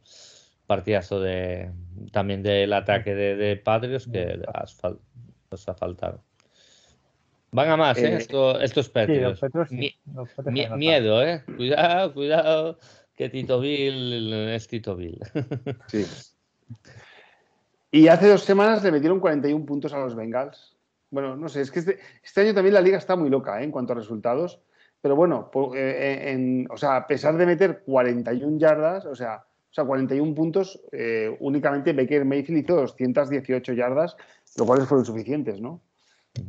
Partidazo 0.66 1.20
de 1.20 1.70
también 2.12 2.42
del 2.42 2.72
ataque 2.72 3.14
de, 3.14 3.36
de 3.36 3.56
Patriots 3.56 4.06
que 4.10 4.40
nos 5.50 5.68
ha 5.68 5.74
faltado. 5.74 6.22
Van 7.50 7.68
a 7.70 7.76
más, 7.76 7.98
¿eh? 7.98 8.14
Eh, 8.14 8.16
Esto- 8.16 8.60
estos 8.60 8.86
Sí, 8.86 8.92
Patriots. 8.92 9.30
los 9.30 9.40
Petros 9.40 9.68
sí. 9.68 9.76
Mi- 9.76 9.94
los 10.14 10.28
Petros 10.30 10.52
Mi- 10.52 10.60
se 10.60 10.64
notan. 10.64 10.78
miedo, 10.78 11.22
¿eh? 11.22 11.42
Cuidado, 11.56 12.12
cuidado, 12.14 12.78
que 13.14 13.28
Tito 13.28 13.60
Bill 13.60 14.32
es 14.32 14.66
Tito 14.66 14.96
Bill. 14.96 15.20
Sí. 15.88 16.04
Y 17.90 18.08
hace 18.08 18.28
dos 18.28 18.42
semanas 18.42 18.82
le 18.82 18.90
metieron 18.90 19.20
41 19.20 19.64
puntos 19.66 19.92
a 19.92 19.98
los 19.98 20.16
Bengals. 20.16 20.76
Bueno, 21.10 21.36
no 21.36 21.48
sé, 21.48 21.60
es 21.60 21.70
que 21.70 21.78
este, 21.78 21.98
este 22.24 22.40
año 22.40 22.54
también 22.54 22.74
la 22.74 22.80
liga 22.80 22.98
está 22.98 23.14
muy 23.14 23.30
loca 23.30 23.60
¿eh? 23.60 23.64
en 23.64 23.70
cuanto 23.70 23.92
a 23.92 23.96
resultados. 23.96 24.60
Pero 25.04 25.16
bueno, 25.16 25.50
por- 25.50 25.76
eh, 25.76 26.32
en- 26.32 26.66
o 26.70 26.78
sea, 26.78 26.96
a 26.96 27.06
pesar 27.06 27.36
de 27.36 27.44
meter 27.44 27.82
41 27.84 28.58
yardas, 28.58 29.04
o 29.04 29.14
sea, 29.14 29.44
o 29.70 29.74
sea 29.74 29.84
41 29.84 30.34
puntos, 30.34 30.80
eh, 30.92 31.36
únicamente 31.40 31.92
Baker 31.92 32.24
Mayfield 32.24 32.64
hizo 32.64 32.76
218 32.76 33.74
yardas, 33.74 34.16
lo 34.56 34.64
cuales 34.64 34.86
fueron 34.86 35.04
suficientes, 35.04 35.60
¿no? 35.60 35.82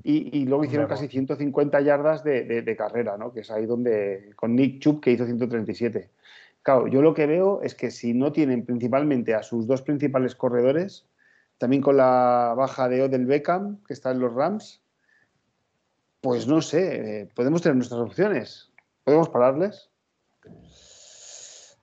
Y, 0.03 0.39
y 0.39 0.45
luego 0.45 0.63
hicieron 0.63 0.85
Hombre, 0.85 0.95
casi 0.95 1.09
150 1.09 1.81
yardas 1.81 2.23
de, 2.23 2.45
de- 2.45 2.61
de 2.61 2.75
carrera, 2.77 3.17
¿no? 3.17 3.33
Que 3.33 3.41
es 3.41 3.51
ahí 3.51 3.65
donde, 3.65 4.31
con 4.37 4.55
Nick 4.55 4.79
Chubb, 4.79 5.01
que 5.01 5.11
hizo 5.11 5.25
137. 5.25 6.09
Claro, 6.63 6.87
yo 6.87 7.01
lo 7.01 7.13
que 7.13 7.25
veo 7.27 7.61
es 7.61 7.75
que 7.75 7.91
si 7.91 8.13
no 8.13 8.31
tienen 8.31 8.63
principalmente 8.65 9.35
a 9.35 9.43
sus 9.43 9.67
dos 9.67 9.81
principales 9.81 10.33
corredores, 10.33 11.05
también 11.57 11.81
con 11.81 11.97
la 11.97 12.53
baja 12.55 12.87
de 12.87 13.01
Odell 13.01 13.25
Beckham, 13.25 13.83
que 13.85 13.91
está 13.93 14.11
en 14.11 14.19
los 14.21 14.33
Rams, 14.33 14.81
pues 16.26 16.47
no 16.47 16.59
sé, 16.59 17.21
eh, 17.21 17.30
podemos 17.36 17.61
tener 17.61 17.76
nuestras 17.76 18.01
opciones. 18.01 18.71
¿Podemos 19.03 19.30
pararles? 19.30 19.91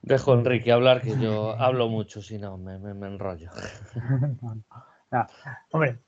Dejo 0.01 0.33
a 0.33 0.35
Enrique 0.35 0.69
hablar, 0.73 1.01
que 1.01 1.17
yo 1.17 1.51
hablo 1.57 1.87
mucho, 1.87 2.21
si 2.21 2.37
no 2.37 2.57
me, 2.57 2.77
me- 2.77 2.93
me 2.93 3.07
enrollo. 3.07 3.49
Hombre, 5.71 5.99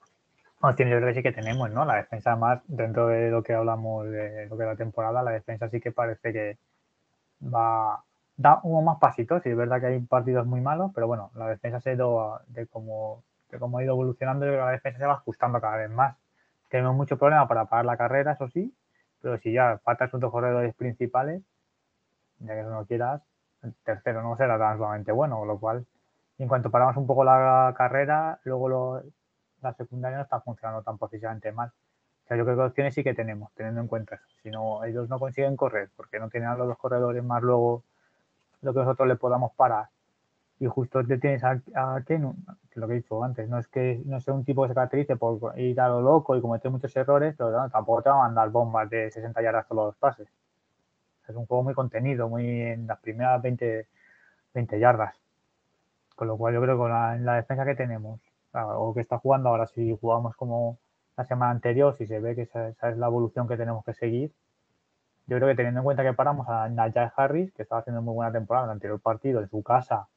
opciones 0.59 0.91
yo 0.91 0.97
creo 0.97 1.07
que 1.07 1.13
sí 1.13 1.23
que 1.23 1.31
tenemos, 1.31 1.71
¿no? 1.71 1.85
La 1.85 1.95
defensa 1.95 2.35
más, 2.35 2.59
dentro 2.67 3.07
de 3.07 3.29
lo 3.31 3.41
que 3.41 3.53
hablamos 3.53 4.05
de 4.05 4.47
lo 4.47 4.57
que 4.57 4.63
es 4.63 4.69
la 4.69 4.75
temporada, 4.75 5.23
la 5.23 5.31
defensa 5.31 5.69
sí 5.69 5.79
que 5.79 5.93
parece 5.93 6.33
que 6.33 6.57
va, 7.41 8.03
da 8.35 8.59
uno 8.63 8.81
más 8.81 8.97
pasitos, 8.99 9.45
y 9.45 9.49
es 9.51 9.55
verdad 9.55 9.79
que 9.79 9.85
hay 9.87 9.99
partidos 10.01 10.45
muy 10.45 10.59
malos, 10.59 10.91
pero 10.93 11.07
bueno, 11.07 11.31
la 11.35 11.47
defensa 11.47 11.79
se 11.79 11.91
ha 11.91 11.93
ido, 11.93 12.41
de 12.47 12.67
cómo, 12.67 13.23
de 13.49 13.59
cómo 13.59 13.77
ha 13.77 13.83
ido 13.83 13.93
evolucionando, 13.93 14.45
yo 14.45 14.51
creo 14.51 14.63
que 14.63 14.65
la 14.65 14.71
defensa 14.73 14.99
se 14.99 15.05
va 15.05 15.13
ajustando 15.13 15.61
cada 15.61 15.77
vez 15.77 15.89
más. 15.89 16.17
Tenemos 16.75 16.93
mucho 16.93 17.17
problema 17.17 17.47
para 17.47 17.63
parar 17.67 17.85
la 17.85 17.95
carrera, 17.95 18.33
eso 18.33 18.49
sí, 18.49 18.75
pero 19.21 19.37
si 19.37 19.53
ya 19.53 19.79
faltan 19.85 20.11
sus 20.11 20.19
dos 20.19 20.29
corredores 20.29 20.75
principales, 20.75 21.41
ya 22.39 22.53
que 22.53 22.63
no 22.63 22.85
quieras, 22.85 23.21
el 23.63 23.73
tercero 23.85 24.21
no 24.21 24.35
será 24.35 24.59
tan 24.59 24.75
sumamente 24.75 25.13
bueno, 25.13 25.39
con 25.39 25.47
lo 25.47 25.57
cual, 25.57 25.85
en 26.37 26.49
cuanto 26.49 26.69
paramos 26.69 26.97
un 26.97 27.07
poco 27.07 27.23
la 27.23 27.73
carrera, 27.77 28.41
luego 28.43 29.01
la 29.61 29.73
secundaria 29.75 30.17
no 30.17 30.23
está 30.23 30.41
funcionando 30.41 30.83
tan 30.83 30.97
precisamente 30.97 31.49
mal. 31.53 31.69
O 31.69 32.27
sea, 32.27 32.35
yo 32.35 32.43
creo 32.43 32.57
que 32.57 32.63
opciones 32.63 32.93
sí 32.93 33.05
que 33.05 33.13
tenemos, 33.13 33.53
teniendo 33.53 33.79
en 33.79 33.87
cuenta 33.87 34.15
eso. 34.15 34.25
Si 34.43 34.49
no, 34.49 34.83
ellos 34.83 35.07
no 35.07 35.17
consiguen 35.17 35.55
correr, 35.55 35.91
porque 35.95 36.19
no 36.19 36.29
tienen 36.29 36.49
a 36.49 36.57
los 36.57 36.67
dos 36.67 36.77
corredores 36.77 37.23
más 37.23 37.41
luego 37.41 37.83
lo 38.61 38.73
que 38.73 38.79
nosotros 38.79 39.07
le 39.07 39.15
podamos 39.15 39.53
parar. 39.53 39.87
Y 40.59 40.67
justo 40.67 41.03
te 41.05 41.17
tienes 41.17 41.43
a, 41.43 41.61
a 41.75 42.01
Kenu, 42.05 42.35
que 42.69 42.79
lo 42.79 42.87
que 42.87 42.93
he 42.93 42.95
dicho 42.97 43.21
antes, 43.23 43.49
no 43.49 43.59
es 43.59 43.67
que 43.67 44.01
no 44.05 44.19
sea 44.21 44.33
un 44.33 44.45
tipo 44.45 44.63
que 44.63 44.69
se 44.69 44.73
caracterice 44.73 45.17
por 45.17 45.59
ir 45.59 45.79
a 45.81 45.89
lo 45.89 46.01
loco 46.01 46.35
y 46.35 46.41
cometer 46.41 46.71
muchos 46.71 46.95
errores, 46.95 47.35
pero 47.37 47.51
no, 47.51 47.69
tampoco 47.69 48.03
te 48.03 48.09
va 48.09 48.15
a 48.15 48.27
mandar 48.27 48.49
bombas 48.49 48.89
de 48.89 49.11
60 49.11 49.41
yardas 49.41 49.67
todos 49.67 49.87
los 49.87 49.95
pases. 49.97 50.27
Es 51.27 51.35
un 51.35 51.45
juego 51.45 51.63
muy 51.63 51.73
contenido, 51.73 52.29
muy 52.29 52.61
en 52.61 52.87
las 52.87 52.99
primeras 52.99 53.41
20, 53.41 53.87
20 54.53 54.79
yardas. 54.79 55.15
Con 56.15 56.27
lo 56.27 56.37
cual 56.37 56.53
yo 56.53 56.61
creo 56.61 56.75
que 56.75 56.79
con 56.79 56.91
la, 56.91 57.15
en 57.15 57.25
la 57.25 57.35
defensa 57.35 57.65
que 57.65 57.75
tenemos, 57.75 58.21
o 58.53 58.93
que 58.93 59.01
está 59.01 59.17
jugando 59.17 59.49
ahora, 59.49 59.67
si 59.67 59.97
jugamos 59.99 60.35
como 60.35 60.77
la 61.17 61.25
semana 61.25 61.51
anterior, 61.51 61.95
si 61.95 62.07
se 62.07 62.19
ve 62.19 62.35
que 62.35 62.43
esa, 62.43 62.69
esa 62.69 62.89
es 62.89 62.97
la 62.97 63.07
evolución 63.07 63.47
que 63.47 63.57
tenemos 63.57 63.83
que 63.83 63.93
seguir, 63.93 64.31
yo 65.27 65.37
creo 65.37 65.49
que 65.49 65.55
teniendo 65.55 65.79
en 65.79 65.83
cuenta 65.83 66.03
que 66.03 66.13
paramos 66.13 66.47
a 66.47 66.69
Najee 66.69 67.11
Harris, 67.15 67.51
que 67.53 67.63
estaba 67.63 67.81
haciendo 67.81 68.01
muy 68.01 68.13
buena 68.13 68.31
temporada 68.31 68.65
en 68.65 68.71
el 68.71 68.73
anterior 68.75 68.99
partido 68.99 69.41
en 69.41 69.49
su 69.49 69.63
casa, 69.63 70.07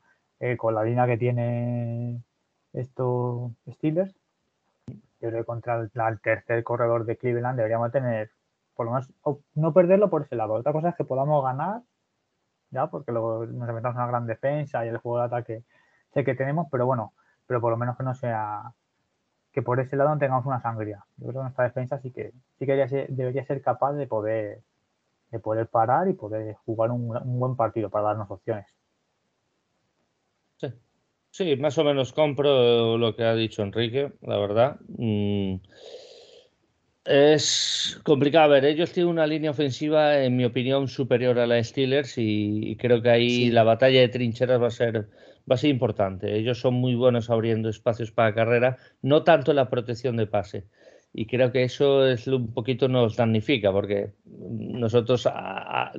eh, 0.41 0.57
con 0.57 0.75
la 0.75 0.85
línea 0.85 1.07
que 1.07 1.17
tiene 1.17 2.23
estos 2.73 3.53
Steelers, 3.69 4.15
yo 5.21 5.31
creo 5.31 5.41
que 5.41 5.45
contra 5.45 5.77
el, 5.77 5.91
el 5.95 6.21
tercer 6.21 6.63
corredor 6.65 7.05
de 7.05 7.17
Cleveland 7.17 7.57
deberíamos 7.57 7.91
tener, 7.91 8.31
por 8.75 8.87
lo 8.87 8.93
menos, 8.93 9.11
no 9.55 9.73
perderlo 9.73 10.11
por 10.11 10.23
ese 10.23 10.37
lado. 10.37 10.55
Otra 10.55 10.73
cosa 10.73 10.91
es 10.91 10.97
que 10.97 11.05
podamos 11.05 11.43
ganar, 11.43 11.83
ya, 12.71 12.87
porque 12.89 13.13
luego 13.13 13.47
nos 13.47 13.69
enfrentamos 13.69 13.97
a 13.97 14.03
una 14.03 14.07
gran 14.07 14.27
defensa 14.27 14.85
y 14.85 14.89
el 14.89 14.99
juego 14.99 15.19
de 15.19 15.25
ataque 15.25 15.63
sé 16.15 16.25
que 16.25 16.35
tenemos, 16.35 16.69
pero 16.71 16.87
bueno, 16.87 17.13
pero 17.47 17.61
por 17.61 17.71
lo 17.73 17.77
menos 17.77 17.97
que 17.97 18.05
no 18.05 18.15
sea 18.15 18.73
que 19.53 19.63
por 19.63 19.81
ese 19.81 19.97
lado 19.97 20.11
no 20.11 20.19
tengamos 20.19 20.47
una 20.47 20.61
sangría. 20.61 21.05
Yo 21.17 21.29
creo 21.29 21.41
que 21.41 21.45
nuestra 21.45 21.65
defensa 21.65 21.99
sí 21.99 22.13
que 22.13 22.33
sí 22.59 22.67
que 22.67 22.73
debería 22.73 22.89
ser, 22.89 23.09
debería 23.09 23.45
ser 23.45 23.63
capaz 23.63 23.95
de 23.95 24.07
poder 24.07 24.63
de 25.31 25.39
poder 25.41 25.67
parar 25.69 26.09
y 26.09 26.15
poder 26.15 26.57
jugar 26.67 26.91
un, 26.91 27.17
un 27.17 27.41
buen 27.41 27.57
partido 27.57 27.91
para 27.91 28.09
darnos 28.09 28.31
opciones. 28.31 28.67
Sí. 31.39 31.55
Más 31.57 31.79
o 31.79 31.85
menos 31.85 32.13
compro 32.13 32.99
lo 32.99 33.15
que 33.15 33.23
ha 33.25 33.35
dicho 33.35 33.63
Enrique, 33.63 34.13
la 34.23 34.39
verdad. 34.39 34.81
Mm, 34.89 35.57
Es 37.05 37.99
complicado. 38.05 38.45
A 38.45 38.49
ver, 38.49 38.65
ellos 38.67 38.93
tienen 38.93 39.11
una 39.11 39.27
línea 39.27 39.51
ofensiva, 39.51 40.23
en 40.23 40.37
mi 40.37 40.45
opinión, 40.45 40.89
superior 40.89 41.39
a 41.39 41.47
la 41.47 41.55
de 41.57 41.65
Steelers 41.65 42.19
y, 42.19 42.71
y 42.71 42.77
creo 42.77 43.01
que 43.03 43.11
ahí 43.11 43.31
Sí. 43.47 43.51
la 43.51 43.63
batalla 43.65 44.01
de 44.01 44.09
trincheras 44.09 44.61
va 44.61 44.67
a 44.69 44.71
ser, 44.71 45.09
va 45.51 45.55
a 45.55 45.57
ser 45.57 45.71
importante. 45.71 46.37
Ellos 46.37 46.61
son 46.61 46.75
muy 46.75 46.95
buenos 46.95 47.31
abriendo 47.31 47.69
espacios 47.71 48.13
para 48.13 48.35
carrera, 48.35 48.77
no 49.03 49.25
tanto 49.25 49.53
en 49.53 49.57
la 49.57 49.71
protección 49.71 50.17
de 50.17 50.27
pase. 50.27 50.67
Y 51.13 51.27
creo 51.27 51.51
que 51.53 51.65
eso 51.65 52.07
es 52.07 52.27
un 52.27 52.53
poquito 52.53 52.87
nos 52.89 53.17
damnifica, 53.17 53.73
porque 53.73 54.13
nosotros 54.25 55.27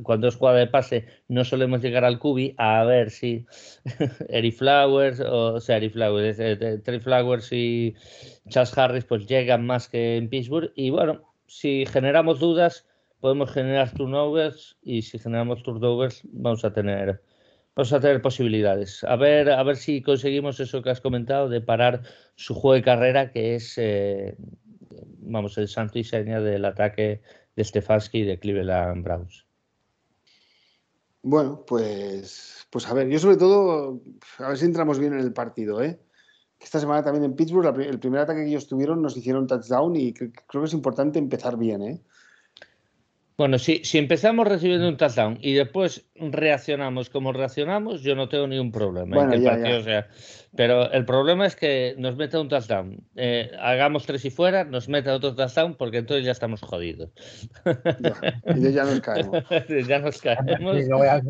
cuando 0.03 0.27
es 0.27 0.35
jugada 0.35 0.59
de 0.59 0.67
pase 0.67 1.05
no 1.27 1.43
solemos 1.43 1.81
llegar 1.81 2.05
al 2.05 2.19
cubi 2.19 2.53
a 2.57 2.83
ver 2.83 3.09
si 3.09 3.45
Eric 4.29 4.55
Flowers, 4.55 5.19
o, 5.19 5.55
o 5.55 5.59
sea, 5.59 5.77
Eric 5.77 5.93
Flowers, 5.93 6.37
Trey 6.83 6.99
Flowers 6.99 7.51
y 7.51 7.95
Charles 8.49 8.77
Harris 8.77 9.05
pues 9.05 9.27
llegan 9.27 9.65
más 9.65 9.89
que 9.89 10.17
en 10.17 10.29
Pittsburgh. 10.29 10.71
Y 10.75 10.91
bueno, 10.91 11.33
si 11.47 11.85
generamos 11.85 12.39
dudas, 12.39 12.87
podemos 13.19 13.51
generar 13.51 13.91
turnovers 13.91 14.77
y 14.81 15.01
si 15.01 15.19
generamos 15.19 15.63
turnovers 15.63 16.21
vamos 16.31 16.63
a 16.63 16.73
tener 16.73 17.21
vamos 17.75 17.93
a 17.93 17.99
tener 17.99 18.21
posibilidades. 18.21 19.03
A 19.05 19.15
ver, 19.15 19.49
a 19.49 19.63
ver 19.63 19.77
si 19.77 20.01
conseguimos 20.01 20.59
eso 20.59 20.81
que 20.81 20.89
has 20.89 21.01
comentado 21.01 21.47
de 21.49 21.61
parar 21.61 22.01
su 22.35 22.53
juego 22.53 22.75
de 22.75 22.81
carrera, 22.81 23.31
que 23.31 23.55
es 23.55 23.77
eh, 23.77 24.35
vamos, 25.19 25.57
el 25.57 25.67
santo 25.67 25.99
y 25.99 26.03
seña 26.03 26.39
del 26.41 26.65
ataque 26.65 27.21
de 27.55 27.63
Stefanski 27.63 28.19
y 28.19 28.23
de 28.23 28.39
Cleveland 28.39 29.03
Browns. 29.03 29.45
Bueno, 31.21 31.65
pues, 31.67 32.65
pues 32.69 32.87
a 32.87 32.93
ver, 32.93 33.09
yo 33.09 33.19
sobre 33.19 33.37
todo, 33.37 34.01
a 34.37 34.49
ver 34.49 34.57
si 34.57 34.65
entramos 34.65 34.99
bien 34.99 35.13
en 35.13 35.19
el 35.19 35.33
partido, 35.33 35.81
¿eh? 35.81 35.99
Esta 36.59 36.79
semana 36.79 37.03
también 37.03 37.23
en 37.25 37.35
Pittsburgh, 37.35 37.77
el 37.81 37.99
primer 37.99 38.21
ataque 38.21 38.41
que 38.41 38.49
ellos 38.49 38.67
tuvieron 38.67 39.01
nos 39.01 39.15
hicieron 39.15 39.47
touchdown 39.47 39.95
y 39.95 40.13
cre- 40.13 40.33
creo 40.47 40.61
que 40.61 40.67
es 40.67 40.73
importante 40.73 41.19
empezar 41.19 41.57
bien, 41.57 41.81
¿eh? 41.81 42.01
Bueno, 43.39 43.57
si, 43.57 43.85
si 43.85 43.97
empezamos 43.97 44.45
recibiendo 44.45 44.85
un 44.89 44.97
touchdown 44.97 45.37
y 45.39 45.53
después 45.53 46.05
reaccionamos 46.17 47.09
como 47.09 47.31
reaccionamos, 47.31 48.01
yo 48.01 48.13
no 48.13 48.27
tengo 48.27 48.47
ningún 48.47 48.69
problema 48.69 49.15
Bueno, 49.15 49.31
en 49.33 49.39
que 49.39 49.45
ya, 49.45 49.53
el 49.53 49.59
partido 49.61 49.83
sea. 49.83 50.07
Pero 50.57 50.91
el 50.91 51.05
problema 51.05 51.45
es 51.45 51.55
que 51.55 51.95
nos 51.97 52.17
meta 52.17 52.41
un 52.41 52.49
touchdown, 52.49 52.97
eh, 53.15 53.49
hagamos 53.61 54.05
tres 54.05 54.25
y 54.25 54.29
fuera, 54.29 54.65
nos 54.65 54.89
meta 54.89 55.15
otro 55.15 55.35
touchdown, 55.35 55.75
porque 55.75 55.99
entonces 55.99 56.25
ya 56.25 56.33
estamos 56.33 56.59
jodidos. 56.59 57.11
Ya, 57.63 58.41
y 58.57 58.73
ya 58.73 58.83
nos 58.83 58.99
caemos. 58.99 59.43
ya 59.87 59.99
nos 59.99 60.19
caemos. 60.19 60.75
Sí, 60.75 60.89
ya, 60.89 61.21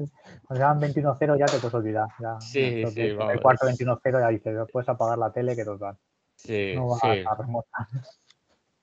cuando 0.47 0.55
sean 0.55 0.81
21-0 0.81 1.37
ya 1.37 1.45
te 1.45 1.59
puedes 1.59 1.73
olvidar. 1.75 2.07
Ya, 2.19 2.41
Sí, 2.41 2.81
ya, 2.81 2.89
sí, 2.89 3.01
el 3.01 3.17
vamos. 3.17 3.39
cuarto 3.39 3.67
21-0 3.67 4.19
ya 4.19 4.29
dices, 4.29 4.57
puedes 4.73 4.89
apagar 4.89 5.19
la 5.19 5.31
tele 5.31 5.55
que 5.55 5.63
total. 5.63 5.95
Sí, 6.37 6.71
No 6.73 6.87
va 6.87 6.97
sí, 6.97 7.23
a 7.23 7.35
remota. 7.35 7.87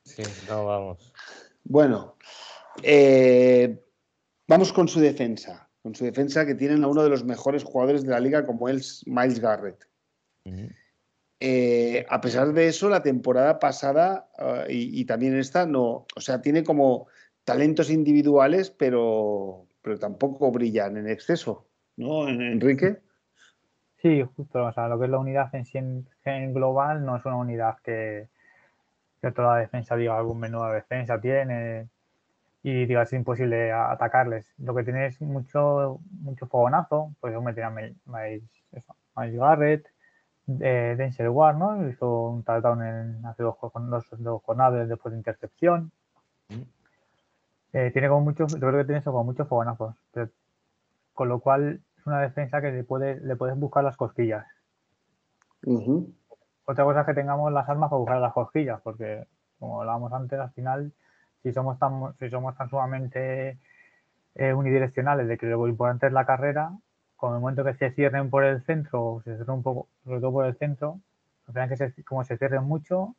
sí, 0.04 0.22
no 0.48 0.64
vamos. 0.64 1.12
Bueno, 1.64 2.14
eh, 2.82 3.82
vamos 4.46 4.72
con 4.72 4.88
su 4.88 5.00
defensa. 5.00 5.68
Con 5.82 5.94
su 5.94 6.04
defensa 6.04 6.44
que 6.44 6.54
tienen 6.54 6.82
a 6.82 6.88
uno 6.88 7.02
de 7.02 7.10
los 7.10 7.24
mejores 7.24 7.62
jugadores 7.62 8.02
de 8.02 8.10
la 8.10 8.20
liga 8.20 8.44
como 8.44 8.68
es 8.68 9.04
Miles 9.06 9.40
Garrett. 9.40 9.86
Eh, 11.38 12.06
a 12.08 12.20
pesar 12.20 12.52
de 12.52 12.68
eso, 12.68 12.88
la 12.88 13.02
temporada 13.02 13.58
pasada 13.58 14.28
eh, 14.38 14.66
y, 14.70 15.00
y 15.00 15.04
también 15.04 15.36
esta 15.36 15.66
no, 15.66 16.06
o 16.16 16.20
sea, 16.20 16.40
tiene 16.40 16.64
como 16.64 17.08
talentos 17.44 17.90
individuales, 17.90 18.70
pero, 18.70 19.66
pero 19.82 19.98
tampoco 19.98 20.50
brillan 20.50 20.96
en 20.96 21.08
exceso, 21.08 21.68
¿no, 21.96 22.26
En- 22.28 22.40
Enrique? 22.40 22.98
Sí, 24.02 24.22
justo. 24.36 24.64
O 24.64 24.72
sea, 24.72 24.88
lo 24.88 24.98
que 24.98 25.04
es 25.04 25.10
la 25.10 25.18
unidad 25.18 25.54
en 25.54 25.64
sí 25.64 25.78
en, 25.78 26.08
en 26.24 26.54
global 26.54 27.04
no 27.04 27.16
es 27.16 27.24
una 27.24 27.36
unidad 27.36 27.76
que, 27.84 28.28
que 29.20 29.30
toda 29.32 29.54
la 29.54 29.60
defensa 29.60 29.94
diga 29.96 30.16
algún 30.16 30.40
menuda 30.40 30.72
defensa 30.72 31.20
tiene 31.20 31.88
y 32.68 32.84
diga 32.84 33.02
es 33.02 33.12
imposible 33.12 33.70
atacarles. 33.70 34.52
Lo 34.58 34.74
que 34.74 34.82
tiene 34.82 35.06
es 35.06 35.20
mucho, 35.20 36.00
mucho 36.10 36.48
fogonazo, 36.48 37.14
pues 37.20 37.32
hombre, 37.36 37.54
tiene 37.54 37.68
a 37.68 37.70
Miles, 37.70 38.42
Garrett, 39.14 39.86
eh, 40.60 40.96
Denzel 40.98 41.28
Ward, 41.28 41.58
¿no? 41.58 41.88
Hizo 41.88 42.22
un 42.30 42.42
touchdown 42.42 42.82
en 42.82 43.24
hace 43.24 43.44
dos, 43.44 43.56
dos, 43.62 44.04
dos 44.18 44.42
jornadas 44.42 44.88
después 44.88 45.12
de 45.12 45.18
intercepción. 45.18 45.92
Mm. 46.48 46.62
Eh, 47.72 47.90
tiene 47.92 48.08
como 48.08 48.22
muchos, 48.22 48.52
yo 48.52 48.58
creo 48.58 48.78
que 48.78 48.84
tiene 48.84 48.98
eso 48.98 49.12
como 49.12 49.22
muchos 49.22 49.46
fogonazos, 49.46 49.94
pero- 50.10 50.30
con 51.14 51.28
lo 51.28 51.38
cual 51.38 51.80
es 51.96 52.04
una 52.04 52.20
defensa 52.20 52.60
que 52.60 52.72
le, 52.72 52.82
puede, 52.82 53.20
le 53.20 53.36
puedes 53.36 53.56
buscar 53.56 53.84
las 53.84 53.96
cosquillas. 53.96 54.44
Otra 56.64 56.82
cosa 56.82 57.00
es 57.02 57.06
que 57.06 57.14
tengamos 57.14 57.52
las 57.52 57.68
armas 57.68 57.90
para 57.90 57.98
buscar 58.00 58.20
las 58.20 58.32
cosquillas, 58.32 58.80
porque 58.82 59.24
como 59.60 59.82
hablábamos 59.82 60.12
antes, 60.12 60.40
al 60.40 60.50
final, 60.50 60.92
si 61.42 61.52
somos 61.52 61.78
tan, 61.78 62.14
si 62.18 62.28
somos 62.30 62.56
tan 62.56 62.68
sumamente 62.68 63.58
eh, 64.34 64.52
unidireccionales 64.52 65.28
de 65.28 65.38
que 65.38 65.46
lo 65.46 65.66
importante 65.68 66.06
es 66.06 66.12
la 66.12 66.26
carrera, 66.26 66.72
con 67.16 67.34
el 67.34 67.40
momento 67.40 67.64
que 67.64 67.74
se 67.74 67.90
cierren 67.92 68.28
por 68.30 68.44
el 68.44 68.62
centro, 68.62 69.04
o 69.04 69.22
se 69.22 69.36
cierren 69.36 69.56
un 69.56 69.62
poco, 69.62 69.88
sobre 70.04 70.20
todo 70.20 70.32
por 70.32 70.46
el 70.46 70.56
centro, 70.56 71.00
al 71.46 71.54
final 71.54 71.68
que 71.68 71.76
se- 71.76 72.04
como 72.04 72.24
se 72.24 72.36
cierren 72.36 72.64
mucho, 72.64 73.14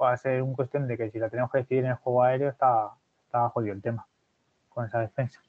va 0.00 0.12
a 0.12 0.16
ser 0.16 0.42
un 0.42 0.54
cuestión 0.54 0.86
de 0.88 0.96
que 0.98 1.10
si 1.10 1.18
la 1.18 1.30
tenemos 1.30 1.50
que 1.50 1.58
decidir 1.58 1.84
en 1.84 1.90
el 1.92 1.96
juego 1.96 2.22
aéreo, 2.22 2.50
está, 2.50 2.90
está 3.24 3.48
jodido 3.50 3.74
el 3.74 3.80
tema 3.82 4.06
con 4.70 4.84
esa 4.84 4.98
defensa. 5.00 5.40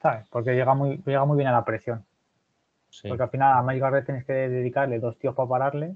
¿Sabes? 0.00 0.26
Porque 0.30 0.54
llega 0.54 0.74
muy, 0.74 0.98
llega 1.04 1.24
muy 1.24 1.36
bien 1.36 1.48
a 1.48 1.52
la 1.52 1.64
presión. 1.64 2.04
Sí. 2.90 3.08
Porque 3.08 3.22
al 3.22 3.30
final 3.30 3.56
a 3.58 3.62
Mike 3.62 3.80
Garrett 3.80 4.04
tienes 4.06 4.24
que 4.24 4.32
dedicarle 4.32 4.98
dos 4.98 5.18
tíos 5.18 5.34
para 5.34 5.48
pararle, 5.48 5.94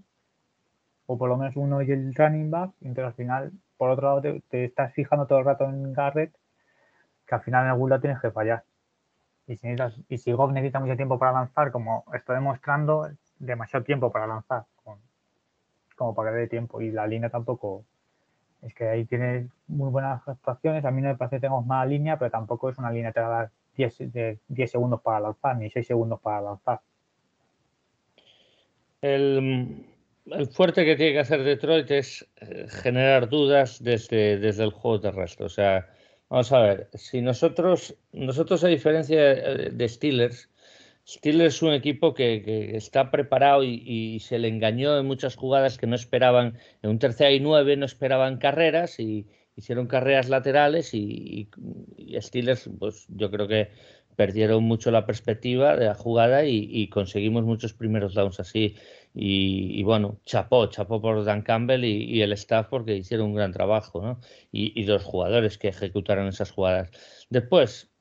o 1.06 1.18
por 1.18 1.28
lo 1.28 1.36
menos 1.36 1.56
uno 1.56 1.82
y 1.82 1.90
el 1.90 2.14
running 2.14 2.50
back. 2.50 2.70
y 2.80 2.88
Entonces 2.88 3.08
al 3.08 3.14
final, 3.14 3.52
por 3.76 3.90
otro 3.90 4.20
lado, 4.20 4.40
te, 4.48 4.64
estás 4.64 4.92
fijando 4.94 5.26
todo 5.26 5.38
el 5.38 5.44
rato 5.44 5.64
en 5.64 5.92
Garrett, 5.92 6.34
que 7.26 7.34
al 7.34 7.42
final 7.42 7.64
en 7.64 7.70
algún 7.70 7.90
lado 7.90 8.02
tienes 8.02 8.20
que 8.20 8.30
fallar. 8.30 8.64
Y 9.46 9.56
si, 9.56 9.68
y 9.68 10.34
necesita 10.52 10.80
mucho 10.80 10.96
tiempo 10.96 11.18
para 11.18 11.32
lanzar, 11.32 11.70
como 11.70 12.04
estoy 12.14 12.36
demostrando, 12.36 13.10
demasiado 13.38 13.84
tiempo 13.84 14.10
para 14.10 14.26
lanzar, 14.26 14.64
como 15.96 16.14
para 16.14 16.30
que 16.30 16.36
dé 16.38 16.48
tiempo. 16.48 16.80
Y 16.80 16.90
la 16.90 17.06
línea 17.06 17.30
tampoco. 17.30 17.84
Es 18.62 18.72
que 18.74 18.88
ahí 18.88 19.04
tienes 19.04 19.50
muy 19.66 19.90
buenas 19.90 20.26
actuaciones. 20.26 20.84
A 20.86 20.90
mí 20.90 21.02
no 21.02 21.08
me 21.08 21.16
parece 21.16 21.36
que 21.36 21.40
tengamos 21.40 21.66
mala 21.66 21.84
línea, 21.84 22.18
pero 22.18 22.30
tampoco 22.30 22.70
es 22.70 22.78
una 22.78 22.90
línea 22.90 23.10
que 23.10 23.14
te 23.14 23.20
va 23.20 23.26
a 23.26 23.38
dar 23.40 23.50
10, 23.76 24.12
de 24.12 24.38
10 24.48 24.70
segundos 24.70 25.02
para 25.02 25.20
lanzar, 25.20 25.56
ni 25.56 25.68
6 25.68 25.86
segundos 25.86 26.20
para 26.20 26.40
lanzar. 26.40 26.80
El, 29.02 29.84
el 30.26 30.46
fuerte 30.48 30.84
que 30.84 30.96
tiene 30.96 31.12
que 31.12 31.18
hacer 31.20 31.42
Detroit 31.42 31.90
es 31.90 32.26
eh, 32.40 32.66
generar 32.68 33.28
dudas 33.28 33.82
desde, 33.82 34.38
desde 34.38 34.64
el 34.64 34.70
juego 34.70 35.00
terrestre. 35.00 35.46
O 35.46 35.48
sea, 35.48 35.88
vamos 36.28 36.50
a 36.52 36.60
ver, 36.60 36.88
si 36.94 37.20
nosotros, 37.20 37.94
nosotros 38.12 38.64
a 38.64 38.68
diferencia 38.68 39.20
de 39.22 39.88
Steelers, 39.88 40.50
Steelers 41.06 41.56
es 41.56 41.62
un 41.62 41.72
equipo 41.74 42.14
que, 42.14 42.42
que 42.42 42.76
está 42.76 43.10
preparado 43.10 43.62
y, 43.64 43.82
y 43.86 44.20
se 44.20 44.38
le 44.38 44.48
engañó 44.48 44.98
en 44.98 45.06
muchas 45.06 45.36
jugadas 45.36 45.76
que 45.78 45.86
no 45.86 45.94
esperaban, 45.96 46.58
en 46.82 46.90
un 46.90 46.98
tercera 46.98 47.30
y 47.30 47.40
nueve 47.40 47.76
no 47.76 47.84
esperaban 47.84 48.38
carreras 48.38 48.98
y 49.00 49.26
hicieron 49.56 49.86
carreras 49.86 50.28
laterales 50.30 50.94
y, 50.94 51.48
y- 51.98 52.14
y 52.16 52.20
Steelers, 52.22 52.70
pues 52.78 53.06
yo 53.08 53.30
creo 53.30 53.46
que 53.48 53.70
perdieron 54.16 54.64
mucho 54.64 54.90
la 54.90 55.06
perspectiva 55.06 55.76
de 55.76 55.86
la 55.86 55.94
jugada 55.94 56.44
y, 56.44 56.68
y 56.70 56.88
conseguimos 56.88 57.44
muchos 57.44 57.74
primeros 57.74 58.14
downs 58.14 58.40
así. 58.40 58.76
Y, 59.14 59.78
y 59.78 59.82
bueno, 59.84 60.20
chapó, 60.24 60.66
chapó 60.66 61.00
por 61.00 61.24
Dan 61.24 61.42
Campbell 61.42 61.84
y, 61.84 62.20
el 62.22 62.32
staff 62.32 62.66
porque 62.68 62.96
hicieron 62.96 63.28
un 63.28 63.34
gran 63.34 63.52
trabajo, 63.52 64.02
¿no? 64.02 64.20
Y, 64.50 64.78
y 64.80 64.84
los 64.86 65.04
jugadores 65.04 65.56
que 65.56 65.68
ejecutaron 65.68 66.26
esas 66.26 66.50
jugadas. 66.50 66.90
Después, 67.30 67.92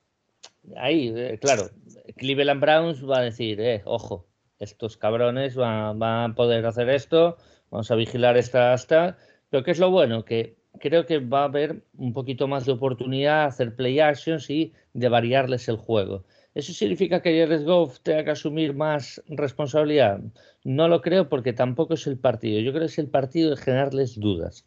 ahí, 0.76 1.14
eh, 1.16 1.38
claro, 1.40 1.70
Cleveland 2.18 2.62
Browns 2.62 3.08
va 3.08 3.20
a 3.20 3.22
decir, 3.22 3.62
eh, 3.62 3.82
ojo, 3.86 4.28
estos 4.60 4.98
cabrones 4.98 5.56
van, 5.56 6.00
van 6.00 6.32
a 6.32 6.36
poder 6.36 6.66
hacer 6.66 6.90
esto, 6.90 7.38
vamos 7.70 7.92
a 7.92 7.96
vigilar 7.96 8.38
esta 8.38 8.74
hasta. 8.74 9.18
Pero 9.50 9.64
¿qué 9.64 9.72
es 9.72 9.80
lo 9.80 9.92
bueno? 9.92 10.26
Que 10.26 10.58
creo 10.80 11.06
que 11.06 11.20
va 11.20 11.42
a 11.42 11.46
haber 11.46 11.84
un 11.98 12.14
poquito 12.14 12.48
más 12.48 12.66
de 12.66 12.72
oportunidad, 12.72 13.46
hacer 13.46 13.76
play 13.76 14.00
actions 14.00 14.50
y 14.50 14.74
de 14.94 15.10
variarles 15.10 15.68
el 15.70 15.78
juego. 15.78 16.24
¿Eso 16.56 16.72
significa 16.72 17.22
que 17.22 17.40
Jared 17.40 17.66
Goff 17.66 18.00
tenga 18.02 18.24
que 18.26 18.32
asumir 18.32 18.76
más 18.76 19.24
responsabilidad? 19.28 20.22
No 20.64 20.88
lo 20.88 21.02
creo 21.02 21.28
porque 21.28 21.52
tampoco 21.52 21.96
es 21.96 22.06
el 22.06 22.18
partido. 22.18 22.60
Yo 22.62 22.72
creo 22.72 22.82
que 22.82 22.92
es 22.92 23.00
el 23.00 23.10
partido 23.10 23.50
de 23.50 23.58
generarles 23.58 24.20
dudas. 24.20 24.66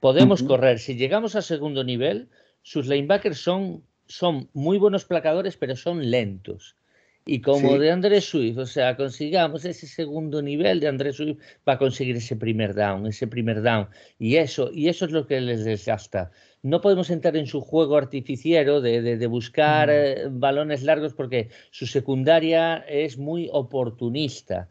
Podemos 0.00 0.42
correr. 0.42 0.80
Si 0.80 0.96
llegamos 0.96 1.36
a 1.36 1.42
segundo 1.42 1.84
nivel, 1.84 2.28
sus 2.62 2.86
linebackers 2.86 3.38
son, 3.38 3.84
son 4.06 4.48
muy 4.52 4.78
buenos 4.78 5.04
placadores, 5.04 5.56
pero 5.56 5.76
son 5.76 6.10
lentos. 6.10 6.76
Y 7.30 7.42
como 7.42 7.72
Sí. 7.72 7.78
de 7.78 7.90
Andrés 7.90 8.24
Swift, 8.24 8.56
o 8.56 8.64
sea, 8.64 8.96
consigamos 8.96 9.62
ese 9.66 9.86
segundo 9.86 10.40
nivel 10.40 10.80
de 10.80 10.88
Andrés 10.88 11.16
Swift 11.16 11.36
para 11.62 11.76
conseguir 11.78 12.16
ese 12.16 12.36
primer 12.36 12.74
down, 12.74 13.06
ese 13.06 13.26
primer 13.26 13.60
down. 13.60 13.86
Y 14.18 14.36
eso, 14.36 14.70
y 14.72 14.88
eso 14.88 15.04
es 15.04 15.10
lo 15.12 15.26
que 15.26 15.38
les 15.42 15.62
desgasta. 15.64 16.30
No 16.62 16.80
podemos 16.80 17.10
entrar 17.10 17.36
en 17.36 17.46
su 17.46 17.60
juego 17.60 17.98
artificiero 17.98 18.80
de, 18.80 19.02
de- 19.02 19.18
de 19.18 19.26
buscar 19.26 19.88
Mm. 19.88 19.92
eh, 19.92 20.16
balones 20.30 20.82
largos 20.84 21.12
porque 21.12 21.50
su 21.70 21.86
secundaria 21.86 22.78
es 22.88 23.18
muy 23.18 23.50
oportunista. 23.52 24.68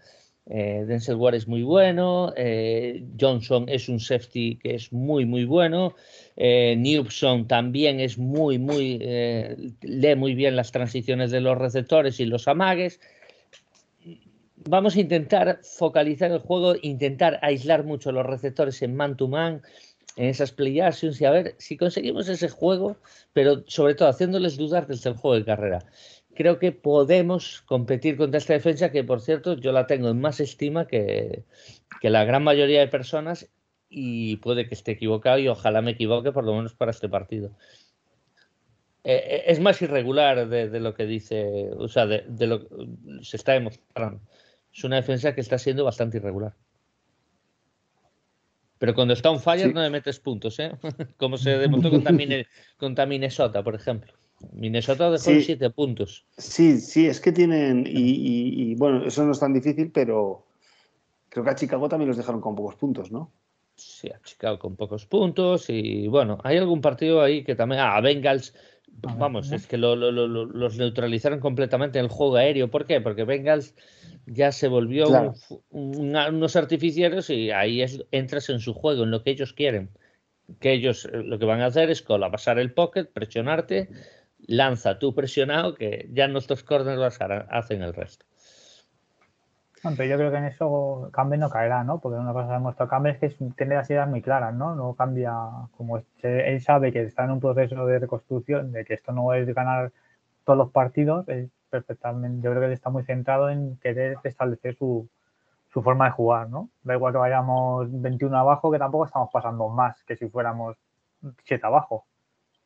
Eh, 0.50 0.86
Denzel 0.88 1.16
Ward 1.16 1.36
es 1.36 1.48
muy 1.48 1.62
bueno, 1.62 2.32
eh, 2.38 3.04
Johnson 3.20 3.66
es 3.68 3.90
un 3.90 4.00
safety 4.00 4.56
que 4.56 4.76
es 4.76 4.94
muy, 4.94 5.26
muy 5.26 5.44
bueno, 5.44 5.94
eh, 6.38 6.76
Newsom 6.78 7.48
también 7.48 8.00
es 8.00 8.18
muy, 8.18 8.58
muy, 8.58 8.98
eh, 9.02 9.58
lee 9.82 10.16
muy 10.16 10.36
bien 10.36 10.56
las 10.56 10.72
transiciones 10.72 11.32
de 11.32 11.42
los 11.42 11.58
receptores 11.58 12.22
y 12.22 12.26
los 12.26 12.48
amagues. 12.48 13.02
Vamos 14.70 14.96
a 14.96 15.02
intentar 15.02 15.60
focalizar 15.64 16.32
el 16.32 16.40
juego, 16.40 16.76
intentar 16.82 17.40
aislar 17.42 17.84
mucho 17.84 18.14
los 18.14 18.26
receptores 18.26 18.82
en 18.82 18.96
man-to-man, 18.96 19.62
en 20.16 20.26
esas 20.26 20.52
play 20.52 20.80
actions 20.80 21.20
y 21.20 21.26
a 21.26 21.32
ver 21.32 21.56
si 21.58 21.76
conseguimos 21.76 22.30
ese 22.30 22.48
juego, 22.48 22.98
pero 23.34 23.64
sobre 23.68 23.96
todo 23.96 24.08
haciéndoles 24.08 24.58
dudar 24.58 24.88
desde 24.88 25.10
el 25.10 25.18
juego 25.18 25.36
de 25.36 25.46
carrera 25.46 25.80
creo 26.38 26.60
que 26.60 26.72
podemos 26.72 27.62
competir 27.64 28.16
contra 28.18 28.38
esta 28.38 28.54
defensa 28.54 28.92
que, 28.92 29.04
por 29.04 29.20
cierto, 29.22 29.56
yo 29.58 29.72
la 29.72 29.88
tengo 29.88 30.10
en 30.10 30.22
más 30.22 30.40
estima 30.40 30.88
que, 30.88 31.44
que 32.00 32.10
la 32.10 32.24
gran 32.24 32.44
mayoría 32.44 32.80
de 32.80 32.88
personas 32.88 33.50
y 33.90 34.38
puede 34.38 34.68
que 34.68 34.76
esté 34.76 34.92
equivocado 34.92 35.40
y 35.40 35.48
ojalá 35.48 35.82
me 35.82 35.92
equivoque 35.92 36.32
por 36.32 36.46
lo 36.46 36.54
menos 36.56 36.76
para 36.76 36.92
este 36.92 37.10
partido. 37.10 37.52
Eh, 39.04 39.24
eh, 39.26 39.44
es 39.48 39.60
más 39.60 39.82
irregular 39.82 40.48
de, 40.48 40.70
de 40.70 40.80
lo 40.80 40.94
que 40.94 41.06
dice, 41.06 41.72
o 41.78 41.88
sea, 41.88 42.06
de, 42.06 42.24
de 42.28 42.48
lo 42.48 42.68
que 42.68 42.76
se 43.24 43.38
está 43.38 43.54
demostrando. 43.54 44.22
Es 44.74 44.84
una 44.84 44.98
defensa 44.98 45.34
que 45.34 45.42
está 45.42 45.58
siendo 45.58 45.84
bastante 45.86 46.18
irregular. 46.18 46.56
Pero 48.78 48.94
cuando 48.94 49.14
está 49.14 49.32
un 49.32 49.40
fire 49.40 49.70
Sí. 49.70 49.74
no 49.74 49.82
le 49.82 49.90
metes 49.90 50.20
puntos, 50.20 50.60
¿eh? 50.60 50.72
Como 51.18 51.38
se 51.38 51.58
demostró 51.58 51.90
contra 52.78 53.06
Minnesota, 53.08 53.64
por 53.64 53.74
ejemplo. 53.76 54.14
Minnesota 54.54 55.10
dejó 55.10 55.32
Sí. 55.32 55.42
7 55.42 55.70
puntos. 55.70 56.26
Sí, 56.38 56.80
sí, 56.80 57.08
es 57.08 57.20
que 57.20 57.32
tienen, 57.32 57.86
y, 57.88 57.92
y- 58.00 58.72
y, 58.72 58.76
bueno, 58.76 59.06
eso 59.06 59.26
no 59.26 59.32
es 59.32 59.40
tan 59.40 59.54
difícil, 59.54 59.92
pero 59.92 60.44
creo 61.30 61.44
que 61.44 61.50
a 61.52 61.56
Chicago 61.56 61.90
también 61.90 62.08
los 62.08 62.18
dejaron 62.18 62.42
con 62.42 62.56
pocos 62.56 62.76
puntos, 62.76 63.12
¿no? 63.12 63.32
Sí, 63.76 64.10
a 64.10 64.20
Chicago 64.24 64.58
con 64.58 64.76
pocos 64.76 65.06
puntos 65.06 65.70
y 65.70 66.08
bueno, 66.08 66.40
hay 66.44 66.58
algún 66.58 66.82
partido 66.82 67.22
ahí 67.22 67.44
que 67.44 67.56
también... 67.56 67.82
Ah, 67.82 68.02
Bengals, 68.02 68.56
vamos, 68.88 69.52
es 69.52 69.68
que 69.68 69.78
los 69.78 70.78
neutralizaron 70.78 71.40
completamente 71.40 72.00
en 72.00 72.06
el 72.06 72.12
juego 72.12 72.38
aéreo. 72.38 72.72
¿Por 72.72 72.86
qué? 72.86 73.02
Porque 73.02 73.24
Bengals 73.24 73.76
ya 74.26 74.52
se 74.52 74.68
volvió 74.68 75.34
unos 75.70 76.56
artificieros 76.56 77.30
y 77.30 77.52
ahí 77.52 77.84
entras 78.12 78.50
en 78.50 78.60
su 78.60 78.74
juego, 78.74 79.04
en 79.04 79.12
lo 79.12 79.22
que 79.24 79.30
ellos 79.32 79.54
quieren. 79.54 79.90
Que 80.60 80.74
ellos 80.74 81.06
eh, 81.06 81.22
lo 81.24 81.38
que 81.38 81.46
van 81.46 81.62
a 81.62 81.68
hacer 81.68 81.92
es 81.92 82.02
pasar 82.02 82.58
el 82.58 82.74
pocket, 82.74 83.06
presionarte, 83.06 83.90
lanza 84.46 85.00
tú 85.00 85.14
presionado, 85.14 85.76
que 85.76 86.10
ya 86.12 86.28
nuestros 86.28 86.64
corners 86.64 87.20
hacen 87.50 87.82
el 87.82 87.94
resto. 87.94 88.26
Yo 89.84 90.18
creo 90.18 90.32
que 90.32 90.38
en 90.38 90.46
eso 90.46 91.10
Campbell 91.14 91.40
no 91.40 91.50
caerá, 91.50 91.84
¿no? 91.84 92.00
Porque 92.00 92.20
una 92.20 92.34
cosa 92.34 92.48
que 92.48 92.54
ha 92.54 92.58
demostrado 92.58 92.90
Campbell 92.90 93.18
es 93.22 93.36
que 93.36 93.46
tiene 93.56 93.76
las 93.76 93.90
ideas 93.90 94.10
muy 94.10 94.22
claras, 94.22 94.54
¿no? 94.54 94.76
No 94.76 94.96
cambia, 94.96 95.34
como 95.78 96.04
él 96.24 96.62
sabe 96.62 96.92
que 96.92 97.04
está 97.04 97.24
en 97.24 97.32
un 97.32 97.40
proceso 97.40 97.86
de 97.86 98.00
reconstrucción, 98.00 98.72
de 98.72 98.84
que 98.84 98.96
esto 98.96 99.12
no 99.12 99.34
es 99.34 99.48
ganar 99.54 99.92
todos 100.44 100.58
los 100.58 100.72
partidos, 100.72 101.26
perfectamente, 101.70 102.44
yo 102.44 102.52
creo 102.52 102.62
que 102.62 102.68
él 102.68 102.74
está 102.74 102.90
muy 102.90 103.04
centrado 103.04 103.50
en 103.50 103.78
querer 103.78 104.18
establecer 104.24 104.76
su, 104.76 105.08
su 105.70 105.82
forma 105.82 106.06
de 106.06 106.12
jugar, 106.12 106.50
¿no? 106.50 106.70
Da 106.84 106.96
igual 106.96 107.14
que 107.14 107.20
vayamos 107.20 107.88
21 107.90 108.38
abajo, 108.38 108.72
que 108.72 108.80
tampoco 108.80 109.06
estamos 109.06 109.30
pasando 109.32 109.70
más 109.70 110.04
que 110.04 110.16
si 110.16 110.28
fuéramos 110.28 110.76
7 111.44 111.66
abajo, 111.66 112.06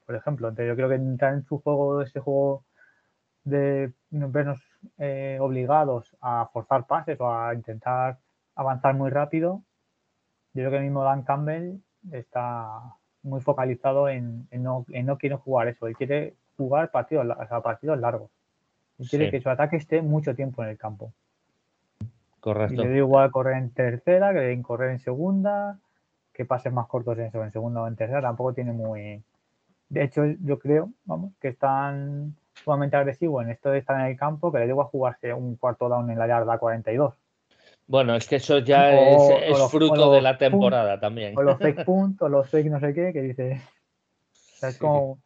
por 0.05 0.15
ejemplo. 0.15 0.49
Entonces 0.49 0.69
yo 0.69 0.75
creo 0.75 0.89
que 0.89 0.95
entrar 0.95 1.33
en 1.33 1.43
su 1.43 1.59
juego, 1.59 2.01
ese 2.01 2.19
juego 2.19 2.63
de 3.43 3.91
vernos 4.09 4.61
eh, 4.97 5.37
obligados 5.39 6.15
a 6.21 6.49
forzar 6.53 6.85
pases 6.85 7.19
o 7.19 7.33
a 7.33 7.53
intentar 7.53 8.19
avanzar 8.55 8.93
muy 8.95 9.09
rápido, 9.09 9.63
yo 10.53 10.61
creo 10.61 10.71
que 10.71 10.77
el 10.77 10.83
mismo 10.83 11.03
Dan 11.03 11.23
Campbell 11.23 11.79
está 12.11 12.95
muy 13.23 13.41
focalizado 13.41 14.09
en, 14.09 14.47
no, 14.51 14.85
en 14.89 15.05
no 15.05 15.17
quiere 15.17 15.35
jugar 15.35 15.67
eso, 15.67 15.87
él 15.87 15.95
quiere 15.95 16.35
jugar 16.57 16.91
partidos, 16.91 17.25
partidos 17.63 17.99
largos. 17.99 18.29
Y 18.97 19.07
quiere 19.07 19.31
que 19.31 19.41
su 19.41 19.49
ataque 19.49 19.77
esté 19.77 20.01
mucho 20.01 20.35
tiempo 20.35 20.61
en 20.63 20.69
el 20.69 20.77
campo. 20.77 21.11
Correcto. 22.39 22.73
Y 22.73 22.77
le 22.77 22.89
da 22.89 22.97
igual 22.97 23.31
correr 23.31 23.57
en 23.57 23.71
tercera, 23.71 24.33
que 24.33 24.61
correr 24.61 24.91
en 24.91 24.99
segunda, 24.99 25.79
que 26.33 26.45
pases 26.45 26.71
más 26.71 26.87
cortos 26.87 27.17
en, 27.17 27.31
en 27.33 27.51
segunda 27.51 27.81
o 27.81 27.87
en 27.87 27.95
tercera, 27.95 28.21
tampoco 28.21 28.53
tiene 28.53 28.73
muy... 28.73 29.23
De 29.91 30.03
hecho, 30.03 30.23
yo 30.41 30.57
creo, 30.57 30.89
vamos, 31.03 31.33
que 31.41 31.49
están 31.49 32.33
sumamente 32.53 32.95
agresivo 32.95 33.41
en 33.41 33.49
esto 33.49 33.71
de 33.71 33.79
estar 33.79 33.99
en 33.99 34.05
el 34.05 34.17
campo 34.17 34.49
que 34.49 34.59
le 34.59 34.65
digo 34.65 34.81
a 34.81 34.85
jugarse 34.85 35.33
un 35.33 35.57
cuarto 35.57 35.89
down 35.89 36.09
en 36.09 36.17
la 36.17 36.27
yarda 36.27 36.57
42. 36.57 37.13
Bueno, 37.87 38.15
es 38.15 38.25
que 38.25 38.37
eso 38.37 38.59
ya 38.59 38.89
es, 38.93 39.69
fruto 39.69 40.13
de 40.13 40.21
la 40.21 40.37
temporada 40.37 40.97
también. 40.97 41.37
O 41.37 41.41
los 41.41 41.57
fake 41.57 41.83
puntos, 41.85 42.31
los 42.31 42.49
fake 42.49 42.71
no 42.71 42.79
sé 42.79 42.93
qué, 42.93 43.11
que 43.11 43.21
dice. 43.21 43.61
es 44.61 44.77
como, 44.77 45.19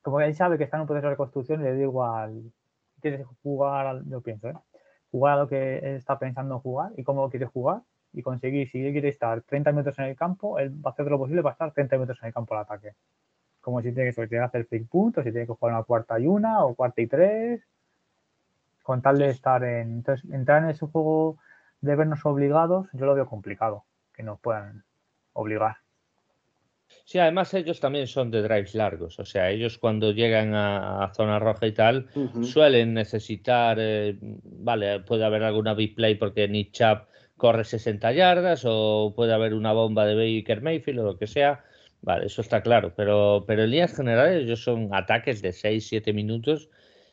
como 0.00 0.22
él 0.22 0.34
sabe 0.34 0.56
que 0.56 0.64
está 0.64 0.78
en 0.78 0.82
un 0.82 0.86
proceso 0.86 1.04
de 1.04 1.10
reconstrucción, 1.10 1.62
le 1.62 1.74
digo 1.74 2.02
al. 2.02 2.50
Tienes 3.02 3.20
que 3.20 3.26
jugar, 3.42 4.00
yo 4.06 4.22
pienso, 4.22 4.48
¿eh? 4.48 4.54
jugar 5.10 5.34
a 5.34 5.42
lo 5.42 5.48
que 5.48 5.80
él 5.80 5.96
está 5.96 6.18
pensando 6.18 6.60
jugar 6.60 6.92
y 6.96 7.04
cómo 7.04 7.28
quiere 7.28 7.44
jugar 7.44 7.82
y 8.14 8.22
conseguir, 8.22 8.70
si 8.70 8.86
él 8.86 8.92
quiere 8.92 9.10
estar 9.10 9.42
30 9.42 9.70
minutos 9.72 9.98
en 9.98 10.06
el 10.06 10.16
campo, 10.16 10.58
él 10.58 10.70
va 10.70 10.90
a 10.90 10.92
hacer 10.94 11.04
lo 11.06 11.18
posible 11.18 11.42
para 11.42 11.52
estar 11.52 11.72
30 11.72 11.96
minutos 11.96 12.18
en 12.22 12.28
el 12.28 12.32
campo 12.32 12.54
al 12.54 12.62
ataque 12.62 12.94
como 13.60 13.82
si 13.82 13.92
tiene 13.92 14.12
que, 14.12 14.26
tiene 14.26 14.28
que 14.28 14.38
hacer 14.38 14.66
fake 14.66 14.88
puntos, 14.88 15.24
si 15.24 15.30
tiene 15.30 15.46
que 15.46 15.52
jugar 15.52 15.74
una 15.74 15.84
cuarta 15.84 16.18
y 16.18 16.26
una 16.26 16.64
o 16.64 16.74
cuarta 16.74 17.00
y 17.00 17.06
tres, 17.06 17.62
con 18.82 19.02
tal 19.02 19.18
de 19.18 19.30
estar 19.30 19.62
en... 19.64 19.98
Entonces, 19.98 20.30
entrar 20.30 20.62
en 20.62 20.70
ese 20.70 20.86
juego 20.86 21.36
de 21.80 21.94
vernos 21.94 22.24
obligados, 22.24 22.88
yo 22.92 23.06
lo 23.06 23.14
veo 23.14 23.26
complicado, 23.26 23.84
que 24.14 24.22
nos 24.22 24.40
puedan 24.40 24.84
obligar. 25.32 25.76
Sí, 27.04 27.18
además 27.18 27.52
ellos 27.54 27.80
también 27.80 28.06
son 28.06 28.30
de 28.30 28.42
drives 28.42 28.74
largos, 28.74 29.18
o 29.18 29.24
sea, 29.24 29.50
ellos 29.50 29.78
cuando 29.78 30.12
llegan 30.12 30.54
a, 30.54 31.10
zona 31.14 31.38
roja 31.38 31.66
y 31.66 31.72
tal, 31.72 32.06
suelen 32.42 32.94
necesitar, 32.94 33.78
eh, 33.80 34.16
vale, 34.20 35.00
puede 35.00 35.24
haber 35.24 35.42
alguna 35.42 35.74
big 35.74 35.94
play 35.94 36.14
porque 36.14 36.48
Nick 36.48 36.72
Chap 36.72 37.08
corre 37.36 37.64
60 37.64 38.12
yardas 38.12 38.64
o 38.66 39.12
puede 39.14 39.32
haber 39.32 39.54
una 39.54 39.72
bomba 39.72 40.04
de 40.06 40.14
Baker 40.14 40.60
Mayfield 40.60 41.00
o 41.00 41.04
lo 41.04 41.18
que 41.18 41.26
sea, 41.26 41.64
Vale, 42.02 42.26
eso 42.26 42.40
está 42.40 42.62
claro, 42.62 42.92
pero, 42.94 43.44
pero 43.46 43.64
en 43.64 43.70
líneas 43.70 43.94
generales 43.94 44.44
ellos 44.44 44.62
son 44.62 44.88
ataques 44.92 45.42
de 45.42 45.50
6-7 45.50 46.14
minutos 46.14 46.70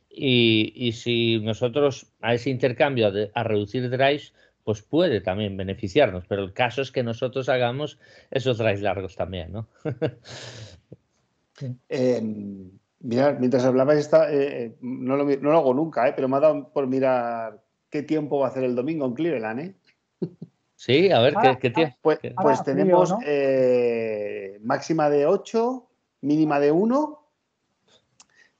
y, 0.10 0.92
si 0.94 1.40
nosotros 1.40 2.14
a 2.22 2.34
ese 2.34 2.50
intercambio 2.50 3.12
a 3.34 3.44
reducir 3.44 3.90
drives, 3.90 4.34
pues 4.64 4.82
puede 4.82 5.22
también 5.22 5.58
beneficiarnos, 5.58 6.26
pero 6.28 6.44
el 6.44 6.54
caso 6.54 6.82
es 6.82 6.92
que 6.92 7.04
nosotros 7.04 7.50
hagamos 7.50 8.00
esos 8.32 8.58
drives 8.58 8.82
largos 8.82 9.16
también, 9.16 9.52
¿no? 9.52 9.68
eh, 11.90 12.22
mientras 13.02 13.66
hablabais, 13.66 14.00
esta, 14.00 14.34
eh, 14.34 14.76
no, 14.82 15.18
lo, 15.18 15.26
no, 15.26 15.52
lo, 15.52 15.58
hago 15.58 15.74
nunca, 15.74 16.08
eh, 16.08 16.14
pero 16.16 16.28
me 16.28 16.38
ha 16.38 16.40
dado 16.40 16.72
por 16.72 16.88
mirar 16.88 17.62
qué 17.90 18.02
tiempo 18.02 18.40
va 18.40 18.48
a 18.48 18.50
hacer 18.50 18.64
el 18.64 18.76
domingo 18.76 19.06
en 19.06 19.14
Cleveland, 19.14 19.60
¿eh? 19.60 19.76
Sí, 20.76 21.10
a 21.12 21.20
ver, 21.20 21.36
¿qué, 21.60 21.70
tiene? 21.70 21.92
Ah, 21.94 22.00
pues, 22.02 22.20
pues 22.36 22.64
tenemos 22.64 23.16
eh, 23.26 24.60
máxima 24.62 25.10
de 25.10 25.26
8, 25.26 25.88
mínima 26.22 26.60
de 26.60 26.72
1. 26.72 27.22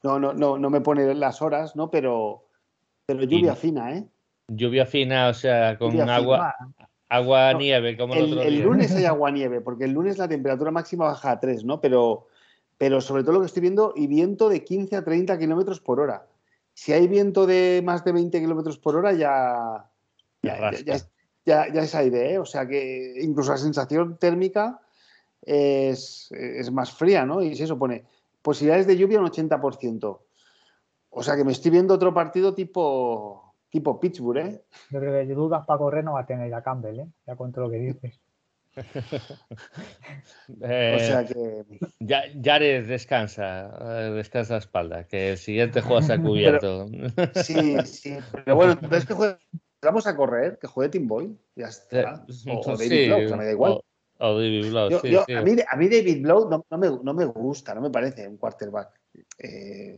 No, 0.04 0.20
no, 0.20 0.34
no, 0.34 0.58
no 0.58 0.70
me 0.70 0.82
pone 0.82 1.14
las 1.14 1.42
horas, 1.42 1.76
¿no? 1.76 1.92
Pero, 1.92 2.46
pero 3.06 3.24
lluvia 3.24 3.56
fina, 3.56 3.98
¿eh? 3.98 4.06
Lluvia 4.48 4.86
fina, 4.86 5.30
o 5.30 5.34
sea, 5.34 5.78
con 5.78 6.00
agua, 6.10 6.56
agua 7.10 7.54
nieve, 7.54 7.98
como 7.98 8.14
el, 8.14 8.38
el, 8.38 8.62
lunes 8.62 8.96
hay 8.96 9.06
agua 9.06 9.32
nieve, 9.32 9.60
porque 9.62 9.86
el 9.86 9.92
lunes 9.92 10.18
la 10.18 10.28
temperatura 10.28 10.72
máxima 10.72 11.06
baja 11.06 11.32
a 11.32 11.40
3, 11.40 11.66
¿no? 11.66 11.82
Pero, 11.82 12.28
pero 12.78 13.02
sobre 13.02 13.24
todo 13.24 13.34
lo 13.34 13.40
que 13.42 13.48
estoy 13.48 13.62
viendo, 13.62 13.94
y 13.96 14.08
viento 14.08 14.48
de 14.48 14.64
15 14.64 14.96
a 14.96 15.04
30 15.04 15.38
kilómetros 15.38 15.82
por 15.82 16.00
hora. 16.00 16.28
Si 16.74 16.94
hay 16.94 17.08
viento 17.08 17.46
de 17.46 17.82
más 17.84 18.06
de 18.06 18.12
20 18.12 18.40
kilómetros 18.40 18.78
por 18.78 18.96
hora, 18.96 19.12
ya, 19.14 19.90
ya, 20.44 20.72
ya, 20.72 20.98
ya, 21.46 21.72
ya 21.72 21.82
es 21.82 21.96
aire, 21.96 22.34
¿eh? 22.34 22.40
o 22.40 22.46
sea 22.46 22.68
que 22.68 23.16
incluso 23.22 23.52
la 23.52 23.58
sensación 23.58 24.18
térmica 24.18 24.82
es, 25.46 26.32
más 26.72 26.92
fría, 26.92 27.26
¿no? 27.26 27.42
Y 27.42 27.56
se 27.56 27.68
supone 27.68 28.06
posibilidades 28.42 28.88
de 28.88 28.98
lluvia 28.98 29.20
un 29.20 29.28
80%. 29.28 30.20
O 31.10 31.24
sea 31.24 31.36
que 31.36 31.44
me 31.44 31.52
estoy 31.52 31.72
viendo 31.72 31.94
otro 31.94 32.14
partido 32.14 32.54
tipo, 32.54 33.56
tipo 33.70 34.00
Pittsburgh, 34.00 34.38
¿eh? 34.38 34.64
Yo 34.90 35.00
creo 35.00 35.14
que 35.14 35.34
dudas 35.34 35.66
para 35.66 35.80
correr 35.80 36.04
no 36.04 36.14
va 36.14 36.22
a 36.22 36.26
tener 36.26 36.54
a 36.54 36.64
Campbell, 36.64 37.00
¿eh? 37.00 37.08
Ya 37.26 37.36
cuento 37.36 37.62
lo 37.62 37.70
que 37.70 37.78
dices. 37.78 38.20
o 40.50 41.00
sea 41.00 41.26
que. 41.26 41.64
Ya, 42.00 42.24
Jared 42.44 42.88
descansa, 42.88 43.72
eh, 43.80 44.12
descansa 44.12 44.56
la 44.56 44.60
espalda, 44.60 45.08
que 45.08 45.30
el 45.32 45.38
siguiente 45.38 45.80
juego 45.80 46.02
se 46.02 46.14
ha 46.14 46.18
cubierto. 46.22 46.88
sí, 47.36 47.78
sí, 47.86 48.18
pero 48.34 48.58
bueno, 48.58 48.74
entonces 48.74 49.06
que 49.06 49.14
juegue 49.14 49.38
vamos 49.82 50.08
a 50.08 50.16
correr, 50.16 50.58
que 50.60 50.68
juegue 50.68 50.90
Tim 50.90 51.08
Boyle, 51.08 51.36
ya 51.56 51.68
está. 51.68 52.26
O, 52.48 52.78
David 52.78 53.08
Blow, 53.08 53.26
o 53.26 53.28
sea, 53.28 53.38
me 53.38 53.46
da 53.46 53.52
igual. 53.52 53.80
O, 54.20 54.34
David 54.40 54.70
Blow, 54.70 55.00
sí, 55.00 55.10
sí. 55.10 55.34
A, 55.34 55.42
mí, 55.42 55.56
a, 55.68 55.76
mí, 55.76 55.90
David 55.90 56.22
Blow 56.22 56.50
no, 56.50 56.66
no, 56.70 56.78
me, 56.78 56.88
no, 57.04 57.14
me, 57.14 57.26
gusta, 57.26 57.74
no 57.76 57.82
me 57.82 57.90
parece 57.90 58.28
un 58.28 58.38
quarterback. 58.38 59.00
Eh, 59.38 59.98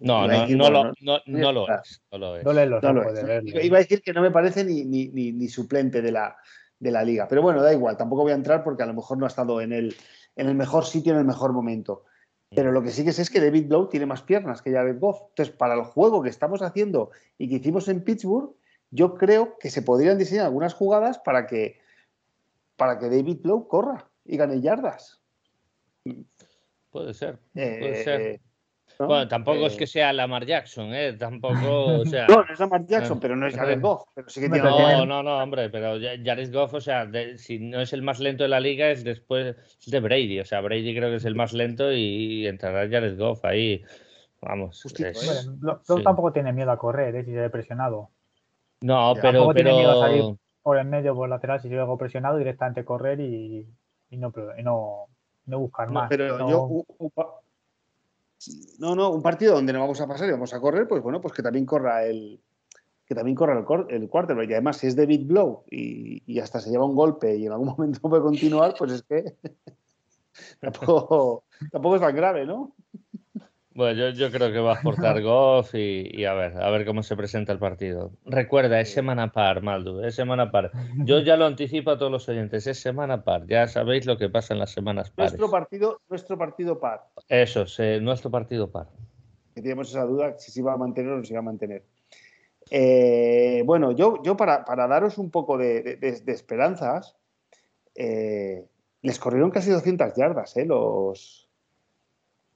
no, 0.00 0.26
no, 0.28 0.46
no, 0.46 0.70
lo, 0.70 0.92
no, 1.00 1.20
no, 1.26 1.52
lo 1.52 1.66
es. 1.68 2.02
No 2.10 2.18
lo 2.18 2.36
es. 2.36 2.44
No, 2.44 2.92
lo 2.92 3.12
es. 3.12 3.64
Iba 3.64 3.78
a 3.78 3.80
decir 3.80 4.02
que 4.02 4.12
no 4.12 4.20
me 4.20 4.30
parece 4.30 4.64
ni, 4.64 4.84
ni, 4.84 5.08
ni, 5.08 5.32
ni, 5.32 5.48
suplente 5.48 6.02
de 6.02 6.12
la, 6.12 6.36
de 6.78 6.90
la 6.90 7.02
liga. 7.02 7.26
Pero 7.28 7.42
bueno, 7.42 7.62
da 7.62 7.72
igual, 7.72 7.96
tampoco 7.96 8.22
voy 8.22 8.32
a 8.32 8.36
entrar 8.36 8.62
porque 8.62 8.82
a 8.82 8.86
lo 8.86 8.94
mejor 8.94 9.18
no 9.18 9.24
ha 9.24 9.28
estado 9.28 9.60
en 9.60 9.72
el, 9.72 9.94
en 10.36 10.48
el 10.48 10.54
mejor 10.54 10.84
sitio, 10.84 11.12
en 11.12 11.20
el 11.20 11.24
mejor 11.24 11.52
momento. 11.52 12.04
Pero 12.52 12.72
lo 12.72 12.82
que 12.82 12.90
sí 12.90 13.04
que 13.04 13.12
sé 13.12 13.22
es 13.22 13.30
que 13.30 13.40
David 13.40 13.68
Blow 13.68 13.88
tiene 13.88 14.06
más 14.06 14.22
piernas 14.22 14.60
que 14.60 14.72
Jared 14.72 14.98
Goff. 14.98 15.20
Entonces, 15.30 15.54
para 15.54 15.74
el 15.74 15.82
juego 15.82 16.20
que 16.22 16.30
estamos 16.30 16.62
haciendo 16.62 17.10
y 17.38 17.48
que 17.48 17.56
hicimos 17.56 17.88
en 17.88 18.02
Pittsburgh, 18.02 18.54
yo 18.90 19.14
creo 19.14 19.56
que 19.58 19.70
se 19.70 19.82
podrían 19.82 20.18
diseñar 20.18 20.46
algunas 20.46 20.74
jugadas 20.74 21.18
para 21.18 21.46
que, 21.46 21.80
para 22.76 22.98
que 22.98 23.08
David 23.08 23.38
Blow 23.42 23.68
corra 23.68 24.08
y 24.24 24.36
gane 24.36 24.60
yardas. 24.60 25.22
Puede 26.90 27.14
ser, 27.14 27.38
puede 27.52 28.00
eh, 28.00 28.04
ser. 28.04 28.40
Bueno, 28.98 29.28
tampoco 29.28 29.66
es 29.66 29.74
eh, 29.74 29.78
que 29.78 29.86
sea 29.86 30.12
Lamar 30.12 30.44
Jackson, 30.44 30.92
¿eh? 30.92 31.14
Tampoco, 31.14 32.00
o 32.00 32.04
sea... 32.06 32.26
No, 32.26 32.44
no 32.44 32.52
es 32.52 32.60
Lamar 32.60 32.84
Jackson, 32.86 33.18
pero 33.18 33.36
no 33.36 33.46
es 33.46 33.54
Jared 33.54 33.80
Goff. 33.80 34.02
Pero 34.14 34.28
sí 34.28 34.40
que 34.40 34.48
no, 34.48 35.06
no, 35.06 35.22
no, 35.22 35.38
hombre, 35.38 35.70
pero 35.70 35.98
Jared 35.98 36.52
Goff, 36.52 36.74
o 36.74 36.80
sea, 36.80 37.08
si 37.36 37.58
no 37.58 37.80
es 37.80 37.92
el 37.92 38.02
más 38.02 38.20
lento 38.20 38.42
de 38.42 38.50
la 38.50 38.60
liga, 38.60 38.90
es 38.90 39.04
después 39.04 39.56
de 39.86 40.00
Brady. 40.00 40.40
O 40.40 40.44
sea, 40.44 40.60
Brady 40.60 40.94
creo 40.94 41.10
que 41.10 41.16
es 41.16 41.24
el 41.24 41.34
más 41.34 41.52
lento 41.52 41.92
y 41.92 42.46
entrará 42.46 42.88
Jared 42.90 43.18
Goff 43.18 43.44
ahí. 43.44 43.82
Vamos. 44.42 44.84
Es, 44.98 45.50
tampoco 46.02 46.32
tiene 46.32 46.52
miedo 46.52 46.70
a 46.70 46.78
correr, 46.78 47.14
¿eh? 47.14 47.24
Si 47.24 47.32
se 47.32 47.44
ha 47.44 47.50
presionado. 47.50 48.10
No, 48.80 49.14
pero. 49.20 49.48
pero... 49.52 50.38
por 50.62 50.78
el 50.78 50.86
medio, 50.86 51.14
por 51.14 51.28
lateral, 51.28 51.60
si 51.60 51.68
yo 51.68 51.82
hago 51.82 51.98
presionado, 51.98 52.38
directamente 52.38 52.84
correr 52.84 53.20
y, 53.20 53.66
no, 54.10 54.32
no, 54.62 55.06
no, 55.46 55.58
buscar 55.58 55.90
más. 55.90 56.08
Pero 56.08 56.38
no. 56.38 56.50
yo. 56.50 56.84
No, 58.78 58.94
no, 58.94 59.10
un 59.10 59.22
partido 59.22 59.54
donde 59.54 59.72
no 59.72 59.80
vamos 59.80 60.00
a 60.00 60.06
pasar 60.06 60.28
y 60.28 60.32
vamos 60.32 60.54
a 60.54 60.60
correr, 60.60 60.88
pues 60.88 61.02
bueno, 61.02 61.20
pues 61.20 61.34
que 61.34 61.42
también 61.42 61.66
corra 61.66 62.06
el, 62.06 62.40
que 63.10 63.14
también 63.14 63.34
corre 63.34 63.52
el, 63.52 64.02
el 64.02 64.08
quarterback. 64.08 64.48
Y 64.48 64.52
además, 64.52 64.76
si 64.78 64.86
es 64.86 64.94
David 64.94 65.26
Blow 65.26 65.64
y, 65.68 66.22
y 66.32 66.38
hasta 66.38 66.60
se 66.60 66.70
lleva 66.70 66.86
un 66.86 66.94
golpe 66.94 67.36
y 67.36 67.44
en 67.44 67.52
algún 67.52 67.66
momento 67.76 67.98
no 68.02 68.08
puede 68.08 68.22
continuar, 68.22 68.74
pues 68.78 68.92
es 68.92 69.02
que 69.02 69.34
tampoco, 70.60 71.42
tampoco 71.72 71.96
es 71.96 72.00
tan 72.00 72.14
grave, 72.14 72.46
¿no? 72.46 72.72
Bueno, 73.72 73.92
yo, 73.98 74.10
yo 74.10 74.30
creo 74.32 74.50
que 74.52 74.58
va 74.58 74.72
a 74.74 74.78
aportar 74.80 75.20
Goff 75.22 75.74
y, 75.74 76.10
y 76.12 76.24
a 76.24 76.34
ver, 76.34 76.60
a 76.60 76.70
ver 76.70 76.84
cómo 76.84 77.02
se 77.04 77.16
presenta 77.16 77.52
el 77.52 77.58
partido. 77.60 78.10
Recuerda, 78.24 78.80
es 78.80 78.92
semana 78.92 79.30
par, 79.32 79.62
Maldu, 79.62 80.00
es 80.02 80.14
semana 80.16 80.50
par. 80.50 80.72
Yo 81.04 81.20
ya 81.20 81.36
lo 81.36 81.46
anticipo 81.46 81.92
a 81.92 81.98
todos 81.98 82.10
los 82.10 82.28
oyentes, 82.28 82.66
es 82.66 82.80
semana 82.80 83.22
par. 83.22 83.46
Ya 83.46 83.68
sabéis 83.68 84.06
lo 84.06 84.18
que 84.18 84.28
pasa 84.28 84.54
en 84.54 84.60
las 84.60 84.70
semanas 84.72 85.10
pares. 85.10 85.32
Nuestro 85.32 85.50
partido, 85.50 86.00
nuestro 86.08 86.36
partido 86.36 86.80
par. 86.80 87.06
Eso, 87.28 87.62
es, 87.62 87.78
eh, 87.78 88.00
nuestro 88.00 88.30
partido 88.30 88.70
par. 88.70 88.88
que 89.54 89.62
teníamos 89.62 89.88
esa 89.90 90.04
duda 90.04 90.36
si 90.38 90.50
se 90.50 90.60
iba 90.60 90.72
a 90.72 90.76
mantener 90.76 91.12
o 91.12 91.18
no 91.18 91.24
se 91.24 91.32
iba 91.32 91.40
a 91.40 91.42
mantener. 91.44 91.84
Eh, 92.70 93.62
bueno, 93.66 93.92
yo, 93.92 94.22
yo 94.22 94.36
para, 94.36 94.64
para 94.64 94.86
daros 94.86 95.18
un 95.18 95.30
poco 95.30 95.58
de- 95.58 95.96
de 95.96 96.32
esperanzas, 96.32 97.16
eh, 97.96 98.64
les 99.02 99.18
corrieron 99.18 99.50
casi 99.50 99.70
200 99.70 100.14
yardas 100.14 100.56
eh, 100.56 100.64
los, 100.66 101.49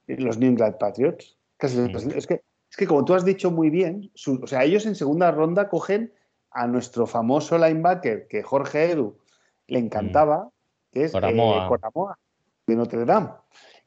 los 0.06 0.38
New 0.38 0.50
England 0.50 0.76
Patriots. 0.78 1.36
Casi 1.56 1.78
Mm. 1.78 1.92
200. 1.92 2.16
es, 2.16 2.26
que, 2.26 2.42
es 2.70 2.76
que 2.76 2.86
como 2.86 3.04
tú 3.04 3.14
has 3.14 3.24
dicho 3.24 3.50
muy 3.50 3.70
bien, 3.70 4.10
su- 4.14 4.40
o 4.42 4.46
sea, 4.46 4.64
ellos 4.64 4.86
en 4.86 4.94
segunda 4.94 5.30
ronda 5.30 5.68
cogen 5.68 6.12
a 6.50 6.66
nuestro 6.66 7.06
famoso 7.06 7.58
linebacker 7.58 8.26
que 8.28 8.42
Jorge 8.42 8.92
Edu 8.92 9.18
le 9.66 9.78
encantaba, 9.78 10.50
que 10.92 11.04
es 11.04 11.10
eh, 11.10 11.12
Coramoa. 11.12 11.68
Coramoa, 11.68 12.18
de 12.66 12.76
Notre 12.76 13.04
Dame. 13.04 13.30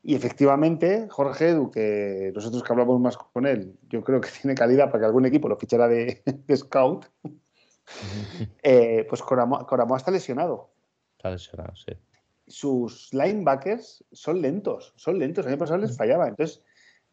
Y 0.03 0.15
efectivamente, 0.15 1.07
Jorge 1.09 1.49
Edu, 1.49 1.71
que 1.71 2.31
nosotros 2.33 2.63
que 2.63 2.71
hablamos 2.73 2.99
más 2.99 3.17
con 3.17 3.45
él, 3.45 3.77
yo 3.89 4.03
creo 4.03 4.21
que 4.21 4.29
tiene 4.41 4.55
calidad 4.55 4.87
para 4.87 4.99
que 4.99 5.05
algún 5.05 5.25
equipo 5.25 5.47
lo 5.49 5.57
fichara 5.57 5.87
de, 5.87 6.21
de 6.25 6.57
scout, 6.57 7.05
eh, 8.63 9.05
pues 9.09 9.21
Coramoa, 9.21 9.65
Coramoa 9.65 9.97
está 9.97 10.11
lesionado. 10.11 10.69
Está 11.17 11.29
lesionado, 11.31 11.75
sí. 11.75 11.93
Sus 12.47 13.13
linebackers 13.13 14.03
son 14.11 14.41
lentos, 14.41 14.93
son 14.95 15.19
lentos. 15.19 15.45
El 15.45 15.51
año 15.53 15.59
pasado 15.59 15.79
les 15.79 15.95
fallaba. 15.97 16.27
Entonces, 16.29 16.61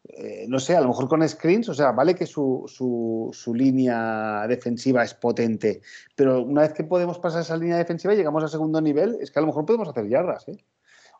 eh, 0.07 0.45
no 0.47 0.59
sé, 0.59 0.75
a 0.75 0.81
lo 0.81 0.87
mejor 0.89 1.07
con 1.09 1.27
screens, 1.27 1.67
o 1.69 1.73
sea, 1.73 1.91
vale 1.91 2.15
que 2.15 2.25
su, 2.25 2.63
su- 2.67 3.31
su 3.33 3.53
línea 3.53 4.45
defensiva 4.47 5.03
es 5.03 5.13
potente, 5.15 5.81
pero 6.15 6.41
una 6.43 6.61
vez 6.61 6.73
que 6.73 6.83
podemos 6.83 7.19
pasar 7.19 7.41
esa 7.41 7.57
línea 7.57 7.77
defensiva 7.77 8.13
y 8.13 8.17
llegamos 8.17 8.43
a 8.43 8.47
segundo 8.47 8.79
nivel, 8.81 9.17
es 9.19 9.31
que 9.31 9.39
a 9.39 9.41
lo 9.41 9.47
mejor 9.47 9.65
podemos 9.65 9.89
hacer 9.89 10.07
yardas, 10.07 10.47
¿eh? 10.47 10.57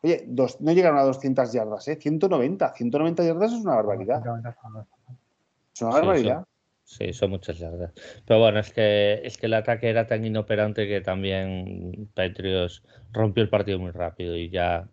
Oye, 0.02 0.24
dos- 0.28 0.60
no 0.60 0.72
llegaron 0.72 0.98
a 0.98 1.02
200 1.02 1.52
yardas, 1.52 1.88
¿eh? 1.88 1.96
190. 1.96 2.72
190 2.74 3.24
yardas 3.24 3.52
es 3.52 3.60
una 3.64 3.74
barbaridad. 3.76 4.22
Es 5.74 5.82
una 5.82 5.90
Sí, 5.92 5.96
barbaridad. 5.98 6.46
Sí, 6.86 7.12
son 7.12 7.30
muchas 7.30 7.58
yardas. 7.58 7.92
Pero 8.26 8.38
bueno, 8.38 8.60
es 8.60 8.72
que, 8.72 9.20
es 9.24 9.36
que 9.36 9.46
el 9.46 9.54
ataque 9.54 9.88
era 9.90 10.06
tan 10.06 10.24
inoperante 10.24 10.86
que 10.86 11.00
también 11.00 12.08
Patriots 12.14 12.84
rompió 13.12 13.42
el 13.42 13.50
partido 13.50 13.80
muy 13.80 13.90
rápido 13.90 14.36
y 14.36 14.50
ya 14.50 14.88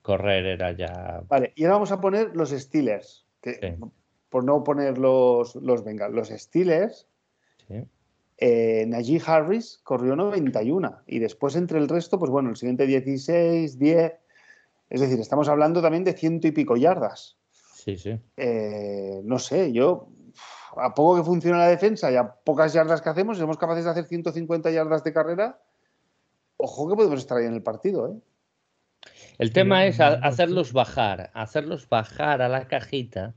correr 0.00 0.46
era 0.46 0.70
ya. 0.70 1.22
Vale, 1.28 1.52
y 1.56 1.64
ahora 1.64 1.74
vamos 1.74 1.90
a 1.90 2.00
poner 2.00 2.36
los 2.36 2.50
Steelers, 2.50 3.26
que, 3.40 3.54
Sí. 3.54 3.84
por 4.30 4.44
no 4.44 4.62
poner 4.62 4.96
los, 4.96 5.56
los 5.56 5.82
Bengals. 5.84 6.14
Los 6.14 6.28
Steelers, 6.28 7.08
sí. 7.66 7.84
eh, 8.38 8.84
Najee 8.86 9.20
Harris 9.26 9.80
corrió 9.82 10.14
91 10.14 11.00
y 11.08 11.18
después 11.18 11.56
entre 11.56 11.78
el 11.80 11.88
resto, 11.88 12.16
pues 12.16 12.30
bueno, 12.30 12.50
el 12.50 12.56
siguiente 12.56 12.86
16, 12.86 13.76
10. 13.76 14.12
Es 14.88 15.00
decir, 15.00 15.18
estamos 15.18 15.48
hablando 15.48 15.82
también 15.82 16.04
de 16.04 16.12
ciento 16.12 16.46
y 16.46 16.52
pico 16.52 16.76
yardas. 16.76 17.36
Sí, 17.74 17.96
sí. 17.96 18.16
Eh, 18.36 19.20
no 19.24 19.40
sé, 19.40 19.72
yo 19.72 20.08
a 20.76 20.94
poco 20.94 21.16
que 21.16 21.24
funcione 21.24 21.58
la 21.58 21.68
defensa 21.68 22.10
y 22.10 22.16
a 22.16 22.32
pocas 22.32 22.72
yardas 22.72 23.00
que 23.02 23.08
hacemos, 23.08 23.36
si 23.36 23.40
somos 23.40 23.58
capaces 23.58 23.84
de 23.84 23.90
hacer 23.90 24.04
150 24.04 24.70
yardas 24.70 25.04
de 25.04 25.12
carrera, 25.12 25.58
ojo 26.56 26.88
que 26.88 26.96
podemos 26.96 27.18
estar 27.18 27.38
ahí 27.38 27.46
en 27.46 27.54
el 27.54 27.62
partido, 27.62 28.08
¿eh? 28.08 28.16
El 29.38 29.52
tema 29.52 29.84
es 29.86 29.98
hacerlos 29.98 30.72
bajar, 30.72 31.30
hacerlos 31.34 31.88
bajar 31.88 32.40
a 32.40 32.48
la 32.48 32.68
cajita 32.68 33.34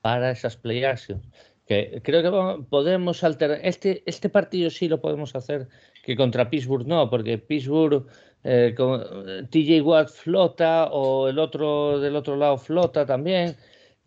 para 0.00 0.30
esas 0.30 0.56
play 0.56 0.84
actions. 0.84 1.28
Que 1.66 2.00
creo 2.02 2.22
que 2.22 2.28
vamos- 2.28 2.66
podemos 2.70 3.22
alterar. 3.24 3.58
Este, 3.62 4.02
este 4.06 4.28
partido 4.28 4.70
sí 4.70 4.88
lo 4.88 5.00
podemos 5.00 5.34
hacer, 5.34 5.68
que 6.04 6.16
contra 6.16 6.48
Pittsburgh 6.48 6.86
no, 6.86 7.10
porque 7.10 7.36
Pittsburgh, 7.38 8.06
eh, 8.44 8.74
con- 8.76 9.02
eh, 9.02 9.42
TJ 9.50 9.82
Watt 9.82 10.08
flota 10.08 10.88
o 10.92 11.28
el 11.28 11.38
otro 11.38 12.00
del 12.00 12.16
otro 12.16 12.36
lado 12.36 12.56
flota 12.58 13.04
también, 13.04 13.56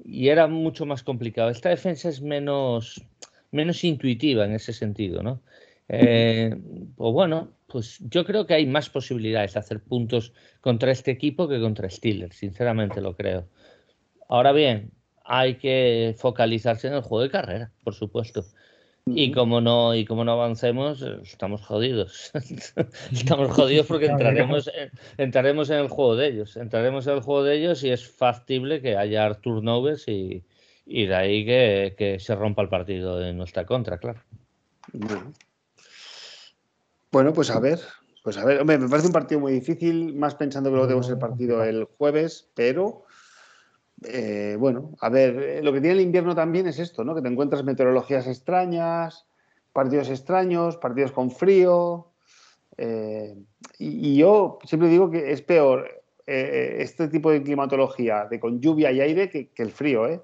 y 0.03 0.29
era 0.29 0.47
mucho 0.47 0.85
más 0.85 1.03
complicado. 1.03 1.49
Esta 1.49 1.69
defensa 1.69 2.09
es 2.09 2.21
menos, 2.21 3.01
menos 3.51 3.83
intuitiva 3.83 4.45
en 4.45 4.53
ese 4.53 4.73
sentido, 4.73 5.23
¿no? 5.23 5.41
Eh, 5.89 6.55
pues 6.95 7.13
bueno, 7.13 7.49
pues 7.67 7.99
yo 8.09 8.25
creo 8.25 8.45
que 8.45 8.53
hay 8.53 8.65
más 8.65 8.89
posibilidades 8.89 9.53
de 9.53 9.59
hacer 9.59 9.81
puntos 9.81 10.33
contra 10.61 10.91
este 10.91 11.11
equipo 11.11 11.47
que 11.47 11.59
contra 11.59 11.89
Steelers, 11.89 12.35
sinceramente 12.35 13.01
lo 13.01 13.15
creo. 13.15 13.47
Ahora 14.27 14.51
bien, 14.51 14.91
hay 15.23 15.55
que 15.55 16.15
focalizarse 16.17 16.87
en 16.87 16.93
el 16.93 17.01
juego 17.01 17.23
de 17.23 17.29
carrera, 17.29 17.71
por 17.83 17.93
supuesto. 17.93 18.45
Y 19.15 19.31
como 19.31 19.61
no, 19.61 19.95
y 19.95 20.05
como 20.05 20.23
no 20.23 20.33
avancemos, 20.33 21.01
eh, 21.01 21.19
estamos 21.23 21.65
jodidos. 21.65 22.31
estamos 23.11 23.51
jodidos 23.51 23.85
porque 23.87 24.07
entraremos 24.07 24.69
en, 24.73 24.91
entraremos 25.17 25.69
en 25.69 25.77
el 25.77 25.87
juego 25.87 26.15
de 26.15 26.27
ellos. 26.27 26.57
Entraremos 26.57 27.07
en 27.07 27.13
el 27.13 27.21
juego 27.21 27.43
de 27.43 27.57
ellos 27.57 27.83
y 27.83 27.89
es 27.89 28.07
factible 28.07 28.81
que 28.81 28.97
haya 28.97 29.33
turnovers 29.35 30.07
y, 30.07 30.43
y 30.85 31.05
de 31.05 31.15
ahí 31.15 31.45
que, 31.45 31.95
que 31.97 32.19
se 32.19 32.35
rompa 32.35 32.61
el 32.61 32.69
partido 32.69 33.23
en 33.23 33.37
nuestra 33.37 33.65
contra, 33.65 33.97
claro. 33.97 34.21
Bueno. 34.93 35.33
Bueno, 37.11 37.33
pues 37.33 37.49
a 37.49 37.59
ver. 37.59 37.79
Pues 38.23 38.37
a 38.37 38.43
ver, 38.43 38.59
hombre, 38.59 38.77
me 38.77 38.89
parece 38.89 39.07
un 39.07 39.13
partido 39.13 39.39
muy 39.39 39.53
difícil, 39.53 40.13
más 40.13 40.35
pensando 40.35 40.69
que 40.69 40.73
luego 40.73 40.87
tenemos 40.87 41.09
el 41.09 41.17
partido 41.17 41.63
el 41.63 41.85
jueves, 41.97 42.49
pero 42.55 43.05
eh, 44.03 44.55
bueno, 44.59 44.91
a 45.01 45.09
ver, 45.09 45.39
eh, 45.41 45.63
lo 45.63 45.73
que 45.73 45.81
tiene 45.81 45.95
el 45.95 46.01
invierno 46.01 46.35
también 46.35 46.67
es 46.67 46.79
esto, 46.79 47.03
¿no? 47.03 47.15
Que 47.15 47.21
te 47.21 47.27
encuentras 47.27 47.63
meteorologías 47.63 48.27
extrañas, 48.27 49.25
partidos 49.73 50.09
extraños, 50.09 50.77
partidos 50.77 51.11
con 51.11 51.31
frío. 51.31 52.07
eh, 52.77 53.35
y, 53.79 54.09
y 54.09 54.17
yo 54.17 54.59
siempre 54.63 54.89
digo 54.89 55.09
que 55.09 55.31
es 55.31 55.41
peor 55.41 56.03
eh, 56.27 56.77
este 56.79 57.07
tipo 57.07 57.31
de 57.31 57.41
climatología 57.41 58.25
de 58.25 58.39
con 58.39 58.59
lluvia 58.59 58.91
y 58.91 59.01
aire 59.01 59.29
que, 59.29 59.47
que 59.49 59.63
el 59.63 59.71
frío, 59.71 60.07
¿eh? 60.07 60.21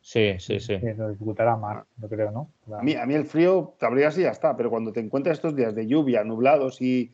Sí, 0.00 0.34
sí, 0.38 0.60
sí. 0.60 0.78
Sí, 0.78 0.86
lo 0.96 1.08
dificultará 1.10 1.56
más, 1.56 1.84
yo 1.96 2.08
creo, 2.08 2.30
¿no? 2.30 2.50
A 2.76 2.82
mí, 2.82 2.94
a 2.94 3.04
mí 3.06 3.14
el 3.14 3.24
frío 3.24 3.74
te 3.78 3.86
abrigas 3.86 4.16
y 4.18 4.22
ya 4.22 4.30
está, 4.30 4.56
pero 4.56 4.70
cuando 4.70 4.92
te 4.92 5.00
encuentras 5.00 5.38
estos 5.38 5.56
días 5.56 5.74
de 5.74 5.88
lluvia, 5.88 6.22
nublados 6.22 6.80
y, 6.80 7.12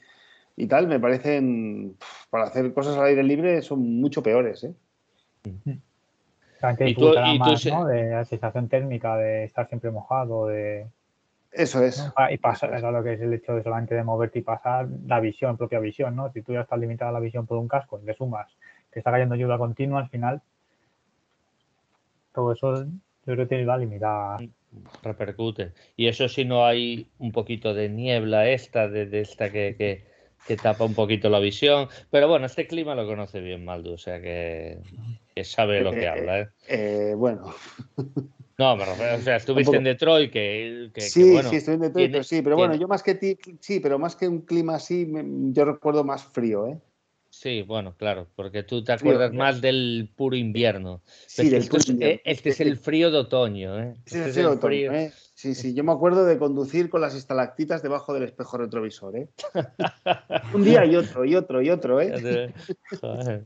y 0.57 0.67
tal, 0.67 0.89
me 0.89 1.01
parecen, 1.01 1.97
para 2.29 2.45
hacer 2.45 2.75
cosas 2.75 2.99
al 2.99 3.07
aire 3.07 3.23
libre, 3.23 3.63
son 3.63 3.81
mucho 4.01 4.23
peores. 4.23 4.65
¿eh? 4.65 4.75
También 6.63 6.91
Y 6.91 6.95
tú- 6.95 7.01
dificultará 7.01 7.29
y 7.35 7.39
tú 7.39 7.45
más, 7.45 7.61
se- 7.61 7.71
¿no? 7.73 7.85
De 7.87 8.11
la 8.11 8.25
sensación 8.25 8.69
térmica, 8.69 9.17
de 9.17 9.45
estar 9.45 9.67
siempre 9.69 9.91
mojado, 9.91 10.47
de... 10.47 10.87
Eso 11.51 11.83
es. 11.83 12.11
Y 12.31 12.39
pasar, 12.39 12.73
es 12.73 12.83
lo 12.83 13.03
que 13.03 13.15
es 13.15 13.21
el 13.21 13.35
hecho 13.35 13.55
de 13.57 13.63
solamente 13.65 13.97
de 13.97 14.05
moverte 14.05 14.39
y 14.39 14.43
pasar 14.43 14.87
la 15.07 15.19
visión, 15.19 15.57
propia 15.59 15.81
visión, 15.81 16.15
¿no? 16.15 16.31
Si 16.33 16.41
tú 16.41 16.53
ya 16.53 16.61
estás 16.61 16.79
limitada 16.79 17.11
a 17.11 17.13
la 17.13 17.19
visión 17.21 17.47
por 17.47 17.59
un 17.59 17.67
casco, 17.67 18.01
le 18.05 18.15
sumas 18.15 18.47
que 18.93 19.01
está 19.01 19.11
cayendo 19.11 19.35
lluvia 19.35 19.59
continua, 19.59 19.99
al 20.01 20.09
final 20.09 20.41
todo 22.33 22.53
eso 22.53 22.85
yo 22.85 22.91
creo 23.25 23.37
que 23.37 23.47
te 23.47 23.65
va 23.65 23.75
a 23.75 23.79
limitar. 23.79 24.41
repercute. 25.03 25.73
Y 25.97 26.07
eso 26.07 26.29
si 26.29 26.45
no 26.45 26.65
hay 26.65 27.09
un 27.19 27.33
poquito 27.33 27.75
de 27.75 27.89
niebla 27.89 28.49
esta, 28.49 28.89
de, 28.89 29.07
de 29.07 29.21
esta 29.21 29.51
que, 29.51 29.75
que, 29.77 30.05
que 30.45 30.57
tapa 30.57 30.85
un 30.85 30.95
poquito 30.95 31.29
la 31.31 31.39
visión. 31.39 31.89
Pero 32.11 32.29
bueno, 32.29 32.47
este 32.47 32.67
clima 32.67 32.95
lo 32.95 33.07
conoce 33.07 33.41
bien 33.41 33.65
Maldu, 33.65 33.93
o 33.95 33.99
sea 33.99 34.21
que, 34.21 34.79
que 35.35 35.45
sabe 35.45 35.81
lo 35.81 35.93
que 35.93 36.03
Eh, 36.05 36.09
habla. 36.09 36.41
¿eh? 36.41 36.49
Eh, 36.69 37.15
bueno, 37.17 37.55
No, 38.59 38.77
refiero, 38.77 39.17
o 39.17 39.21
sea, 39.23 39.37
estuviste 39.37 39.77
en 39.77 39.85
Detroit, 39.85 40.31
que, 40.31 40.91
que- 40.93 41.01
que, 41.01 41.01
sí, 41.01 41.33
bueno, 41.33 41.49
sí, 41.51 41.57
estoy 41.57 41.75
en 41.75 41.81
Detroit, 41.81 42.13
pero 42.13 42.25
sí, 42.25 42.43
pero 42.43 42.57
bueno, 42.57 42.75
yo 42.75 42.87
más 42.87 43.03
que 43.03 43.15
ti, 43.15 43.37
sí, 43.61 43.81
pero 43.81 43.99
más 43.99 44.15
que 44.15 44.29
un 44.29 44.43
clima 44.43 44.75
así, 44.77 45.11
yo 45.53 45.65
recuerdo 45.65 46.05
más 46.05 46.23
frío, 46.25 46.69
¿eh? 46.69 46.79
Sí, 47.31 47.63
bueno, 47.63 47.95
claro, 47.97 48.29
porque 48.37 48.63
tú 48.63 48.85
te 48.85 48.93
acuerdas 48.93 49.33
más 49.33 49.63
del 49.63 50.11
puro 50.15 50.37
invierno. 50.37 51.01
Sí, 51.27 51.49
Pero 51.49 51.51
del 51.51 51.63
es- 51.63 51.87
frío. 51.87 52.07
eh, 52.07 52.21
este 52.27 52.51
es 52.51 52.61
el 52.61 52.77
frío 52.77 53.11
de 53.11 53.19
otoño, 53.19 53.83
¿eh? 53.83 53.95
Este 54.05 54.29
es 54.29 54.37
el 54.37 54.47
otoño, 54.47 54.61
frío- 54.69 54.93
¿eh? 54.93 55.13
Sí, 55.43 55.57
sí, 55.57 55.75
yo 55.75 55.83
me 55.83 55.91
acuerdo 55.91 56.25
de 56.25 56.39
conducir 56.39 56.89
con 56.89 57.01
las 57.01 57.17
estalactitas 57.17 57.83
debajo 57.83 58.15
del 58.15 58.23
espejo 58.23 58.59
retrovisor, 58.59 59.17
¿eh? 59.17 59.29
Un 60.55 60.63
día 60.63 60.85
y 60.85 60.95
otro, 60.95 61.25
y 61.25 61.35
otro, 61.35 61.61
y 61.61 61.69
otro, 61.69 62.01
¿eh? 62.01 62.55
Joder. 63.01 63.43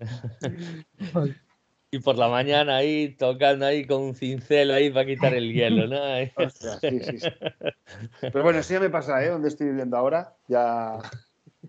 Y 1.90 1.99
por 2.01 2.18
la 2.18 2.28
mañana 2.28 2.76
ahí 2.76 3.16
tocando 3.16 3.64
ahí 3.64 3.86
con 3.86 4.03
un 4.03 4.14
cincel 4.14 4.72
ahí 4.72 4.90
para 4.90 5.07
quitar 5.07 5.32
el 5.32 5.51
hielo, 5.55 5.86
¿no? 5.86 5.97
Ostras, 6.36 6.80
sí, 6.82 7.01
sí, 7.01 7.18
sí. 7.18 7.28
Pero 8.20 8.42
bueno, 8.44 8.59
eso 8.59 8.74
ya 8.74 8.80
me 8.80 8.90
pasa, 8.90 9.24
¿eh? 9.24 9.30
Donde 9.30 9.49
estoy 9.49 9.68
viviendo 9.68 9.97
ahora, 9.97 10.36
ya, 10.49 10.99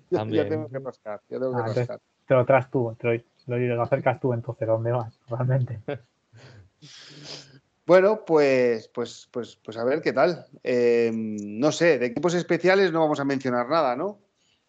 ya, 0.09 0.25
tengo 0.25 0.67
que 0.67 0.79
rascar, 0.79 1.21
ya 1.29 1.39
tengo 1.39 1.55
que 1.55 1.61
Ah, 1.61 1.73
rascar. 1.73 2.01
Te 2.27 2.33
lo 2.33 2.45
traes 2.45 2.69
tú, 2.69 2.93
te 2.99 3.23
lo, 3.47 3.57
lo, 3.57 3.75
lo 3.75 3.81
acercas 3.81 4.19
tú 4.19 4.33
entonces, 4.33 4.67
¿a 4.67 4.73
¿dónde 4.73 4.91
vas? 4.91 5.17
Realmente. 5.29 5.79
Bueno, 7.87 8.23
pues, 8.25 8.89
pues, 8.89 9.27
pues, 9.31 9.55
pues 9.63 9.77
a 9.77 9.83
ver 9.85 10.01
qué 10.01 10.11
tal. 10.13 10.45
Eh, 10.63 11.09
no 11.13 11.71
sé, 11.71 11.97
de 11.97 12.07
equipos 12.07 12.33
especiales 12.33 12.91
no 12.91 12.99
vamos 12.99 13.19
a 13.19 13.25
mencionar 13.25 13.67
nada, 13.69 13.95
¿no? 13.95 14.19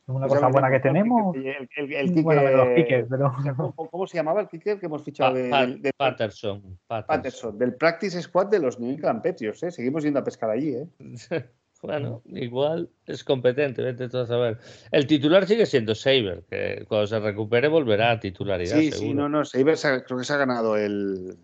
Una 0.07 0.27
Pues 0.27 0.39
cosa 0.41 0.51
buena 0.51 0.71
que 0.71 0.77
el- 0.77 0.83
tenemos. 0.83 1.37
El, 1.37 1.69
el, 1.77 1.93
el 1.93 2.23
bueno, 2.23 2.41
kicker- 2.43 2.57
los 2.57 2.69
kickers, 2.77 3.07
pero 3.11 3.35
¿cómo, 3.75 3.91
cómo 3.91 4.07
se 4.07 4.17
llamaba 4.17 4.41
el 4.41 4.49
kicker 4.49 4.79
que 4.81 4.87
hemos 4.87 5.03
fichado 5.03 5.33
Pa- 5.35 5.39
de, 5.39 5.51
Pa- 5.51 5.67
del- 5.67 5.93
Patterson. 5.97 6.79
Patterson. 6.87 7.07
Patterson? 7.17 7.59
Del 7.59 7.75
practice 7.75 8.23
squad 8.23 8.47
de 8.47 8.61
los 8.61 8.79
New 8.81 8.89
England 8.91 9.23
Patriots, 9.23 9.63
¿eh? 9.65 9.71
Seguimos 9.73 10.05
yendo 10.05 10.21
a 10.21 10.25
pescar 10.25 10.49
allí, 10.51 10.75
¿eh? 10.77 10.87
Bueno, 11.81 12.23
igual 12.27 12.89
es 13.07 13.23
competente, 13.23 13.83
vete 13.83 14.09
tú 14.09 14.19
a 14.19 14.27
saber. 14.27 14.59
El 14.91 15.07
titular 15.07 15.47
sigue 15.47 15.65
siendo 15.65 15.95
Saber, 15.95 16.43
que 16.51 16.85
cuando 16.89 17.07
se 17.07 17.21
recupere 17.21 17.69
volverá 17.69 18.11
a 18.11 18.19
titularidad, 18.19 18.77
Sí, 18.79 18.91
seguro. 18.91 19.09
sí, 19.11 19.15
no, 19.15 19.29
no. 19.29 19.45
Sabers 19.45 19.85
ha- 19.85 20.03
creo 20.05 20.19
que 20.19 20.25
se 20.25 20.33
ha 20.33 20.39
ganado 20.39 20.77
el, 20.77 21.37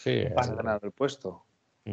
Sí, 0.00 0.22
se 0.22 0.28
ha 0.28 0.54
ganado 0.54 0.80
el 0.82 0.92
puesto. 0.92 1.44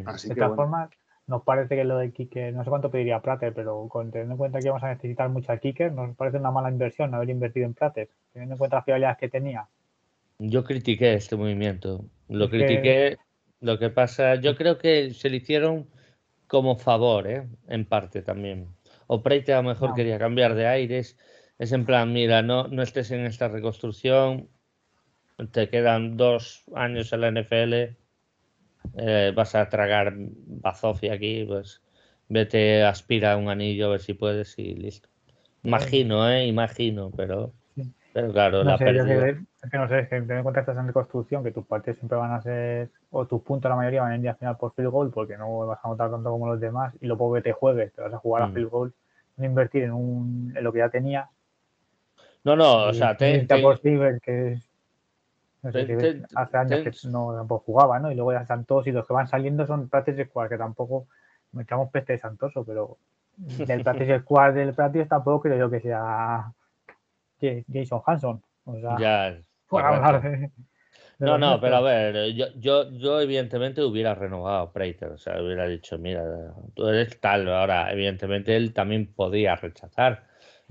Así 0.05 0.30
de 0.30 0.36
todas 0.36 0.51
bueno. 0.51 0.64
formas, 0.64 0.89
nos 1.28 1.43
parece 1.43 1.76
que 1.76 1.84
lo 1.84 1.97
de 1.97 2.14
kicker, 2.14 2.53
no 2.53 2.64
sé 2.64 2.70
cuánto 2.70 2.89
pediría 2.89 3.22
Prater, 3.22 3.53
pero 3.53 3.86
con 3.89 4.12
teniendo 4.12 4.36
en 4.36 4.38
cuenta 4.38 4.60
que 4.60 4.70
vamos 4.70 4.84
a 4.84 4.93
necesitar 4.93 5.30
mucha 5.30 5.58
kicker, 5.58 5.91
nos 5.91 6.16
parece 6.16 6.38
una 6.38 6.51
mala 6.51 6.70
inversión 6.72 7.14
haber 7.14 7.30
invertido 7.30 7.66
en 7.66 7.74
Prater, 7.74 8.10
teniendo 8.32 8.53
en 8.55 8.60
cuenta 8.60 8.78
las 8.78 8.86
fiabilidades 8.86 9.18
que 9.18 9.28
tenía. 9.28 9.68
Yo 10.39 10.64
critiqué 10.64 11.16
este 11.16 11.36
movimiento. 11.36 12.05
Lo 12.30 12.45
Es 12.45 12.51
que- 12.51 12.58
critiqué. 12.66 13.18
Lo 13.60 13.78
que 13.80 13.89
pasa, 13.89 14.36
yo 14.36 14.55
creo 14.55 14.78
que 14.78 15.12
se 15.14 15.30
le 15.30 15.38
hicieron 15.38 15.89
como 16.47 16.78
favor, 16.78 17.28
¿eh? 17.28 17.45
En 17.68 17.84
parte 17.86 18.22
también. 18.22 18.68
O 19.08 19.22
Preite 19.22 19.51
a 19.53 19.58
lo 19.62 19.68
mejor 19.70 19.89
No. 19.89 19.95
quería 19.95 20.18
cambiar 20.20 20.53
de 20.55 20.68
aires. 20.68 21.18
Es 21.58 21.72
en 21.74 21.86
plan, 21.86 22.14
mira, 22.14 22.41
no, 22.43 22.68
no 22.68 22.84
estés 22.84 23.10
en 23.12 23.26
esta 23.26 23.47
reconstrucción. 23.49 24.47
Te 25.52 25.70
quedan 25.70 26.18
dos 26.18 26.64
años 26.76 27.14
en 27.14 27.22
la 27.22 27.28
NFL. 27.30 27.98
eh, 28.98 29.34
vas 29.36 29.56
a 29.56 29.70
tragar 29.70 30.14
bazofia 30.18 31.14
aquí, 31.16 31.46
pues 31.46 31.82
vete, 32.30 32.84
aspira 32.84 33.34
a 33.34 33.38
un 33.38 33.50
anillo 33.50 33.88
a 33.88 33.92
ver 33.92 34.02
si 34.02 34.14
puedes 34.16 34.58
y 34.60 34.76
listo. 34.76 35.10
Imagino, 35.64 36.30
¿eh? 36.30 36.48
Imagino, 36.48 37.12
pero, 37.18 37.54
pero 38.14 38.34
claro, 38.34 38.64
No 38.64 38.66
la 38.66 38.78
sé, 38.78 38.86
pérdida. 38.86 39.06
que, 39.06 39.30
es 39.64 39.72
que 39.72 39.78
no 39.78 39.88
sé, 39.88 40.00
es 40.00 40.10
que 40.10 40.16
en 40.18 40.26
cuenta 40.28 40.54
que 40.54 40.60
estás 40.62 40.78
en 40.78 40.88
reconstrucción, 40.88 41.44
que 41.44 41.52
tus 41.52 41.66
partidos 41.66 41.98
siempre 42.00 42.18
van 42.18 42.32
a 42.34 42.42
ser, 42.42 42.90
o 43.12 43.26
tus 43.28 43.42
puntos 43.44 43.70
la 43.70 43.76
mayoría 43.76 44.02
van 44.02 44.14
a 44.14 44.18
ir 44.18 44.30
al 44.30 44.36
final 44.38 44.58
por 44.58 44.74
field 44.74 44.90
goal, 44.90 45.12
porque 45.12 45.38
no 45.38 45.58
vas 45.68 45.80
a 45.84 45.88
notar 45.90 46.10
tanto 46.12 46.30
como 46.32 46.48
los 46.48 46.60
demás, 46.60 46.94
y 47.00 47.06
lo 47.08 47.18
poco 47.18 47.36
que 47.36 47.42
te 47.42 47.52
juegues, 47.54 47.94
te 47.94 48.02
vas 48.02 48.14
a 48.14 48.18
jugar 48.18 48.44
a 48.44 48.48
Mm. 48.48 48.54
field 48.54 48.70
goal, 48.70 48.94
no 49.38 49.46
invertir 49.46 49.84
en, 49.84 49.92
un, 49.94 50.54
en 50.56 50.64
lo 50.64 50.74
que 50.74 50.80
ya 50.80 50.90
tenías. 50.90 51.30
No, 52.44 52.56
no, 52.56 52.88
o 52.88 52.94
sea, 52.94 53.16
te, 53.18 53.44
te- 53.44 53.62
que 54.22 54.58
hace 56.36 56.57
años 56.57 56.80
que 56.84 57.09
no 57.09 57.34
tampoco 57.36 57.63
jugaba, 57.65 57.99
¿no? 57.99 58.11
Y 58.11 58.15
luego 58.15 58.34
ya 58.34 58.45
Santos 58.45 58.88
y 58.88 58.91
los 58.91 59.07
que 59.07 59.13
van 59.13 59.28
saliendo 59.28 59.65
son 59.65 59.89
Practice 59.89 60.26
Squad, 60.26 60.49
que 60.49 60.57
tampoco 60.57 61.07
me 61.51 61.63
echamos 61.63 61.89
peste 61.91 62.13
de 62.13 62.20
Santoso, 62.20 62.63
pero 62.65 62.97
del 63.38 63.84
Practice 63.84 64.20
Squad 64.20 64.53
del 64.53 64.74
Practice 64.74 65.05
tampoco 65.05 65.41
creo 65.41 65.57
yo 65.57 65.70
que 65.70 65.80
sea 65.80 66.51
Ja- 67.41 67.63
Jason 67.72 68.01
Hanson. 68.05 68.43
O 68.65 68.80
sea, 68.80 68.97
ya. 68.99 69.32
de. 69.32 70.51
No, 71.20 71.38
no, 71.38 71.59
pero 71.59 71.78
a 71.78 71.82
ver, 71.82 72.34
yo, 72.36 72.45
yo, 72.57 72.91
yo 72.91 73.20
evidentemente 73.20 73.82
hubiera 73.84 74.13
renovado 74.13 74.59
a 74.59 74.72
Prater, 74.72 75.09
o 75.09 75.18
sea, 75.18 75.41
hubiera 75.41 75.68
dicho, 75.68 75.97
mira, 75.97 76.24
tú 76.76 76.88
eres 76.88 77.20
tal, 77.20 77.47
ahora, 77.51 77.91
evidentemente 77.91 78.55
él 78.55 78.72
también 78.72 79.07
podía 79.07 79.55
rechazar, 79.55 80.28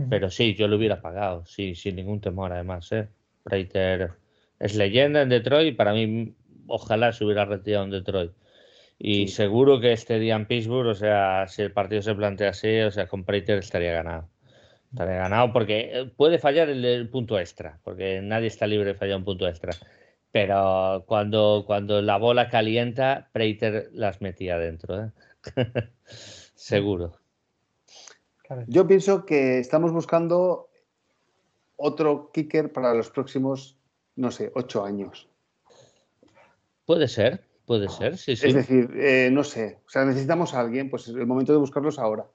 pero 0.09 0.31
sí, 0.31 0.55
yo 0.55 0.69
lo 0.69 0.77
hubiera 0.77 1.01
pagado, 1.01 1.45
sí, 1.47 1.75
sin 1.75 1.97
ningún 1.97 2.21
temor 2.21 2.53
además, 2.53 2.93
¿eh? 2.93 3.09
Prater 3.43 4.13
es 4.61 4.75
leyenda 4.75 5.23
en 5.23 5.29
Detroit 5.29 5.69
y 5.69 5.77
para 5.77 5.93
mí, 5.93 6.35
ojalá 6.67 7.13
se 7.13 7.25
hubiera 7.25 7.45
retirado 7.45 7.85
en 7.85 7.91
Detroit. 7.91 8.33
Y 8.99 9.29
Sí. 9.29 9.29
seguro 9.29 9.81
que 9.81 9.93
este 9.93 10.19
día 10.19 10.37
en 10.37 10.47
Pittsburgh, 10.47 10.89
o 10.89 10.95
sea, 10.95 11.47
si 11.49 11.63
el 11.63 11.73
partido 11.73 12.03
se 12.03 12.15
plantea 12.15 12.51
así, 12.51 12.81
o 12.81 12.91
sea, 12.91 13.07
con 13.09 13.25
Prater 13.25 13.59
estaría 13.59 13.93
ganado. 13.93 14.29
Estaría 14.91 15.17
ganado 15.17 15.53
porque 15.53 15.91
eh, 15.93 16.05
puede 16.17 16.39
fallar 16.39 16.69
el, 16.71 16.85
el 16.85 17.09
punto 17.11 17.39
extra, 17.39 17.79
porque 17.85 18.21
nadie 18.23 18.47
está 18.49 18.67
libre 18.67 18.93
de 18.93 18.95
fallar 18.95 19.19
un 19.19 19.25
punto 19.25 19.47
extra. 19.49 19.73
Pero 20.33 21.05
cuando, 21.07 21.65
cuando 21.67 22.01
la 22.03 22.17
bola 22.19 22.49
calienta, 22.49 23.29
Prater 23.33 23.91
las 23.93 24.21
metía 24.23 24.59
dentro. 24.59 25.05
¿eh? 25.05 25.11
Seguro. 26.05 27.13
Yo 28.67 28.87
pienso 28.87 29.27
que 29.27 29.59
estamos 29.59 29.93
buscando 29.93 30.69
otro 31.77 32.31
kicker 32.33 32.73
para 32.73 32.95
los 32.95 33.11
próximos, 33.11 33.76
no 34.17 34.31
sé, 34.31 34.51
ocho 34.55 34.85
años. 34.85 35.29
Puede 36.85 37.09
ser, 37.09 37.41
puede 37.65 37.89
ser, 37.89 38.17
sí, 38.17 38.37
sí. 38.37 38.49
Es 38.49 38.55
decir, 38.55 38.91
eh, 38.97 39.29
no 39.33 39.45
sé, 39.45 39.81
o 39.87 39.91
sea, 39.91 40.05
necesitamos 40.05 40.55
a 40.55 40.61
alguien, 40.61 40.89
pues 40.91 41.09
es 41.09 41.15
el 41.15 41.27
momento 41.27 41.53
de 41.53 41.59
buscarlos 41.59 41.99
ahora, 41.99 42.27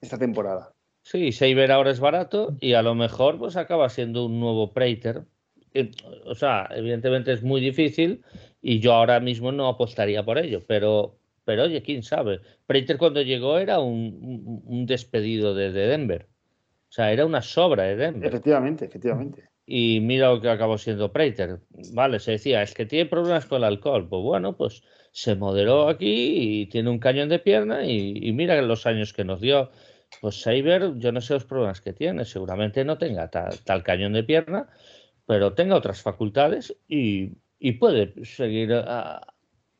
esta 0.00 0.18
temporada. 0.18 0.72
Sí, 1.02 1.32
Saber 1.32 1.72
ahora 1.72 1.90
es 1.90 2.00
barato 2.00 2.54
y 2.60 2.74
a 2.74 2.82
lo 2.82 2.94
mejor 2.94 3.38
pues 3.38 3.56
acaba 3.56 3.88
siendo 3.88 4.26
un 4.26 4.38
nuevo 4.40 4.72
Prater. 4.72 5.24
Eh, 5.72 5.90
O 6.24 6.34
sea, 6.34 6.68
evidentemente 6.74 7.32
es 7.32 7.42
muy 7.42 7.60
difícil 7.60 8.22
y 8.60 8.80
yo 8.80 8.92
ahora 8.92 9.20
mismo 9.20 9.50
no 9.52 9.68
apostaría 9.68 10.22
por 10.24 10.38
ello, 10.38 10.62
pero, 10.66 11.16
pero 11.44 11.64
oye, 11.64 11.82
quién 11.82 12.02
sabe. 12.02 12.40
Prater 12.66 12.98
cuando 12.98 13.22
llegó 13.22 13.58
era 13.58 13.80
un, 13.80 14.18
un- 14.22 14.62
un 14.64 14.86
despedido 14.86 15.54
de, 15.54 15.72
de 15.72 15.86
Denver. 15.86 16.26
O 16.88 16.92
sea, 16.92 17.12
era 17.12 17.24
una 17.24 17.40
sobra 17.42 17.84
de 17.84 17.96
Denver. 17.96 18.28
Efectivamente, 18.28 18.84
efectivamente. 18.86 19.49
Y 19.66 20.00
mira 20.00 20.30
lo 20.30 20.40
que 20.40 20.50
acabó 20.50 20.78
siendo 20.78 21.12
Prater. 21.12 21.60
Vale, 21.92 22.18
se 22.18 22.32
decía, 22.32 22.62
es 22.62 22.74
que 22.74 22.86
tiene 22.86 23.08
problemas 23.08 23.46
con 23.46 23.58
el 23.58 23.64
alcohol. 23.64 24.08
Pues 24.08 24.22
bueno, 24.22 24.56
pues 24.56 24.82
se 25.12 25.36
moderó 25.36 25.88
aquí 25.88 26.62
y 26.62 26.66
tiene 26.66 26.90
un 26.90 26.98
cañón 26.98 27.28
de 27.28 27.38
pierna 27.38 27.86
y, 27.86 28.32
mira 28.32 28.60
los 28.62 28.86
años 28.86 29.12
que 29.12 29.24
nos 29.24 29.40
dio. 29.40 29.70
Pues 30.20 30.40
Saber, 30.40 30.94
yo 30.98 31.12
no 31.12 31.20
sé 31.20 31.34
los 31.34 31.44
problemas 31.44 31.80
que 31.80 31.92
tiene, 31.92 32.24
seguramente 32.24 32.84
no 32.84 32.98
tenga 32.98 33.30
ta- 33.30 33.50
tal, 33.64 33.84
cañón 33.84 34.12
de 34.12 34.24
pierna, 34.24 34.68
pero 35.26 35.54
tenga 35.54 35.76
otras 35.76 36.02
facultades 36.02 36.76
y, 36.88 37.34
y 37.60 37.72
puede 37.72 38.24
seguir 38.24 38.72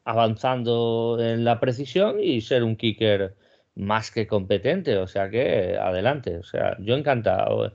avanzando 0.04 1.18
en 1.20 1.44
la 1.44 1.58
precisión 1.60 2.20
y 2.22 2.40
ser 2.42 2.62
un 2.62 2.76
kicker 2.76 3.34
más 3.80 4.10
que 4.10 4.26
competente, 4.26 4.96
o 4.98 5.06
sea 5.06 5.30
que 5.30 5.76
adelante, 5.80 6.36
o 6.36 6.42
sea, 6.42 6.76
yo 6.80 6.94
encantado. 6.96 7.72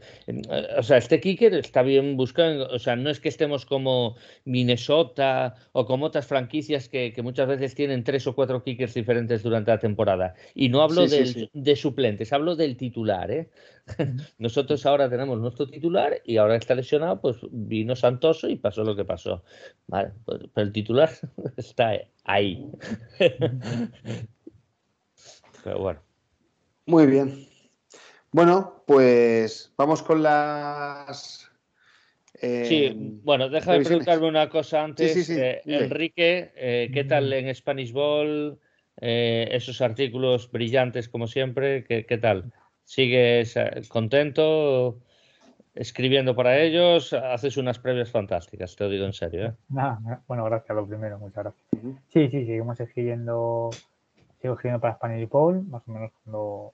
O 0.77 0.83
sea, 0.83 0.97
este 0.97 1.19
kicker 1.19 1.53
está 1.55 1.81
bien 1.81 2.15
buscado, 2.15 2.67
o 2.67 2.79
sea, 2.79 2.95
no 2.95 3.09
es 3.09 3.19
que 3.19 3.29
estemos 3.29 3.65
como 3.65 4.15
Minnesota 4.45 5.55
o 5.71 5.85
como 5.85 6.05
otras 6.05 6.27
franquicias 6.27 6.89
que, 6.89 7.11
que 7.13 7.21
muchas 7.21 7.47
veces 7.47 7.75
tienen 7.75 8.03
tres 8.03 8.27
o 8.27 8.35
cuatro 8.35 8.63
kickers 8.63 8.93
diferentes 8.93 9.41
durante 9.43 9.71
la 9.71 9.79
temporada. 9.79 10.35
Y 10.53 10.69
no 10.69 10.81
hablo 10.81 11.07
Sí, 11.07 11.09
sí, 11.09 11.15
del- 11.17 11.27
sí. 11.33 11.49
de 11.53 11.75
suplentes, 11.75 12.31
hablo 12.33 12.55
del 12.55 12.77
titular, 12.77 13.31
¿eh? 13.31 13.49
Nosotros 14.39 14.85
ahora 14.85 15.09
tenemos 15.09 15.39
nuestro 15.39 15.67
titular 15.67 16.21
y 16.25 16.37
ahora 16.37 16.55
está 16.55 16.75
lesionado, 16.75 17.19
pues 17.21 17.37
vino 17.51 17.95
Santoso 17.95 18.49
y 18.49 18.55
pasó 18.55 18.83
lo 18.83 18.95
que 18.95 19.05
pasó. 19.05 19.43
Vale, 19.87 20.11
pues, 20.25 20.41
pero 20.53 20.67
el 20.67 20.73
titular 20.73 21.09
está 21.57 21.93
ahí. 22.23 22.65
Pero 25.65 25.79
bueno. 25.79 25.99
Muy 26.85 27.07
bien. 27.07 27.47
Bueno, 28.31 28.83
pues 28.85 29.73
vamos 29.75 30.03
con 30.03 30.21
las. 30.21 31.49
eh, 32.39 32.65
Sí, 32.67 33.19
bueno, 33.23 33.49
déjame 33.49 33.77
previsiones. 33.77 34.05
preguntarme 34.05 34.27
una 34.27 34.47
cosa 34.47 34.83
antes. 34.83 35.11
Sí, 35.11 35.23
sí, 35.23 35.33
sí, 35.33 35.41
Eh. 35.41 35.61
Enrique, 35.65 36.51
eh, 36.55 36.91
¿qué 36.93 37.03
tal 37.03 37.33
en 37.33 37.53
Spanish 37.55 37.91
Ball? 37.91 38.59
Eh, 39.01 39.47
esos 39.51 39.81
artículos 39.81 40.51
brillantes 40.51 41.09
como 41.09 41.25
siempre, 41.25 41.83
¿qué, 41.83 42.05
qué 42.05 42.17
tal? 42.19 42.53
¿Sigues 42.83 43.55
contento 43.89 44.99
escribiendo 45.73 46.35
para 46.35 46.59
ellos? 46.59 47.11
Haces 47.11 47.57
unas 47.57 47.79
previas 47.79 48.11
fantásticas, 48.11 48.75
te 48.75 48.83
lo 48.83 48.91
digo 48.91 49.05
en 49.05 49.13
serio. 49.13 49.47
¿eh? 49.47 49.53
Nada, 49.69 50.21
bueno, 50.27 50.45
gracias 50.45 50.75
lo 50.75 50.87
primero, 50.87 51.17
muchas 51.17 51.43
gracias. 51.45 51.65
Sí, 52.13 52.29
sí, 52.29 52.45
seguimos 52.45 52.79
escribiendo, 52.79 53.71
sigo 54.45 54.53
escribiendo 54.53 54.79
para 54.79 54.93
Spanish 54.93 55.23
y 55.23 55.25
Paul, 55.25 55.63
más 55.67 55.81
o 55.87 55.91
menos 55.91 56.11
cuando 56.23 56.73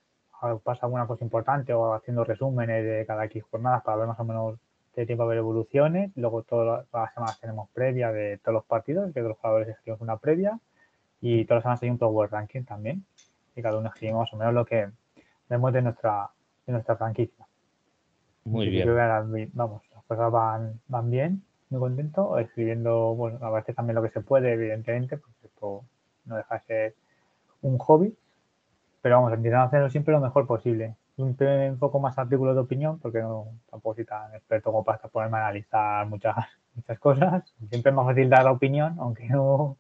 pasa 0.63 0.86
alguna 0.86 1.07
cosa 1.07 1.24
importante 1.24 1.74
o 1.74 1.93
haciendo 1.93 2.24
resúmenes 2.26 2.84
de 2.84 3.05
cada 3.05 3.26
X 3.26 3.43
jornadas 3.49 3.82
para 3.84 3.97
ver 3.97 4.07
más 4.07 4.19
o 4.19 4.26
menos 4.26 4.59
qué 4.93 5.05
tiempo 5.05 5.24
haber 5.24 5.38
evoluciones. 5.38 6.11
Luego 6.15 6.43
todas 6.43 6.86
las 6.91 7.13
semanas 7.13 7.39
tenemos 7.39 7.69
previa 7.69 8.11
de 8.11 8.39
todos 8.39 8.55
los 8.55 8.65
partidos, 8.65 9.07
que 9.13 9.22
todos 9.22 9.30
los 9.30 9.38
jugadores 9.38 9.69
escribimos 9.69 10.01
una 10.01 10.17
previa 10.17 10.59
y 11.22 11.45
todas 11.45 11.57
las 11.57 11.63
semanas 11.63 11.84
hay 11.84 11.89
un 11.91 11.97
Power 11.97 12.30
Ranking 12.30 12.63
también. 12.63 13.05
Y 13.55 13.61
cada 13.61 13.78
uno 13.78 13.88
escribimos 13.88 14.24
más 14.24 14.34
o 14.34 14.38
menos 14.38 14.53
lo 14.53 14.65
que 14.65 14.89
vemos 15.47 15.72
de 15.72 15.82
nuestra, 15.82 16.30
de 16.65 16.74
nuestra 16.74 16.97
franquicia. 16.97 17.47
Muy 18.43 18.67
bien. 18.67 18.89
ahora, 18.89 19.26
vamos, 19.53 19.84
las 19.93 20.03
cosas 20.05 20.30
van, 20.30 20.82
van 20.88 21.09
bien, 21.09 21.43
muy 21.69 21.80
contento, 21.80 22.38
escribiendo, 22.38 23.15
bueno, 23.15 23.38
a 23.41 23.51
veces 23.51 23.76
también 23.76 23.95
lo 23.95 24.01
que 24.01 24.09
se 24.09 24.19
puede, 24.19 24.51
evidentemente, 24.51 25.17
porque 25.17 25.47
esto 25.47 25.86
no 26.26 26.36
deja 26.36 26.55
de 26.55 26.61
ser 26.61 26.95
un 27.62 27.78
hobby, 27.78 28.16
pero 29.01 29.16
vamos, 29.16 29.34
intentando 29.34 29.66
hacerlo 29.66 29.89
siempre 29.89 30.14
lo 30.14 30.20
mejor 30.20 30.47
posible. 30.47 30.95
Siempre 31.16 31.68
enfoco 31.68 31.99
más 31.99 32.18
artículos 32.18 32.55
de 32.55 32.62
opinión, 32.62 32.99
porque 32.99 33.20
no 33.20 33.47
tampoco 33.70 33.95
soy 33.95 34.05
tan 34.05 34.34
experto 34.34 34.72
como 34.72 34.84
para 34.84 34.99
ponerme 34.99 35.38
a 35.38 35.47
analizar 35.47 36.07
muchas, 36.07 36.36
muchas 36.76 36.99
cosas. 36.99 37.53
Siempre 37.70 37.89
es 37.89 37.95
más 37.95 38.05
fácil 38.05 38.30
dar 38.30 38.45
la 38.45 38.51
opinión, 38.51 38.95
aunque 38.99 39.28
no 39.28 39.78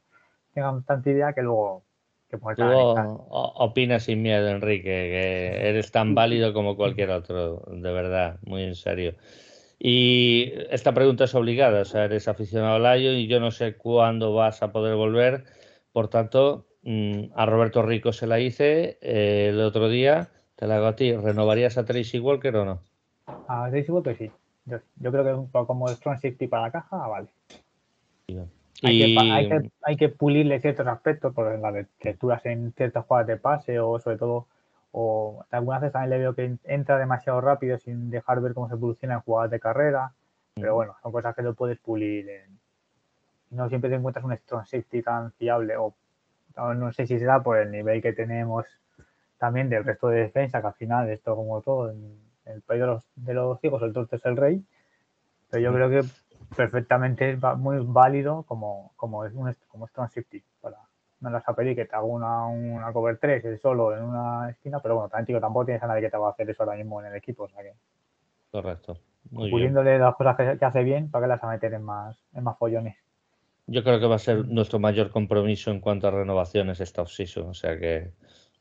tengan 0.53 0.83
tanta 0.83 1.09
idea 1.09 1.33
que 1.33 1.41
luego 1.41 1.83
que 2.29 2.37
Tú 2.55 2.63
opinas 2.63 4.03
sin 4.03 4.21
miedo, 4.21 4.47
Enrique, 4.47 4.83
que 4.83 5.69
eres 5.69 5.91
tan 5.91 6.15
válido 6.15 6.53
como 6.53 6.77
cualquier 6.77 7.09
otro, 7.09 7.61
de 7.67 7.91
verdad, 7.91 8.39
muy 8.43 8.63
en 8.63 8.75
serio. 8.75 9.15
Y 9.77 10.53
esta 10.69 10.93
pregunta 10.93 11.25
es 11.25 11.35
obligada, 11.35 11.81
o 11.81 11.85
sea, 11.85 12.05
eres 12.05 12.29
aficionado 12.29 12.75
al 12.75 12.99
Lion 12.99 13.15
y 13.15 13.27
yo 13.27 13.41
no 13.41 13.51
sé 13.51 13.75
cuándo 13.75 14.33
vas 14.33 14.63
a 14.63 14.71
poder 14.71 14.95
volver, 14.95 15.43
por 15.91 16.07
tanto, 16.07 16.67
a 17.35 17.45
Roberto 17.45 17.83
Rico 17.83 18.11
se 18.11 18.27
la 18.27 18.39
hice 18.39 18.97
eh, 19.01 19.49
el 19.49 19.61
otro 19.61 19.87
día, 19.89 20.29
te 20.55 20.67
la 20.67 20.77
hago 20.77 20.87
a 20.87 20.95
ti, 20.95 21.15
¿renovarías 21.15 21.77
a 21.77 21.85
Tracy 21.85 22.19
Walker 22.19 22.55
o 22.55 22.65
no? 22.65 22.79
A 23.47 23.69
Daisy 23.69 23.91
Walker 23.91 24.17
sí. 24.17 24.31
Yo, 24.65 24.77
yo 24.97 25.11
creo 25.11 25.23
que 25.23 25.33
un 25.33 25.49
poco 25.49 25.67
como 25.67 25.87
Strong 25.89 26.15
Safety 26.17 26.47
para 26.47 26.63
la 26.63 26.71
caja, 26.71 26.95
vale. 27.07 27.27
Hay, 28.83 28.97
que, 28.97 29.05
Y 29.07 29.15
pa- 29.15 29.35
hay, 29.35 29.47
que, 29.47 29.69
hay 29.83 29.95
que 29.97 30.09
pulirle 30.09 30.59
ciertos 30.59 30.87
aspectos 30.87 31.33
por 31.33 31.57
las 31.59 31.73
le- 31.73 31.87
lecturas 32.01 32.43
en 32.45 32.73
ciertas 32.73 33.05
jugadas 33.05 33.27
de 33.27 33.37
pase 33.37 33.79
o 33.79 33.99
sobre 33.99 34.17
todo, 34.17 34.47
o 34.91 35.43
algunas 35.51 35.81
veces 35.81 35.93
también 35.93 36.09
le 36.11 36.17
veo 36.19 36.33
que 36.35 36.55
entra 36.63 36.97
demasiado 36.97 37.41
rápido 37.41 37.77
sin 37.77 38.09
dejar 38.09 38.41
ver 38.41 38.53
cómo 38.53 38.67
se 38.67 38.73
evoluciona 38.73 39.15
en 39.15 39.21
jugadas 39.21 39.51
de 39.51 39.59
carrera. 39.59 40.13
Pero 40.55 40.75
bueno, 40.75 40.95
son 41.01 41.11
cosas 41.11 41.35
que 41.35 41.41
lo 41.43 41.53
puedes 41.53 41.79
pulir. 41.79 42.27
en- 42.29 42.59
no 43.51 43.67
siempre 43.67 43.89
te 43.89 43.97
encuentras 43.97 44.23
un 44.25 44.35
strong 44.37 44.65
safety 44.65 45.01
tan 45.01 45.31
fiable 45.33 45.75
o 45.77 45.93
no, 46.55 46.73
no 46.73 46.93
sé 46.93 47.07
si 47.07 47.19
será 47.19 47.41
por 47.41 47.57
el 47.57 47.71
nivel 47.71 48.01
que 48.01 48.13
tenemos 48.13 48.65
también 49.37 49.69
del 49.69 49.83
resto 49.83 50.09
de 50.09 50.19
defensa, 50.19 50.61
que 50.61 50.67
al 50.67 50.73
final 50.73 51.09
esto 51.09 51.35
como 51.35 51.61
todo, 51.61 51.89
en 51.89 52.19
el 52.45 52.61
país 52.61 52.81
de 52.81 52.87
los, 52.87 53.03
de 53.15 53.33
los 53.33 53.59
ciegos 53.59 53.81
el 53.81 53.93
torto 53.93 54.15
es 54.15 54.25
el 54.25 54.37
rey. 54.37 54.63
Pero 55.49 55.63
yo 55.63 55.73
creo 55.73 55.89
que 55.89 56.07
perfectamente 56.55 57.31
es 57.31 57.39
muy 57.57 57.79
válido 57.79 58.43
como, 58.43 58.93
como, 58.95 59.25
es 59.25 59.33
un, 59.33 59.53
como 59.67 59.87
strong 59.87 60.09
safety. 60.09 60.43
Para, 60.61 60.77
no 61.19 61.35
a 61.35 61.55
pedir 61.55 61.75
que 61.75 61.85
te 61.85 61.95
haga 61.95 62.03
una, 62.03 62.45
una 62.47 62.91
cover 62.93 63.17
3 63.17 63.45
él 63.45 63.59
solo 63.59 63.95
en 63.95 64.03
una 64.03 64.49
esquina, 64.49 64.79
pero 64.79 64.95
bueno, 64.95 65.09
también 65.09 65.25
digo, 65.25 65.39
tampoco 65.39 65.65
tienes 65.65 65.83
a 65.83 65.87
nadie 65.87 66.01
que 66.01 66.09
te 66.09 66.17
va 66.17 66.27
a 66.27 66.31
hacer 66.31 66.49
eso 66.49 66.63
ahora 66.63 66.75
mismo 66.75 66.99
en 66.99 67.07
el 67.07 67.15
equipo. 67.15 67.43
O 67.43 67.49
sea 67.49 67.61
que 67.61 67.73
correcto. 68.51 68.97
Muy 69.29 69.51
bien. 69.51 69.73
las 69.73 70.15
cosas 70.15 70.35
que, 70.35 70.57
que 70.57 70.65
hace 70.65 70.83
bien, 70.83 71.09
¿para 71.11 71.25
que 71.25 71.29
las 71.29 71.43
va 71.43 71.49
a 71.49 71.51
meter 71.53 71.73
en 71.73 71.83
más, 71.83 72.17
en 72.33 72.43
más 72.43 72.57
follones? 72.57 72.95
Yo 73.71 73.83
creo 73.85 74.01
que 74.01 74.05
va 74.05 74.15
a 74.15 74.19
ser 74.19 74.49
nuestro 74.49 74.79
mayor 74.79 75.11
compromiso 75.11 75.71
en 75.71 75.79
cuanto 75.79 76.07
a 76.07 76.11
renovaciones 76.11 76.81
esta 76.81 77.03
offseason. 77.03 77.49
O 77.49 77.53
sea 77.53 77.79
que, 77.79 78.11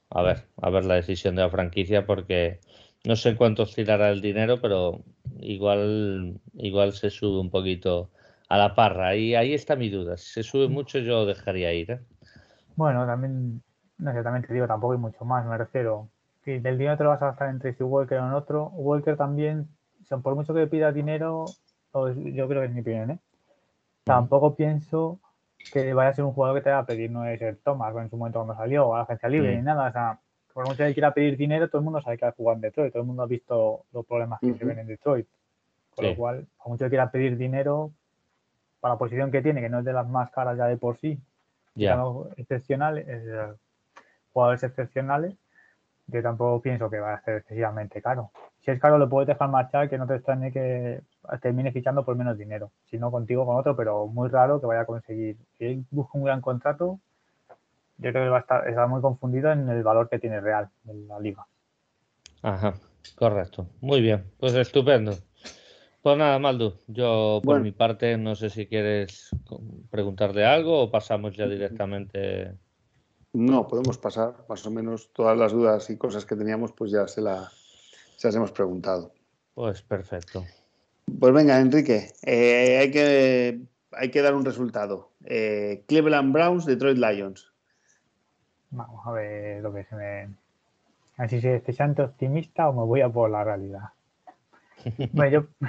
a 0.08 0.22
ver, 0.22 0.46
a 0.62 0.70
ver 0.70 0.84
la 0.84 0.94
decisión 0.94 1.34
de 1.34 1.42
la 1.42 1.50
franquicia, 1.50 2.06
porque 2.06 2.60
no 3.04 3.16
sé 3.16 3.34
cuánto 3.34 3.64
oscilará 3.64 4.10
el 4.10 4.20
dinero, 4.20 4.60
pero 4.60 5.02
igual, 5.40 6.40
igual 6.54 6.92
se 6.92 7.10
sube 7.10 7.40
un 7.40 7.50
poquito 7.50 8.10
a 8.48 8.56
la 8.56 8.76
parra. 8.76 9.16
Y 9.16 9.34
ahí 9.34 9.52
está 9.52 9.74
mi 9.74 9.90
duda. 9.90 10.16
Si 10.16 10.30
se 10.30 10.42
sube 10.44 10.68
mucho, 10.68 11.00
yo 11.00 11.26
dejaría 11.26 11.72
ir. 11.72 11.90
¿eh? 11.90 12.00
Bueno, 12.76 13.04
también, 13.04 13.62
no 13.98 14.12
sé, 14.12 14.22
también 14.22 14.46
te 14.46 14.54
digo, 14.54 14.68
tampoco 14.68 14.92
hay 14.92 15.00
mucho 15.00 15.24
más, 15.24 15.44
me 15.44 15.58
refiero. 15.58 16.08
Si 16.44 16.60
del 16.60 16.78
dinero 16.78 16.96
te 16.96 17.02
lo 17.02 17.10
vas 17.10 17.22
a 17.22 17.26
gastar 17.26 17.50
en 17.50 17.58
Tracy 17.58 17.82
Walker 17.82 18.18
o 18.18 18.26
en 18.26 18.32
otro, 18.32 18.68
Walker 18.74 19.16
también, 19.16 19.68
por 20.22 20.36
mucho 20.36 20.54
que 20.54 20.68
pida 20.68 20.92
dinero, 20.92 21.46
yo 21.92 22.48
creo 22.48 22.60
que 22.60 22.66
es 22.66 22.72
mi 22.72 22.80
opinión, 22.80 23.10
¿eh? 23.10 23.18
Tampoco 24.14 24.54
pienso 24.54 25.18
que 25.72 25.92
vaya 25.94 26.10
a 26.10 26.14
ser 26.14 26.24
un 26.24 26.32
jugador 26.32 26.58
que 26.58 26.64
te 26.64 26.70
va 26.70 26.78
a 26.78 26.86
pedir, 26.86 27.10
no 27.10 27.24
es 27.26 27.40
el 27.42 27.58
Thomas, 27.58 27.94
en 27.96 28.08
su 28.10 28.16
momento 28.16 28.38
cuando 28.38 28.54
salió, 28.56 28.88
o 28.88 28.94
a 28.94 28.98
la 28.98 29.04
agencia 29.04 29.28
libre, 29.28 29.52
Mm. 29.54 29.56
ni 29.58 29.62
nada, 29.62 29.88
o 29.88 29.92
sea, 29.92 30.18
por 30.52 30.66
mucho 30.66 30.84
que 30.84 30.92
quiera 30.94 31.12
pedir 31.14 31.36
dinero, 31.36 31.68
todo 31.68 31.78
el 31.78 31.84
mundo 31.84 32.00
sabe 32.00 32.18
que 32.18 32.24
va 32.24 32.30
a 32.30 32.34
jugar 32.34 32.56
en 32.56 32.62
Detroit, 32.62 32.92
todo 32.92 33.02
el 33.02 33.06
mundo 33.06 33.22
ha 33.22 33.26
visto 33.26 33.84
los 33.92 34.04
problemas 34.06 34.40
que 34.40 34.54
se 34.54 34.64
ven 34.64 34.78
en 34.78 34.86
Detroit. 34.86 35.26
Sí. 35.96 36.06
lo 36.06 36.14
cual, 36.16 36.46
por 36.56 36.68
mucho 36.68 36.84
que 36.84 36.90
quiera 36.90 37.10
pedir 37.10 37.36
dinero, 37.36 37.90
para 38.80 38.94
la 38.94 38.98
posición 38.98 39.30
que 39.30 39.42
tiene, 39.42 39.60
que 39.60 39.68
no 39.68 39.80
es 39.80 39.84
de 39.84 39.92
las 39.92 40.08
más 40.08 40.30
caras 40.30 40.56
ya 40.56 40.66
de 40.66 40.76
por 40.78 40.96
sí, 40.96 41.18
Ya. 41.74 41.90
digamos, 41.92 42.28
excepcionales, 42.38 43.06
eh, 43.08 43.52
jugadores 44.32 44.62
excepcionales, 44.62 45.34
yo 46.06 46.22
tampoco 46.22 46.62
pienso 46.62 46.88
que 46.88 47.00
va 47.00 47.14
a 47.14 47.20
ser 47.22 47.38
excesivamente 47.38 48.00
caro. 48.00 48.30
Si 48.60 48.70
es 48.70 48.80
caro, 48.80 48.98
lo 48.98 49.08
puedes 49.10 49.26
dejar 49.28 49.48
marchar, 49.50 49.90
que 49.90 49.98
no 49.98 50.06
te 50.06 50.14
extrañe 50.14 50.52
que 50.52 51.02
termine 51.38 51.72
fichando 51.72 52.04
por 52.04 52.16
menos 52.16 52.36
dinero. 52.36 52.70
Si 52.90 52.98
no, 52.98 53.10
contigo 53.10 53.46
con 53.46 53.56
otro, 53.56 53.76
pero 53.76 54.06
muy 54.06 54.28
raro 54.28 54.60
que 54.60 54.66
vaya 54.66 54.82
a 54.82 54.86
conseguir. 54.86 55.36
Si 55.58 55.64
él 55.64 55.84
busca 55.90 56.18
un 56.18 56.24
gran 56.24 56.40
contrato, 56.40 56.98
yo 57.98 58.10
creo 58.12 58.24
que 58.24 58.30
va 58.30 58.38
a 58.38 58.40
estar, 58.40 58.68
estar 58.68 58.88
muy 58.88 59.00
confundido 59.00 59.52
en 59.52 59.68
el 59.68 59.82
valor 59.82 60.08
que 60.08 60.18
tiene 60.18 60.40
real 60.40 60.68
en 60.88 61.06
la 61.06 61.20
liga. 61.20 61.46
Ajá, 62.42 62.74
correcto. 63.16 63.66
Muy 63.80 64.00
bien, 64.00 64.24
pues 64.38 64.54
estupendo. 64.54 65.12
Pues 66.02 66.16
nada, 66.16 66.38
Maldu, 66.38 66.72
yo 66.86 67.40
por 67.44 67.56
Bueno. 67.56 67.64
mi 67.64 67.72
parte 67.72 68.16
no 68.16 68.34
sé 68.34 68.48
si 68.48 68.66
quieres 68.66 69.28
preguntarle 69.90 70.46
algo 70.46 70.80
o 70.80 70.90
pasamos 70.90 71.36
ya 71.36 71.46
directamente. 71.46 72.56
No, 73.34 73.68
podemos 73.68 73.98
pasar, 73.98 74.34
más 74.48 74.66
o 74.66 74.70
menos 74.70 75.12
todas 75.12 75.36
las 75.36 75.52
dudas 75.52 75.90
y 75.90 75.98
cosas 75.98 76.24
que 76.24 76.36
teníamos, 76.36 76.72
pues 76.72 76.90
ya 76.90 77.06
se, 77.06 77.20
la, 77.20 77.50
se 78.16 78.28
las 78.28 78.34
hemos 78.34 78.50
preguntado. 78.50 79.12
Pues 79.54 79.82
perfecto. 79.82 80.44
Pues 81.18 81.32
venga, 81.32 81.58
Enrique, 81.60 82.12
eh, 82.22 82.78
hay, 82.78 82.90
que, 82.90 83.60
hay 83.92 84.10
que 84.10 84.22
dar 84.22 84.34
un 84.34 84.44
resultado. 84.44 85.10
Eh, 85.24 85.84
Cleveland 85.86 86.32
Browns, 86.32 86.66
Detroit 86.66 86.98
Lions. 86.98 87.52
Vamos 88.70 89.06
a 89.06 89.12
ver 89.12 89.62
lo 89.62 89.72
que 89.74 89.84
se 89.84 89.96
me. 89.96 90.22
A 91.16 91.22
ver 91.22 91.30
si 91.30 91.40
soy 91.40 91.50
excesivamente 91.50 92.02
optimista 92.02 92.68
o 92.68 92.72
me 92.72 92.84
voy 92.86 93.00
a 93.00 93.08
por 93.08 93.30
la 93.30 93.44
realidad. 93.44 93.90
Bueno, 95.12 95.30
yo, 95.30 95.68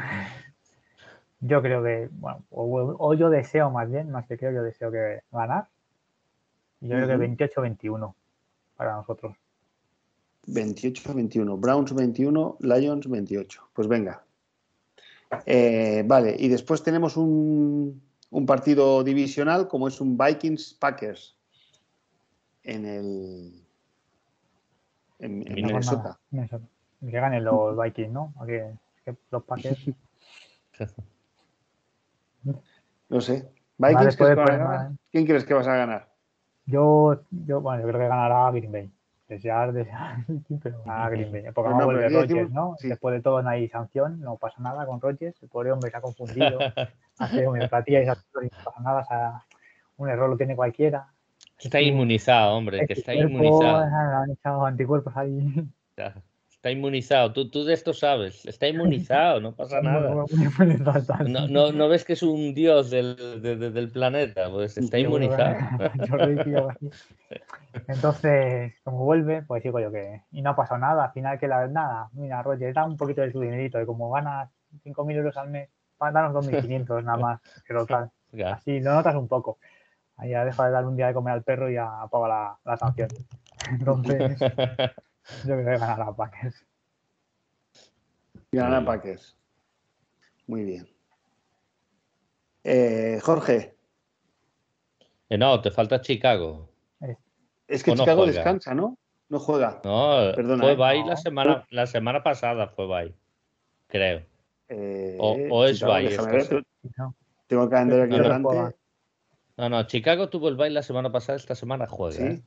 yo 1.41 1.61
creo 1.61 1.83
que, 1.83 2.07
bueno, 2.11 2.45
o, 2.49 2.95
o 2.97 3.13
yo 3.13 3.29
deseo 3.29 3.69
más 3.69 3.91
bien, 3.91 4.09
más 4.11 4.25
que 4.27 4.37
creo, 4.37 4.53
yo 4.53 4.63
deseo 4.63 4.91
que 4.91 5.21
ganar. 5.31 5.67
Y 6.79 6.87
yo 6.87 6.95
creo 6.95 7.07
que 7.07 7.15
Ujú. 7.15 7.35
28-21 7.35 8.13
para 8.77 8.95
nosotros. 8.95 9.35
28-21. 10.47 11.59
Browns 11.59 11.93
21, 11.93 12.57
Lions 12.61 13.09
28. 13.09 13.69
Pues 13.73 13.87
venga. 13.87 14.23
Eh, 15.45 16.03
vale, 16.05 16.35
y 16.37 16.47
después 16.47 16.83
tenemos 16.83 17.17
un, 17.17 18.01
un 18.29 18.45
partido 18.45 19.03
divisional 19.03 19.67
como 19.67 19.87
es 19.87 20.01
un 20.01 20.17
Vikings 20.17 20.73
Packers 20.73 21.37
en 22.63 22.85
el 22.85 23.65
en, 25.19 25.47
en 25.47 25.55
Minnesota. 25.55 26.19
Que 26.31 27.09
ganen 27.11 27.43
los 27.43 27.77
Vikings, 27.77 28.11
¿no? 28.11 28.33
Que 28.45 28.73
los 29.31 29.43
Packers. 29.43 29.79
No 33.09 33.19
sé. 33.19 33.51
Mal. 33.77 33.93
¿quién 35.11 35.25
crees 35.25 35.43
que 35.43 35.53
vas 35.53 35.67
a 35.67 35.75
ganar? 35.75 36.07
Yo, 36.65 37.21
yo, 37.29 37.59
bueno, 37.59 37.81
yo 37.81 37.87
creo 37.89 37.99
que 37.99 38.07
ganará 38.07 38.49
Green 38.51 38.71
Bay. 38.71 38.91
Desear, 39.31 39.71
desear, 39.71 40.17
pero 40.61 40.83
ganará 40.83 41.09
Green 41.09 41.31
Bay. 41.31 41.43
Porque 41.53 41.69
no 41.69 41.79
no, 41.79 41.85
vuelve 41.85 42.09
Rodgers, 42.09 42.51
¿no? 42.51 42.75
sí. 42.77 42.89
Después 42.89 43.15
de 43.15 43.21
todo 43.21 43.41
no 43.41 43.49
hay 43.49 43.69
sanción, 43.69 44.19
no 44.19 44.35
pasa 44.35 44.61
nada 44.61 44.85
con 44.85 44.99
Rodgers. 44.99 45.41
El 45.41 45.47
pobre 45.47 45.71
hombre 45.71 45.89
se 45.89 45.95
ha 45.95 46.01
confundido. 46.01 46.59
hace 47.17 47.47
homeopatía 47.47 48.03
y 48.03 48.05
no 48.07 48.13
pasa 48.65 48.81
nada. 48.81 48.99
o 48.99 49.05
sea, 49.05 49.45
un 49.95 50.09
error 50.09 50.29
lo 50.29 50.35
tiene 50.35 50.53
cualquiera. 50.53 51.07
Está 51.57 51.79
inmunizado, 51.79 52.57
hombre, 52.57 52.85
que 52.85 52.91
está 52.91 53.13
inmunizado. 53.13 53.77
Han 53.77 54.31
echado 54.31 54.65
anticuerpos 54.65 55.15
ahí. 55.15 55.65
Está 56.61 56.69
inmunizado. 56.69 57.33
Tú, 57.33 57.49
tú 57.49 57.63
de 57.65 57.73
esto 57.73 57.91
sabes. 57.91 58.45
Está 58.45 58.67
inmunizado, 58.67 59.39
no 59.39 59.51
pasa 59.55 59.81
nada. 59.81 60.11
No, 61.27 61.47
no, 61.47 61.71
no 61.71 61.89
ves 61.89 62.05
que 62.05 62.13
es 62.13 62.21
un 62.21 62.53
dios 62.53 62.91
del, 62.91 63.15
de- 63.41 63.55
de- 63.55 63.71
del 63.71 63.89
planeta, 63.89 64.47
pues 64.51 64.77
está 64.77 64.99
inmunizado. 64.99 65.55
así. 66.69 66.91
Entonces, 67.87 68.73
como 68.83 69.05
vuelve, 69.05 69.41
pues 69.41 69.63
digo 69.63 69.79
yo 69.79 69.91
que. 69.91 70.21
Y 70.31 70.43
no 70.43 70.51
ha 70.51 70.55
pasado 70.55 70.79
nada. 70.79 71.05
Al 71.05 71.11
final, 71.13 71.39
que 71.39 71.47
la 71.47 71.67
nada, 71.67 72.09
mira, 72.13 72.43
Roger, 72.43 72.71
da 72.75 72.85
un 72.85 72.95
poquito 72.95 73.21
de 73.21 73.31
su 73.31 73.39
dinerito. 73.41 73.81
Y 73.81 73.85
como 73.87 74.11
ganas 74.11 74.51
5.000 74.83 75.17
euros 75.17 75.37
al 75.37 75.49
mes, 75.49 75.67
danos 75.99 76.31
2.500 76.45 77.03
nada 77.03 77.17
más. 77.17 77.41
Pero 77.67 77.87
tal. 77.87 78.11
Así 78.53 78.79
lo 78.81 78.93
notas 78.93 79.15
un 79.15 79.27
poco. 79.27 79.57
Ahí 80.17 80.29
ya 80.29 80.45
deja 80.45 80.63
de 80.67 80.71
dar 80.71 80.85
un 80.85 80.95
día 80.95 81.07
de 81.07 81.15
comer 81.15 81.33
al 81.33 81.41
perro 81.41 81.71
y 81.71 81.73
ya 81.73 82.03
apaga 82.03 82.27
la, 82.27 82.57
la 82.65 82.77
sanción. 82.77 83.09
Entonces, 83.71 84.37
yo 85.45 85.55
creo 85.55 85.65
que 85.65 85.77
ganará 85.77 86.11
Packers. 86.13 86.65
Gana 88.51 88.67
Muy 88.69 88.75
bien. 88.79 88.85
Packers. 88.85 89.37
Muy 90.47 90.63
bien. 90.63 90.87
Eh, 92.63 93.19
Jorge, 93.23 93.75
Eh, 95.29 95.37
no, 95.37 95.61
te 95.61 95.71
falta 95.71 96.01
Chicago. 96.01 96.69
es 97.67 97.83
que 97.83 97.91
O 97.91 97.95
Chicago 97.95 98.25
descansa, 98.25 98.73
¿no? 98.75 98.97
No 99.29 99.39
juega. 99.39 99.79
No, 99.85 100.33
Perdona, 100.35 100.61
fue 100.63 100.73
¿eh? 100.73 100.75
bye 100.75 100.99
No. 101.01 101.07
la 101.07 101.15
semana, 101.17 101.65
la 101.69 101.87
semana 101.87 102.21
pasada 102.21 102.67
fue 102.67 102.85
bye, 102.85 103.15
creo. 103.87 104.25
Eh, 104.67 105.15
O- 105.19 105.37
o 105.49 105.65
es 105.65 105.77
Chicago, 105.79 105.93
bye 105.93 106.09
déjame 106.09 106.31
ver, 106.33 106.65
¿no? 106.97 107.15
Tengo 107.47 107.63
el 107.63 107.69
calendario 107.69 108.03
aquí 108.05 108.17
delante. 108.21 108.75
No, 109.57 109.69
no, 109.69 109.83
Chicago 109.87 110.29
tuvo 110.29 110.49
el 110.49 110.57
bye 110.57 110.69
la 110.69 110.83
semana 110.83 111.11
pasada, 111.11 111.37
esta 111.37 111.55
semana 111.55 111.87
juega. 111.87 112.17
Sí. 112.17 112.43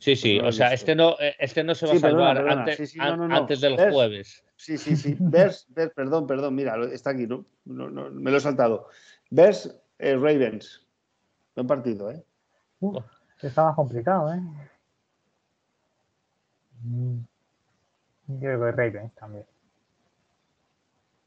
Sí, 0.00 0.16
sí, 0.16 0.36
no 0.38 0.42
lo 0.44 0.48
o 0.48 0.52
sea, 0.52 0.72
este 0.72 0.94
no, 0.96 1.10
eh, 1.20 1.36
este 1.38 1.62
no 1.62 1.74
se 1.74 1.86
va 1.86 1.92
Sí, 1.92 1.98
a 1.98 2.00
salvar 2.00 2.36
perdona. 2.38 2.60
antes, 2.62 2.76
Sí, 2.78 2.86
sí, 2.86 2.98
no, 2.98 3.04
an- 3.04 3.18
no, 3.18 3.28
no. 3.28 3.36
antes 3.36 3.60
del 3.60 3.76
¿Ves? 3.76 3.92
jueves. 3.92 4.44
Sí, 4.56 4.76
sí, 4.78 4.96
sí. 4.96 5.16
Bears, 5.20 5.66
Bears, 5.68 5.92
perdón, 5.94 6.26
perdón, 6.26 6.54
mira, 6.54 6.74
está 6.92 7.10
aquí, 7.10 7.26
¿no? 7.26 7.44
No, 7.66 7.88
no, 7.88 8.10
me 8.10 8.30
lo 8.30 8.38
he 8.38 8.40
saltado. 8.40 8.88
Bears, 9.30 9.74
eh, 9.98 10.14
Ravens. 10.14 10.86
Buen 11.54 11.66
partido, 11.66 12.10
¿eh? 12.10 12.24
Uh, 12.80 12.98
está 13.42 13.64
más 13.64 13.76
complicado, 13.76 14.32
¿eh? 14.34 14.40
Mm. 16.82 17.18
Yo 18.28 18.38
creo 18.38 18.60
que 18.60 18.72
Ravens 18.72 19.14
también. 19.14 19.44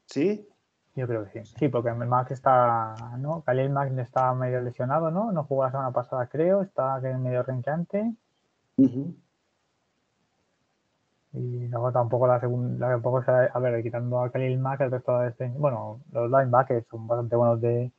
¿Sí? 0.06 0.48
Yo 0.96 1.06
creo 1.06 1.24
que 1.30 1.44
sí. 1.44 1.54
Sí, 1.58 1.68
porque 1.68 1.92
Max 1.92 2.30
está, 2.30 2.94
¿no? 3.18 3.42
Khalil 3.42 3.70
Max 3.70 3.92
está 3.98 4.32
medio 4.34 4.60
lesionado, 4.60 5.10
¿no? 5.10 5.32
No 5.32 5.44
jugó 5.44 5.64
la 5.64 5.70
semana 5.70 5.90
pasada, 5.92 6.26
creo. 6.28 6.62
Está 6.62 6.98
medio 7.00 7.42
renqueante. 7.42 8.14
Y 11.32 11.68
luego 11.68 11.90
tampoco 11.90 12.26
la 12.28 12.38
segunda, 12.38 12.88
tampoco 12.88 13.22
se, 13.24 13.30
a 13.30 13.58
ver, 13.58 13.82
quitando 13.82 14.20
a 14.20 14.30
Khalil 14.30 14.58
Mack, 14.58 14.82
el 14.82 14.90
resto 14.92 15.18
de 15.18 15.28
este, 15.28 15.48
bueno, 15.48 16.00
los 16.12 16.30
linebackers 16.30 16.86
son 16.88 17.08
bastante 17.08 17.34
buenos 17.34 17.60
de, 17.60 17.90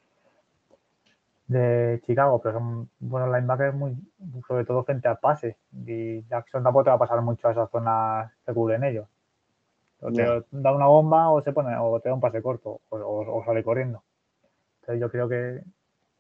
de 1.47 2.01
Chicago, 2.05 2.39
pero 2.41 2.59
son 2.59 2.89
buenos 2.99 3.29
linebackers 3.29 3.75
muy, 3.75 3.95
sobre 4.47 4.63
todo 4.63 4.85
frente 4.85 5.09
al 5.09 5.19
pase. 5.19 5.57
Y 5.85 6.23
Jackson 6.27 6.63
tampoco 6.63 6.85
te 6.85 6.89
va 6.91 6.95
a 6.95 6.99
pasar 6.99 7.21
mucho 7.21 7.47
a 7.47 7.51
esas 7.51 7.69
zonas 7.69 8.31
que 8.45 8.53
cubren 8.53 8.85
ellos. 8.85 9.07
O 9.99 10.11
te 10.11 10.23
da 10.51 10.71
una 10.71 10.87
bomba 10.87 11.29
o 11.29 11.41
se 11.41 11.51
pone, 11.51 11.75
o 11.77 11.99
te 11.99 12.09
da 12.09 12.15
un 12.15 12.21
pase 12.21 12.41
corto, 12.41 12.79
o, 12.89 13.43
sale 13.45 13.63
corriendo. 13.63 14.03
Entonces 14.81 15.01
yo 15.01 15.11
creo 15.11 15.27
que, 15.27 15.61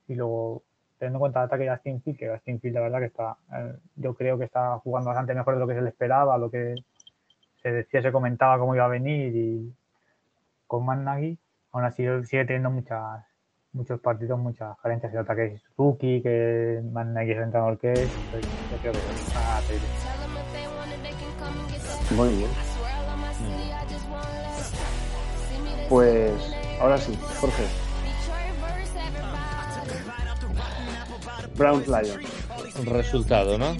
y 0.07 0.15
luego 0.15 0.63
teniendo 0.97 1.17
en 1.17 1.19
cuenta 1.19 1.39
el 1.39 1.45
ataque 1.45 1.63
de 1.63 1.71
Justin 1.71 2.01
Field, 2.01 2.17
que 2.17 2.29
Justin 2.29 2.59
Field 2.59 2.75
la 2.75 2.81
verdad 2.81 2.99
que 2.99 3.05
está, 3.05 3.37
eh, 3.53 3.75
yo 3.95 4.13
creo 4.13 4.37
que 4.37 4.45
está 4.45 4.77
jugando 4.79 5.09
bastante 5.09 5.33
mejor 5.33 5.55
de 5.55 5.59
lo 5.59 5.67
que 5.67 5.75
se 5.75 5.81
le 5.81 5.89
esperaba, 5.89 6.37
lo 6.37 6.49
que 6.49 6.75
se 7.61 7.71
decía, 7.71 8.01
se 8.01 8.11
comentaba 8.11 8.59
cómo 8.59 8.75
iba 8.75 8.85
a 8.85 8.89
venir 8.89 9.35
y 9.35 9.73
con 10.67 10.85
Managi, 10.85 11.37
aún 11.71 11.83
así 11.83 12.03
sigue 12.25 12.45
teniendo 12.45 12.71
muchas 12.71 13.23
muchos 13.75 13.99
partidos, 13.99 14.39
muchas 14.39 14.77
carencias. 14.79 15.11
Se 15.11 15.17
nota 15.17 15.35
que 15.35 15.45
es 15.47 15.61
Suzuki, 15.61 16.21
que 16.21 16.81
Managi 16.91 17.31
es 17.31 17.37
el 17.37 17.43
entrenador 17.43 17.77
que 17.77 17.91
es. 17.91 18.09
yo 18.71 18.77
creo 18.81 18.93
que 18.93 18.99
a 19.37 19.61
Muy 22.15 22.29
bien. 22.35 22.49
Pues 25.89 26.55
ahora 26.79 26.97
sí, 26.97 27.15
Jorge. 27.39 27.84
Browns 31.55 31.87
Lions. 31.87 32.19
Resultado, 32.85 33.57
¿no? 33.57 33.75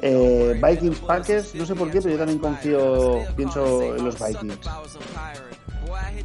Eh, 0.02 0.62
Vikings 0.64 1.00
Packers, 1.00 1.56
no 1.56 1.66
sé 1.66 1.76
por 1.76 1.92
qué, 1.92 2.02
pero 2.02 2.12
yo 2.12 2.18
también 2.18 2.40
confío, 2.40 3.24
pienso 3.36 3.96
en 3.96 4.06
los 4.06 4.16
Vikings. 4.20 4.60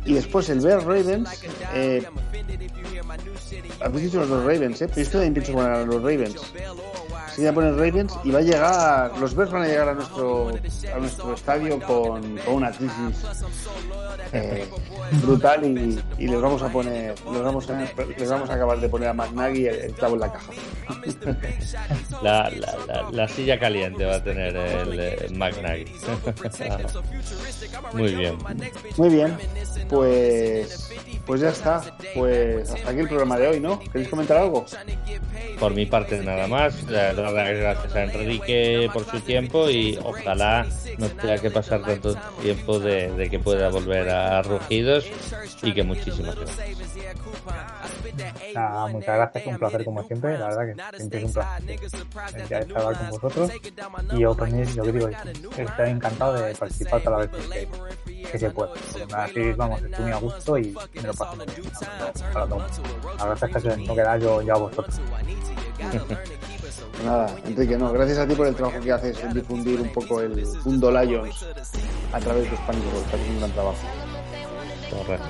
Y 0.04 0.14
después 0.14 0.48
el 0.48 0.60
Bear 0.60 0.84
Ravens. 0.84 1.42
Eh, 1.74 2.02
dicho 3.94 4.24
los 4.24 4.44
Ravens, 4.44 4.82
¿eh? 4.82 4.88
Pero 4.88 5.06
yo 5.06 5.10
también 5.10 5.34
pienso 5.34 5.60
a 5.60 5.84
los 5.84 5.96
Ravens. 5.96 6.36
Se 7.41 7.49
a 7.49 7.55
poner 7.55 7.74
Ravens 7.74 8.12
y 8.22 8.30
va 8.30 8.41
a 8.41 8.43
llegar. 8.43 9.18
Los 9.18 9.34
Bears 9.34 9.51
van 9.51 9.62
a 9.62 9.66
llegar 9.66 9.88
a 9.88 9.95
nuestro, 9.95 10.51
a 10.95 10.99
nuestro 10.99 11.32
estadio 11.32 11.80
con, 11.80 12.36
con 12.36 12.55
una 12.55 12.70
crisis 12.70 13.24
eh, 14.34 14.68
brutal 15.22 15.64
y, 15.64 15.99
y, 16.18 16.28
les 16.28 16.38
vamos 16.38 16.62
a 16.62 16.68
poner. 16.68 17.14
Les 17.32 17.43
vamos 17.43 17.70
a, 17.70 17.88
les 18.18 18.28
vamos 18.28 18.51
a 18.51 18.55
acabar 18.55 18.78
de 18.78 18.91
poner 18.91 19.09
a 19.09 19.14
McNaghy 19.14 19.68
el, 19.68 19.76
el 19.76 19.95
clavo 19.95 20.16
en 20.16 20.20
la 20.20 20.32
caja. 20.32 20.53
La, 22.22 22.51
la, 22.51 23.11
la, 23.11 23.28
silla 23.28 23.59
caliente 23.59 24.05
va 24.05 24.16
a 24.16 24.22
tener 24.22 24.55
el, 24.55 25.01
el 25.01 25.34
McNaghy. 25.34 25.86
Muy 27.95 28.14
bien. 28.14 28.36
Muy 28.99 29.09
bien. 29.09 29.38
Pues, 29.88 30.91
pues 31.30 31.42
ya 31.42 31.50
está. 31.50 31.80
Pues 32.12 32.68
hasta 32.72 32.90
aquí 32.90 32.98
el 32.98 33.06
programa 33.06 33.38
de 33.38 33.46
hoy, 33.46 33.60
¿no? 33.60 33.78
¿Queréis 33.78 34.08
comentar 34.08 34.36
algo? 34.36 34.66
Por 35.60 35.72
mi 35.72 35.86
parte 35.86 36.20
nada 36.24 36.48
más. 36.48 36.84
Gracias 36.84 37.94
a 37.94 38.02
Enrique 38.02 38.90
por 38.92 39.04
su 39.04 39.20
tiempo 39.20 39.70
y 39.70 39.96
ojalá 40.02 40.66
no 40.98 41.08
tenga 41.08 41.38
que 41.38 41.52
pasar 41.52 41.82
tanto 41.82 42.16
tiempo 42.42 42.80
de, 42.80 43.12
de 43.12 43.30
que 43.30 43.38
pueda 43.38 43.68
volver 43.68 44.08
a 44.08 44.42
Rugidos 44.42 45.06
y 45.62 45.72
que 45.72 45.84
muchísimas 45.84 46.34
gracias. 46.34 46.90
Nada, 48.54 48.86
muchas 48.88 49.16
gracias, 49.16 49.46
un 49.46 49.58
placer 49.58 49.84
como 49.84 50.02
siempre, 50.04 50.38
la 50.38 50.48
verdad 50.48 50.90
que 50.90 50.96
siempre 50.96 51.18
es 51.18 51.94
un 51.94 52.08
placer 52.08 52.48
ya 52.48 52.58
estar 52.58 52.82
con 52.82 53.10
vosotros 53.10 53.50
y 54.12 54.20
yo 54.20 54.34
también, 54.34 54.66
yo 54.74 54.82
que 54.82 54.92
digo, 54.92 55.08
estoy 55.08 55.90
encantado 55.90 56.34
de 56.34 56.54
participar 56.54 57.04
las 57.04 57.30
veces 57.30 57.50
que, 58.04 58.22
que 58.30 58.38
se 58.38 58.50
pueda. 58.50 58.72
Así, 59.14 59.52
vamos, 59.52 59.82
estoy 59.82 60.04
muy 60.04 60.12
a 60.12 60.16
gusto 60.16 60.58
y 60.58 60.74
me 60.94 61.02
lo 61.02 61.14
paso 61.20 61.36
muy 61.36 61.46
bien. 61.46 61.70
La 63.18 63.26
verdad 63.26 63.48
es 63.48 63.54
que 63.54 63.60
se 63.60 63.76
tengo 63.76 63.94
que 63.94 64.02
dar 64.02 64.20
yo, 64.20 64.42
yo 64.42 64.54
a 64.54 64.58
vosotros. 64.58 65.00
Nada, 67.04 67.34
Enrique, 67.44 67.76
no, 67.78 67.92
gracias 67.92 68.18
a 68.18 68.26
ti 68.26 68.34
por 68.34 68.46
el 68.46 68.54
trabajo 68.54 68.80
que 68.80 68.92
haces 68.92 69.18
en 69.22 69.32
difundir 69.32 69.80
un 69.80 69.92
poco 69.92 70.20
el 70.20 70.46
mundo 70.64 70.90
Lions 70.90 71.46
a 72.12 72.20
través 72.20 72.50
de 72.50 72.56
Spanish 72.56 72.84
porque 72.84 73.16
haces 73.16 73.28
un 73.30 73.38
gran 73.38 73.52
trabajo. 73.52 73.78
Correcto. 74.90 75.26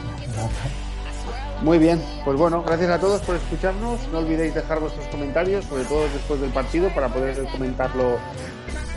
Muy 1.63 1.79
bien, 1.79 2.03
pues 2.25 2.39
bueno, 2.39 2.63
gracias 2.63 2.91
a 2.91 2.99
todos 2.99 3.21
por 3.21 3.37
escucharnos. 3.37 4.01
No 4.09 4.19
olvidéis 4.19 4.55
dejar 4.55 4.81
vuestros 4.81 5.07
comentarios, 5.09 5.65
sobre 5.67 5.85
todo 5.85 6.05
después 6.09 6.41
del 6.41 6.51
partido, 6.51 6.89
para 6.95 7.09
poder 7.09 7.45
comentarlo 7.53 8.19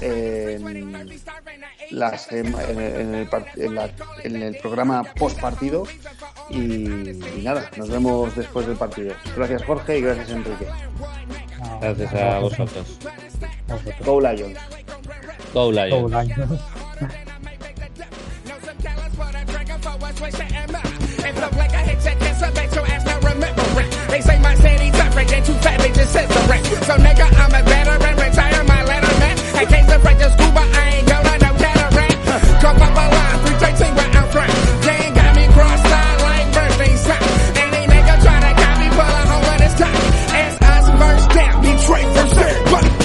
en, 0.03 1.19
las, 1.91 2.31
en, 2.31 2.47
el, 2.47 3.27
en, 4.23 4.41
el, 4.41 4.57
programa 4.57 5.03
post 5.03 5.39
partido. 5.39 5.85
Y, 6.49 6.65
nada, 7.43 7.69
nos 7.77 7.89
vemos 7.89 8.35
después 8.35 8.67
del 8.67 8.77
partido. 8.77 9.13
Gracias 9.35 9.63
Jorge 9.63 9.97
y 9.99 10.01
gracias 10.01 10.29
Enrique. 10.29 10.67
Gracias 11.81 12.13
a 12.13 12.39
vosotros. 12.39 12.99
Go 14.05 14.21
Lions. 14.21 14.59
Go 15.53 15.71
Lions. 15.71 16.13
and 21.25 21.39
look 21.39 21.53
like 21.53 21.73
I 21.73 21.83
hit 21.83 22.03
your 22.03 22.15
cancer, 22.19 22.51
make 22.55 22.75
your 22.75 22.85
ass 22.87 23.05
not 23.05 23.23
remember 23.23 23.63
it. 23.81 23.89
They 24.09 24.21
say 24.21 24.39
my 24.39 24.55
city 24.55 24.91
different, 24.91 25.29
they 25.29 25.41
too 25.41 25.53
fat, 25.63 25.79
they 25.79 25.91
just 25.91 26.11
censoring. 26.11 26.63
So 26.87 26.95
nigga, 26.97 27.27
I'm 27.39 27.53
a 27.53 27.63
veteran, 27.63 28.15
retire 28.17 28.33
my 28.33 28.37
letterman. 28.37 28.52
I 29.63 29.65
came 29.65 29.87
to 29.87 29.99
French 29.99 30.19
scuba, 30.19 30.59
I 30.59 30.89
ain't 30.91 31.07
going 31.07 31.39
no 31.39 31.51
cataract. 31.55 32.19
Come 32.59 32.81
up 32.83 32.99
a 32.99 33.05
line, 33.15 33.39
313 33.47 33.95
where 33.95 34.11
I'm 34.11 34.27
from. 34.27 34.49
Ain't 34.91 35.15
got 35.15 35.31
me 35.37 35.45
cross-eyed 35.55 36.19
like 36.19 36.47
birthday 36.51 36.95
sign. 36.99 37.23
Any 37.63 37.81
nigga 37.87 38.15
try 38.23 38.37
to 38.43 38.51
copy, 38.59 38.87
pull 38.91 39.13
a 39.15 39.23
hole 39.31 39.51
in 39.55 39.61
his 39.63 39.75
top. 39.79 39.95
It's 40.35 40.55
us 40.67 40.85
first 40.99 41.27
down, 41.31 41.55
Detroit 41.63 42.07
first 42.11 42.35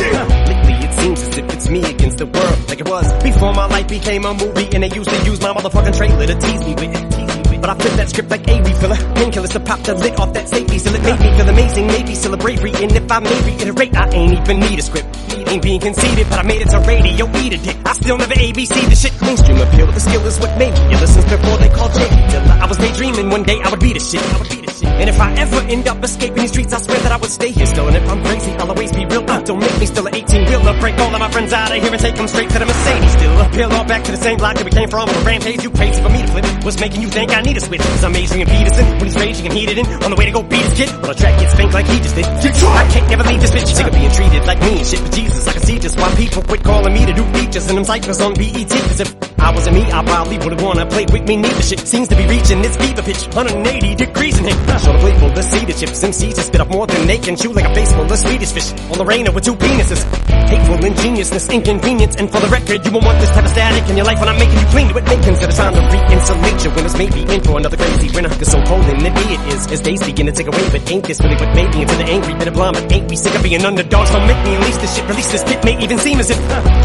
down. 0.02 0.26
Lately 0.50 0.76
it 0.82 0.92
seems 0.98 1.22
as 1.22 1.38
if 1.38 1.46
it's 1.54 1.68
me 1.70 1.80
against 1.84 2.18
the 2.18 2.26
world, 2.26 2.68
like 2.68 2.80
it 2.80 2.88
was 2.88 3.22
before 3.22 3.54
my 3.54 3.66
life 3.66 3.86
became 3.86 4.24
a 4.24 4.34
movie, 4.34 4.68
and 4.74 4.82
they 4.82 4.90
used 4.90 5.10
to 5.10 5.24
use 5.30 5.40
my 5.40 5.54
motherfucking 5.54 5.96
trailer 5.96 6.26
to 6.26 6.34
tease 6.34 6.64
me 6.66 6.74
with. 6.74 7.10
Tease. 7.14 7.37
But 7.60 7.70
I 7.70 7.74
flip 7.74 7.92
that 7.94 8.08
script 8.08 8.30
like 8.30 8.46
a 8.48 8.54
refiller. 8.60 8.96
Painkillers 9.14 9.52
to 9.52 9.60
pop 9.60 9.80
the 9.80 9.94
lid 9.94 10.14
off 10.16 10.32
that 10.34 10.48
safety, 10.48 10.78
still 10.78 10.94
it 10.94 11.02
made 11.02 11.20
me 11.20 11.36
feel 11.36 11.48
amazing. 11.48 11.86
Maybe 11.86 12.14
still 12.14 12.34
a 12.34 12.36
bravery, 12.36 12.72
and 12.74 12.92
if 12.92 13.10
I 13.10 13.20
may 13.20 13.40
reiterate, 13.42 13.96
I 13.96 14.08
ain't 14.10 14.32
even 14.32 14.60
need 14.60 14.78
a 14.78 14.82
script. 14.82 15.08
Ain't 15.48 15.62
being 15.62 15.80
conceited, 15.80 16.28
but 16.30 16.38
I 16.38 16.42
made 16.42 16.62
it 16.62 16.70
to 16.70 16.78
radio, 16.80 17.26
eat 17.42 17.52
a 17.54 17.58
dick. 17.58 17.76
I 17.84 17.92
still 17.92 18.18
never 18.18 18.34
ABC 18.34 18.74
the 18.88 18.96
shit. 18.96 19.14
Mainstream 19.22 19.58
appeal, 19.58 19.86
but 19.86 19.94
the 19.94 20.00
skill 20.00 20.24
is 20.26 20.38
what 20.38 20.56
made 20.58 20.72
me. 20.72 20.96
Since 20.98 21.24
before 21.24 21.58
they 21.58 21.68
called 21.70 21.92
killer, 21.92 22.58
I 22.60 22.66
was 22.66 22.76
daydreaming 22.78 23.30
one 23.30 23.42
day 23.42 23.60
I 23.62 23.70
would 23.70 23.80
be 23.80 23.92
the 23.92 24.00
shit. 24.00 24.22
I 24.22 24.38
would 24.38 24.48
be 24.48 24.60
the 24.62 24.67
shit. 24.78 24.88
And 24.88 25.08
if 25.10 25.18
I 25.20 25.34
ever 25.34 25.60
end 25.68 25.88
up 25.88 26.02
escaping 26.02 26.42
these 26.42 26.50
streets, 26.50 26.72
I 26.72 26.78
swear 26.78 26.98
that 27.00 27.12
I 27.12 27.16
would 27.16 27.30
stay 27.30 27.50
here 27.50 27.66
still. 27.66 27.86
And 27.88 27.96
if 27.96 28.08
I'm 28.08 28.22
crazy, 28.24 28.52
I'll 28.52 28.70
always 28.70 28.92
be 28.92 29.04
real. 29.04 29.24
Uh, 29.28 29.40
don't 29.42 29.58
make 29.58 29.78
me 29.78 29.86
still 29.86 30.06
an 30.06 30.14
18 30.14 30.44
wheeler. 30.46 30.80
Break 30.80 30.98
all 30.98 31.12
of 31.14 31.20
my 31.20 31.30
friends 31.30 31.52
out 31.52 31.70
of 31.74 31.82
here 31.82 31.92
and 31.92 32.00
take 32.00 32.14
them 32.14 32.28
straight 32.28 32.50
to 32.50 32.58
the 32.58 32.66
Mercedes. 32.66 33.12
Still 33.12 33.40
appeal 33.40 33.72
all 33.72 33.84
back 33.84 34.04
to 34.04 34.12
the 34.12 34.18
same 34.18 34.38
block 34.38 34.56
that 34.56 34.64
we 34.64 34.70
came 34.70 34.88
from. 34.88 35.08
On 35.08 35.14
a 35.14 35.24
rampage, 35.24 35.62
you 35.62 35.70
crazy 35.70 36.02
for 36.02 36.08
me 36.08 36.22
to 36.22 36.28
flip. 36.28 36.44
What's 36.64 36.80
making 36.80 37.02
you 37.02 37.08
think 37.08 37.30
I 37.32 37.40
need 37.42 37.56
a 37.56 37.60
switch? 37.60 37.80
Cause 37.80 38.04
I'm 38.04 38.14
Adrian 38.14 38.48
Peterson 38.48 38.86
when 38.98 39.06
he's 39.06 39.16
raging 39.16 39.46
and 39.46 39.54
heated 39.54 39.78
in. 39.78 39.86
On 40.04 40.10
the 40.10 40.16
way 40.16 40.26
to 40.26 40.32
go 40.32 40.42
beat 40.42 40.64
his 40.64 40.74
kid. 40.74 40.90
Well, 41.02 41.12
the 41.12 41.18
track 41.18 41.38
gets 41.40 41.52
spanked 41.52 41.74
like 41.74 41.86
he 41.86 41.98
just 41.98 42.14
did. 42.14 42.26
I 42.26 42.88
can't 42.92 43.08
never 43.10 43.24
leave 43.24 43.40
this 43.40 43.50
bitch. 43.50 43.74
Sick 43.74 43.86
of 43.86 43.92
being 43.92 44.10
treated 44.10 44.46
like 44.46 44.60
me 44.60 44.78
and 44.78 44.86
shit. 44.86 45.00
But 45.02 45.12
Jesus, 45.12 45.48
I 45.48 45.52
can 45.52 45.62
see 45.62 45.78
just 45.78 45.98
why 45.98 46.14
people 46.14 46.42
quit 46.42 46.62
calling 46.62 46.92
me 46.92 47.06
to 47.06 47.12
do 47.12 47.24
features 47.32 47.66
and 47.68 47.76
them 47.78 47.84
cyphers 47.84 48.20
on 48.20 48.34
BET. 48.34 48.68
Cause 48.68 49.00
if 49.00 49.27
I 49.38 49.50
wasn't 49.54 49.76
me, 49.76 49.82
I 49.90 50.04
probably 50.04 50.38
would've 50.38 50.62
wanna 50.62 50.86
play 50.86 51.06
with 51.06 51.26
me. 51.26 51.36
Neither 51.36 51.62
shit 51.62 51.80
seems 51.86 52.08
to 52.08 52.16
be 52.16 52.26
reaching 52.26 52.58
its 52.64 52.76
fever 52.76 53.02
pitch. 53.02 53.22
180 53.34 53.94
degrees 53.94 54.38
in 54.38 54.44
here. 54.44 54.78
Show 54.78 54.92
the 54.92 54.98
playful, 54.98 55.30
the 55.30 55.42
cedar 55.42 55.72
chips. 55.72 56.02
MCs 56.02 56.34
just 56.34 56.48
spit 56.48 56.60
up 56.60 56.68
more 56.68 56.86
than 56.86 57.06
they 57.06 57.18
can 57.18 57.36
chew 57.36 57.52
like 57.52 57.64
a 57.64 57.74
face 57.74 57.92
full 57.92 58.10
of 58.10 58.18
Swedish 58.18 58.52
fish. 58.52 58.72
On 58.90 58.98
the 58.98 59.04
rainer 59.04 59.30
with 59.30 59.44
two 59.44 59.54
penises. 59.54 60.02
Hateful 60.48 60.84
ingeniousness, 60.84 61.48
inconvenience. 61.48 62.16
And 62.16 62.30
for 62.30 62.40
the 62.40 62.48
record, 62.48 62.84
you 62.84 62.90
won't 62.90 63.04
want 63.04 63.20
this 63.20 63.30
type 63.30 63.44
of 63.44 63.50
static 63.50 63.88
in 63.88 63.96
your 63.96 64.06
life 64.06 64.18
when 64.18 64.28
I'm 64.28 64.38
making 64.38 64.58
you 64.58 64.66
clean 64.74 64.88
to 64.88 64.96
it. 64.98 65.04
Make 65.04 65.22
consider 65.22 65.52
time 65.52 65.74
to 65.74 65.82
re-insulate 65.86 66.64
your 66.64 66.74
winners. 66.74 66.96
Maybe 66.98 67.20
in 67.22 67.40
for 67.42 67.58
another 67.58 67.76
crazy 67.76 68.10
winter. 68.10 68.30
Cause 68.30 68.50
so 68.50 68.62
cold 68.64 68.84
and 68.84 69.02
nippy 69.02 69.26
it 69.32 69.40
is. 69.54 69.66
As 69.70 69.80
days 69.80 70.02
begin 70.02 70.26
to 70.26 70.32
take 70.32 70.48
away, 70.48 70.64
but 70.70 70.82
ain't 70.90 71.04
this 71.04 71.20
really 71.20 71.36
what 71.36 71.54
made 71.54 71.70
me 71.74 71.82
into 71.82 71.96
the 71.96 72.04
angry 72.04 72.34
bit 72.34 72.48
of? 72.48 72.54
But 72.54 72.92
ain't 72.92 73.08
we 73.08 73.16
sick 73.16 73.34
of 73.34 73.42
being 73.42 73.64
underdogs? 73.64 74.10
Don't 74.10 74.26
make 74.26 74.42
me 74.44 74.54
unleash 74.56 74.76
this 74.82 74.96
shit. 74.96 75.06
Release 75.08 75.30
this 75.30 75.44
pit 75.44 75.64
may 75.64 75.78
even 75.82 75.98
seem 75.98 76.18
as 76.18 76.30
if 76.30 76.38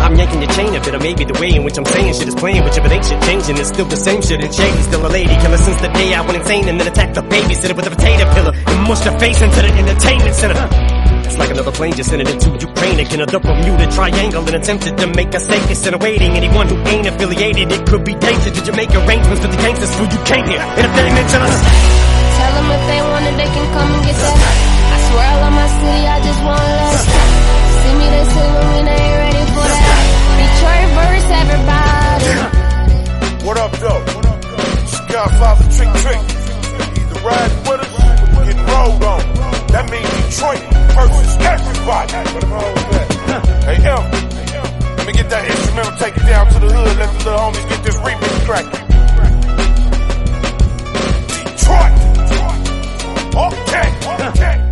I'm 0.04 0.16
yanking 0.16 0.42
your 0.42 0.52
chain 0.52 0.76
a 0.76 0.80
bit, 0.80 0.96
or 0.96 1.00
maybe 1.00 1.24
the 1.26 1.38
way 1.40 1.56
in 1.56 1.64
which 1.64 1.78
I'm 1.78 1.86
saying 1.86 2.14
shit 2.14 2.28
is 2.28 2.36
playing 2.44 2.64
with 2.68 2.76
you, 2.76 2.84
but 2.84 2.92
ain't 2.92 3.08
shit 3.08 3.22
changing. 3.24 3.56
It's 3.56 3.72
still 3.72 3.88
the 3.88 3.96
same 3.96 4.20
shit 4.20 4.44
and 4.44 4.52
shady. 4.52 4.82
Still 4.84 5.08
a 5.08 5.08
lady 5.08 5.32
killer 5.40 5.56
since 5.56 5.80
the 5.80 5.88
day 5.96 6.12
I 6.12 6.20
went 6.28 6.36
insane 6.44 6.68
and 6.68 6.76
then 6.76 6.92
attacked 6.92 7.16
the 7.16 7.24
babysitter 7.24 7.72
with 7.72 7.88
a 7.88 7.94
potato 7.96 8.28
pillar 8.36 8.52
and 8.52 8.80
mushed 8.84 9.08
her 9.08 9.16
face 9.16 9.40
into 9.40 9.64
the 9.64 9.72
entertainment 9.72 10.36
center. 10.36 10.60
It's 11.24 11.40
like 11.40 11.52
another 11.56 11.72
plane 11.72 11.96
just 11.96 12.12
sending 12.12 12.28
into 12.28 12.52
Ukraine 12.60 13.00
again, 13.00 13.24
the 13.24 13.40
Bermuda 13.40 13.88
Triangle 13.96 14.44
and 14.44 14.56
attempted 14.60 15.00
to 15.00 15.08
make 15.16 15.32
a 15.32 15.40
safe 15.40 15.72
instead 15.72 15.96
of 15.96 16.04
waiting. 16.04 16.36
Anyone 16.36 16.68
who 16.68 16.76
ain't 16.92 17.08
affiliated, 17.08 17.72
it 17.72 17.88
could 17.88 18.04
be 18.04 18.12
dangerous. 18.12 18.52
Did 18.60 18.68
you 18.68 18.76
make 18.76 18.92
arrangements 18.92 19.40
with 19.40 19.52
the 19.56 19.62
gangsters 19.64 19.96
who 19.96 20.04
you 20.04 20.20
came 20.28 20.44
here? 20.52 20.60
And 20.60 20.84
if 20.84 20.92
they 21.00 21.08
mention 21.16 21.40
us, 21.48 21.56
Tell 22.44 22.52
them 22.60 22.68
if 22.76 22.84
they 22.92 23.02
want 23.08 23.24
it, 23.24 23.36
they 23.40 23.50
can 23.56 23.68
come 23.72 23.88
and 23.88 24.04
get 24.04 24.18
that. 24.20 24.36
I 24.92 24.98
swear 25.08 25.26
I 25.32 25.36
love 25.48 25.56
my 25.64 25.70
city, 25.80 26.04
I 26.12 26.18
just 26.28 26.42
want 26.44 26.60
less. 26.60 27.08
See 27.08 27.94
me, 28.04 28.08
they 28.12 28.26
say 28.36 28.48
when 28.52 28.68
we 28.68 28.80
ain't 28.84 29.16
ready 29.24 29.44
for 29.56 29.64
that. 29.64 29.96
Detroit 30.44 30.90
verse, 30.92 31.30
everybody. 31.40 31.83
What 33.44 33.58
up, 33.58 33.72
though? 33.74 34.00
Skyfather 34.88 35.68
Trick 35.76 35.92
Trick. 36.02 36.22
Either 36.98 37.20
ride 37.28 37.52
with 37.68 37.82
us 37.84 37.92
or 38.38 38.46
get 38.46 38.56
rolled 38.72 39.04
on. 39.04 39.20
That 39.68 39.86
means 39.92 40.10
Detroit 40.32 40.64
versus 40.96 41.36
everybody. 41.44 42.14
Hey, 43.66 43.78
M. 43.84 44.00
Let 44.96 45.08
me 45.08 45.14
get 45.14 45.30
that 45.30 45.44
instrumental, 45.46 45.92
take 45.98 46.16
it 46.16 46.26
down 46.26 46.48
to 46.48 46.60
the 46.60 46.72
hood, 46.72 46.96
let 46.98 47.12
the 47.20 47.26
little 47.26 47.40
homies 47.40 47.68
get 47.68 47.84
this 47.84 47.98
remix 47.98 48.46
cracking. 48.46 48.88
Detroit! 51.44 51.94
Okay, 53.36 53.88
okay. 54.30 54.63